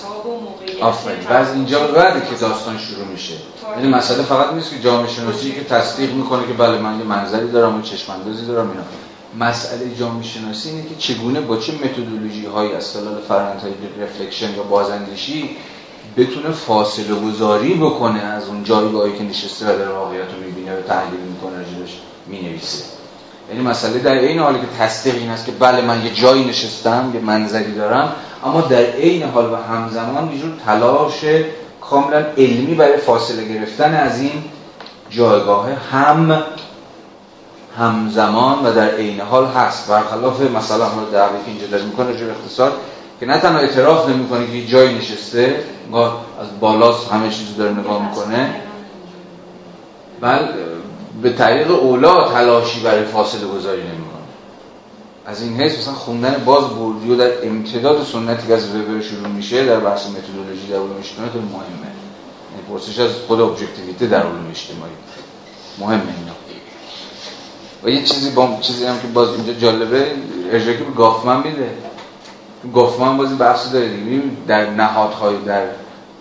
ها 0.05 0.29
و 0.29 0.41
موقعیت 0.41 0.83
آفرین. 0.83 1.25
بعد 1.25 1.49
اینجا 1.49 1.87
بعد 1.87 2.29
که 2.29 2.35
داستان 2.35 2.79
شروع 2.79 3.07
میشه. 3.07 3.35
یعنی 3.77 3.89
مسئله 3.89 4.23
فقط 4.23 4.53
نیست 4.53 4.71
که 4.71 4.79
جامعه 4.79 5.09
شناسی 5.09 5.53
که 5.53 5.65
تصدیق 5.65 6.13
می‌کنه 6.13 6.47
که 6.47 6.53
بله 6.53 6.79
من 6.79 6.99
یه 6.99 7.05
منظری 7.05 7.51
دارم 7.51 7.79
و 7.79 7.83
چشم 7.83 8.13
اندازی 8.13 8.47
دارم 8.47 8.71
اینا. 8.71 8.83
مسئله 9.39 9.95
جامعه 9.99 10.23
شناسی 10.23 10.69
اینه 10.69 10.83
که 10.83 10.95
چگونه 10.99 11.41
با 11.41 11.57
چه 11.57 11.73
متدولوژی 11.73 12.47
های 12.47 12.75
از 12.75 12.93
خلال 12.93 13.21
فرآیند 13.29 13.61
های 13.61 13.73
رفلکشن 14.03 14.55
یا 14.55 14.63
بازاندیشی 14.63 15.57
بتونه 16.17 16.51
فاصله 16.51 17.15
گذاری 17.15 17.75
بکنه 17.75 18.21
از 18.21 18.49
اون 18.49 18.65
جایگاهی 18.65 19.19
که 19.19 19.25
نشسته 19.25 19.75
و 19.75 19.79
در 19.79 19.89
واقعیت 19.89 20.33
رو 20.35 20.41
می‌بینه 20.45 20.79
و 20.79 20.83
تحلیل 20.83 21.21
می‌کنه 21.21 21.57
راجبش 21.57 21.99
می‌نویسه. 22.27 23.00
یعنی 23.51 23.63
مسئله 23.63 23.99
در 23.99 24.13
این 24.13 24.39
حالی 24.39 24.59
که 24.59 24.67
تصدیق 24.79 25.15
این 25.15 25.31
است 25.31 25.47
که 25.47 25.53
بله 25.53 25.81
من 25.81 26.05
یه 26.05 26.15
جایی 26.15 26.45
نشستم 26.45 27.11
یه 27.15 27.21
منظری 27.21 27.75
دارم 27.75 28.13
اما 28.45 28.61
در 28.61 28.83
عین 28.83 29.23
حال 29.23 29.53
و 29.53 29.57
همزمان 29.57 30.33
یه 30.33 30.39
جور 30.39 30.53
تلاش 30.67 31.25
کاملا 31.81 32.25
علمی 32.39 32.75
برای 32.75 32.97
فاصله 32.97 33.45
گرفتن 33.45 33.95
از 33.95 34.21
این 34.21 34.45
جایگاه 35.11 35.69
هم 35.93 36.43
همزمان 37.79 38.67
و 38.67 38.73
در 38.73 38.91
عین 38.91 39.21
حال 39.21 39.47
هست. 39.47 39.89
برخلاف 39.89 40.41
مثلا 40.41 40.85
حالا 40.85 41.11
دعوی 41.11 41.39
که 41.45 41.51
اینجا 41.51 41.67
داره 41.67 41.85
می‌کنه 41.85 42.17
جو 42.17 42.25
اقتصاد 42.25 42.73
که 43.21 43.27
نه 43.27 43.39
تنها 43.39 43.59
اعتراف 43.59 44.09
نمی‌کنه 44.09 44.47
که 44.47 44.67
جایی 44.67 44.99
نشسته 44.99 45.65
از 46.41 46.61
بالاست 46.61 47.13
همه 47.13 47.31
چیزو 47.31 47.55
داره 47.59 47.73
نگاه 47.73 48.09
می‌کنه. 48.09 48.55
بل 50.21 50.47
به 51.23 51.33
طریق 51.33 51.71
اولا 51.71 52.29
تلاشی 52.29 52.81
برای 52.81 53.05
فاصله 53.05 53.47
گذاری 53.47 53.83
نمی‌کنه. 53.83 54.21
از 55.27 55.43
این 55.43 55.61
حیث 55.61 55.79
مثلا 55.79 55.95
خوندن 55.95 56.43
باز 56.45 56.65
بوردیو 56.65 57.17
در 57.17 57.47
امتداد 57.47 58.05
سنتی 58.05 58.47
که 58.47 58.55
از 58.55 58.75
وبر 58.75 59.01
شروع 59.01 59.29
میشه 59.29 59.67
در 59.67 59.81
بحث 59.81 60.07
متدولوژی 60.07 60.67
در 60.71 60.77
علوم 60.77 60.97
اجتماعی 60.99 61.31
مهمه. 61.31 61.91
یعنی 62.51 62.63
پرسش 62.71 62.99
از 62.99 63.11
خود 63.29 63.41
ابجکتیویته 63.41 64.07
در 64.07 64.23
علوم 64.23 64.51
اجتماعی. 64.51 64.93
مهمه 65.79 66.15
اینا. 66.19 66.33
و 67.85 67.89
یه 67.89 68.05
چیزی 68.05 68.31
با 68.31 68.59
چیزی 68.61 68.85
هم 68.85 69.01
که 69.01 69.07
باز 69.07 69.29
اینجا 69.35 69.53
جالبه 69.53 70.07
ارجاعی 70.53 70.77
به 70.77 70.85
گافمن 70.97 71.37
میده. 71.37 71.71
گافمن 72.75 73.17
بازی 73.17 73.35
بحث 73.35 73.73
داره 73.73 73.89
دیگه. 73.89 74.23
در 74.47 74.71
نهادهای 74.71 75.37
در 75.47 75.67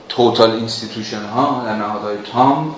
total 0.09 0.51
institution 0.51 1.25
ها 1.25 1.63
در 1.65 1.75
نهادهای 1.75 2.15
تام 2.33 2.75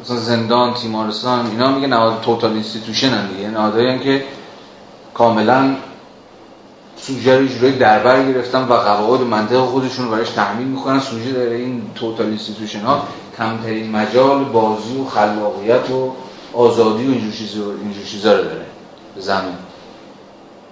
مثلا 0.00 0.16
زندان 0.16 0.74
تیمارستان 0.74 1.46
اینا 1.46 1.70
میگه 1.70 1.86
نهاد 1.86 2.20
total 2.20 2.52
institution 2.52 3.08
هم 3.08 3.26
دیگه. 3.26 3.48
نهادهایی 3.48 3.98
که 3.98 4.24
کاملا 5.14 5.76
سوژه 6.96 7.38
رو 7.38 7.46
جوری 7.46 7.78
دربر 7.78 8.32
گرفتن 8.32 8.62
و 8.62 8.72
قواعد 8.72 9.20
منطق 9.20 9.60
خودشون 9.60 10.04
رو 10.04 10.10
برایش 10.10 10.30
تحمیل 10.30 10.66
می‌کنن. 10.66 11.00
سوژه 11.00 11.32
در 11.32 11.40
این 11.40 11.82
total 11.94 12.26
institution 12.26 12.80
ها 12.80 13.02
کمترین 13.38 13.90
مجال 13.90 14.44
بازی 14.44 14.96
و 14.96 15.04
خلاقیت 15.04 15.90
و 15.90 16.12
آزادی 16.52 17.06
و 17.06 17.10
اینجور 17.10 18.04
چیزا 18.04 18.32
رو 18.32 18.44
داره. 18.44 18.66
به 19.14 19.20
زعم 19.20 19.54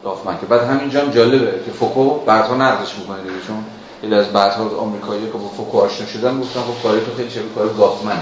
گافمن 0.02 0.38
که 0.40 0.46
بعد 0.46 0.62
همینجا 0.62 1.00
هم 1.00 1.10
جالبه 1.10 1.60
که 1.64 1.70
فوکو 1.70 2.18
بعدها 2.18 2.54
نقدش 2.54 2.98
می‌کنه 2.98 3.22
دیگه 3.22 3.46
چون 3.46 3.64
خیلی 4.00 4.14
از 4.14 4.26
بعدها 4.26 4.76
آمریکایی 4.78 5.26
که 5.26 5.38
با 5.38 5.48
فوکو 5.48 5.78
آشنا 5.78 6.06
شدن 6.06 6.40
گفتن 6.40 6.60
خب 6.60 6.82
کاری 6.82 7.00
تو 7.00 7.14
خیلی 7.16 7.30
شبیه 7.30 7.48
کار 7.54 7.68
گافمن 7.68 8.18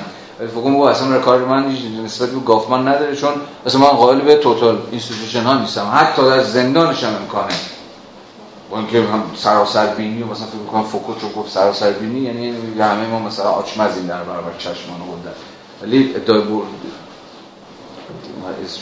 فوکو 0.46 0.68
میگه 0.68 0.86
اصلا 0.86 1.18
کار 1.18 1.44
من 1.44 1.76
نسبت 2.04 2.28
به 2.28 2.40
گافمن 2.40 2.88
نداره 2.88 3.16
چون 3.16 3.32
مثلا 3.66 3.80
من 3.80 3.86
قائل 3.86 4.20
به 4.20 4.34
توتال 4.34 4.78
اینستیتوشن 4.90 5.42
ها 5.42 5.58
نیستم. 5.58 5.92
حتی 5.94 6.22
در 6.22 6.42
زندانش 6.42 7.04
هم 7.04 7.14
امکانه. 7.14 7.54
با 8.70 8.78
اینکه 8.78 9.00
هم 9.00 9.22
سراسر 9.36 9.86
بینی 9.86 10.22
و 10.22 10.26
مثلا 10.26 10.46
فکر 10.46 10.56
می‌کنم 10.56 10.82
فوکو 10.82 11.14
چون 11.20 11.32
گفت 11.32 11.52
سراسر 11.52 11.90
بینی 11.90 12.20
یعنی 12.20 12.54
همه 12.80 13.06
ما 13.06 13.18
مثلا 13.18 13.50
آچمزیم 13.50 14.06
در 14.06 14.22
برابر 14.22 14.52
چشمان 14.58 15.00
خودن 15.10 15.32
ولی 15.82 16.14
ادعای 16.16 16.40
برد 16.40 16.66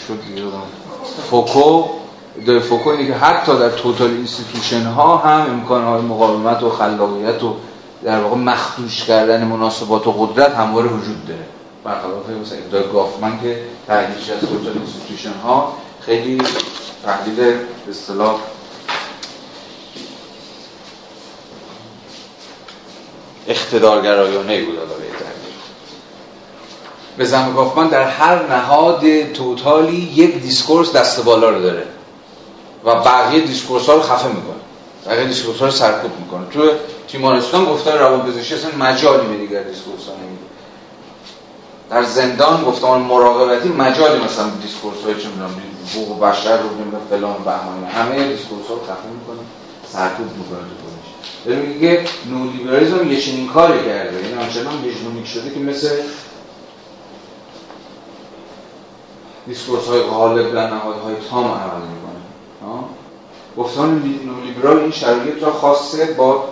شد 0.09 0.19
فوکو 1.31 1.85
ادعای 2.39 2.61
فوکو 2.61 2.91
اینه 2.91 3.07
که 3.07 3.15
حتی 3.15 3.59
در 3.59 3.71
توتال 3.71 4.11
اینستیتوشن 4.11 4.83
ها 4.83 5.17
هم 5.17 5.51
امکان 5.51 5.85
های 5.85 6.03
مقاومت 6.03 6.63
و 6.63 6.71
خلاقیت 6.71 7.43
و 7.43 7.57
در 8.05 8.21
واقع 8.21 8.37
مخدوش 8.37 9.05
کردن 9.05 9.45
مناسبات 9.45 10.07
و 10.07 10.13
قدرت 10.13 10.55
همواره 10.55 10.89
وجود 10.89 11.27
داره. 11.27 11.47
برخلاف 11.85 12.31
مثلا 12.43 12.59
ادعای 12.59 12.93
گافمن 12.93 13.41
که 13.41 13.61
تحلیلش 13.87 14.31
از 14.31 14.41
total 14.41 14.73
institution 14.73 15.33
ها 15.45 15.77
خیلی 16.01 16.43
تحلیل 17.05 17.37
به 17.37 17.91
اصطلاح 17.91 18.35
اقتدارگرایانه 23.49 24.65
بود 24.65 24.79
به 27.17 27.25
زعم 27.25 27.53
گافمن 27.55 27.89
در 27.89 28.03
هر 28.03 28.47
نهاد 28.47 29.33
total 29.33 29.86
ی 29.86 29.97
یک 29.97 30.43
discourse 30.43 30.93
دست 30.93 31.25
بالا 31.25 31.51
رو 31.51 31.63
داره 31.63 31.87
و 32.85 32.95
بقیه 32.95 33.41
discourse 33.41 33.87
ها 33.87 33.95
رو 33.95 34.03
خفه 34.03 34.29
می‌کنه. 34.29 34.70
بقیه 35.07 35.25
discourse 35.25 35.63
رو 35.63 35.71
سرکوب 35.71 36.11
می‌کنه. 36.19 36.47
تو 36.51 36.71
تیمارستان 37.09 37.65
گفتار 37.65 37.99
روان 37.99 38.21
پزشکی 38.21 38.55
اصلا 38.55 38.71
مجالی 38.79 39.27
به 39.27 39.37
دیگر 39.37 39.63
discourse 39.63 40.07
ها 40.07 40.15
نمیده. 40.15 40.43
در 41.91 42.03
زندان 42.03 42.65
گفتمان 42.65 43.01
مراقبتی 43.01 43.69
مجالی 43.69 44.25
مثلا 44.25 44.49
discourse 44.63 44.97
های 45.05 45.15
چه 45.15 45.29
می‌دونم 45.29 45.51
حقوق 45.95 46.21
بشر 46.21 46.57
رو 46.57 46.71
نمی‌دونم 46.75 47.03
فلان 47.11 47.37
بهمان 47.45 47.85
همه 47.85 48.29
discourse 48.29 48.67
ها 48.69 48.75
رو 48.75 48.81
می‌کنه 48.81 49.47
سرکوب 49.93 50.27
می‌کنه 50.27 50.59
تو 50.59 50.75
خودش. 50.83 51.11
داره 51.47 51.59
میگه 51.59 52.05
نولیبرالیسم 52.27 53.13
یه 53.13 53.21
چنین 53.21 53.49
کاری 53.49 53.85
کرده. 53.85 54.17
این 54.17 54.29
یعنی 54.29 54.43
آنچنان 54.43 54.85
هژمونیک 54.85 55.27
شده 55.27 55.51
که 55.51 55.61
مثل 55.61 55.89
discourse 59.47 59.87
های 59.87 60.01
غالب 60.01 60.55
در 60.55 60.71
نهادهای 60.71 61.15
تام 61.31 61.45
عمل 61.45 61.83
گفتان 63.57 64.19
نولیبرال 64.27 64.79
این 64.79 64.91
شرایط 64.91 65.43
را 65.43 65.53
خواسته 65.53 66.05
با 66.05 66.45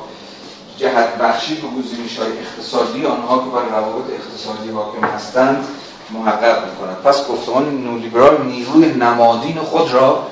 جهت 0.77 1.19
بخشی 1.19 1.55
به 1.55 1.69
گزینش 1.69 2.19
های 2.19 2.33
اقتصادی 2.39 3.07
آنها 3.07 3.39
که 3.39 3.51
بر 3.51 3.79
روابط 3.79 4.11
اقتصادی 4.11 4.71
حاکم 4.71 5.07
هستند 5.07 5.67
محقق 6.11 6.71
می‌کنند. 6.71 6.97
پس 6.97 7.29
گفتمان 7.29 7.85
نولیبرال 7.85 8.47
نیروی 8.47 8.95
نمادین 8.95 9.59
خود 9.59 9.93
را 9.93 10.27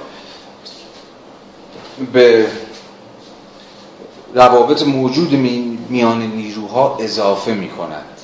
به 2.12 2.47
روابط 4.34 4.82
موجود 4.82 5.32
میان 5.88 6.22
نیروها 6.22 6.98
اضافه 7.01 7.52
می‌کند. 7.55 8.15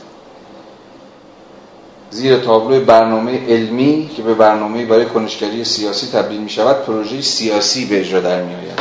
زیر 2.13 2.39
تابلو 2.39 2.85
برنامه 2.85 3.47
علمی 3.47 4.11
که 4.17 4.23
به 4.23 4.35
برنامه 4.35 4.87
برای 4.87 5.07
کنشگری 5.07 5.65
سیاسی 5.65 6.07
تبدیل 6.07 6.41
می 6.41 6.51
شود 6.51 6.85
پروژه 6.85 7.21
سیاسی 7.21 7.85
به 7.85 8.01
اجرا 8.01 8.21
در 8.21 8.43
می 8.43 8.55
آید. 8.55 8.79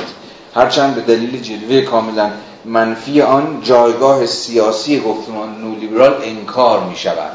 هرچند 0.55 0.95
به 0.95 1.01
دلیل 1.01 1.41
جلوه 1.41 1.81
کاملا 1.81 2.31
منفی 2.65 3.21
آن 3.21 3.61
جایگاه 3.63 4.25
سیاسی 4.25 4.99
گفتمان 4.99 5.61
نولیبرال 5.61 6.21
انکار 6.23 6.83
می 6.83 6.95
شود. 6.95 7.31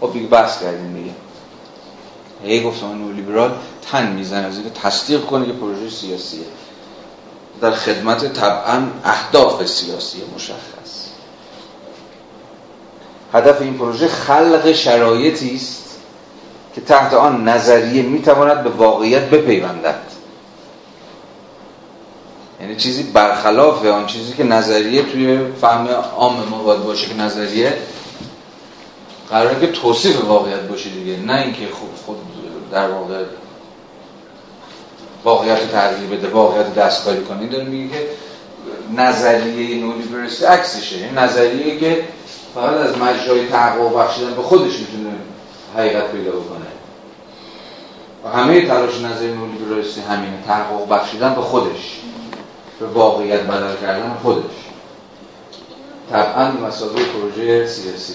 خب 0.00 0.12
دیگه 0.12 0.26
بحث 0.26 0.62
کردیم 0.62 0.92
دیگه. 0.92 1.10
هی 2.44 2.62
گفتمان 2.62 2.98
نولیبرال 2.98 3.50
تن 3.90 4.12
می‌زنه 4.12 4.46
از 4.46 4.58
تصدیق 4.82 5.20
کنه 5.20 5.46
که 5.46 5.52
پروژه 5.52 5.90
سیاسیه. 5.90 6.40
در 7.60 7.70
خدمت 7.70 8.32
طبعا 8.32 8.82
اهداف 9.04 9.66
سیاسی 9.66 10.18
مشخص. 10.34 11.09
هدف 13.32 13.62
این 13.62 13.78
پروژه 13.78 14.08
خلق 14.08 14.72
شرایطی 14.72 15.54
است 15.54 15.84
که 16.74 16.80
تحت 16.80 17.14
آن 17.14 17.48
نظریه 17.48 18.02
می‌تواند 18.02 18.64
به 18.64 18.70
واقعیت 18.70 19.30
بپیوندد. 19.30 20.00
یعنی 22.60 22.76
چیزی 22.76 23.02
برخلاف 23.02 23.86
آن 23.86 24.06
چیزی 24.06 24.32
که 24.32 24.44
نظریه 24.44 25.02
توی 25.02 25.38
فهم 25.60 25.88
عام 26.16 26.48
ما 26.50 26.62
باید 26.62 26.82
باشه 26.82 27.06
که 27.08 27.14
نظریه 27.14 27.72
قراره 29.30 29.60
که 29.60 29.66
توصیف 29.66 30.24
واقعیت 30.24 30.60
باشه 30.60 30.90
دیگه 30.90 31.16
نه 31.16 31.40
اینکه 31.40 31.66
خود 31.72 31.90
خود 32.06 32.16
در 32.72 32.90
واقع 32.90 33.24
واقعیت 35.24 35.72
تغییر 35.72 36.10
بده 36.10 36.28
واقعیت 36.28 36.74
دستکاری 36.74 37.22
کنه. 37.22 37.46
داره 37.46 37.64
میگه 37.64 37.88
که 37.88 38.06
نظریه 38.96 39.76
نولیبرستی 39.76 40.44
عکسشه. 40.44 41.12
نظریه 41.12 41.78
که 41.78 42.04
فقط 42.54 42.74
از 42.74 42.98
مجرای 42.98 43.48
تحقق 43.48 43.96
بخشیدن 43.96 44.34
به 44.34 44.42
خودش 44.42 44.78
می‌تونه 44.78 45.10
حقیقت 45.76 46.12
پیدا 46.12 46.30
بکنه. 46.30 46.66
و 48.24 48.28
همه 48.28 48.66
تلاش 48.66 49.00
نظر 49.00 49.26
نولیبرالیستی 49.26 50.00
همینه 50.00 50.42
تحقق 50.46 50.88
بخشیدن 50.88 51.34
به 51.34 51.40
خودش. 51.40 52.00
به 52.80 52.86
واقعیت 52.86 53.40
بدل 53.40 53.76
کردن 53.80 54.16
خودش. 54.22 54.50
طبعا 56.10 56.50
مسابقه 56.50 57.04
پروژه 57.04 57.66
سیاسی. 57.66 58.14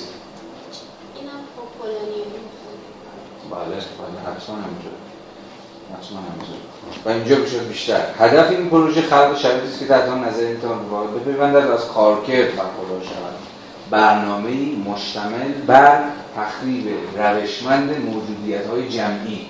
بله 3.52 3.66
بله 3.66 4.36
حتما 4.36 4.56
همینجور 4.56 4.92
حتما 5.94 6.20
همینجور 6.20 6.58
و 7.06 7.10
اینجا 7.10 7.36
بشه 7.36 7.58
بیشتر. 7.58 8.02
هدف 8.20 8.52
این 8.52 8.70
پروژه 8.70 9.02
خلق 9.02 9.38
شرایطی 9.38 9.68
است 9.68 9.80
که 9.80 9.86
در 9.86 10.16
نظر 10.16 10.48
می‌توان 10.48 10.78
واقع 10.78 11.08
بپیوندد 11.08 11.72
از 11.72 11.88
کارکرد 11.88 12.56
برخوردار 12.56 13.02
شود. 13.04 13.55
برنامه 13.90 14.52
مشتمل 14.86 15.52
بر 15.68 16.04
تخریب 16.38 16.88
روشمند 17.18 17.90
موجودیت 18.06 18.68
های 18.68 18.90
جمعی. 18.90 19.46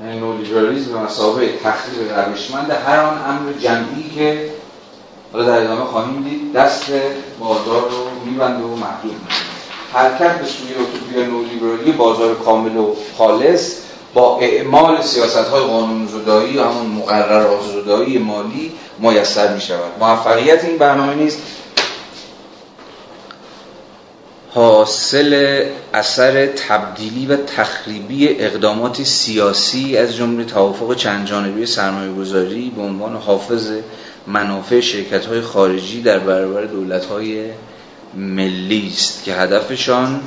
یعنی 0.00 0.20
نولیبرالیزم 0.20 0.92
به 0.92 0.98
مسابقه 0.98 1.56
تخریب 1.56 2.12
روشمند 2.18 2.70
هر 2.70 3.00
آن 3.00 3.18
امر 3.18 3.52
جمعی 3.52 4.10
که 4.14 4.50
حالا 5.32 5.44
در 5.44 5.64
ادامه 5.64 5.84
خواهیم 5.84 6.22
دید 6.22 6.52
دست 6.52 6.92
بازار 7.40 7.90
رو 7.90 8.30
میبنده 8.30 8.64
و 8.64 8.76
محدود 8.76 9.12
می‌کنه. 9.12 9.48
حرکت 9.92 10.38
به 10.38 10.46
سوی 10.46 10.74
اوتوپیا 10.74 11.24
نولیبرالی 11.24 11.92
بازار 11.92 12.34
کامل 12.34 12.76
و 12.76 12.94
خالص 13.18 13.87
با 14.14 14.38
اعمال 14.38 15.02
سیاست 15.02 15.36
های 15.36 15.60
قانون 15.60 16.06
زدایی 16.06 16.58
و 16.58 16.62
همون 16.62 16.86
مقررات 16.86 17.60
زدایی 17.62 18.18
مالی 18.18 18.72
میسر 18.98 19.54
می 19.54 19.60
شود 19.60 19.92
موفقیت 20.00 20.64
این 20.64 20.78
برنامه 20.78 21.14
نیست. 21.14 21.38
حاصل 24.50 25.64
اثر 25.94 26.46
تبدیلی 26.46 27.26
و 27.26 27.36
تخریبی 27.36 28.28
اقدامات 28.28 29.02
سیاسی 29.02 29.96
از 29.96 30.16
جمله 30.16 30.44
توافق 30.44 30.96
چند 30.96 31.26
جانبه 31.26 31.66
سرمایه 31.66 32.12
گذاری 32.12 32.72
به 32.76 32.82
عنوان 32.82 33.16
حافظ 33.16 33.70
منافع 34.26 34.80
شرکت 34.80 35.26
های 35.26 35.40
خارجی 35.40 36.02
در 36.02 36.18
برابر 36.18 36.64
دولت 36.64 37.04
های 37.04 37.44
ملی 38.14 38.92
است 38.94 39.24
که 39.24 39.34
هدفشان 39.34 40.20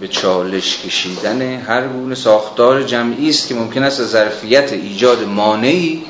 به 0.00 0.08
چالش 0.08 0.78
کشیدن 0.78 1.42
هر 1.42 1.88
گونه 1.88 2.14
ساختار 2.14 2.82
جمعی 2.82 3.30
است 3.30 3.48
که 3.48 3.54
ممکن 3.54 3.82
است 3.82 4.00
از 4.00 4.10
ظرفیت 4.10 4.72
ایجاد 4.72 5.24
مانعی 5.24 6.02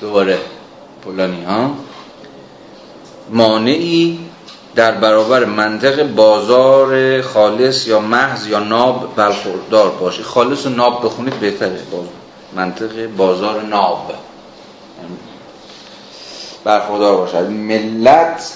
دوباره 0.00 0.38
پولانی 1.02 1.44
ها 1.44 1.70
مانعی 3.30 4.18
در 4.74 4.92
برابر 4.92 5.44
منطق 5.44 6.02
بازار 6.02 7.22
خالص 7.22 7.86
یا 7.86 8.00
محض 8.00 8.46
یا 8.46 8.58
ناب 8.58 9.16
برخوردار 9.16 9.90
باشه. 9.90 10.22
خالص 10.22 10.66
و 10.66 10.68
ناب 10.68 11.04
بخونید 11.04 11.34
بهتره. 11.34 11.80
منطق 12.56 13.06
بازار 13.06 13.62
ناب. 13.62 14.12
برخوردار 16.64 17.16
باشد 17.16 17.50
ملت 17.50 18.52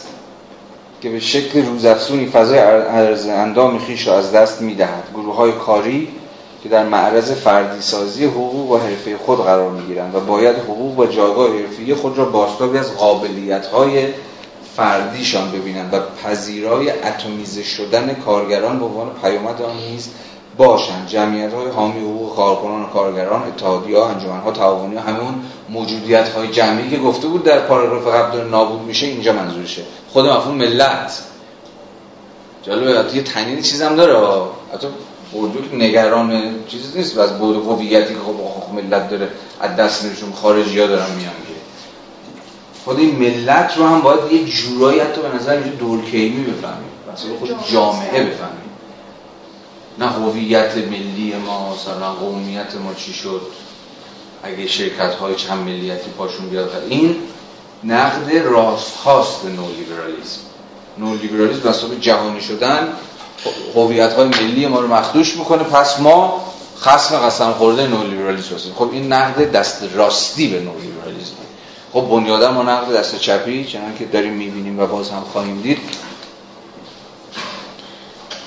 که 1.00 1.10
به 1.10 1.20
شکل 1.20 1.66
روزافزونی 1.66 2.26
فضای 2.26 2.58
عرض 2.58 3.26
اندام 3.26 3.78
خیش 3.78 4.06
را 4.06 4.18
از 4.18 4.32
دست 4.32 4.62
می‌دهد. 4.62 5.04
گروه 5.14 5.36
های 5.36 5.52
کاری 5.52 6.08
که 6.62 6.68
در 6.68 6.84
معرض 6.84 7.32
فردی 7.32 7.80
سازی 7.80 8.24
حقوق 8.24 8.70
و 8.70 8.78
حرفه 8.78 9.16
خود 9.16 9.44
قرار 9.44 9.70
می‌گیرند 9.70 10.14
و 10.14 10.20
باید 10.20 10.56
حقوق 10.56 10.98
و 10.98 11.06
جایگاه 11.06 11.58
حرفی 11.58 11.94
خود 11.94 12.18
را 12.18 12.24
بازتابی 12.24 12.78
از 12.78 12.96
قابلیت 12.96 13.66
های 13.66 14.06
فردیشان 14.76 15.50
ببینند 15.50 15.94
و 15.94 15.98
پذیرای 16.24 16.90
اتمیزه 16.90 17.62
شدن 17.62 18.14
کارگران 18.14 18.78
به 18.78 18.84
عنوان 18.84 19.10
پیامد 19.22 19.62
آن 19.62 19.76
نیز 19.76 20.08
باشند 20.60 21.08
جمعیت 21.08 21.52
های 21.52 21.68
حامی 21.68 22.00
حقوق 22.00 22.36
کارکنان 22.36 22.82
و 22.82 22.86
کارگران 22.86 23.42
اتحادیه 23.42 23.98
ها 23.98 24.08
انجمن 24.08 24.40
ها 24.40 24.50
تعاونی 24.50 24.96
ها 24.96 25.02
همه 25.02 25.20
اون 25.20 25.34
موجودیت 25.68 26.28
های 26.28 26.48
جمعی 26.48 26.90
که 26.90 26.96
گفته 26.96 27.28
بود 27.28 27.44
در 27.44 27.60
پاراگراف 27.60 28.06
قبل 28.06 28.32
داره 28.32 28.48
نابود 28.50 28.80
میشه 28.80 29.06
اینجا 29.06 29.32
منظورشه. 29.32 29.82
خود 30.08 30.26
مفهوم 30.26 30.56
ملت. 30.56 31.22
جالبه 32.62 33.14
یه 33.14 33.22
تنین 33.22 33.62
چیزم 33.62 33.96
داره. 33.96 34.42
حتی 34.74 34.86
که 35.70 35.76
نگران 35.76 36.54
چیزی 36.68 36.98
نیست 36.98 37.16
و 37.16 37.20
از 37.20 37.38
بود 37.38 37.56
هویتی 37.56 38.14
که 38.14 38.20
خب 38.20 38.74
ملت 38.74 39.10
داره 39.10 39.28
از 39.60 39.76
دست 39.76 40.04
میرشون 40.04 40.32
خارجی 40.32 40.80
ها 40.80 40.86
دارن 40.86 41.10
میان 41.18 41.32
خود 42.84 42.98
این 42.98 43.16
ملت 43.16 43.76
رو 43.76 43.86
هم 43.86 44.00
باید 44.00 44.32
یه 44.32 44.44
جورایی 44.44 45.00
حتی 45.00 45.20
به 45.20 45.36
نظر 45.36 45.52
اینجا 45.52 45.70
دورکیمی 45.70 46.44
بفهمیم. 46.44 46.90
مثلا 47.12 47.36
خود 47.38 47.50
جامعه 47.72 48.24
بفهمیم. 48.24 48.69
نه 49.98 50.06
هویت 50.06 50.76
ملی 50.76 51.34
ما 51.46 51.74
مثلا 51.74 52.12
قومیت 52.12 52.74
ما 52.74 52.94
چی 52.94 53.12
شد. 53.12 53.40
اگه 54.42 54.66
شرکت 54.66 55.14
های 55.14 55.34
چند 55.34 55.58
ملیتی 55.58 56.10
پاشون 56.10 56.48
بیاد. 56.48 56.86
این 56.88 57.16
نقد 57.84 58.36
راست 58.36 58.96
هاست 59.04 59.42
به 59.42 59.48
نولیبرالیسم 59.48 60.40
نولیبرالیسم 60.98 61.68
واسه 61.68 61.96
جهانی 62.00 62.40
شدن 62.40 62.92
هویت 63.74 64.12
های 64.12 64.28
ملی 64.28 64.66
ما 64.66 64.80
رو 64.80 64.94
مخدوش 64.94 65.36
می‌کنه. 65.36 65.62
پس 65.62 66.00
ما 66.00 66.44
خصم 66.80 67.16
قسم 67.16 67.52
خورده 67.52 67.86
نولیبرالیسم 67.86 68.54
هستیم. 68.54 68.72
خب 68.74 68.90
این 68.92 69.12
نقد 69.12 69.52
دست 69.52 69.82
راستی 69.94 70.48
به 70.48 70.60
نولیبرالیسم. 70.60 71.32
خب 71.92 72.00
بنیادا 72.00 72.52
ما 72.52 72.62
نقد 72.62 72.96
دست 72.96 73.18
چپی 73.18 73.64
چنان 73.64 73.98
که 73.98 74.04
داریم 74.04 74.32
می‌بینیم 74.32 74.80
و 74.80 74.86
باز 74.86 75.10
هم 75.10 75.24
خواهیم 75.32 75.60
دید. 75.60 75.78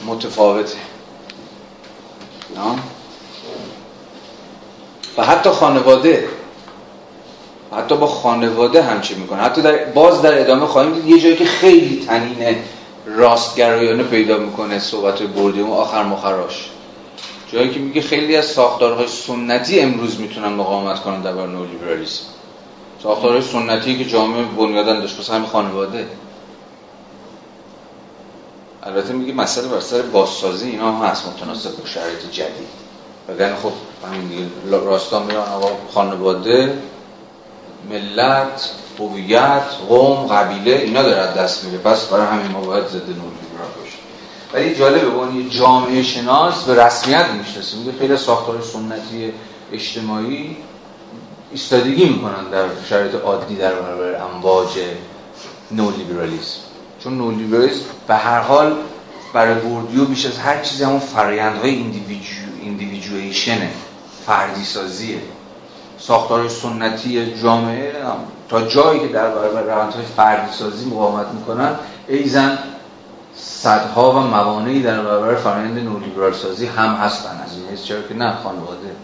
متفاوته. 0.06 0.78
و 5.18 5.24
حتی 5.24 5.50
خانواده 5.50 6.28
حتی 7.78 7.96
با 7.96 8.08
خانواده 8.08 8.82
همچی 8.82 9.16
می‌کنه. 9.16 9.42
حتی 9.42 9.62
در 9.62 9.86
باز 9.86 10.22
در 10.22 10.42
ادامه 10.42 10.66
خواهیم 10.66 10.94
دید 10.94 11.08
یه 11.08 11.20
جایی 11.20 11.36
که 11.36 11.46
خیلی 11.46 12.06
تنین 12.08 12.56
راستگرایانه 13.06 14.04
پیدا 14.04 14.38
می‌کنه 14.38 14.80
صحبت 14.80 15.22
بردی 15.22 15.62
و 15.62 15.68
آخر 15.68 16.04
مخراش 16.04 16.70
جایی 17.54 17.70
که 17.70 17.80
میگه 17.80 18.02
خیلی 18.02 18.36
از 18.36 18.46
ساختارهای 18.46 19.08
سنتی 19.08 19.80
امروز 19.80 20.20
می‌تونن 20.20 20.48
مقاومت 20.48 21.00
کنن 21.00 21.22
در 21.22 21.32
بر 21.32 21.48
نولیبرالیسم 21.48 22.24
ساختارهای 23.04 23.42
سنتی 23.42 23.98
که 23.98 24.06
جامعه 24.06 24.44
بنیادن 24.44 25.00
داشت 25.00 25.20
پس 25.20 25.30
همین 25.30 25.48
خانواده. 25.48 26.08
البته 28.86 29.14
میگه 29.14 29.34
مسئله 29.34 29.68
بر 29.68 29.80
سر 29.80 30.02
بازسازی 30.02 30.70
اینا 30.70 30.92
هم 30.92 31.06
هست 31.06 31.28
متناسب 31.28 31.78
با 31.78 31.86
شرایط 31.86 32.32
جدید. 32.32 32.84
وگرنه 33.30 33.56
خب 33.56 33.72
همین 34.08 34.52
راستا 34.72 35.24
میرن 35.24 35.40
آقا 35.40 35.70
خانواده 35.94 36.78
ملت 37.90 38.72
هویت 39.00 39.64
قوم 39.90 40.28
قبیله 40.28 40.72
اینا 40.76 41.02
داره 41.02 41.34
دست 41.34 41.64
میره 41.66 41.78
پس 41.78 42.06
برای 42.06 42.28
همین 42.28 42.52
ما 42.52 42.62
باید 42.62 42.88
ضد 42.88 42.96
نولیبرال 42.96 43.72
باشه 43.82 43.98
ولی 44.54 44.76
جالبه 44.76 45.10
به 45.10 45.36
یه 45.36 45.50
جامعه 45.50 46.04
شناس 46.04 46.64
به 46.64 46.86
رسمیت 46.86 47.26
می‌شناسه 47.30 47.78
میگه 47.78 47.92
خیلی 48.00 48.18
ساختار 48.18 48.62
سنتی 48.62 49.34
اجتماعی 49.74 50.58
ایستادگی 51.52 52.06
می‌کنن 52.06 52.50
در 52.52 52.66
شرایط 52.90 53.16
عادی 53.16 53.56
در 53.56 53.74
برابر 53.74 54.22
امواج 54.22 54.70
نولیبرالیسم. 55.72 56.60
چون 57.04 57.18
نولیبرالیسم 57.18 57.86
به 58.08 58.16
هر 58.16 58.40
حال 58.40 58.76
برای 59.34 59.56
بوردیو 59.56 60.06
بیش 60.06 60.26
از 60.26 60.38
هر 60.38 60.62
چیزی 60.62 60.84
همون 60.84 61.00
فرایندهای 61.00 61.70
individuation 62.62 63.62
ه 63.62 63.70
فردی 64.26 64.64
سازیه 64.64 65.22
ساختار 66.00 66.50
سنتی 66.50 67.42
جامعه 67.42 67.94
تا 68.50 68.68
جایی 68.68 69.00
که 69.00 69.08
در 69.08 69.30
برابر 69.30 69.62
روندهای 69.62 70.06
فردی 70.06 70.54
سازی 70.54 70.86
مقاومت 70.86 71.28
می‌کنن 71.28 71.76
این 72.08 72.60
سدها 73.36 74.12
و 74.12 74.20
موانعی 74.20 74.82
در 74.82 75.02
برابر 75.02 75.36
فرایند 75.36 75.80
نولیبرال 75.80 76.34
سازی 76.34 76.66
هم 76.66 76.94
هستن. 76.94 77.42
از 77.46 77.58
این 77.58 77.78
چرا 77.84 78.02
که 78.02 78.14
نه 78.14 78.34
خانواده. 78.44 78.96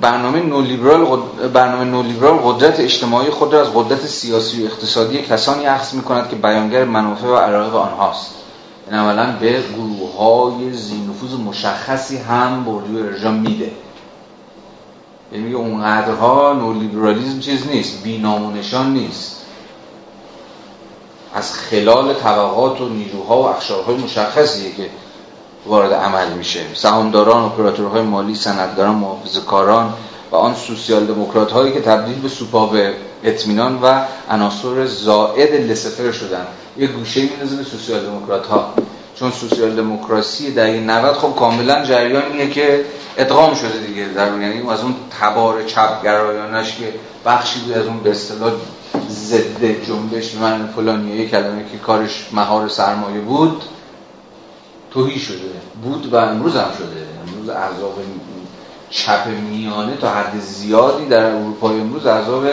برنامه 0.00 0.40
نولیبرال 0.40 1.20
برنامه 1.52 1.84
نولیبرال 1.84 2.38
قدرت 2.38 2.80
اجتماعی 2.80 3.30
خود 3.30 3.54
را 3.54 3.60
از 3.60 3.68
قدرت 3.74 4.06
سیاسی 4.06 4.62
و 4.62 4.66
اقتصادی 4.66 5.22
کسانی 5.22 5.66
اخذ 5.66 5.94
می 5.94 6.02
کند 6.02 6.28
که 6.28 6.36
بیانگر 6.36 6.84
منافع 6.84 7.26
و 7.26 7.36
علایق 7.36 7.74
آنهاست. 7.74 8.34
این 8.86 9.00
اولا 9.00 9.36
به 9.40 9.62
گروه 9.76 10.16
های 10.16 10.72
زینفوز 10.72 11.40
مشخصی 11.40 12.16
هم 12.16 12.64
بردی 12.64 12.96
و 12.96 13.04
ارجام 13.04 13.34
میده. 13.34 13.70
یعنی 15.32 15.52
اونقدرها 15.52 16.52
نولیبرالیزم 16.52 17.40
چیز 17.40 17.66
نیست 17.66 18.02
بینامونشان 18.02 18.92
نیست. 18.92 19.36
از 21.34 21.52
خلال 21.52 22.14
طبقات 22.14 22.80
و 22.80 22.88
نیروها 22.88 23.42
و 23.42 23.46
اخشارهای 23.46 23.96
مشخصیه 23.96 24.72
که 24.72 24.90
وارد 25.66 25.92
عمل 25.92 26.32
میشه. 26.32 26.60
سهامداران 26.74 27.44
اپراتورهای 27.44 28.02
مالی 28.02 28.34
سندداران 28.34 28.94
محافظه 28.94 29.40
کاران 29.40 29.94
و 30.32 30.36
آن 30.36 30.54
سوسیال 30.54 31.06
دموکرات 31.06 31.52
هایی 31.52 31.72
که 31.72 31.80
تبدیل 31.80 32.20
به 32.20 32.28
سوپاو 32.28 32.76
اطمینان 33.24 33.78
و 33.82 34.00
عناصر 34.30 34.86
زائد 34.86 35.70
لسفر 35.70 36.12
شدن. 36.12 36.46
یه 36.76 36.86
گوشه 36.86 37.20
میندازه 37.20 37.56
به 37.56 37.64
سوسیال 37.64 38.00
دموکرات 38.00 38.46
ها 38.46 38.74
چون 39.14 39.30
سوسیال 39.30 39.74
دموکراسی 39.74 40.54
دهه 40.54 40.80
90 40.80 41.14
خب 41.14 41.34
کاملا 41.36 41.84
جریانیه 41.84 42.50
که 42.50 42.84
ادغام 43.16 43.54
شده 43.54 43.86
دیگه. 43.86 44.08
در 44.08 44.40
یعنی 44.40 44.70
از 44.70 44.80
اون 44.80 44.94
تبار 45.20 45.62
چپ 45.62 46.02
گرایانش 46.04 46.76
که 46.76 46.94
بخشی 47.26 47.60
بود 47.60 47.72
از 47.72 47.86
اون 47.86 48.00
به 48.00 48.10
اصطلاح 48.10 48.52
ضد 49.10 49.64
جنبش 49.86 50.34
من 50.34 50.68
فلانیه 50.76 51.28
کلمه 51.28 51.64
که 51.72 51.78
کارش 51.78 52.26
مهار 52.32 52.68
سرمایه 52.68 53.20
بود 53.20 53.62
توهی 54.90 55.18
شده 55.18 55.50
بود 55.82 56.12
و 56.12 56.16
امروز 56.16 56.56
هم 56.56 56.70
شده 56.78 57.06
امروز 57.28 57.48
احزاب 57.48 57.98
چپ 58.90 59.26
میانه 59.26 59.96
تا 59.96 60.10
حد 60.10 60.40
زیادی 60.40 61.06
در 61.06 61.24
اروپای 61.24 61.80
امروز 61.80 62.06
احزاب 62.06 62.44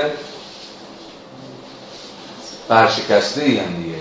برشکسته 2.68 3.44
ای 3.44 3.58
هم 3.58 3.84
دیگه؟ 3.84 3.96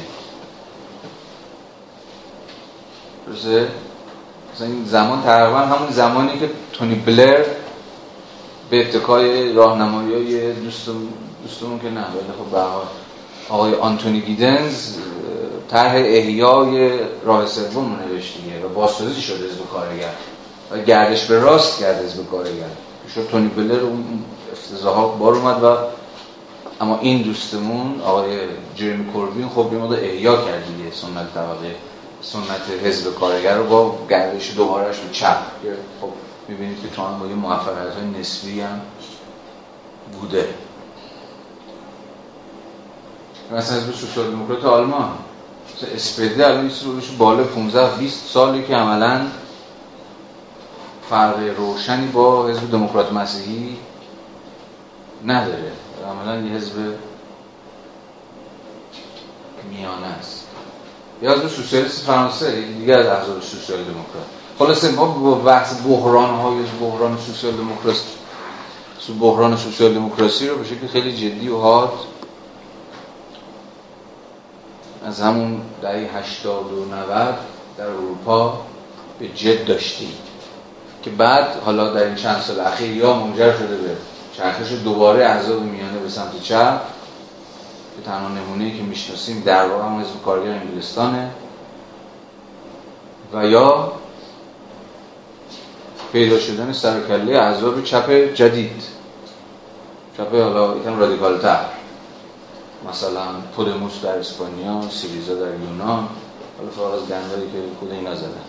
مثلا 4.54 4.66
این 4.66 4.84
زمان 4.84 5.22
تقریبا 5.22 5.58
همون 5.58 5.90
زمانی 5.90 6.38
که 6.38 6.50
تونی 6.72 6.94
بلر 6.94 7.44
به 8.70 8.80
اتکای 8.80 9.52
راهنمایی 9.52 10.14
های 10.14 10.52
دوستم 10.52 10.94
دوستمون 11.42 11.80
که 11.80 11.90
نه 11.90 12.00
ولی 12.00 12.32
خب 12.38 12.50
به 12.50 12.60
آقای 13.48 13.74
آنتونی 13.74 14.20
گیدنز 14.20 14.96
طرح 15.70 15.92
احیای 15.94 16.98
راه 17.24 17.46
سوم 17.46 17.96
نوشت 17.96 18.36
دیگه 18.36 18.66
و 18.66 18.68
بازسازی 18.68 19.20
شده 19.20 19.46
حزب 19.46 19.70
کارگر. 19.72 20.12
و 20.70 20.78
گردش 20.78 21.24
به 21.24 21.38
راست 21.38 21.80
کرد 21.80 22.04
حزب 22.04 22.30
کارگر. 22.30 22.70
شد 23.14 23.28
تونی 23.30 23.48
بلر 23.48 23.80
اون 23.80 24.24
افتضاحات 24.52 25.18
بار 25.18 25.34
اومد 25.34 25.62
و 25.64 25.76
اما 26.80 26.98
این 26.98 27.22
دوستمون 27.22 28.00
آقای 28.00 28.38
جرمی 28.76 29.12
کوربین 29.12 29.48
خب 29.48 29.72
یه 29.72 29.78
مدت 29.78 30.02
احیا 30.02 30.36
کرد 30.36 30.66
دیگه 30.66 30.90
سنت 30.90 31.34
طبقه 31.34 31.74
سنت 32.22 32.84
حزب 32.84 33.14
کارگر 33.14 33.56
رو 33.56 33.64
با 33.64 33.98
گردش 34.10 34.56
دوبارهش 34.56 34.96
به 34.98 35.12
چپ 35.12 35.36
خب 36.00 36.08
می‌بینید 36.48 36.82
که 36.82 36.88
تا 36.96 37.04
با 37.04 37.26
یه 37.26 37.34
موفقیت 37.34 38.20
نسبی 38.20 38.60
هم 38.60 38.80
بوده. 40.12 40.48
مثلا 43.52 43.76
حزب 43.76 43.92
سوسیال 43.92 44.30
دموکرات 44.30 44.64
آلمان. 44.64 45.10
مثلا 45.76 45.94
اسپده 45.94 46.46
الان 46.46 46.70
بالا 47.18 47.44
15 47.44 47.96
20 47.96 48.26
سالی 48.28 48.62
که 48.62 48.74
عملا 48.74 49.26
فرق 51.10 51.38
روشنی 51.56 52.06
با 52.06 52.48
حزب 52.48 52.70
دموکرات 52.70 53.12
مسیحی 53.12 53.76
نداره. 55.24 55.72
عملا 56.10 56.46
یه 56.46 56.52
حزب 56.52 56.74
میانه 59.70 60.06
است. 60.06 60.46
یا 61.22 61.32
حزب 61.32 61.48
سوسیالیست 61.48 62.02
فرانسه 62.02 62.60
دیگه 62.60 62.94
از 62.94 63.06
احزاب 63.06 63.42
سوسیال 63.42 63.78
دموکرات. 63.78 64.26
خلاصه 64.58 64.90
ما 64.90 65.04
با 65.04 65.34
بحث 65.34 65.74
بحران 65.86 66.34
های 66.34 66.56
بحران 66.80 67.18
سوسیال 67.18 67.52
دموکراسی 67.52 68.08
بحران 69.20 69.56
سوسیال 69.56 69.94
دموکراسی 69.94 70.48
رو 70.48 70.56
به 70.56 70.64
شکل 70.64 70.86
خیلی 70.86 71.16
جدی 71.16 71.48
و 71.48 71.58
حاد 71.58 71.92
از 75.04 75.20
همون 75.20 75.60
دهه 75.82 76.16
80 76.16 76.72
و 76.72 76.84
90 76.84 77.34
در 77.78 77.86
اروپا 77.86 78.60
به 79.18 79.28
جد 79.28 79.64
داشتیم 79.66 80.12
که 81.02 81.10
بعد 81.10 81.56
حالا 81.64 81.92
در 81.92 82.04
این 82.04 82.14
چند 82.14 82.40
سال 82.40 82.60
اخیر 82.60 82.96
یا 82.96 83.14
منجر 83.14 83.52
شده 83.52 83.76
به 83.76 83.96
چرخش 84.36 84.72
دوباره 84.84 85.24
احزاب 85.24 85.62
میانه 85.62 85.98
به 85.98 86.08
سمت 86.08 86.42
چپ 86.42 86.80
که 87.96 88.02
تنها 88.04 88.28
نمونه 88.28 88.76
که 88.76 88.82
می‌شناسیم 88.82 89.42
در 89.46 89.68
واقع 89.68 89.84
هم 89.84 90.00
حزب 90.00 90.22
کارگر 90.24 90.50
انگلستانه. 90.50 91.30
و 93.32 93.46
یا 93.46 93.92
پیدا 96.12 96.38
شدن 96.38 96.72
سرکله 96.72 97.38
احزاب 97.38 97.84
چپ 97.84 98.10
جدید. 98.34 98.82
چپ 100.16 100.34
حالا 100.34 100.76
یکم 100.76 100.98
رادیکال 100.98 101.38
تر 101.38 101.64
مثلا 102.88 103.26
پودموس 103.56 104.00
در 104.02 104.18
اسپانیا 104.18 104.80
سیریزا 104.90 105.34
در 105.34 105.60
یونان 105.60 106.08
حالا 106.58 106.70
فقط 106.70 107.02
از 107.02 107.08
گندایی 107.08 107.50
که 107.52 107.58
خود 107.80 107.92
اینا 107.92 108.14
زدن 108.14 108.40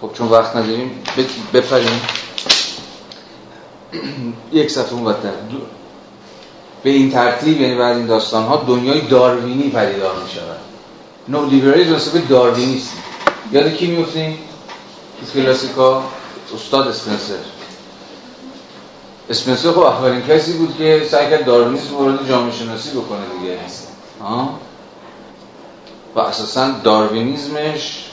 خب 0.00 0.10
چون 0.14 0.28
وقت 0.28 0.56
نداریم 0.56 1.02
بپریم. 1.54 2.00
یک 4.52 4.70
صفحه 4.70 4.92
اون 4.92 5.14
به 6.82 6.90
این 6.90 7.10
ترتیب 7.10 7.60
یعنی 7.60 7.74
بعد 7.74 7.96
این 7.96 8.06
داستان 8.06 8.44
ها 8.44 8.56
دنیای 8.56 9.00
داروینی 9.00 9.70
پدیدار 9.70 10.22
می 10.22 10.30
شود 10.30 10.69
نو 11.30 11.46
لیبرالیسم 11.46 12.10
به 12.12 12.18
داروینیسم 12.20 12.96
یاد 13.52 13.74
کی 13.74 13.86
میفتیم؟ 13.86 14.38
کلاسیکا 15.34 16.02
استاد 16.54 16.88
اسپنسر. 16.88 17.34
اسپنسر 19.30 19.72
خب 19.72 19.78
اولین 19.78 20.22
کسی 20.22 20.52
بود 20.52 20.76
که 20.78 21.06
سعی 21.10 21.30
کرد 21.30 21.44
داروینیسم 21.44 21.96
وارد 21.96 22.28
جامعه 22.28 22.52
شناسی 22.52 22.90
بکنه 22.90 23.20
دیگه. 23.40 23.58
ها؟ 24.20 24.58
و 26.14 26.20
اساسا 26.20 26.70
داروینیزمش 26.84 28.04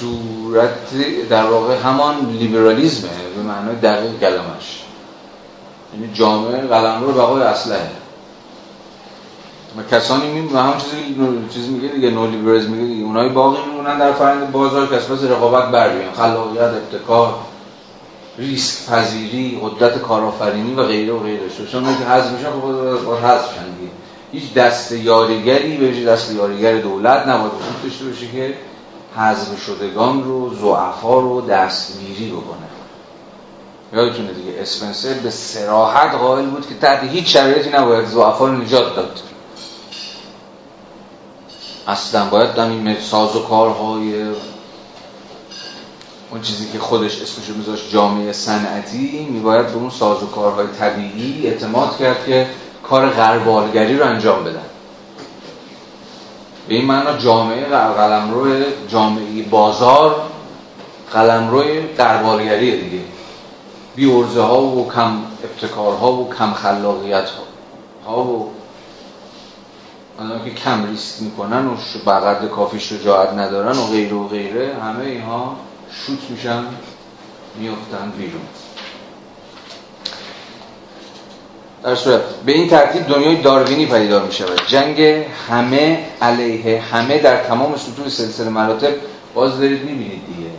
صورت 0.00 1.28
در 1.28 1.46
واقع 1.46 1.76
همان 1.76 2.30
لیبرالیزمه 2.30 3.10
به 3.36 3.42
معنای 3.42 3.76
دقیق 3.76 4.20
کلمش. 4.20 4.82
یعنی 5.94 6.14
جامعه 6.14 6.66
قلم 6.66 7.02
رو 7.04 7.12
بقای 7.12 7.42
اسلحه. 7.42 8.03
و 9.78 9.82
کسانی 9.82 10.40
می 10.40 10.48
و 10.48 10.58
همون 10.58 10.78
چیزی 10.78 11.16
چیزی 11.50 11.68
میگه 11.68 11.88
دیگه 11.88 12.10
نو 12.10 12.26
میگه 12.26 12.84
دیگه 12.84 13.04
اونایی 13.04 13.28
باقی 13.28 13.58
میمونن 13.70 13.98
در 13.98 14.12
فرآیند 14.12 14.52
بازار 14.52 14.86
که 14.86 14.96
اساس 14.96 15.24
رقابت 15.24 15.70
بر 15.70 15.90
خلاقیت 16.16 16.60
ابتکار 16.60 17.34
ریسک 18.38 18.90
پذیری 18.90 19.60
قدرت 19.62 19.98
کارآفرینی 19.98 20.74
و 20.74 20.82
غیره 20.82 21.12
و 21.12 21.18
غیره. 21.18 21.42
چون 21.72 21.84
که 21.84 22.04
حذف 22.04 22.32
میشن 22.32 22.50
خب 22.50 23.04
باید 23.04 23.24
حذف 23.24 23.58
دیگه. 23.58 23.92
هیچ 24.32 24.54
دست 24.54 24.92
یاریگری 24.92 25.76
به 25.76 26.04
دست 26.04 26.32
یاریگر 26.32 26.78
دولت 26.78 27.26
نباید 27.26 27.52
وجود 27.52 27.82
داشته 27.82 28.04
باشه 28.04 28.26
که 28.26 28.54
حذف 29.16 29.64
شدگان 29.66 30.24
رو 30.24 30.54
زعفا 30.54 31.20
رو 31.20 31.40
دستگیری 31.40 32.30
بکنه. 32.30 32.66
یادتونه 33.92 34.32
دیگه 34.32 34.60
اسپنسر 34.60 35.12
به 35.12 35.30
سراحت 35.30 36.14
قائل 36.14 36.46
بود 36.46 36.68
که 36.68 36.74
تحت 36.74 37.04
هیچ 37.04 37.32
شرایطی 37.32 37.70
نباید 37.70 38.06
زعفا 38.06 38.46
رو 38.46 38.52
نجات 38.52 38.96
داد. 38.96 39.20
اصلا 41.88 42.24
باید 42.24 42.58
این 42.58 43.00
ساز 43.00 43.36
و 43.36 43.42
کارهای 43.42 44.22
اون 46.30 46.42
چیزی 46.42 46.72
که 46.72 46.78
خودش 46.78 47.22
اسمش 47.22 47.56
میذاشت 47.56 47.90
جامعه 47.90 48.32
صنعتی 48.32 49.28
میباید 49.30 49.66
به 49.66 49.74
اون 49.74 49.90
ساز 49.90 50.22
و 50.22 50.26
کارهای 50.26 50.66
طبیعی 50.66 51.46
اعتماد 51.46 51.98
کرد 51.98 52.26
که 52.26 52.46
کار 52.82 53.10
غربالگری 53.10 53.98
رو 53.98 54.06
انجام 54.06 54.44
بدن. 54.44 54.62
به 56.68 56.74
این 56.74 56.84
معنا 56.84 57.18
جامعه 57.18 57.64
قلمرو 57.64 58.64
جامعه 58.88 59.42
بازار 59.42 60.16
قلمروی 61.12 61.80
غربالگریه 61.80 62.76
دیگه. 62.76 63.04
بی 63.96 64.10
ها 64.36 64.62
و 64.62 64.90
کم 64.92 65.16
ابتکارها 65.44 66.12
و 66.12 66.30
کم 66.38 66.52
خلاقیت 66.52 67.28
ها 68.06 68.24
و 68.24 68.50
آنها 70.18 70.44
که 70.44 70.50
کم 70.50 70.86
ریسک 70.86 71.22
می‌کنن 71.22 71.66
و 71.66 71.76
بقدر 72.06 72.48
کافی 72.48 72.80
شجاعت 72.80 73.32
ندارن 73.32 73.78
و 73.78 73.86
غیره 73.86 74.14
و 74.16 74.28
غیره 74.28 74.74
همه 74.82 75.04
اینها 75.04 75.56
شوت 75.90 76.30
میشن 76.30 76.64
میافتن 77.58 78.12
بیرون. 78.18 78.42
در 81.82 81.94
صورت 81.94 82.20
به 82.46 82.52
این 82.52 82.68
ترتیب 82.68 83.06
دنیای 83.06 83.42
داروینی 83.42 83.86
پیدا 83.86 84.26
می 84.26 84.32
شود 84.32 84.60
جنگ 84.66 85.00
همه 85.48 86.04
علیه 86.22 86.80
همه 86.80 87.18
در 87.18 87.44
تمام 87.44 87.76
سطوح 87.76 88.08
سلسله 88.08 88.48
مراتب 88.48 88.92
باز 89.34 89.60
دارید 89.60 89.84
می‌بینید 89.84 90.26
دیگه. 90.26 90.50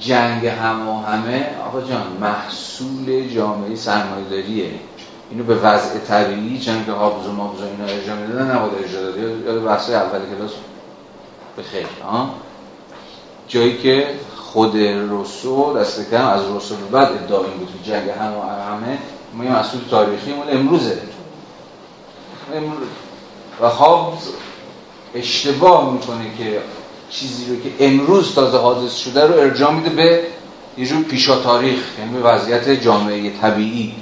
جنگ 0.00 0.46
هم 0.46 0.88
و 0.88 1.02
همه 1.02 1.46
آقا 1.66 1.80
جان 1.80 2.06
محصول 2.20 3.28
جامعه 3.28 3.76
سرمایه‌داریه. 3.76 4.70
اینو 5.30 5.44
به 5.44 5.54
وضع 5.54 5.98
طبیعی 5.98 6.58
جنگ 6.58 6.88
هابز 6.88 7.26
و 7.26 7.32
مابز 7.32 7.60
و 7.60 7.64
اینا 7.64 7.84
ارجاع 7.84 8.16
می‌دادن 8.16 8.56
نباید 8.56 8.74
ارجاع 8.74 9.02
داد. 9.02 9.18
یاد 9.18 9.64
بحث 9.64 9.90
اول 9.90 10.20
کلاس 10.36 10.50
به 11.56 11.62
خیر. 11.62 11.86
جایی 13.48 13.78
که 13.78 14.06
خود 14.36 14.76
روسو 14.76 15.78
دست 15.78 16.10
کم 16.10 16.26
از 16.26 16.46
روسو 16.46 16.76
به 16.76 16.84
بعد 16.84 17.12
ادعا 17.12 17.38
این 17.38 17.58
بود 17.58 17.68
که 17.68 17.90
جنگ 17.90 18.08
هم 18.08 18.32
و 18.32 18.42
همه 18.42 18.98
ما 19.34 19.44
یه 19.44 19.58
مسئول 19.58 19.80
تاریخی 19.90 20.32
مون 20.32 20.46
امروزه. 20.50 20.98
امروز 22.54 22.88
و 23.60 23.68
هابز 23.68 24.28
اشتباه 25.14 25.92
می‌کنه 25.92 26.24
که 26.38 26.60
چیزی 27.10 27.54
رو 27.54 27.62
که 27.62 27.86
امروز 27.86 28.34
تازه 28.34 28.58
حادث 28.58 28.96
شده 28.96 29.26
رو 29.26 29.34
ارجاع 29.34 29.72
میده 29.72 29.90
به 29.90 30.22
یه 30.78 30.86
جور 30.86 31.02
پیشا 31.02 31.42
تاریخ 31.42 31.78
یعنی 31.98 32.12
به 32.12 32.20
وضعیت 32.20 32.70
جامعه 32.70 33.30
طبیعی. 33.30 33.94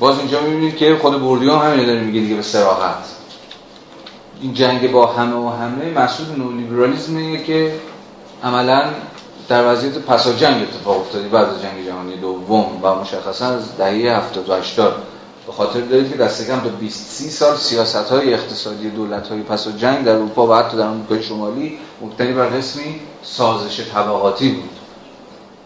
باز 0.00 0.18
اینجا 0.18 0.40
می‌بینید 0.40 0.76
که 0.76 0.96
خود 1.02 1.20
بوردیون 1.20 1.58
همینه 1.58 1.86
داره 1.86 2.00
میگه 2.00 2.20
دیگه 2.20 2.34
به 2.34 2.42
سراحت 2.42 3.04
این 4.40 4.54
جنگ 4.54 4.92
با 4.92 5.06
همه 5.06 5.36
و 5.36 5.48
همه 5.48 5.98
مسئول 5.98 6.26
نولیبرالیزمیه 6.36 7.44
که 7.44 7.74
عملا 8.44 8.84
در 9.48 9.72
وضعیت 9.72 9.98
پسا 9.98 10.32
جنگ 10.32 10.62
اتفاق 10.62 11.00
افتادی 11.00 11.28
بعد 11.28 11.48
از 11.48 11.62
جنگ 11.62 11.86
جهانی 11.86 12.16
دوم 12.16 12.66
و 12.82 12.94
مشخصا 12.94 13.46
از 13.46 13.76
دهه 13.76 14.16
70 14.16 14.48
و 14.48 14.54
80 14.54 14.94
به 15.46 15.52
خاطر 15.52 15.80
دارید 15.80 16.10
که 16.10 16.16
دست 16.16 16.46
کم 16.46 16.60
تا 16.60 16.68
20 16.68 17.10
30 17.10 17.30
سال 17.30 17.56
سیاست 17.56 17.96
های 17.96 18.34
اقتصادی 18.34 18.90
دولت 18.90 19.28
های 19.28 19.42
پس 19.42 19.66
و 19.66 19.70
جنگ 19.70 20.04
در 20.04 20.12
اروپا 20.12 20.46
و 20.46 20.54
حتی 20.54 20.76
در 20.76 20.86
آمریکای 20.86 21.22
شمالی 21.22 21.78
مبتنی 22.02 22.32
بر 22.32 22.46
قسمی 22.46 23.00
سازش 23.22 23.80
طبقاتی 23.80 24.48
بود. 24.48 24.79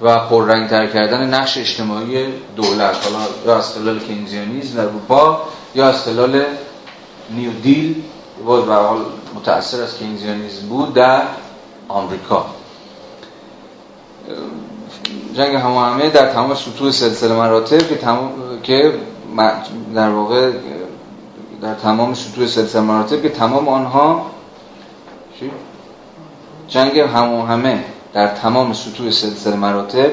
و 0.05 0.19
پررنگتر 0.19 0.87
کردن 0.87 1.35
نقش 1.35 1.59
اجتماعی 1.59 2.27
دولت 2.57 2.97
حالا 3.05 3.25
یا 3.47 3.57
از 3.57 3.75
خلال 3.75 3.99
کینزیانیزم 3.99 4.77
در 4.77 4.85
اروپا 4.85 5.43
یا 5.75 5.87
از 5.89 6.03
خلال 6.03 6.45
نیو 7.31 7.53
دیل 7.63 8.03
و 8.47 8.51
حال 8.51 9.05
متأثر 9.35 9.83
از 9.83 9.99
کینزیانیزم 9.99 10.69
بود 10.69 10.95
در 10.95 11.23
آمریکا. 11.89 12.47
جنگ 15.35 15.55
همه 15.55 16.11
در 16.11 16.33
تمام 16.33 16.55
سطوح 16.55 16.91
سلسله 16.91 17.35
مراتب 17.35 17.89
که 17.89 17.97
تمام 17.97 18.33
که 18.63 18.93
در 19.95 20.09
واقع 20.09 20.53
در 21.63 21.75
تمام 21.75 22.15
سطوح 22.15 22.47
سلسله 22.47 22.83
مراتب 22.83 23.23
که 23.23 23.29
تمام 23.29 23.69
آنها 23.69 24.31
جنگ 26.69 26.99
همه 26.99 27.85
در 28.15 28.29
تمام 28.29 28.73
سطوح 28.73 29.11
سلسله 29.11 29.57
مراتب 29.57 30.11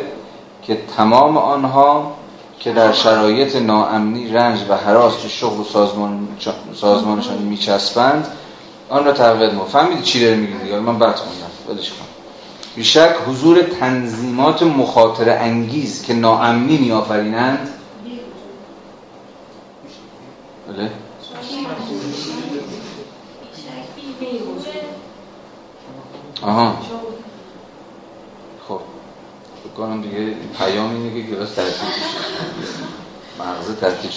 که 0.64 0.82
تمام 0.98 1.38
آنها 1.38 2.16
که 2.60 2.74
در 2.74 2.92
شرایط 2.92 3.56
ناامنی 3.56 4.28
رنج 4.28 4.60
و 4.70 4.78
حراس 4.78 5.26
شغل 5.26 5.60
و 5.60 5.64
سازمان 5.64 6.28
سازمانشان 6.74 7.38
میچسبند 7.38 8.28
آن 8.90 9.06
را 9.06 9.12
تقویت 9.12 9.54
ما 9.54 9.66
فهمیدی 9.66 10.02
چی 10.02 10.22
داره 10.22 10.36
میگه 10.36 10.54
دیگه؟ 10.54 10.80
من 10.80 11.00
بعد 11.00 11.16
خوندم. 11.16 11.52
ولش 11.70 11.90
کن. 11.90 12.06
بیشک 12.76 13.16
حضور 13.28 13.62
تنظیمات 13.62 14.64
مخاطر 14.64 15.30
انگیز 15.30 16.04
که 16.04 16.14
ناامنی 16.14 16.78
میآفرینند. 16.78 17.70
بله. 20.68 20.92
آها. 26.42 27.01
بکنم 29.74 30.02
دیگه. 30.02 30.36
پیام 30.58 30.96
اینه 30.96 31.22
که 31.22 31.36
گلاس 31.36 31.54
ترتیب 31.54 31.90
مغزه 33.40 33.76
ترتیب 33.82 34.12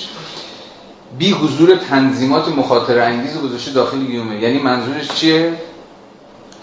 بی 1.18 1.30
حضور 1.30 1.76
تنظیمات 1.76 2.48
مخاطر 2.48 2.98
انگیز 2.98 3.40
گذاشته 3.40 3.72
داخل 3.72 3.98
گیومه 3.98 4.40
یعنی 4.40 4.58
منظورش 4.58 5.08
چیه؟ 5.08 5.58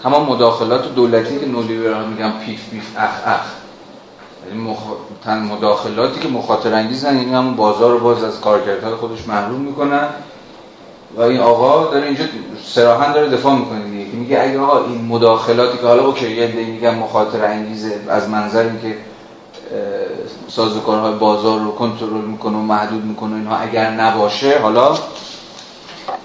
تمام 0.02 0.26
مداخلات 0.26 0.94
دولتی 0.94 1.38
که 1.38 1.46
نولیبرال 1.46 2.08
میگن 2.08 2.32
پیف 2.44 2.70
پیف 2.70 2.84
اخ 2.96 3.10
اخ. 3.26 3.40
یعنی 4.48 4.60
مخ... 4.60 4.78
مداخلاتی 5.26 6.20
که 6.20 6.28
مخاطر 6.28 6.74
انگیزن 6.74 7.16
یعنی 7.16 7.34
همون 7.34 7.56
بازار 7.56 7.90
رو 7.90 7.98
باز 7.98 8.24
از 8.24 8.40
کارکردهای 8.40 8.94
خودش 8.94 9.28
محروم 9.28 9.60
می‌کنن. 9.60 10.08
و 11.16 11.20
این 11.20 11.40
آقا 11.40 11.90
داره 11.90 12.06
اینجا 12.06 12.24
سراحا 12.64 13.12
داره 13.12 13.28
دفاع 13.28 13.54
می‌کنه 13.54 13.84
دیگه. 13.84 14.10
که 14.10 14.16
میگه 14.16 14.40
اگه 14.42 14.60
آقا 14.60 14.86
این 14.86 15.04
مداخلاتی 15.04 15.78
که 15.78 15.86
حالا 15.86 16.06
اوکی 16.06 16.30
یه 16.30 16.46
میگن 16.46 16.94
مخاطر 16.94 17.44
انگیزه 17.44 18.00
از 18.08 18.28
منظر 18.28 18.62
اینکه 18.62 18.96
سازوکارهای 20.48 21.14
بازار 21.14 21.60
رو 21.60 21.70
کنترل 21.70 22.20
می‌کنه 22.20 22.56
و 22.56 22.62
محدود 22.62 23.04
می‌کنه 23.04 23.34
اینها 23.34 23.56
اگر 23.56 23.90
نباشه 23.90 24.58
حالا 24.58 24.98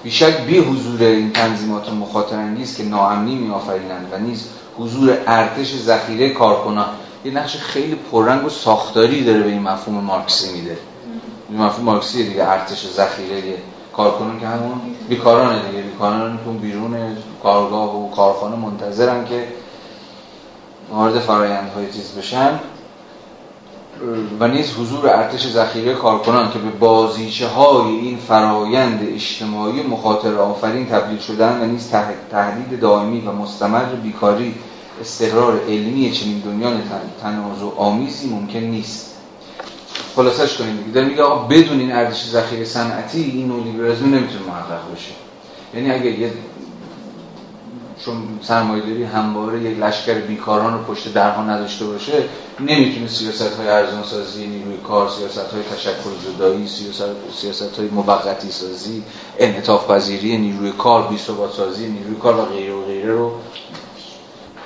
بیشک 0.04 0.42
بی 0.42 0.60
حضور 0.60 1.04
این 1.04 1.32
تنظیمات 1.32 1.94
مخاطر 1.94 2.36
انگیز 2.36 2.78
که 2.78 2.84
ناامنی 2.84 3.36
میآفرینند 3.36 4.08
و 4.12 4.18
نیز 4.18 4.48
حضور 4.78 5.18
ارتش 5.28 5.76
ذخیره 5.76 6.30
کارکنان. 6.30 6.86
یه 7.26 7.32
نقش 7.32 7.58
خیلی 7.58 7.96
پررنگ 8.12 8.46
و 8.46 8.50
ساختاری 8.50 9.24
داره 9.24 9.40
به 9.40 9.50
این 9.50 9.62
مفهوم 9.62 10.04
مارکسی 10.04 10.54
میده. 10.54 10.78
این 11.50 11.62
مفهوم 11.62 11.86
مارکسی 11.86 12.30
دیگه 12.30 12.50
ارتش 12.50 12.88
ذخیره 12.88 13.58
کارکنان 13.98 14.40
که 14.40 14.48
همون 14.48 14.82
بیکارانه 15.10 15.70
دیگه. 15.70 15.84
بیکاران 15.84 16.40
تو 16.46 16.52
بیرون 16.52 16.98
کارگاه 17.44 17.96
و 17.96 18.12
کارخانه 18.12 18.56
منتظرن 18.56 19.26
که 19.26 19.48
وارد 20.92 21.20
فرایندهای 21.20 21.92
چیز 21.92 22.12
بشن. 22.18 22.60
و 24.40 24.48
نیز 24.48 24.74
حضور 24.74 25.10
ارتش 25.10 25.48
ذخیره 25.48 25.94
کارکنان 25.94 26.52
که 26.52 26.60
به 26.60 26.70
بازیچه 26.70 27.48
های 27.48 27.96
این 27.96 28.18
فرایند 28.18 29.08
اجتماعی 29.14 29.84
مخاطر 29.84 30.36
آفرین 30.36 30.86
تبدیل 30.86 31.20
شدن 31.20 31.62
و 31.62 31.66
نیز 31.66 31.92
تهدید 32.32 32.80
دائمی 32.80 33.22
و 33.22 33.32
مستمر 33.32 33.84
بیکاری 33.84 34.56
استقرار 35.02 35.60
علمی 35.68 36.12
چنین 36.12 36.40
دنیا 36.40 36.70
تنازع 37.22 37.78
آمیزی 37.78 38.30
ممکن 38.30 38.60
نیست. 38.60 39.17
خلاصش 40.18 40.58
کنیم 40.58 40.78
دیگه. 40.78 41.02
میگه 41.02 41.24
آقا 41.24 41.48
بدون 41.48 41.80
این 41.80 41.92
ارزش 41.92 42.24
ذخیره 42.24 42.66
صنعتی 42.66 43.24
این 43.24 43.48
نولیبرالیسم 43.48 44.06
نمی‌تونه 44.06 44.46
محقق 44.48 44.94
بشه. 44.96 45.12
یعنی 45.74 45.92
اگه 45.92 46.20
یه 46.20 46.34
چون 48.06 48.40
سرمایه‌داری 48.42 49.04
همواره 49.04 49.62
یک 49.62 49.80
لشکر 49.80 50.14
بیکاران 50.14 50.74
رو 50.74 50.94
پشت 50.94 51.14
درها 51.14 51.44
نداشته 51.44 51.86
باشه 51.86 52.24
نمی‌تونه 52.60 53.08
سیاست 53.08 53.58
های 53.58 53.68
ارزان 53.68 54.04
سازی 54.04 54.48
نیروی 54.48 54.78
کار 54.78 55.10
سیاست 55.10 55.54
های 55.54 55.64
تشکل 55.64 56.34
زدایی 56.34 56.68
سیاست 57.34 57.80
های 57.80 57.88
موقتی 57.88 58.52
سازی 58.52 59.04
انعطاف 59.38 59.92
پذیری 59.92 60.38
نیروی 60.38 60.72
کار 60.72 61.08
بی 61.08 61.18
سازی 61.58 61.88
نیروی 61.88 62.16
کار 62.16 62.36
و 62.40 62.46
غیره 62.46 62.74
و 62.74 62.86
غیره 62.86 63.12
رو 63.12 63.32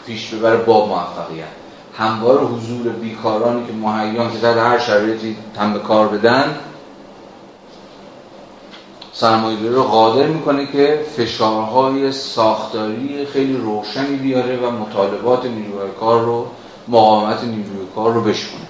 پیش 0.06 0.30
ببره 0.30 0.58
با 0.58 0.86
موفقیت. 0.86 1.61
هموار 1.98 2.44
حضور 2.44 2.90
بیکارانی 2.90 3.68
که 3.68 3.74
مهیان 3.74 4.32
که 4.32 4.38
در 4.38 4.58
هر 4.58 4.80
شرایطی 4.80 5.38
هم 5.60 5.74
به 5.74 5.80
کار 5.80 6.08
بدن 6.08 6.56
سرمایه‌داری 9.14 9.76
رو 9.76 9.84
قادر 9.84 10.28
می‌کنه 10.28 10.66
که 10.66 11.06
فشارهای 11.18 12.12
ساختاری 12.12 13.26
خیلی 13.26 13.58
روشنی 13.58 14.18
بیاره 14.18 14.58
و 14.58 14.72
مطالبات 14.72 15.46
نیروی 15.46 15.92
کار 16.00 16.22
رو 16.22 16.48
مقاومت 16.88 17.44
نیروی 17.44 17.88
کار 17.96 18.14
رو 18.14 18.22
بشونه 18.22 18.68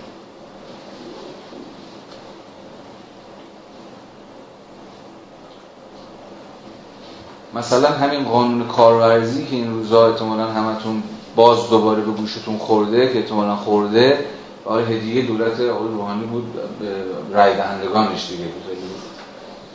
مثلا 7.54 7.90
همین 7.90 8.24
قانون 8.24 8.68
کارورزی 8.68 9.46
که 9.46 9.56
این 9.56 9.74
روزا 9.74 10.08
احتمالا 10.08 10.48
همتون 10.48 11.04
باز 11.36 11.70
دوباره 11.70 12.02
به 12.02 12.12
گوشتون 12.12 12.58
خورده 12.58 13.14
که 13.14 13.20
احتمالا 13.20 13.56
خورده 13.56 14.26
آقای 14.66 14.84
هدیه 14.84 15.26
دولت 15.26 15.60
آقای 15.60 15.88
روحانی 15.88 16.26
بود 16.26 16.60
رای 17.34 17.56
دهندگانش 17.56 18.30
دیگه 18.30 18.44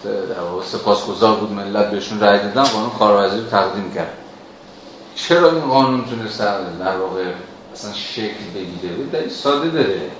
در 0.05 0.41
واقع 0.41 0.65
سپاسگزار 0.65 1.37
بود 1.37 1.53
ملت 1.53 1.91
بهشون 1.91 2.21
رای 2.21 2.39
دادن 2.39 2.63
قانون 2.63 2.91
کارورزی 2.91 3.39
رو 3.39 3.47
تقدیم 3.47 3.93
کرد. 3.95 4.13
چرا 5.15 5.51
این 5.51 5.61
قانون 5.61 6.05
تونست 6.05 6.39
در 6.81 6.97
واقع 6.97 7.25
اصلا 7.73 7.93
شکل 7.93 8.45
بگیره؟ 8.55 9.07
دلیل 9.13 9.29
ساده 9.29 9.71
داره. 9.71 10.11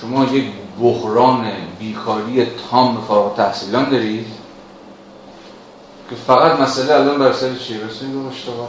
شما 0.00 0.24
یک 0.24 0.44
بحران 0.80 1.52
بیکاری 1.78 2.46
تام 2.70 3.04
فارغ 3.08 3.36
تحصیلان 3.36 3.90
دارید 3.90 4.26
که 6.10 6.16
فقط 6.16 6.60
مسئله 6.60 6.94
الان 6.94 7.18
بر 7.18 7.32
سر 7.32 7.54
چیه؟ 7.54 7.78
بر 7.78 7.88
سر 7.88 8.06
اشتغال 8.30 8.68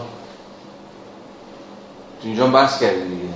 تو 2.21 2.27
اینجا 2.27 2.47
بحث 2.47 2.79
کردیم 2.79 3.09
دیگه. 3.09 3.33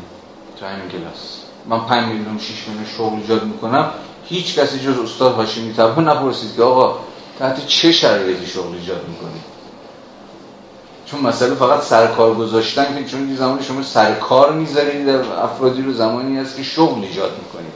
تو 0.59 0.65
همین 0.65 0.89
کلاس. 0.89 1.39
من 1.69 1.85
5 1.85 2.07
میلیون 2.07 2.37
6 2.37 2.67
میلیون 2.67 2.85
شغل 2.97 3.15
ایجاد 3.15 3.43
می‌کنم 3.43 3.91
هیچ 4.25 4.59
کسی 4.59 4.79
جز 4.79 4.99
استاد 4.99 5.35
هاشمی 5.35 5.73
تبا 5.73 6.01
نپرسید 6.01 6.55
که 6.55 6.63
آقا 6.63 6.99
تحت 7.39 7.67
چه 7.67 7.91
شرایطی 7.91 8.47
شغل 8.47 8.75
ایجاد 8.75 9.07
می‌کنی؟ 9.07 9.41
چون 11.05 11.19
مسئله 11.21 11.55
فقط 11.55 11.81
سرکار 11.81 12.33
گذاشتن 12.33 12.97
که 12.97 13.09
چون 13.09 13.29
یه 13.29 13.35
زمانی 13.35 13.63
شما 13.63 13.83
سرکار 13.83 14.53
می‌ذارید 14.53 15.09
افرادی 15.09 15.81
رو 15.81 15.93
زمانی 15.93 16.37
هست 16.37 16.57
که 16.57 16.63
شغل 16.63 17.03
ایجاد 17.03 17.31
می‌کنید. 17.37 17.73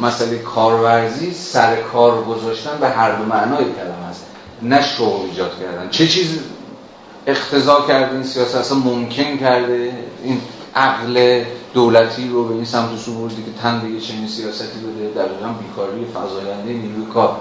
مسئله 0.00 0.38
کارورزی 0.38 1.32
سرکار 1.32 2.24
گذاشتن 2.24 2.78
به 2.80 2.88
هر 2.88 3.14
دو 3.14 3.24
معنای 3.24 3.64
کلمه 3.64 4.06
است. 4.10 4.26
نه 4.62 4.82
شغل 4.82 5.26
ایجاد 5.30 5.58
کردن. 5.60 5.90
چه 5.90 6.08
چیز 6.08 6.38
اختزا 7.26 7.80
کرده 7.88 8.14
این 8.14 8.22
سیاست 8.22 8.54
اصلا 8.54 8.78
ممکن 8.78 9.36
کرده. 9.36 9.92
این 10.24 10.40
عقل 10.74 11.44
دولتی 11.74 12.28
رو 12.28 12.44
به 12.48 12.54
این 12.54 12.64
سمت 12.64 12.98
سو 12.98 13.14
بردی 13.14 13.34
که 13.34 13.50
تن 13.62 13.80
به 13.80 14.00
چنین 14.00 14.28
سیاستی 14.28 14.78
بده 14.78 15.10
در 15.14 15.28
بیکاری 15.52 16.06
فضاینده 16.14 16.72
نیروی 16.72 17.06
کار. 17.14 17.36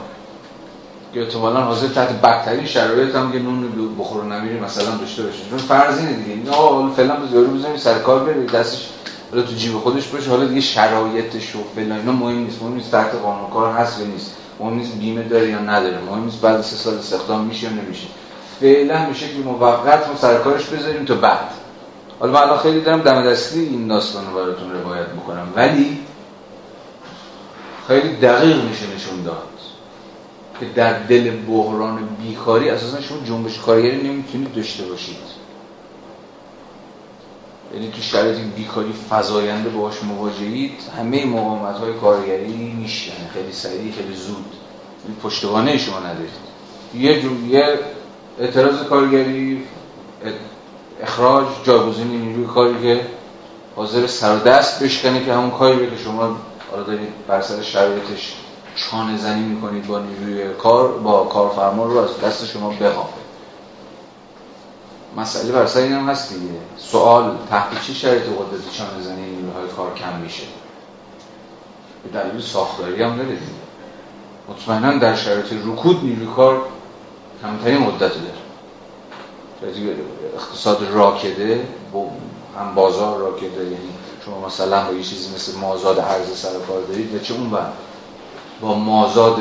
که 1.14 1.22
احتمالا 1.22 1.62
حاضر 1.62 1.88
تحت 1.88 2.22
بدترین 2.22 2.66
شرایط 2.66 3.16
هم 3.16 3.32
که 3.32 3.40
نون 3.40 3.96
بخور 4.00 4.22
و 4.22 4.34
نمیری 4.34 4.60
مثلا 4.60 4.96
داشته 4.96 5.24
باشه. 5.24 5.38
چون 5.50 5.58
فرض 5.60 5.98
اینه 5.98 6.14
دیگه. 6.14 6.32
اینا 6.32 6.52
حالا 6.52 6.90
فعلا 6.90 7.16
به 7.16 7.28
زیارو 7.28 7.48
بزنیم 7.48 7.78
سر 7.78 8.00
کار 8.00 8.24
بره 8.24 8.46
دستش 8.46 8.88
حالا 9.32 9.44
تو 9.44 9.54
جیب 9.54 9.74
خودش 9.74 10.08
باشه. 10.08 10.30
حالا 10.30 10.46
دیگه 10.46 10.62
شرایطش 10.62 11.56
و 11.56 11.60
فعلا 11.76 11.96
اینا 11.96 12.12
مهم 12.12 12.38
نیست. 12.38 12.62
مهم 12.62 12.74
نیست 12.74 12.92
تحت 12.92 13.16
قانون 13.16 13.50
کار 13.50 13.74
هست 13.74 14.00
یا 14.00 14.06
نیست. 14.06 14.32
مهم 14.60 14.74
نیست 14.74 14.96
بیمه 14.96 15.24
داره 15.24 15.50
یا 15.50 15.60
نداره. 15.60 15.98
مهم 16.10 16.24
نیست 16.24 16.42
بعد 16.42 16.62
سه 16.62 16.76
سال 16.76 16.98
استخدام 16.98 17.46
میشه 17.46 17.64
یا 17.64 17.74
نمیشه. 17.74 18.08
فعلا 18.62 19.06
به 19.06 19.14
شکل 19.14 19.38
موقت 19.38 20.08
ما 20.08 20.16
سر 20.16 20.38
کارش 20.38 20.66
بذاریم 20.66 21.06
تا 21.06 21.16
بعد. 21.16 21.50
حالا 22.20 22.32
من 22.32 22.40
الان 22.40 22.58
خیلی 22.58 22.82
دارم 22.82 23.02
دم 23.02 23.24
دستی 23.24 23.60
این 23.60 23.88
داستان 23.88 24.28
رو 24.28 24.34
براتون 24.34 24.72
روایت 24.72 25.08
می‌کنم 25.10 25.48
ولی 25.56 26.00
خیلی 27.88 28.16
دقیق 28.16 28.64
میشه 28.64 28.86
نشون 28.96 29.24
داد 29.24 29.48
که 30.60 30.66
در 30.76 30.94
دل 30.94 31.30
بحران 31.30 32.10
بیکاری 32.22 32.70
اساسا 32.70 33.02
شما 33.02 33.18
جنبش 33.26 33.60
کارگری 33.60 34.08
نمی‌تونید 34.10 34.54
داشته 34.54 34.84
باشید. 34.84 35.42
یعنی 37.74 37.92
تو 37.92 38.02
شرایط 38.02 38.38
بیکاری 38.38 38.94
فزاینده 39.10 39.70
باهاش 39.70 40.04
مواجهید 40.04 40.80
همه 40.98 41.26
مقاومت 41.26 41.76
های 41.76 41.94
کارگری 41.94 42.54
میشن. 42.54 43.28
خیلی 43.34 43.52
سریع 43.52 43.92
خیلی 43.92 44.16
زود. 44.16 44.46
این 45.08 45.16
پشتوانه 45.24 45.78
شما 45.78 46.00
ندارید. 46.00 46.30
یه 46.94 47.24
یه 47.50 47.80
اعتراض 48.40 48.84
کارگری 48.84 49.64
اخراج 51.02 51.46
جایگزین 51.64 52.08
نیروی 52.08 52.46
کاری 52.46 52.82
که 52.82 53.02
حاضر 53.76 54.08
سر 54.08 54.36
دست 54.36 54.84
بشکنه 54.84 55.26
که 55.26 55.34
همون 55.34 55.52
کاری 55.52 55.90
که 55.90 55.98
شما 56.04 56.38
حالا 56.72 56.84
دارید 56.84 57.28
بر 57.28 57.42
سر 57.42 57.62
شرایطش 57.62 58.36
چانه 58.76 59.18
زنی 59.18 59.44
می‌کنید 59.44 59.88
با 59.88 60.00
نیروی 60.00 60.54
کار 60.54 60.88
با 60.92 61.24
کارفرما 61.24 61.86
رو 61.86 61.98
از 61.98 62.20
دست 62.20 62.46
شما 62.46 62.70
بخواه 62.70 63.10
مسئله 65.18 65.52
بر 65.52 65.66
سر 65.66 65.80
این 65.80 65.94
هم 65.94 66.10
هست 66.10 66.34
دیگه. 66.34 66.54
سوال 66.78 67.38
تحت 67.50 67.82
چه 67.88 67.94
شرایط 67.94 68.24
قدرت 68.24 68.72
چانه 68.74 69.02
زنی 69.02 69.26
نیروهای 69.26 69.68
کار 69.78 69.94
کم 69.94 70.20
میشه؟ 70.24 70.44
به 72.04 72.20
دلیل 72.20 72.42
ساختاری 72.42 73.04
هم 73.04 73.18
داره 73.18 73.38
مطمئنا 74.50 74.98
در 74.98 75.16
شرایط 75.16 75.54
رکود 75.54 76.04
نیروی 76.04 76.28
کار 76.36 76.62
کمترین 77.42 77.78
مدت 77.78 78.00
داره. 78.00 78.42
اقتصاد 80.36 80.88
راکده 80.94 81.68
هم 82.60 82.76
بازار 82.76 83.18
راکده 83.18 83.64
یعنی 83.64 83.78
شما 84.26 84.48
مثلا 84.48 84.86
با 84.88 84.94
یه 84.94 85.04
چیزی 85.04 85.36
مثل 85.36 85.60
مازاد 85.60 86.00
عرض 86.00 86.38
سر 86.38 86.50
کار 86.68 86.82
دارید 86.82 87.16
و 87.16 87.20
چه 87.20 87.34
اون 87.34 87.52
با 88.62 88.74
مازاد 88.74 89.40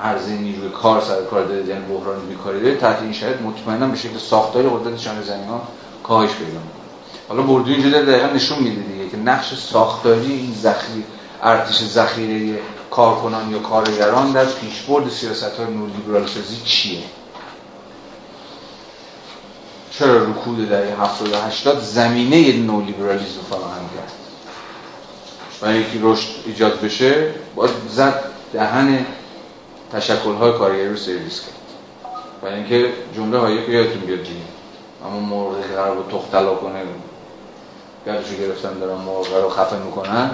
عرضه 0.00 0.32
نیروی 0.32 0.68
کار 0.68 1.00
سر 1.00 1.22
کار 1.22 1.44
دارید 1.44 1.68
یعنی 1.68 1.84
بحران 1.84 2.26
بیکاری 2.28 2.60
دارید 2.60 2.78
تحت 2.78 3.02
این 3.02 3.12
شرایط 3.12 3.40
مطمئنا 3.40 3.86
به 3.86 3.96
شکل 3.96 4.18
ساختاری 4.18 4.68
قدرت 4.68 4.98
شانه 4.98 5.22
زنی 5.22 5.46
ها 5.46 5.62
کاهش 6.02 6.30
پیدا 6.30 6.50
می‌کنه. 6.50 6.84
حالا 7.28 7.42
بردو 7.42 7.70
اینجا 7.70 8.02
دقیقا 8.02 8.26
نشون 8.26 8.58
میده 8.58 8.82
دیگه 8.82 9.08
که 9.08 9.16
نقش 9.16 9.54
ساختاری 9.54 10.32
این 10.32 10.54
ذخیره 10.54 11.04
ارتش 11.42 11.84
ذخیره 11.84 12.58
کارکنان 12.94 13.50
یا 13.50 13.58
کارگران 13.58 14.32
در 14.32 14.44
پیشبرد 14.44 15.10
سیاست 15.10 15.56
های 15.56 15.66
نولیبرال 15.66 16.26
سازی 16.26 16.56
چیه؟ 16.64 17.02
چرا 19.90 20.24
رکود 20.24 20.68
در 20.68 20.82
70 20.82 21.32
و 21.32 21.36
80 21.36 21.80
زمینه 21.80 22.52
نولیبرالیسم 22.52 23.40
فراهم 23.50 23.88
کرد؟ 23.96 24.12
برای 25.60 25.78
اینکه 25.78 25.98
رشد 26.02 26.28
ایجاد 26.46 26.80
بشه 26.80 27.34
باید 27.54 27.70
زد 27.88 28.24
دهن 28.52 29.06
تشکل 29.92 30.34
های 30.34 30.52
کارگری 30.52 30.88
رو 30.88 30.96
سرویس 30.96 31.40
کرد. 31.40 31.54
برای 32.42 32.54
اینکه 32.54 32.92
جمله 33.16 33.38
هایی 33.38 33.66
که 33.66 33.72
یادتون 33.72 34.00
بیاد 34.00 34.18
دیگه 34.18 34.40
اما 35.04 35.20
مرغ 35.20 35.68
که 35.68 35.74
قرار 35.74 35.96
بود 35.96 36.20
تختلا 36.20 36.54
کنه 36.54 36.82
گرشو 38.06 38.36
گرفتن 38.40 38.78
دارن 38.78 39.00
مرغ 39.00 39.34
رو 39.42 39.50
خفه 39.50 39.76
می‌کنن. 39.76 40.30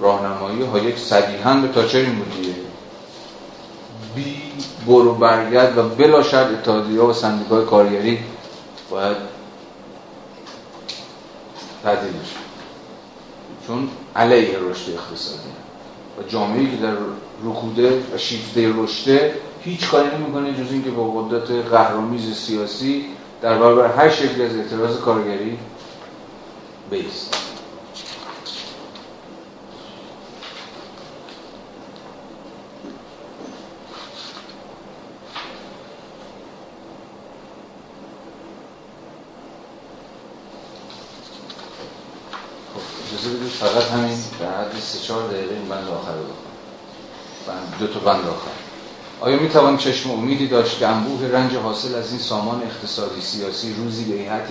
راهنمایی 0.00 0.62
ها 0.62 0.78
یک 0.78 0.98
صدیحا 0.98 1.54
به 1.54 1.68
تاچر 1.68 1.98
این 1.98 2.14
بود 2.14 2.36
دیگه 2.36 2.54
بی 4.14 4.36
برو 4.86 5.14
برگرد 5.14 5.78
و 5.78 5.88
بلا 5.88 6.22
شرط 6.22 6.50
اتحادیه 6.50 7.00
و 7.00 7.12
سندیکای 7.12 7.64
کارگری 7.64 8.18
باید 8.90 9.16
تعدیل 11.82 12.12
چون 13.66 13.88
علیه 14.16 14.58
رشد 14.58 14.90
اقتصادی. 14.90 15.48
و 16.18 16.22
جامعه 16.22 16.70
که 16.70 16.76
در 16.76 16.94
رکوده 17.44 18.02
و 18.14 18.18
شیفته 18.18 18.72
رشده 18.76 19.34
هیچ 19.60 19.88
کاری 19.90 20.08
نمی‌کنه 20.16 20.52
جز 20.52 20.72
اینکه 20.72 20.90
با 20.90 21.10
قدرت 21.10 21.50
قهرآمیز 21.50 22.34
سیاسی 22.34 23.04
در 23.42 23.58
برابر 23.58 23.92
هر 23.92 24.08
شکلی 24.08 24.42
از 24.44 24.56
اعتراض 24.56 24.98
کارگری 24.98 25.58
بیست. 26.90 27.43
فقط 43.60 43.90
همین 43.90 44.18
در 44.40 44.46
حد 44.46 44.80
سه 44.80 44.98
چهار 44.98 45.28
دقیقه 45.28 45.54
این 45.54 45.68
بند 45.68 45.88
آخر 45.88 46.12
رو 46.12 46.24
بند 47.46 47.74
دو 47.78 47.86
تا 47.86 48.00
بند 48.00 48.26
آخر. 48.26 48.50
آیا 49.20 49.38
می 49.38 49.48
توان 49.48 49.76
چشم 49.76 50.10
امیدی 50.10 50.48
داشت 50.48 50.78
که 50.78 50.86
انبوه 50.86 51.28
رنج 51.28 51.54
حاصل 51.54 51.94
از 51.94 52.10
این 52.10 52.20
سامان 52.20 52.62
اقتصادی 52.62 53.20
سیاسی 53.20 53.74
روزی 53.74 54.04
به 54.04 54.18
هیئت 54.18 54.48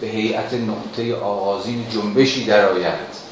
به 0.00 0.06
هیئت 0.06 0.54
نقطه 0.54 1.16
آغازین 1.16 1.86
جنبشی 1.90 2.44
درآید 2.44 3.22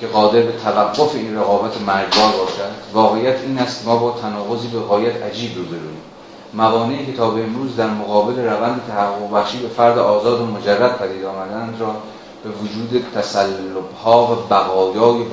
که 0.00 0.06
قادر 0.06 0.40
به 0.40 0.52
توقف 0.52 1.14
این 1.14 1.36
رقابت 1.36 1.80
مرگبار 1.80 2.32
باشد؟ 2.32 2.70
واقعیت 2.92 3.40
این 3.40 3.58
است 3.58 3.86
ما 3.86 3.96
با 3.96 4.18
تناقضی 4.22 4.68
به 4.68 4.80
غایت 4.80 5.22
عجیب 5.22 5.56
روبرویم 5.56 6.00
موانعی 6.54 7.06
که 7.06 7.12
تا 7.12 7.30
به 7.30 7.44
امروز 7.44 7.76
در 7.76 7.90
مقابل 7.90 8.44
روند 8.44 8.80
تحقق 8.88 9.34
بخشی 9.34 9.58
به 9.58 9.68
فرد 9.68 9.98
آزاد 9.98 10.40
و 10.40 10.46
مجرد 10.46 10.98
پدید 10.98 11.24
آمدند 11.24 11.76
را 11.80 11.96
به 12.44 12.50
وجود 12.50 13.06
تسلب 13.14 13.90
ها 14.04 14.32
و 14.32 14.36
بقایای 14.36 15.24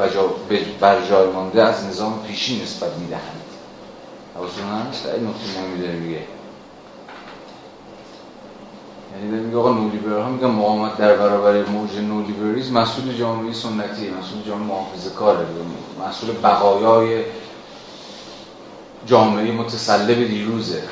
برجای 0.80 1.32
مانده 1.32 1.64
از 1.64 1.86
نظام 1.86 2.24
پیشی 2.28 2.64
نسبت 2.64 2.98
می‌دهند. 2.98 3.42
حواستون 4.36 4.66
هست؟ 4.66 5.06
این 5.06 5.28
نقطه 5.28 5.60
مهمی 5.60 5.82
داره 5.82 5.94
میگه. 5.94 6.22
یعنی 9.16 9.32
داره 9.32 9.44
میگه 9.44 9.58
آقا 9.58 9.74
نولیبرال 9.74 10.22
ها 10.22 10.30
میگن 10.30 10.48
مقاومت 10.48 10.98
در 10.98 11.16
برابر 11.16 11.66
موج 11.66 11.98
نولیبرالیسم 11.98 12.74
مسئول 12.74 13.14
جامعه 13.14 13.54
سنتی 13.54 14.10
مسئول 14.10 14.42
جامعه 14.48 14.68
محافظه 14.68 15.10
کاره. 15.10 15.46
مسئول 16.08 16.32
بقایای 16.44 17.24
جامعه 19.06 19.52
متسلب 19.52 20.28
دیروزه. 20.28 20.84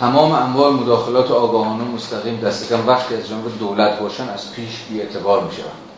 تمام 0.00 0.32
انواع 0.32 0.72
مداخلات 0.72 1.30
آگاهانه 1.30 1.84
مستقیم 1.84 2.40
دست 2.40 2.68
کم 2.68 2.86
وقتی 2.86 3.14
از 3.14 3.28
جانب 3.28 3.58
دولت 3.58 3.98
باشن 4.00 4.28
از 4.28 4.52
پیش 4.52 4.80
بی 4.90 5.00
اعتبار 5.00 5.44
می 5.44 5.52
شوند. 5.52 5.90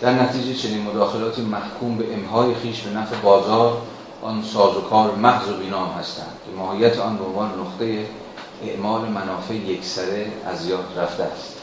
در 0.00 0.22
نتیجه 0.22 0.54
چنین 0.54 0.82
مداخلاتی 0.82 1.42
محکوم 1.42 1.96
به 1.96 2.14
امهای 2.14 2.54
خیش 2.54 2.80
به 2.80 2.98
نفع 2.98 3.16
بازار 3.16 3.76
آن 4.22 4.42
سازوکار 4.42 5.14
محض 5.14 5.48
و 5.48 5.56
بینام 5.56 5.88
هستند 5.88 6.36
که 6.46 6.56
ماهیت 6.56 6.98
آن 6.98 7.16
به 7.16 7.24
عنوان 7.24 7.50
نقطه 7.60 8.06
اعمال 8.66 9.00
منافع 9.00 9.54
یکسره 9.54 10.26
از 10.46 10.66
یاد 10.66 10.84
رفته 10.96 11.22
است 11.22 11.56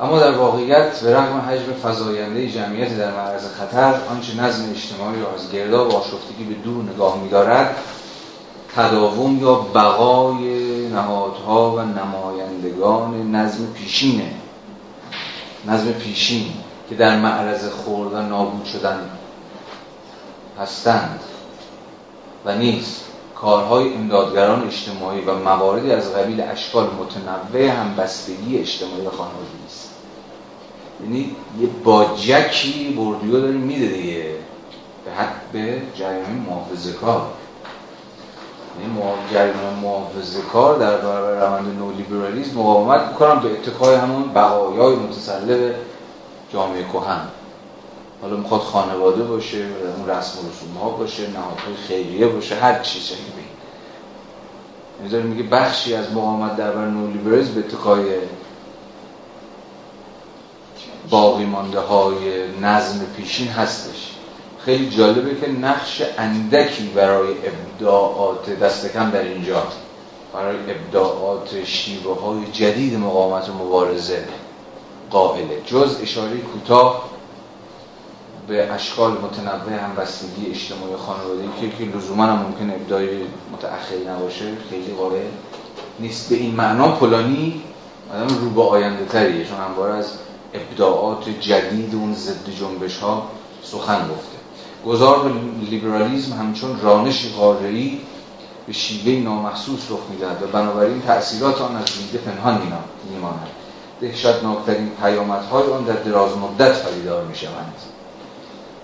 اما 0.00 0.20
در 0.20 0.32
واقعیت 0.32 1.00
به 1.00 1.16
رغم 1.16 1.38
حجم 1.48 1.72
فزاینده 1.82 2.48
جمعیت 2.48 2.98
در 2.98 3.10
معرض 3.10 3.46
خطر 3.54 3.94
آنچه 4.10 4.40
نظم 4.40 4.70
اجتماعی 4.70 5.20
را 5.20 5.34
از 5.34 5.52
گرداب 5.52 5.88
و 5.88 5.96
آشفتگی 5.96 6.44
به 6.44 6.54
دور 6.54 6.84
نگاه 6.84 7.22
می‌دارد 7.22 7.76
تداوم 8.78 9.42
یا 9.42 9.54
بقای 9.54 10.88
نهادها 10.88 11.70
و 11.76 11.80
نمایندگان 11.80 13.34
نظم 13.34 13.72
پیشینه. 13.72 14.30
نظم 15.66 15.92
پیشین 15.92 16.52
که 16.88 16.94
در 16.94 17.20
معرض 17.20 17.68
خورد 17.68 18.12
و 18.12 18.22
نابود 18.22 18.64
شدن 18.64 19.10
هستند 20.60 21.20
و 22.44 22.54
نیست. 22.54 23.04
کارهای 23.34 23.94
امدادگران 23.94 24.66
اجتماعی 24.66 25.20
و 25.20 25.34
مواردی 25.34 25.92
از 25.92 26.14
قبیل 26.14 26.40
اشکال 26.40 26.86
متنوع 26.86 27.66
همبستگی 27.66 28.58
اجتماعی 28.58 29.08
خانوادگی 29.08 29.66
است. 29.66 29.90
یعنی 31.02 31.36
یه 31.60 31.68
باجکی 31.84 32.94
بردیو 32.98 33.40
داره 33.40 33.52
میده 33.52 33.86
دیگه. 33.86 34.34
به 35.04 35.10
حد 35.12 35.52
به 35.52 35.82
جریان 35.94 36.32
محافظه 36.48 36.92
کار 36.92 37.26
جریان 39.32 39.74
محافظه 39.82 40.40
کار 40.52 40.78
در 40.78 40.96
برابر 40.96 41.46
روند 41.46 41.78
نولیبرالیسم 41.78 42.58
مقاومت 42.58 43.08
می‌کنم 43.08 43.40
به 43.40 43.52
اتکای 43.52 43.96
همون 43.96 44.28
بقایای 44.34 44.96
متسلب 44.96 45.74
جامعه 46.52 46.82
کهن. 46.82 47.20
حالا 48.22 48.36
می‌خواد 48.36 48.60
خانواده 48.60 49.22
باشه 49.22 49.58
اون 49.96 50.08
رسم 50.08 50.38
و 50.38 50.48
رسوم 50.50 50.82
ها 50.82 50.88
باشه 50.88 51.22
نهادهای 51.30 51.74
خیریه 51.88 52.26
باشه 52.26 52.54
هر 52.54 52.78
چیز 52.78 53.02
یعنی 55.12 55.28
میگه 55.28 55.42
بخشی 55.42 55.94
از 55.94 56.12
مقاومت 56.12 56.56
در 56.56 56.70
برابر 56.70 56.86
نولیبرالیسم 56.86 57.54
به 57.54 57.60
اتکای 57.60 58.04
باقی 61.10 61.44
مانده 61.44 61.80
های 61.80 62.48
نظم 62.60 63.00
پیشین 63.16 63.48
هستش. 63.48 64.17
خیلی 64.68 64.90
جالبه 64.90 65.40
که 65.40 65.48
نقش 65.52 66.02
اندکی 66.18 66.86
برای 66.88 67.28
ابداعات 67.28 68.50
دست 68.50 68.92
کم 68.92 69.10
در 69.10 69.22
اینجا 69.22 69.62
برای 70.34 70.56
ابداعات 70.56 71.64
شیوه 71.64 72.20
های 72.20 72.46
جدید 72.52 72.98
مقاومت 72.98 73.48
و 73.48 73.52
مبارزه 73.52 74.24
قائله. 75.10 75.62
جز 75.66 75.96
اشاره 76.02 76.36
کوتاه 76.36 77.04
به 78.48 78.72
اشکال 78.72 79.12
متنوع 79.12 79.72
همبستگی 79.84 80.50
اجتماعی 80.50 80.96
خانوادگی 80.96 81.72
که 81.78 81.96
لزوما 81.96 82.24
هم 82.24 82.38
ممکن 82.38 82.70
ابدای 82.70 83.08
متأخری 83.52 84.04
نباشه 84.04 84.44
خیلی 84.70 84.94
قابل 84.98 85.26
نیست. 86.00 86.30
به 86.30 86.36
این 86.36 86.54
معنا 86.54 86.88
پولانی 86.92 87.62
آدم 88.14 88.38
رو 88.38 88.50
به 88.50 88.62
آینده 88.62 89.04
تریه 89.04 89.44
چون 89.44 89.56
همواره 89.56 89.94
از 89.94 90.12
ابداعات 90.54 91.28
جدید 91.40 91.94
اون 91.94 92.14
ضد 92.14 92.50
جنبش 92.60 92.98
ها 92.98 93.28
سخن 93.62 94.08
گفته. 94.08 94.37
گذار 94.86 95.32
لیبرالیزم 95.70 96.32
همچون 96.32 96.80
رانش 96.80 97.26
قاره‌ای 97.26 97.98
به 98.66 98.72
شیوه 98.72 99.24
نامحسوس 99.24 99.80
رخ 99.90 100.00
می‌دهد 100.10 100.42
و 100.42 100.46
بنابراین 100.46 101.00
تأثیرات 101.00 101.60
آن 101.60 101.76
از 101.76 101.84
دیده 101.84 102.18
پنهان 102.18 102.62
میماند. 103.10 103.46
دهشتناکترین 104.00 104.90
پیامدهای 105.02 105.70
آن 105.72 105.84
در 105.84 105.94
دراز 105.94 106.30
مدت 106.36 106.86
پدیدار 106.86 107.24
می‌شوند. 107.24 107.74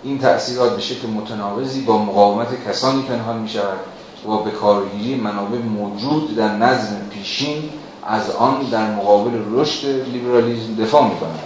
این 0.03 0.19
تأثیرات 0.19 0.77
به 0.77 0.83
شکل 0.83 1.09
متناوزی 1.09 1.81
با 1.81 1.99
مقاومت 1.99 2.69
کسانی 2.69 3.03
پنهان 3.03 3.39
می 3.39 3.49
شود 3.49 3.79
و 4.29 4.37
به 4.37 4.51
کارگیری 4.51 5.15
منابع 5.15 5.59
موجود 5.59 6.37
در 6.37 6.57
نظم 6.57 6.97
پیشین 7.11 7.71
از 8.07 8.31
آن 8.31 8.63
در 8.63 8.95
مقابل 8.95 9.31
رشد 9.51 9.87
لیبرالیزم 10.13 10.75
دفاع 10.75 11.09
می 11.09 11.17
کند 11.17 11.43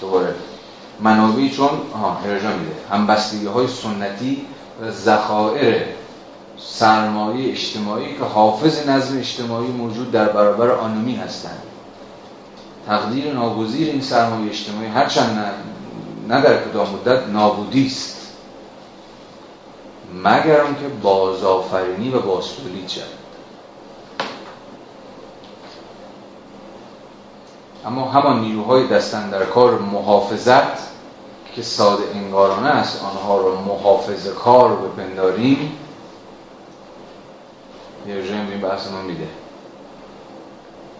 دوباره 0.00 0.34
منابعی 1.00 1.50
چون 1.50 1.68
هرجا 2.24 2.56
میده. 2.56 2.74
همبستگی 2.90 3.46
های 3.46 3.68
سنتی 3.68 4.46
و 4.82 4.90
ذخایر 4.90 5.84
سرمایه 6.58 7.52
اجتماعی 7.52 8.16
که 8.16 8.24
حافظ 8.24 8.88
نظم 8.88 9.18
اجتماعی 9.18 9.68
موجود 9.68 10.10
در 10.10 10.28
برابر 10.28 10.70
آنومی 10.70 11.16
هستند. 11.16 11.62
تقدیر 12.86 13.32
ناگزیر 13.32 13.88
این 13.88 14.00
سرمایه 14.00 14.50
اجتماعی 14.50 14.88
هرچند 14.88 15.54
نه 16.28 16.40
در 16.40 16.62
کدام 16.64 16.86
مدت 16.90 17.28
نابودی 17.28 17.86
است. 17.86 18.18
مگر 20.24 20.64
که 20.64 20.88
بازآفرینی 21.02 22.10
و 22.10 22.20
بازتولید 22.20 22.88
شد 22.88 23.17
اما 27.86 28.10
همان 28.10 28.40
نیروهای 28.40 28.86
دستن 28.86 29.30
در 29.30 29.44
کار 29.44 29.78
محافظت 29.78 30.88
که 31.54 31.62
ساده 31.62 32.04
انگارانه 32.14 32.68
است 32.68 33.04
آنها 33.04 33.38
را 33.38 33.60
محافظ 33.60 34.28
کار 34.28 34.76
بپنداریم. 34.76 35.72
جایی 38.06 38.30
این 38.30 38.60
بحث 38.60 38.90
ما 38.90 39.02
میده. 39.02 39.28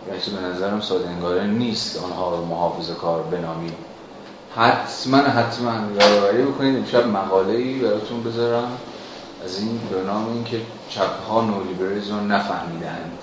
گرچه 0.07 0.31
به 0.31 0.41
نظرم 0.41 0.81
ساده 0.81 1.09
انگارانه 1.09 1.47
نیست 1.47 2.05
آنها 2.05 2.31
را 2.31 2.45
محافظ 2.45 2.91
کار 2.91 3.23
بنامیم. 3.23 3.75
حتما 4.57 5.17
حتما 5.17 5.73
یادآوری 6.01 6.43
بکنید 6.43 6.77
امشب 6.77 7.07
مقاله 7.07 7.55
ای 7.55 7.79
براتون 7.79 8.23
بذارم. 8.23 8.79
از 9.45 9.61
این 9.61 9.81
به 9.91 10.03
نام 10.03 10.33
اینکه 10.33 10.61
چپ 10.89 11.23
ها 11.29 11.41
نولیبرالیسم 11.41 12.19
رو 12.19 12.27
نفهمیدند 12.27 13.19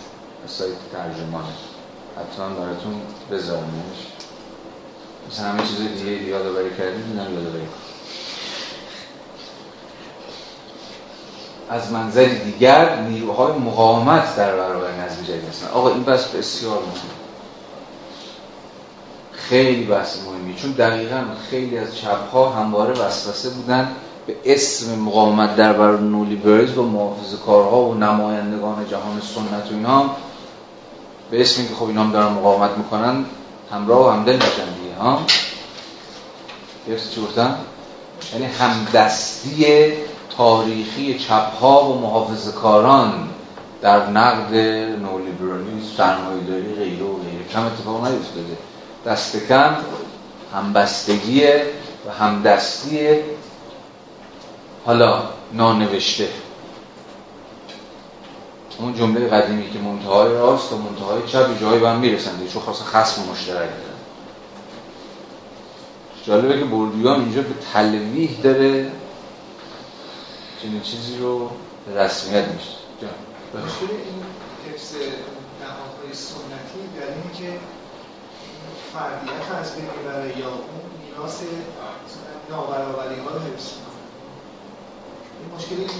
از 0.45 0.51
سایت 0.51 0.77
ترجمانه. 0.93 1.74
حتما 2.15 2.49
براتون 2.49 3.01
بذارمش 3.31 3.97
مثل 5.29 5.43
همه 5.43 5.61
چیز 5.61 5.79
دیگه 5.79 6.11
یادآوری 6.11 6.69
کردید 6.77 7.05
اینم 7.05 7.33
یادآوری 7.33 7.67
از 11.69 11.91
منظر 11.91 12.25
دیگر 12.25 12.99
نیروهای 13.01 13.53
مقاومت 13.53 14.35
در 14.35 14.55
برابر 14.55 14.91
نظم 14.91 15.23
جدید 15.23 15.49
هستن 15.49 15.67
آقا 15.67 15.89
این 15.89 16.03
بس 16.03 16.27
بسیار 16.27 16.77
مهمه. 16.77 17.25
خیلی 19.31 19.83
بحث 19.83 20.17
مهمی. 20.27 20.55
چون 20.55 20.71
دقیقا 20.71 21.23
خیلی 21.49 21.77
از 21.77 21.95
چپ 21.95 22.29
ها 22.31 22.49
همواره 22.49 22.93
وسوسه 22.93 23.49
بودن 23.49 23.91
به 24.27 24.35
اسم 24.45 24.99
مقاومت 24.99 25.55
در 25.55 25.73
برابر 25.73 25.99
نولیبرالیسم 25.99 26.79
و 26.79 26.83
محافظ 26.83 27.35
کارها 27.45 27.81
و 27.81 27.93
نمایندگان 27.93 28.87
جهان 28.89 29.21
سنت 29.21 29.71
و 29.71 29.75
اینا 29.75 30.09
به 31.31 31.41
اسم 31.41 31.61
اینکه 31.61 31.75
خب 31.75 31.83
اینا 31.83 32.03
هم 32.03 32.11
دارن 32.11 32.33
مقاومت 32.33 32.77
می‌کنن 32.77 33.25
همراه 33.71 34.07
و 34.07 34.09
همدل 34.09 34.35
میشن 34.35 34.73
دیگه 34.81 34.95
ها؟ 34.99 35.21
چی 37.13 37.21
گفتم؟ 37.21 37.57
یعنی 38.33 38.45
همدستی 38.45 39.65
تاریخی 40.37 41.19
چپ 41.19 41.53
ها 41.61 41.83
و 41.85 42.01
محافظ 42.01 42.49
کاران 42.53 43.29
در 43.81 44.09
نقد 44.09 44.55
نولیبرالیسم 45.01 45.97
سرمایه‌داری 45.97 46.75
غیره 46.75 47.03
و 47.03 47.17
غیره. 47.17 47.43
کم 47.53 47.65
اتفاق 47.65 48.07
نیفتاده. 48.07 48.57
دست 49.05 49.47
کم 49.47 49.75
همبستگی 50.53 51.43
و 52.07 52.11
همدستی 52.19 53.07
حالا 54.85 55.23
نانوشته. 55.53 56.29
اون 58.79 58.93
جمله 58.93 59.27
قدیمی 59.27 59.71
که 59.71 59.79
منتهای 59.79 60.33
راست 60.33 60.73
و 60.73 60.77
منتهای 60.77 61.21
چپ 61.27 61.61
جایی 61.61 61.79
به 61.79 61.89
هم 61.89 61.99
می‌رسند. 61.99 62.49
چون 62.53 62.61
خاص 62.61 62.81
خصم 62.81 63.21
مشترک 63.31 63.55
دارن 63.57 63.95
جالبه 66.25 66.59
که 66.59 66.65
بردیان 66.65 67.19
اینجا 67.19 67.41
به 67.41 67.53
تلویح 67.73 68.39
داره 68.43 68.91
چنین 70.61 70.81
چیزی 70.81 71.17
رو 71.17 71.49
رسمیت 71.95 72.45
میشه. 72.47 72.71
مشکل 73.53 73.93
این 73.93 74.23
حفظ 74.67 74.93
نهادهای 75.61 76.13
سنتی 76.13 76.81
در 76.99 77.07
اینه 77.07 77.33
که 77.37 77.59
فردیت 78.93 79.59
از 79.61 79.75
بین 79.75 79.85
یا 80.37 80.49
اون 80.49 80.81
میراث 81.01 81.41
نابرابری 82.49 83.19
ها 83.19 83.29
رو 83.29 83.39
حفظ 83.39 83.84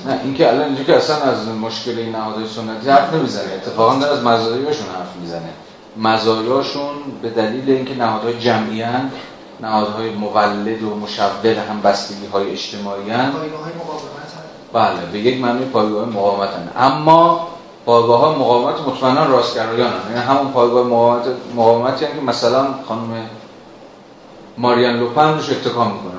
نه 0.06 0.20
این 0.24 0.34
که 0.34 0.48
الان 0.48 0.64
اینجا 0.66 0.84
که 0.84 0.96
اصلا 0.96 1.16
از 1.16 1.48
مشکل 1.48 2.00
این 2.00 2.12
نهادهای 2.12 2.48
سنتی 2.48 2.90
حرف 2.90 3.14
نمی‌زنه. 3.14 3.54
اتفاقا 3.54 3.96
داره 3.96 4.14
از 4.14 4.24
مزایاشون 4.24 4.88
حرف 4.88 5.16
می‌زنه. 5.22 5.50
مزایاشون 5.98 6.96
به 7.22 7.30
دلیل 7.30 7.70
اینکه 7.70 7.96
نهادهای 7.96 8.40
جمعی 8.40 8.82
هن 8.82 9.12
نهادهای 9.62 10.10
مولد 10.10 10.84
و 10.84 10.96
مشبه 10.96 11.62
هم 11.70 11.82
بستگی 11.82 12.28
های 12.28 12.52
اجتماعی 12.52 13.10
هن. 13.10 13.34
بله 14.74 15.06
به 15.12 15.20
یک 15.20 15.42
معنی 15.42 15.66
پایگاه 15.66 16.06
مقاومت 16.06 16.50
هن. 16.50 16.70
اما 16.78 17.48
پایگاه 17.86 18.20
ها 18.20 18.36
مقاومت 18.36 18.80
مطمئنا 18.88 19.26
راستگرایان 19.26 19.94
هم 19.94 20.12
یعنی 20.12 20.26
همون 20.26 20.52
پایگاه 20.52 20.88
مقاومت 20.88 21.26
مقاومتی 21.56 22.06
که 22.06 22.22
مثلا 22.26 22.68
خانم 22.88 23.30
ماریان 24.58 25.00
لوپن 25.00 25.34
روش 25.34 25.50
اتکا 25.50 25.84
می‌کنه 25.84 26.16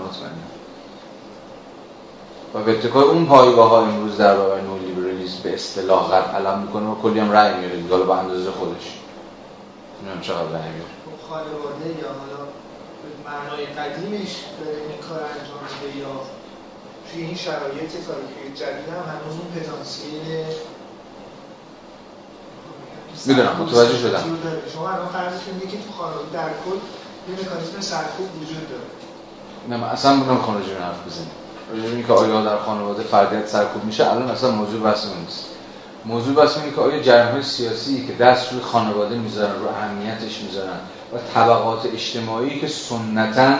و 2.56 2.62
به 2.62 2.72
اتکای 2.72 3.04
اون 3.04 3.26
پایگاه 3.26 3.70
ها 3.70 3.80
امروز 3.80 4.16
در 4.16 4.36
برابر 4.36 4.60
نولیبرالیسم 4.60 5.42
به 5.42 5.54
اصطلاح 5.54 6.10
قد 6.10 6.34
علم 6.34 6.58
می‌کنه 6.58 6.88
و 6.88 6.94
کلی 6.94 7.20
هم 7.20 7.32
رأی 7.32 7.58
میاره 7.58 7.76
دیگه. 7.76 7.96
به 7.96 8.10
اندازه 8.10 8.50
خودش. 8.50 8.98
نمی‌دونم 10.02 10.20
چقدر 10.20 10.58
رأی 10.58 10.70
میاره 10.70 10.92
خب 11.06 11.28
خانواده 11.28 11.88
یا 12.02 12.08
حالا 12.20 12.42
معنای 13.26 13.66
قدیمش 13.66 14.32
داره 14.60 14.76
این 14.76 15.00
کار 15.08 15.20
انجام 15.20 15.62
میده 15.72 15.98
یا 15.98 16.14
توی 17.12 17.22
این 17.22 17.36
شرایط 17.36 17.90
تاریخی 18.06 18.44
جدید 18.54 18.88
هم 18.88 19.04
هنوز 19.12 19.34
اون 19.40 19.62
پتانسیل 19.62 20.44
می‌دونم 23.26 23.56
متوجه 23.56 23.98
شدم. 23.98 24.22
شما 24.74 24.90
الان 24.90 25.08
فرضتون 25.08 25.54
اینه 25.54 25.72
که 25.72 25.78
تو 25.78 25.92
خانواده 25.98 26.30
در 26.32 26.48
کل 26.48 26.76
یه 27.28 27.46
مکانیزم 27.46 27.80
سرکوب 27.80 28.28
وجود 28.42 28.68
داره. 28.70 28.82
نه 29.68 29.76
من 29.76 29.88
اصلا 29.88 30.16
بودم 30.16 30.38
خانواده 30.38 30.78
حرف 30.80 31.06
بزنیم 31.06 31.30
راجع 31.72 32.02
که 32.06 32.12
آیا 32.12 32.44
در 32.44 32.58
خانواده 32.58 33.02
فردیت 33.02 33.48
سرکوب 33.48 33.84
میشه؟ 33.84 34.10
الان 34.10 34.30
اصلا 34.30 34.50
موضوع 34.50 34.80
بحث 34.80 35.06
نیست. 35.20 35.46
موضوع 36.04 36.34
بحث 36.34 36.58
اینه 36.58 36.70
که 36.70 36.80
آیا 36.80 37.42
سیاسی 37.42 38.06
که 38.06 38.12
دست 38.12 38.52
روی 38.52 38.60
خانواده 38.60 39.16
می‌ذارن 39.16 39.60
رو 39.62 39.68
اهمیتش 39.68 40.40
می‌ذارن 40.40 40.78
و 41.14 41.18
طبقات 41.34 41.86
اجتماعی 41.86 42.60
که 42.60 42.68
سنتا 42.68 43.54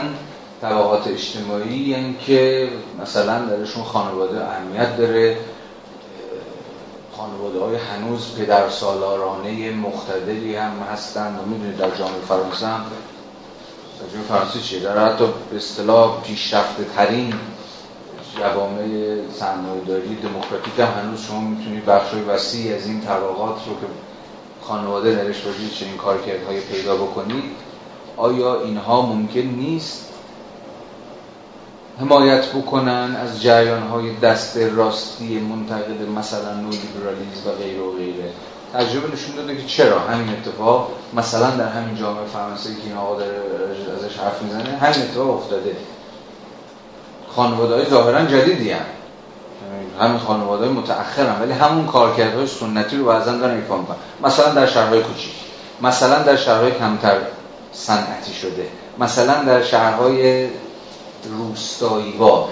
طبقات 0.63 1.09
اجتماعی 1.09 1.79
یعنی 1.79 2.17
که 2.27 2.69
مثلا 3.03 3.39
درشون 3.39 3.85
خانواده 3.85 4.45
اهمیت 4.45 4.97
داره 4.97 5.37
خانواده 7.17 7.61
های 7.61 7.77
هنوز 7.77 8.35
پدر 8.39 8.71
سالارانه 8.71 9.71
مختدری 9.71 10.57
هم 10.57 10.73
هستند 10.93 11.41
و 11.41 11.47
می‌دونید 11.47 11.77
در 11.77 11.91
جامعه 11.91 12.21
فرانسه 12.29 12.67
هم 12.67 12.81
در 14.01 14.13
جامعه 14.13 14.29
فرانسه 14.29 14.61
چیه؟ 14.61 14.81
در 14.81 15.07
حتی 15.07 15.25
به 15.51 15.57
اصطلاح 15.57 16.23
پیشرفته 16.23 16.85
ترین 16.97 17.35
جوامع 18.39 19.17
سرمایه‌داری 19.39 20.15
دموکراتیک 20.15 20.79
هم 20.79 21.03
هنوز 21.03 21.21
شما 21.21 21.41
می‌تونید 21.41 21.87
بخشای 21.87 22.23
وسیعی 22.23 22.75
از 22.75 22.87
این 22.87 23.01
طبقات 23.01 23.57
رو 23.67 23.75
که 23.75 23.87
خانواده 24.63 25.15
درش 25.15 25.41
باشید 25.41 25.73
چنین 25.73 25.97
کارکردهای 25.97 26.61
پیدا 26.61 26.97
بکنید 26.97 27.45
آیا 28.17 28.61
اینها 28.61 29.03
ممکن 29.03 29.41
نیست 29.41 30.13
حمایت 32.01 32.47
بکنن 32.47 33.17
از 33.23 33.43
جریان 33.43 33.83
های 33.83 34.17
دست 34.17 34.57
راستی 34.57 35.39
منتقد 35.39 36.09
مثلا 36.17 36.55
نولیبرالیسم 36.55 37.49
و 37.49 37.53
غیره 37.53 37.81
و 37.81 37.93
غیره؟ 37.97 38.31
تجربه 38.75 39.13
نشون 39.13 39.37
داده 39.37 39.57
که 39.57 39.67
چرا؟ 39.67 40.01
همین 40.01 40.29
اتفاق 40.29 40.93
مثلا 41.15 41.51
در 41.51 41.69
همین 41.69 41.97
جامعه 41.97 42.25
فرانسه 42.25 42.75
که 42.75 42.81
این 42.87 42.97
آقا 42.97 43.17
داره 43.19 43.41
ازش 43.99 44.19
حرف 44.19 44.43
می‌زنه 44.43 44.77
همین 44.77 45.03
اتفاق 45.03 45.31
افتاده. 45.31 45.77
خانواده 47.37 47.75
های 47.75 47.85
ظاهرا 47.85 48.25
جدیدی 48.25 48.71
هم. 48.71 48.81
همین 50.01 50.19
خانواده 50.19 50.65
های 50.65 50.75
متأخر 50.75 51.27
هم. 51.27 51.43
ولی 51.43 51.53
همون 51.53 51.87
کارکردهای 51.87 52.47
سنتی 52.47 52.97
رو 52.97 53.05
بعضا 53.05 53.33
دارن 53.33 53.55
ایفا 53.55 53.77
می‌کنن 53.77 53.97
مثلا 54.23 54.55
در 54.55 54.67
شهرهای 54.67 55.03
کوچیک 55.03 55.35
مثلا 55.83 56.23
در 56.23 56.37
شهرهای 56.37 56.73
کمتر 56.73 57.17
صنعتی 57.73 58.33
شده 58.33 58.69
مثلا 58.99 59.45
در 59.45 59.63
شهرهای 59.63 60.49
روستایی 61.39 62.13
با 62.13 62.49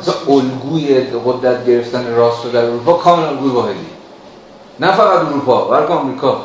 مثلا 0.00 0.14
الگوی 0.28 1.00
قدرت 1.00 1.66
گرفتن 1.66 2.14
راست 2.14 2.52
در 2.52 2.64
اروپا 2.64 2.92
کاملا 2.92 3.28
الگوی 3.28 3.50
واحدی 3.50 3.86
نه 4.80 4.92
فقط 4.92 5.18
اروپا 5.18 5.64
بلکه 5.64 5.92
آمریکا 5.92 6.44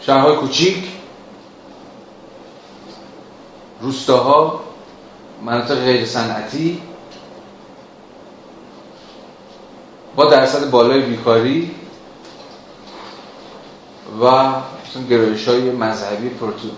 شهرهای 0.00 0.36
کوچیک 0.36 0.84
روستاها 3.80 4.60
مناطق 5.44 5.84
غیر 5.84 6.06
صنعتی 6.06 6.82
با 10.16 10.30
درصد 10.30 10.70
بالای 10.70 11.00
بیکاری 11.00 11.70
و 14.22 14.52
گرایش 15.10 15.48
های 15.48 15.70
مذهبی 15.70 16.30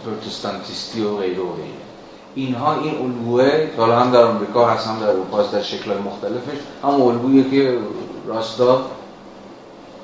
پروتستانتیستی 0.05 1.01
و 1.01 1.17
غیره 1.17 1.41
و 1.41 1.53
غیره. 1.53 1.89
اینها 2.35 2.81
این 2.81 2.99
الگوه 2.99 3.69
حالا 3.77 3.99
هم 4.01 4.11
در 4.11 4.25
آمریکا 4.25 4.67
هست 4.67 4.87
هم 4.87 5.01
در 5.01 5.09
اروپا 5.09 5.43
در 5.43 5.63
شکل 5.63 5.91
مختلفش 5.99 6.59
هم 6.83 7.03
الگویه 7.03 7.51
که 7.51 7.79
راستا 8.27 8.87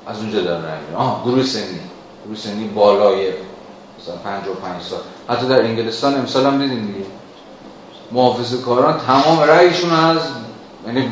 از 0.07 0.19
اونجا 0.19 0.41
در 0.41 0.57
نمیره 0.57 0.95
آها 0.95 1.23
گروه 1.25 1.43
سنی. 1.43 1.79
گروه 2.25 2.37
سنی 2.37 2.67
بالای 2.67 3.27
مثلا 3.99 4.15
55 4.23 4.81
سال. 4.81 4.99
حتی 5.29 5.47
در 5.47 5.61
انگلستان 5.61 6.15
امسال 6.15 6.45
هم 6.45 6.57
دیدیم 6.61 6.85
دیگه. 6.85 7.05
محافظ 8.11 8.61
کاران 8.61 8.99
تمام 9.07 9.39
رأیشون 9.39 9.91
از 9.91 10.17
یعنی 10.87 11.09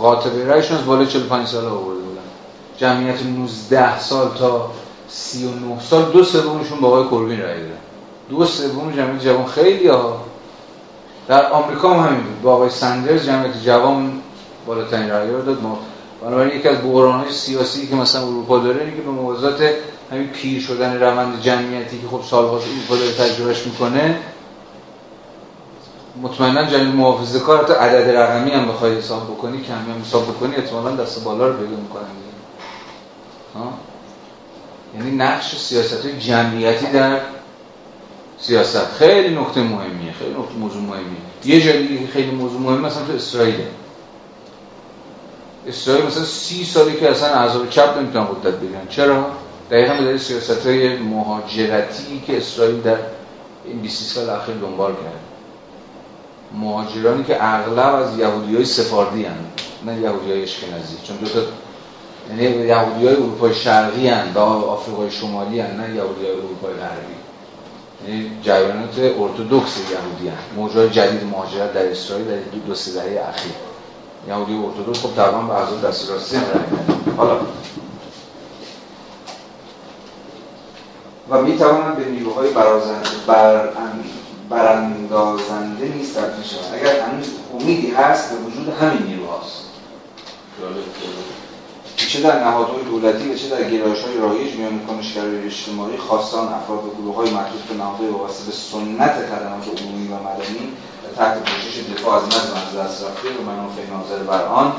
قاطبه 0.00 0.46
رأیشون 0.46 0.78
از 0.78 0.86
بالای 0.86 1.06
45 1.06 1.46
سال 1.46 1.64
آورده 1.64 2.00
بودن. 2.00 2.20
جمعیت 2.78 3.22
19 3.22 3.98
سال 3.98 4.28
تا 4.38 4.70
39 5.08 5.80
سال 5.80 6.12
دو 6.12 6.24
سومشون 6.24 6.80
با 6.80 6.88
آقای 6.88 7.04
کوربین 7.04 7.40
رأی 7.40 7.60
دادن. 7.60 7.78
دو 8.30 8.44
سوم 8.44 8.92
جمعیت 8.96 9.22
جوان 9.22 9.46
خیلی 9.46 9.88
ها. 9.88 10.20
در 11.28 11.50
آمریکا 11.50 11.94
هم 11.94 12.06
همین 12.06 12.20
بود. 12.20 12.42
با 12.42 12.54
آقای 12.54 12.70
سندرز 12.70 13.26
جمعیت 13.26 13.62
جوان 13.64 14.12
بالاترین 14.66 15.10
رأی 15.10 15.30
رو 15.30 15.42
داد. 15.42 15.62
ما 15.62 15.78
بنابراین 16.22 16.56
یکی 16.56 16.68
از 16.68 16.78
های 16.78 17.32
سیاسی 17.32 17.86
که 17.86 17.94
مثلا 17.94 18.22
اروپا 18.22 18.58
داره 18.58 18.80
اینه 18.80 18.96
که 18.96 19.02
به 19.02 19.10
موازات 19.10 19.70
همین 20.10 20.26
پیر 20.26 20.62
شدن 20.62 21.00
روند 21.00 21.40
جمعیتی 21.40 21.98
که 21.98 22.06
خب 22.08 22.20
سالهاست 22.30 22.66
اروپا 22.66 22.96
داره 22.96 23.12
تجربهش 23.12 23.66
می‌کنه 23.66 24.18
مطمئنا 26.22 26.64
جنگ 26.64 26.94
محافظه 26.94 27.40
کار 27.40 27.64
تا 27.64 27.74
عدد 27.74 28.10
رقمی 28.10 28.50
هم 28.50 28.68
بخوای 28.68 28.94
حساب 28.94 29.24
بکنی 29.24 29.62
کمی 29.62 29.92
هم 29.92 30.02
حساب 30.02 30.24
بکنی 30.24 30.56
احتمالا 30.56 30.96
دست 30.96 31.24
بالا 31.24 31.48
رو 31.48 31.56
پیدا 31.56 31.76
می‌کنن 31.76 32.06
یعنی 34.96 35.10
نقش 35.10 35.56
سیاست 35.56 36.06
جمعیتی 36.06 36.86
در 36.86 37.20
سیاست. 38.38 38.86
خیلی 38.98 39.34
نکته 39.34 39.60
مهمیه 39.62 40.12
خیلی 40.18 40.30
نکته 40.30 40.54
موضوع 40.60 40.82
مهمیه. 40.82 41.18
یه 41.44 41.60
جایی 41.60 42.06
خیلی 42.12 42.30
موضوع 42.30 42.60
مهمه 42.60 42.86
مثلا 42.86 43.04
تو 43.04 43.12
اسرائیل. 43.12 43.54
اسرائیل 45.66 46.06
مثلا 46.06 46.24
سی 46.24 46.64
سالی 46.64 46.96
که 46.96 47.10
اصلا 47.10 47.28
اعضاب 47.28 47.70
چپ 47.70 47.98
نمی‌تونن 47.98 48.24
قدرت 48.26 48.54
بگیرن. 48.54 48.88
چرا؟ 48.88 49.26
دقیقا 49.70 49.94
به 49.94 50.18
سیاست 50.18 50.66
های 50.66 50.96
مهاجرتی 50.96 52.22
که 52.26 52.36
اسرائیل 52.36 52.80
در 52.80 52.96
این 53.64 53.78
20 53.78 54.14
سال 54.14 54.30
اخیر 54.30 54.54
دنبال 54.54 54.92
کرد. 54.92 55.35
مهاجرانی 56.54 57.24
که 57.24 57.44
اغلب 57.44 57.94
از 57.94 58.18
یهودی 58.18 58.56
های 58.56 58.64
سفاردی 58.64 59.24
هن. 59.24 59.36
نه 59.86 60.00
یهودی 60.00 60.32
های 60.32 60.42
اشکنازی 60.42 60.96
چون 61.02 61.16
دو 61.16 61.26
تا 61.26 61.40
یعنی 62.30 62.66
یهودی 62.66 63.06
های 63.06 63.16
اروپای 63.16 63.54
شرقی 63.54 64.08
هن 64.08 64.32
و 64.34 64.38
آفریقای 64.38 65.10
شمالی 65.10 65.60
هن 65.60 65.76
نه 65.80 65.94
یهودی 65.94 66.26
های 66.26 66.30
اروپای 66.30 66.74
غربی. 66.74 67.16
یعنی 68.08 68.30
جریانات 68.42 68.98
ارتودکس 68.98 69.76
یهودی 69.90 70.28
هن. 70.28 70.88
جدید 70.88 71.24
مهاجرت 71.24 71.74
در 71.74 71.90
اسرائیل 71.90 72.26
در 72.26 72.36
دو, 72.36 72.58
دو 72.66 72.74
سه 72.74 72.92
دهه 72.92 73.28
اخیر. 73.28 73.52
یهودی 74.28 74.54
ارتودکس 74.54 75.02
خب 75.02 75.14
تقریبا 75.16 75.40
به 75.40 75.54
اعضای 75.54 75.80
دست 75.80 76.10
راستی 76.10 76.36
حالا 77.16 77.40
و 81.30 81.42
می 81.42 81.58
توانند 81.58 81.96
به 81.96 82.04
نیروهای 82.04 82.50
برازنده 82.50 83.08
بر 83.26 83.68
براندازنده 84.50 85.88
نیست 85.88 86.18
تبدیل 86.18 86.44
شود 86.44 86.74
اگر 86.74 87.00
هنوز 87.00 87.26
امیدی 87.60 87.90
هست 87.90 88.30
به 88.30 88.36
وجود 88.36 88.68
همین 88.68 89.02
نیروهاست. 89.02 89.62
چه 91.96 92.20
در 92.22 92.44
نهادهای 92.44 92.84
دولتی 92.84 93.32
و 93.32 93.34
چه 93.34 93.48
در 93.48 93.70
گرایش 93.70 94.02
های 94.04 94.18
رایج 94.18 94.54
میان 94.54 94.86
کنشگرای 94.86 95.44
اجتماعی 95.46 95.96
خواستان 95.96 96.48
افراد 96.52 96.84
و 96.84 96.90
گروه 97.02 97.16
های 97.16 97.30
مربوط 97.30 97.60
به 97.60 97.74
نهادهای 97.74 98.08
وابسته 98.08 98.44
به 98.44 98.52
سنت 98.52 99.12
خدمات 99.12 99.82
عمومی 99.82 100.08
و 100.08 100.14
مدنی 100.14 100.72
تحت 101.16 101.38
پوشش 101.38 101.78
دفاع 101.78 102.14
از 102.14 102.26
نظم 102.26 102.36
از 102.36 102.76
دست 102.78 103.04
رفته 103.04 103.28
و 103.28 103.50
منافع 103.50 103.82
ناظر 103.92 104.22
بر 104.22 104.44
آن 104.44 104.72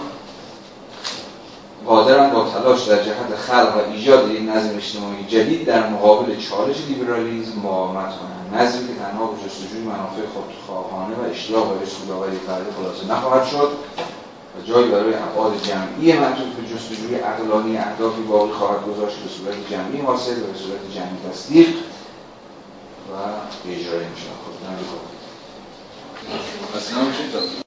قادرند 1.86 2.34
با 2.34 2.50
تلاش 2.50 2.88
در 2.88 3.04
جهت 3.04 3.36
خلق 3.36 3.76
و 3.78 3.92
ایجاد 3.92 4.32
یک 4.32 4.42
نظم 4.50 4.76
اجتماعی 4.78 5.26
جدید 5.28 5.66
در 5.66 5.90
مقابل 5.90 6.36
چالش 6.36 6.76
لیبرالیسم 6.88 7.60
مقاومت 7.64 8.14
کنند 8.20 8.62
نظمی 8.62 8.88
که 8.88 8.94
تنها 8.94 9.26
به 9.26 9.38
جستجوی 9.46 9.82
منافع 9.82 10.22
خودخواهانه 10.34 11.16
و 11.16 11.30
اشتراک 11.32 11.82
و 11.82 11.86
سودآوری 11.86 12.38
فردی 12.38 12.72
خلاصه 12.78 13.14
نخواهد 13.14 13.48
شد 13.48 13.72
و 14.58 14.68
جایی 14.68 14.92
برای 14.92 15.14
ابعاد 15.14 15.54
جمعی 15.62 16.14
منطوق 16.20 16.48
به 16.48 16.76
جستجوی 16.76 17.16
عقلانی 17.16 17.78
اهدافی 17.78 18.22
باقی 18.22 18.52
خواهد 18.52 18.86
گذاشت 18.86 19.18
به 19.18 19.30
صورت 19.30 19.56
جمعی 19.72 20.02
حاصل 20.02 20.32
و 20.32 20.46
به 20.46 20.58
صورت 20.60 20.96
جمعی 20.96 21.32
تصدیق 21.32 21.68
و 23.10 23.16
میشه 23.66 23.90
خب 24.46 24.68
اصلا 26.78 27.62